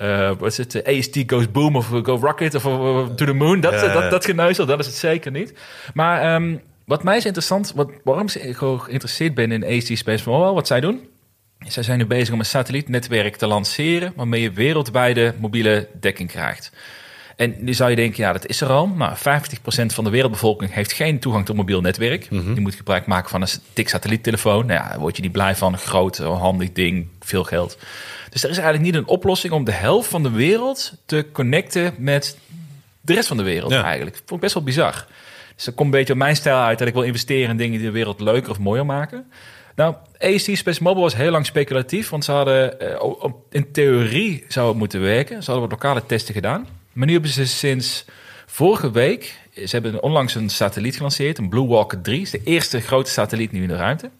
uh, 0.00 0.30
wat 0.38 0.50
is 0.50 0.56
het, 0.56 0.84
AST 0.86 1.18
goes 1.26 1.50
boom 1.50 1.76
of 1.76 1.86
go 1.86 2.18
rocket 2.20 2.54
of 2.54 2.62
to 3.14 3.24
the 3.24 3.32
moon. 3.32 3.60
Dat, 3.60 3.80
dat, 3.80 4.10
dat 4.10 4.24
geneuzel, 4.24 4.66
dat 4.66 4.78
is 4.78 4.86
het 4.86 4.94
zeker 4.94 5.30
niet. 5.30 5.54
Maar 5.94 6.34
um, 6.34 6.60
wat 6.84 7.02
mij 7.02 7.16
is 7.16 7.24
interessant, 7.24 7.72
wat, 7.74 7.90
waarom 8.04 8.26
ik 8.26 8.56
geïnteresseerd 8.56 9.34
ben 9.34 9.52
in 9.52 9.64
AST 9.64 9.98
Space 9.98 10.28
Mobile, 10.28 10.52
wat 10.52 10.66
zij 10.66 10.80
doen... 10.80 11.10
Zij 11.68 11.82
zijn 11.82 11.98
nu 11.98 12.06
bezig 12.06 12.32
om 12.32 12.38
een 12.38 12.44
satellietnetwerk 12.44 13.36
te 13.36 13.46
lanceren 13.46 14.12
waarmee 14.16 14.40
je 14.40 14.50
wereldwijde 14.50 15.34
mobiele 15.38 15.88
dekking 16.00 16.30
krijgt. 16.30 16.72
En 17.36 17.54
nu 17.58 17.74
zou 17.74 17.90
je 17.90 17.96
denken, 17.96 18.22
ja, 18.22 18.32
dat 18.32 18.46
is 18.46 18.60
er 18.60 18.68
al. 18.68 18.86
Maar 18.86 19.18
50% 19.18 19.20
van 19.86 20.04
de 20.04 20.10
wereldbevolking 20.10 20.72
heeft 20.74 20.92
geen 20.92 21.18
toegang 21.18 21.46
tot 21.46 21.56
mobiel 21.56 21.80
netwerk. 21.80 22.30
Mm 22.30 22.54
Die 22.54 22.62
moet 22.62 22.74
gebruik 22.74 23.06
maken 23.06 23.30
van 23.30 23.42
een 23.42 23.48
dik 23.72 23.88
satelliettelefoon. 23.88 24.66
Nou 24.66 24.80
ja, 24.80 24.98
word 24.98 25.16
je 25.16 25.22
niet 25.22 25.32
blij 25.32 25.56
van. 25.56 25.72
Een 25.72 25.78
groot, 25.78 26.18
handig 26.18 26.72
ding, 26.72 27.08
veel 27.20 27.44
geld. 27.44 27.78
Dus 28.30 28.44
er 28.44 28.50
is 28.50 28.58
eigenlijk 28.58 28.84
niet 28.84 29.02
een 29.02 29.08
oplossing 29.08 29.52
om 29.52 29.64
de 29.64 29.72
helft 29.72 30.08
van 30.08 30.22
de 30.22 30.30
wereld 30.30 30.92
te 31.06 31.26
connecten 31.32 31.94
met 31.98 32.36
de 33.00 33.14
rest 33.14 33.28
van 33.28 33.36
de 33.36 33.42
wereld 33.42 33.72
eigenlijk. 33.72 34.16
Vond 34.16 34.30
ik 34.30 34.40
best 34.40 34.54
wel 34.54 34.62
bizar. 34.62 35.06
Dus 35.54 35.64
dat 35.64 35.74
komt 35.74 35.92
een 35.92 35.98
beetje 35.98 36.12
op 36.12 36.18
mijn 36.18 36.36
stijl 36.36 36.56
uit 36.56 36.78
dat 36.78 36.88
ik 36.88 36.94
wil 36.94 37.02
investeren 37.02 37.50
in 37.50 37.56
dingen 37.56 37.78
die 37.78 37.86
de 37.86 37.92
wereld 37.92 38.20
leuker 38.20 38.50
of 38.50 38.58
mooier 38.58 38.86
maken. 38.86 39.30
Nou, 39.74 39.94
AST 40.18 40.56
Space 40.56 40.82
Mobile 40.82 41.02
was 41.02 41.16
heel 41.16 41.30
lang 41.30 41.46
speculatief, 41.46 42.08
want 42.08 42.24
ze 42.24 42.32
hadden 42.32 42.76
uh, 42.82 43.30
in 43.50 43.72
theorie 43.72 44.44
zou 44.48 44.68
het 44.68 44.76
moeten 44.76 45.00
werken. 45.00 45.42
Ze 45.42 45.50
hadden 45.50 45.68
wat 45.70 45.82
lokale 45.82 46.06
testen 46.06 46.34
gedaan. 46.34 46.66
Maar 46.92 47.06
nu 47.06 47.12
hebben 47.12 47.30
ze 47.30 47.46
sinds 47.46 48.04
vorige 48.46 48.90
week, 48.90 49.34
ze 49.54 49.68
hebben 49.70 50.02
onlangs 50.02 50.34
een 50.34 50.50
satelliet 50.50 50.96
gelanceerd, 50.96 51.38
een 51.38 51.48
Blue 51.48 51.66
Walker 51.66 52.00
3. 52.00 52.20
is 52.20 52.30
de 52.30 52.42
eerste 52.44 52.80
grote 52.80 53.10
satelliet 53.10 53.52
nu 53.52 53.62
in 53.62 53.68
de 53.68 53.76
ruimte. 53.76 54.10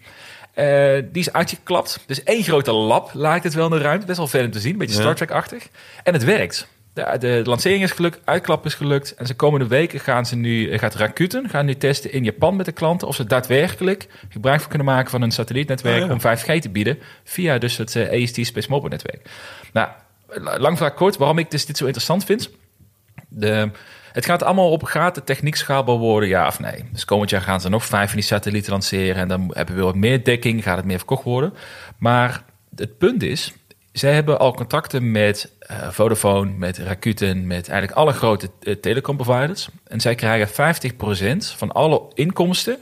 Uh, 0.54 1.04
die 1.12 1.22
is 1.22 1.32
uitgeklapt. 1.32 1.98
Dus 2.06 2.22
één 2.22 2.42
grote 2.42 2.72
lab 2.72 3.10
lijkt 3.12 3.44
het 3.44 3.54
wel 3.54 3.64
in 3.64 3.70
de 3.70 3.78
ruimte. 3.78 4.06
Best 4.06 4.18
wel 4.18 4.26
ver 4.26 4.44
om 4.44 4.50
te 4.50 4.60
zien, 4.60 4.72
een 4.72 4.78
beetje 4.78 4.94
Star 4.94 5.14
Trek-achtig. 5.14 5.68
En 6.02 6.12
het 6.12 6.24
werkt. 6.24 6.68
De, 6.92 7.16
de, 7.18 7.42
lancering 7.44 7.82
is 7.82 7.90
gelukt, 7.90 8.20
uitklap 8.24 8.66
is 8.66 8.74
gelukt. 8.74 9.14
En 9.14 9.24
de 9.24 9.34
komende 9.34 9.66
weken 9.66 10.00
gaan 10.00 10.26
ze 10.26 10.36
nu, 10.36 10.78
gaat 10.78 10.94
Rakuten 10.94 11.48
gaan 11.48 11.66
nu 11.66 11.74
testen 11.74 12.12
in 12.12 12.24
Japan 12.24 12.56
met 12.56 12.66
de 12.66 12.72
klanten 12.72 13.08
of 13.08 13.14
ze 13.14 13.24
daadwerkelijk 13.24 14.06
gebruik 14.28 14.64
kunnen 14.68 14.86
maken 14.86 15.10
van 15.10 15.22
een 15.22 15.30
satellietnetwerk 15.30 16.10
om 16.10 16.18
5G 16.18 16.58
te 16.60 16.70
bieden 16.70 16.98
via 17.24 17.58
dus 17.58 17.76
het 17.76 17.94
uh, 17.94 18.12
eh, 18.12 18.22
AST 18.22 18.46
Space 18.46 18.70
Mobile 18.70 18.90
netwerk. 18.90 19.28
Nou, 19.72 19.88
lang 20.58 20.76
vraag 20.78 20.94
kort, 20.94 21.16
waarom 21.16 21.38
ik 21.38 21.50
dus 21.50 21.66
dit 21.66 21.76
zo 21.76 21.84
interessant 21.84 22.24
vind. 22.24 22.50
De, 23.34 23.70
het 24.12 24.24
gaat 24.24 24.42
allemaal 24.42 24.70
op, 24.70 24.82
gaat 24.82 25.14
de 25.14 25.24
techniek 25.24 25.56
schaalbaar 25.56 25.96
worden, 25.96 26.28
ja 26.28 26.46
of 26.46 26.60
nee? 26.60 26.84
Dus 26.92 27.04
komend 27.04 27.30
jaar 27.30 27.40
gaan 27.40 27.60
ze 27.60 27.68
nog 27.68 27.84
vijf 27.84 28.06
van 28.06 28.18
die 28.18 28.28
satellieten 28.28 28.72
lanceren 28.72 29.16
en 29.16 29.28
dan 29.28 29.40
hebben 29.40 29.74
we 29.74 29.80
weer 29.80 29.90
wat 29.90 30.00
meer 30.00 30.24
dekking, 30.24 30.62
gaat 30.62 30.76
het 30.76 30.86
meer 30.86 30.96
verkocht 30.96 31.24
worden. 31.24 31.54
Maar 31.98 32.44
het 32.76 32.98
punt 32.98 33.22
is, 33.22 33.52
zij 33.92 34.12
hebben 34.12 34.38
al 34.38 34.54
contacten 34.54 35.10
met 35.10 35.52
uh, 35.70 35.88
Vodafone, 35.90 36.50
met 36.50 36.78
Rakuten, 36.78 37.46
met 37.46 37.68
eigenlijk 37.68 37.98
alle 37.98 38.12
grote 38.12 38.50
uh, 38.60 38.74
telecomproviders. 38.74 39.68
En 39.86 40.00
zij 40.00 40.14
krijgen 40.14 40.74
50% 41.34 41.36
van 41.56 41.72
alle 41.72 42.02
inkomsten 42.14 42.78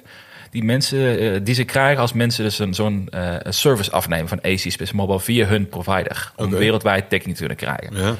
die, 0.50 0.64
mensen, 0.64 1.22
uh, 1.22 1.40
die 1.42 1.54
ze 1.54 1.64
krijgen 1.64 2.00
als 2.00 2.12
mensen 2.12 2.44
dus 2.44 2.58
een, 2.58 2.74
zo'n 2.74 3.08
service 3.48 3.90
afnemen 3.90 4.28
van 4.28 4.40
AC 4.40 4.58
Space 4.58 4.96
Mobile 4.96 5.20
via 5.20 5.46
hun 5.46 5.68
provider. 5.68 6.32
Om 6.36 6.50
wereldwijd 6.50 7.10
dekking 7.10 7.32
te 7.32 7.38
kunnen 7.38 7.56
krijgen. 7.56 7.96
Ja. 7.96 8.16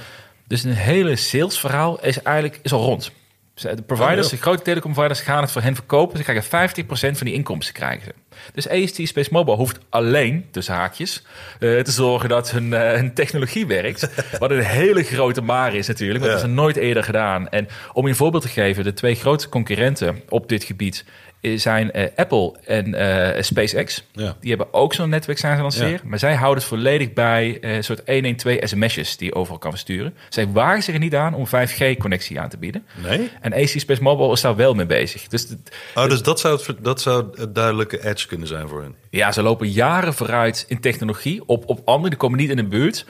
Dus 0.50 0.64
een 0.64 0.72
hele 0.72 1.16
salesverhaal 1.16 2.04
is 2.04 2.22
eigenlijk 2.22 2.58
is 2.62 2.72
al 2.72 2.82
rond. 2.82 3.12
De 3.54 3.82
providers, 3.86 4.28
de 4.28 4.36
grote 4.36 4.62
telecomproviders, 4.62 5.20
gaan 5.20 5.42
het 5.42 5.50
voor 5.50 5.62
hen 5.62 5.74
verkopen. 5.74 6.18
Ze 6.18 6.22
krijgen 6.24 6.84
50% 6.84 6.88
van 7.16 7.26
die 7.26 7.34
inkomsten 7.34 7.74
krijgen 7.74 8.04
ze. 8.04 8.38
Dus 8.52 8.68
AST 8.68 9.08
Space 9.08 9.28
Mobile 9.32 9.56
hoeft 9.56 9.78
alleen, 9.88 10.46
tussen 10.50 10.74
haakjes, 10.74 11.22
uh, 11.60 11.80
te 11.80 11.90
zorgen 11.90 12.28
dat 12.28 12.50
hun, 12.50 12.66
uh, 12.66 12.92
hun, 12.92 13.14
technologie 13.14 13.66
werkt. 13.66 14.10
Wat 14.38 14.50
een 14.50 14.60
hele 14.60 15.02
grote 15.02 15.40
maar 15.40 15.74
is 15.74 15.86
natuurlijk. 15.86 16.24
Want 16.24 16.32
dat 16.32 16.42
is 16.42 16.54
nooit 16.54 16.76
eerder 16.76 17.04
gedaan. 17.04 17.48
En 17.48 17.68
om 17.92 18.02
je 18.02 18.08
een 18.08 18.16
voorbeeld 18.16 18.42
te 18.42 18.48
geven, 18.48 18.84
de 18.84 18.92
twee 18.92 19.14
grootste 19.14 19.48
concurrenten 19.48 20.22
op 20.28 20.48
dit 20.48 20.64
gebied 20.64 21.04
zijn 21.40 21.90
uh, 21.94 22.04
Apple 22.16 22.54
en 22.64 22.88
uh, 22.88 23.42
SpaceX. 23.42 24.04
Ja. 24.12 24.36
Die 24.40 24.48
hebben 24.48 24.72
ook 24.72 24.94
zo'n 24.94 25.08
netwerk 25.08 25.38
zijn 25.38 25.56
gelanceerd. 25.56 26.00
Ja. 26.02 26.08
Maar 26.08 26.18
zij 26.18 26.34
houden 26.34 26.58
het 26.58 26.72
volledig 26.72 27.12
bij 27.12 27.58
uh, 27.60 27.74
een 27.74 27.84
soort 27.84 28.02
112 28.06 28.58
sms'jes 28.62 29.16
die 29.16 29.28
je 29.28 29.34
overal 29.34 29.58
kan 29.58 29.70
versturen. 29.70 30.14
Zij 30.28 30.48
wagen 30.48 30.82
zich 30.82 30.94
er 30.94 31.00
niet 31.00 31.14
aan 31.14 31.34
om 31.34 31.46
5G-connectie 31.46 32.40
aan 32.40 32.48
te 32.48 32.58
bieden. 32.58 32.86
Nee? 33.02 33.30
En 33.40 33.52
AC 33.52 33.68
Space 33.68 34.02
Mobile 34.02 34.32
is 34.32 34.40
daar 34.40 34.56
wel 34.56 34.74
mee 34.74 34.86
bezig. 34.86 35.26
Dus, 35.26 35.46
oh, 35.94 36.08
dus 36.08 36.22
dat 36.22 36.40
zou, 36.40 36.60
het, 36.66 36.84
dat 36.84 37.00
zou 37.00 37.26
het 37.34 37.54
duidelijke 37.54 38.04
edge 38.04 38.26
kunnen 38.26 38.48
zijn 38.48 38.68
voor 38.68 38.82
hen? 38.82 38.94
Ja, 39.10 39.32
ze 39.32 39.42
lopen 39.42 39.70
jaren 39.70 40.14
vooruit 40.14 40.64
in 40.68 40.80
technologie 40.80 41.42
op, 41.46 41.68
op 41.68 41.80
anderen. 41.84 42.10
Die 42.10 42.18
komen 42.18 42.38
niet 42.38 42.50
in 42.50 42.56
de 42.56 42.66
buurt 42.66 43.06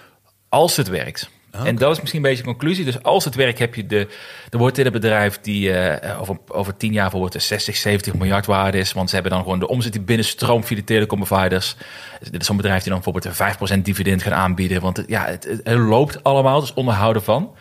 als 0.49 0.77
het 0.77 0.89
werkt. 0.89 1.31
Ah, 1.53 1.67
en 1.67 1.77
dat 1.77 1.93
is 1.93 2.01
misschien 2.01 2.23
een 2.23 2.29
beetje 2.31 2.43
de 2.43 2.49
conclusie. 2.49 2.85
Dus 2.85 3.03
als 3.03 3.25
het 3.25 3.35
werkt, 3.35 3.59
heb 3.59 3.75
je 3.75 3.87
de. 3.87 4.09
Er 4.51 4.59
wordt 4.59 4.77
dit 4.77 4.87
een 4.87 4.93
bedrijf 4.93 5.41
die 5.41 5.71
uh, 5.71 6.21
over, 6.21 6.37
over 6.49 6.77
tien 6.77 6.93
jaar 6.93 7.11
voor 7.11 7.31
60, 7.37 7.77
70 7.77 8.15
miljard 8.15 8.47
waard 8.47 8.75
is. 8.75 8.93
Want 8.93 9.09
ze 9.09 9.15
hebben 9.15 9.33
dan 9.33 9.43
gewoon 9.43 9.59
de 9.59 9.69
omzet 9.69 9.93
die 9.93 10.01
binnenstroom 10.01 10.65
via 10.65 10.77
de 10.77 10.85
telecomproviders. 10.85 11.77
Dit 12.31 12.41
is 12.41 12.47
zo'n 12.47 12.57
bedrijf 12.57 12.83
die 12.83 12.93
dan 12.93 13.03
bijvoorbeeld 13.03 13.39
een 13.69 13.79
5% 13.79 13.83
dividend 13.83 14.23
gaat 14.23 14.33
aanbieden. 14.33 14.81
Want 14.81 14.97
het, 14.97 15.09
ja, 15.09 15.25
het, 15.25 15.45
het, 15.45 15.79
loopt 15.79 16.23
allemaal, 16.25 16.61
dus 16.61 16.75
onderhouden 16.75 17.23
van. 17.23 17.55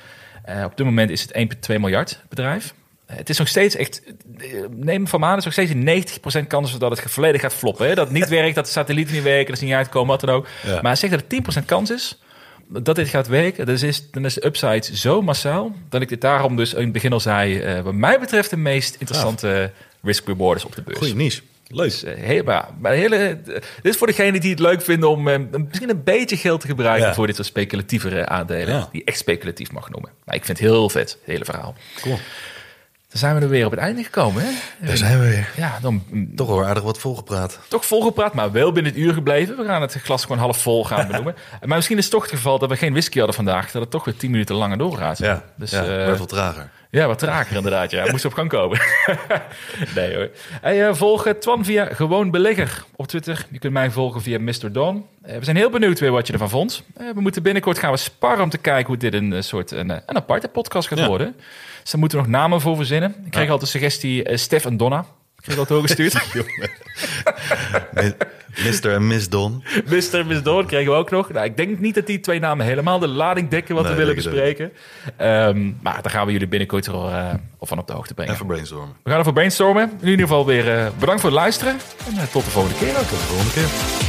Uh, 0.49 0.63
op 0.63 0.77
dit 0.77 0.85
moment 0.85 1.09
is 1.09 1.21
het 1.21 1.55
1,2 1.71 1.79
miljard 1.79 2.19
bedrijf. 2.29 2.73
Het 3.05 3.29
is 3.29 3.37
nog 3.37 3.47
steeds 3.47 3.75
echt. 3.75 4.01
Neem 4.69 5.07
van 5.07 5.23
aan, 5.23 5.37
is 5.37 5.43
nog 5.43 5.53
steeds 5.53 5.73
90% 6.41 6.47
kans 6.47 6.77
dat 6.77 6.91
het 6.91 7.11
volledig 7.11 7.41
gaat 7.41 7.53
floppen. 7.53 7.87
Hè? 7.87 7.95
Dat 7.95 8.07
het 8.07 8.15
niet 8.15 8.29
werkt, 8.39 8.55
dat 8.55 8.65
de 8.65 8.71
satellieten 8.71 9.13
niet 9.13 9.23
werken, 9.23 9.47
dat 9.47 9.57
ze 9.57 9.65
niet 9.65 9.73
uitkomen, 9.73 10.09
wat 10.09 10.19
dan 10.19 10.35
ook. 10.35 10.47
Ja. 10.65 10.81
Maar 10.81 10.97
zegt 10.97 11.13
dat 11.13 11.23
het 11.27 11.61
10% 11.61 11.65
kans 11.65 11.89
is 11.89 12.19
dat 12.69 12.95
dit 12.95 13.07
gaat 13.07 13.27
werken, 13.27 13.65
dus 13.65 13.83
is, 13.83 14.11
dan 14.11 14.25
is 14.25 14.33
de 14.33 14.45
upside 14.45 14.95
zo 14.95 15.21
massaal... 15.21 15.75
dat 15.89 16.01
ik 16.01 16.09
dit 16.09 16.21
daarom 16.21 16.55
dus 16.55 16.73
in 16.73 16.83
het 16.83 16.91
begin 16.91 17.13
al 17.13 17.19
zei... 17.19 17.75
Uh, 17.77 17.81
wat 17.81 17.93
mij 17.93 18.19
betreft 18.19 18.49
de 18.49 18.57
meest 18.57 18.95
interessante 18.99 19.71
risk-rewarders 20.01 20.65
op 20.65 20.75
de 20.75 20.81
beurs. 20.81 20.97
Goeie 20.97 21.15
niche. 21.15 21.41
Leuk. 21.67 21.89
Dus, 21.89 22.03
uh, 22.03 22.13
heel, 22.13 22.43
maar, 22.43 22.67
maar 22.79 22.91
hele, 22.91 23.39
dit 23.43 23.63
is 23.81 23.97
voor 23.97 24.07
degenen 24.07 24.41
die 24.41 24.49
het 24.49 24.59
leuk 24.59 24.81
vinden 24.81 25.09
om 25.09 25.23
misschien 25.67 25.89
een 25.89 26.03
beetje 26.03 26.37
geld 26.37 26.61
te 26.61 26.67
gebruiken... 26.67 27.07
Ja. 27.07 27.13
voor 27.13 27.27
dit 27.27 27.35
soort 27.35 27.47
speculatievere 27.47 28.27
aandelen. 28.27 28.73
Ja. 28.73 28.89
Die 28.91 29.03
echt 29.03 29.17
speculatief 29.17 29.71
mag 29.71 29.89
noemen. 29.89 30.09
Maar 30.23 30.35
ik 30.35 30.45
vind 30.45 30.59
het 30.59 30.67
heel 30.67 30.89
vet, 30.89 31.09
het 31.09 31.19
hele 31.25 31.45
verhaal. 31.45 31.75
Cool. 32.01 32.19
Dan 33.09 33.19
zijn 33.19 33.35
we 33.35 33.41
er 33.41 33.49
weer 33.49 33.65
op 33.65 33.71
het 33.71 33.79
einde 33.79 34.03
gekomen. 34.03 34.43
Hè? 34.43 34.49
Daar 34.85 34.97
zijn 34.97 35.19
we 35.19 35.29
weer. 35.29 35.49
Ja, 35.55 35.79
dan, 35.81 36.03
toch 36.35 36.47
wel 36.47 36.65
aardig 36.65 36.83
wat 36.83 36.99
volgepraat. 36.99 37.59
Toch 37.67 37.85
volgepraat, 37.85 38.33
maar 38.33 38.51
wel 38.51 38.71
binnen 38.71 38.91
het 38.91 39.01
uur 39.01 39.13
gebleven. 39.13 39.57
We 39.57 39.65
gaan 39.65 39.81
het 39.81 39.93
glas 39.93 40.21
gewoon 40.21 40.37
half 40.37 40.61
vol 40.61 40.85
gaan 40.85 41.07
benoemen. 41.11 41.35
maar 41.65 41.75
misschien 41.75 41.97
is 41.97 42.03
het 42.03 42.13
toch 42.13 42.21
het 42.21 42.31
geval 42.31 42.59
dat 42.59 42.69
we 42.69 42.75
geen 42.75 42.91
whisky 42.91 43.17
hadden 43.17 43.35
vandaag. 43.35 43.71
Dat 43.71 43.81
het 43.81 43.91
toch 43.91 44.05
weer 44.05 44.15
tien 44.15 44.31
minuten 44.31 44.55
langer 44.55 44.77
doorgaat. 44.77 45.17
Ja, 45.17 45.43
dus, 45.55 45.71
ja 45.71 46.09
uh, 46.09 46.17
wat 46.17 46.29
trager. 46.29 46.69
Ja, 46.89 47.07
wat 47.07 47.19
trager 47.19 47.55
inderdaad. 47.55 47.91
Ja, 47.91 48.05
moest 48.11 48.25
op 48.25 48.33
gang 48.33 48.49
komen. 48.49 48.79
nee 49.95 50.15
hoor. 50.15 50.29
Hey, 50.61 50.87
uh, 50.87 50.93
volg 50.93 51.27
Twan 51.39 51.65
via 51.65 51.85
Gewoon 51.85 52.31
Belegger 52.31 52.83
op 52.95 53.07
Twitter. 53.07 53.45
Je 53.51 53.59
kunt 53.59 53.73
mij 53.73 53.91
volgen 53.91 54.21
via 54.21 54.39
Mr. 54.39 54.71
Don. 54.71 55.05
Uh, 55.25 55.37
we 55.37 55.43
zijn 55.43 55.55
heel 55.55 55.69
benieuwd 55.69 55.99
weer 55.99 56.11
wat 56.11 56.27
je 56.27 56.33
ervan 56.33 56.49
vond. 56.49 56.83
We 57.13 57.21
moeten 57.21 57.43
binnenkort 57.43 57.79
gaan 57.79 57.91
we 57.91 57.97
sparren 57.97 58.43
om 58.43 58.49
te 58.49 58.57
kijken 58.57 58.87
hoe 58.87 58.97
dit 58.97 59.13
een 59.13 59.43
soort 59.43 59.71
een, 59.71 59.89
een 59.89 60.15
aparte 60.15 60.47
podcast 60.47 60.87
gaat 60.87 60.99
ja. 60.99 61.07
worden. 61.07 61.35
Daar 61.83 61.99
moeten 61.99 62.17
nog 62.17 62.27
namen 62.27 62.61
voor 62.61 62.75
verzinnen. 62.75 63.15
Ik 63.25 63.31
kreeg 63.31 63.49
altijd 63.49 63.71
de 63.71 63.77
suggestie 63.77 64.37
Stef 64.37 64.65
en 64.65 64.77
Donna. 64.77 64.99
Ik 64.99 65.43
kreeg 65.43 65.55
dat 65.55 65.67
doorgestuurd. 65.67 66.13
Mr. 68.65 68.91
en 68.91 69.07
Miss 69.07 69.29
Don. 69.29 69.63
Mr. 69.85 70.19
en 70.19 70.27
Miss 70.27 70.43
Don 70.43 70.65
kregen 70.65 70.91
we 70.91 70.97
ook 70.97 71.09
nog. 71.09 71.31
Nou, 71.31 71.45
ik 71.45 71.57
denk 71.57 71.79
niet 71.79 71.95
dat 71.95 72.07
die 72.07 72.19
twee 72.19 72.39
namen 72.39 72.65
helemaal 72.65 72.99
de 72.99 73.07
lading 73.07 73.49
dekken 73.49 73.75
wat 73.75 73.83
nee, 73.83 73.93
we 73.93 73.99
willen 73.99 74.15
bespreken. 74.15 74.71
Um, 75.21 75.77
maar 75.81 76.01
daar 76.01 76.11
gaan 76.11 76.25
we 76.25 76.31
jullie 76.31 76.47
binnenkort 76.47 76.85
er 76.85 76.93
uh, 76.93 77.33
van 77.61 77.79
op 77.79 77.87
de 77.87 77.93
hoogte 77.93 78.13
brengen. 78.13 78.33
Even 78.33 78.45
brainstormen. 78.45 78.95
We 79.03 79.09
gaan 79.09 79.19
even 79.19 79.33
brainstormen. 79.33 79.91
In 80.01 80.07
ieder 80.07 80.27
geval 80.27 80.45
weer 80.45 80.77
uh, 80.77 80.87
bedankt 80.99 81.21
voor 81.21 81.29
het 81.29 81.39
luisteren. 81.39 81.73
En 82.07 82.13
uh, 82.15 82.23
tot 82.23 82.43
de 82.43 82.51
volgende 82.51 82.77
keer. 82.77 82.93
Tot 82.93 83.09
de 83.09 83.15
volgende 83.15 83.53
keer. 83.53 84.08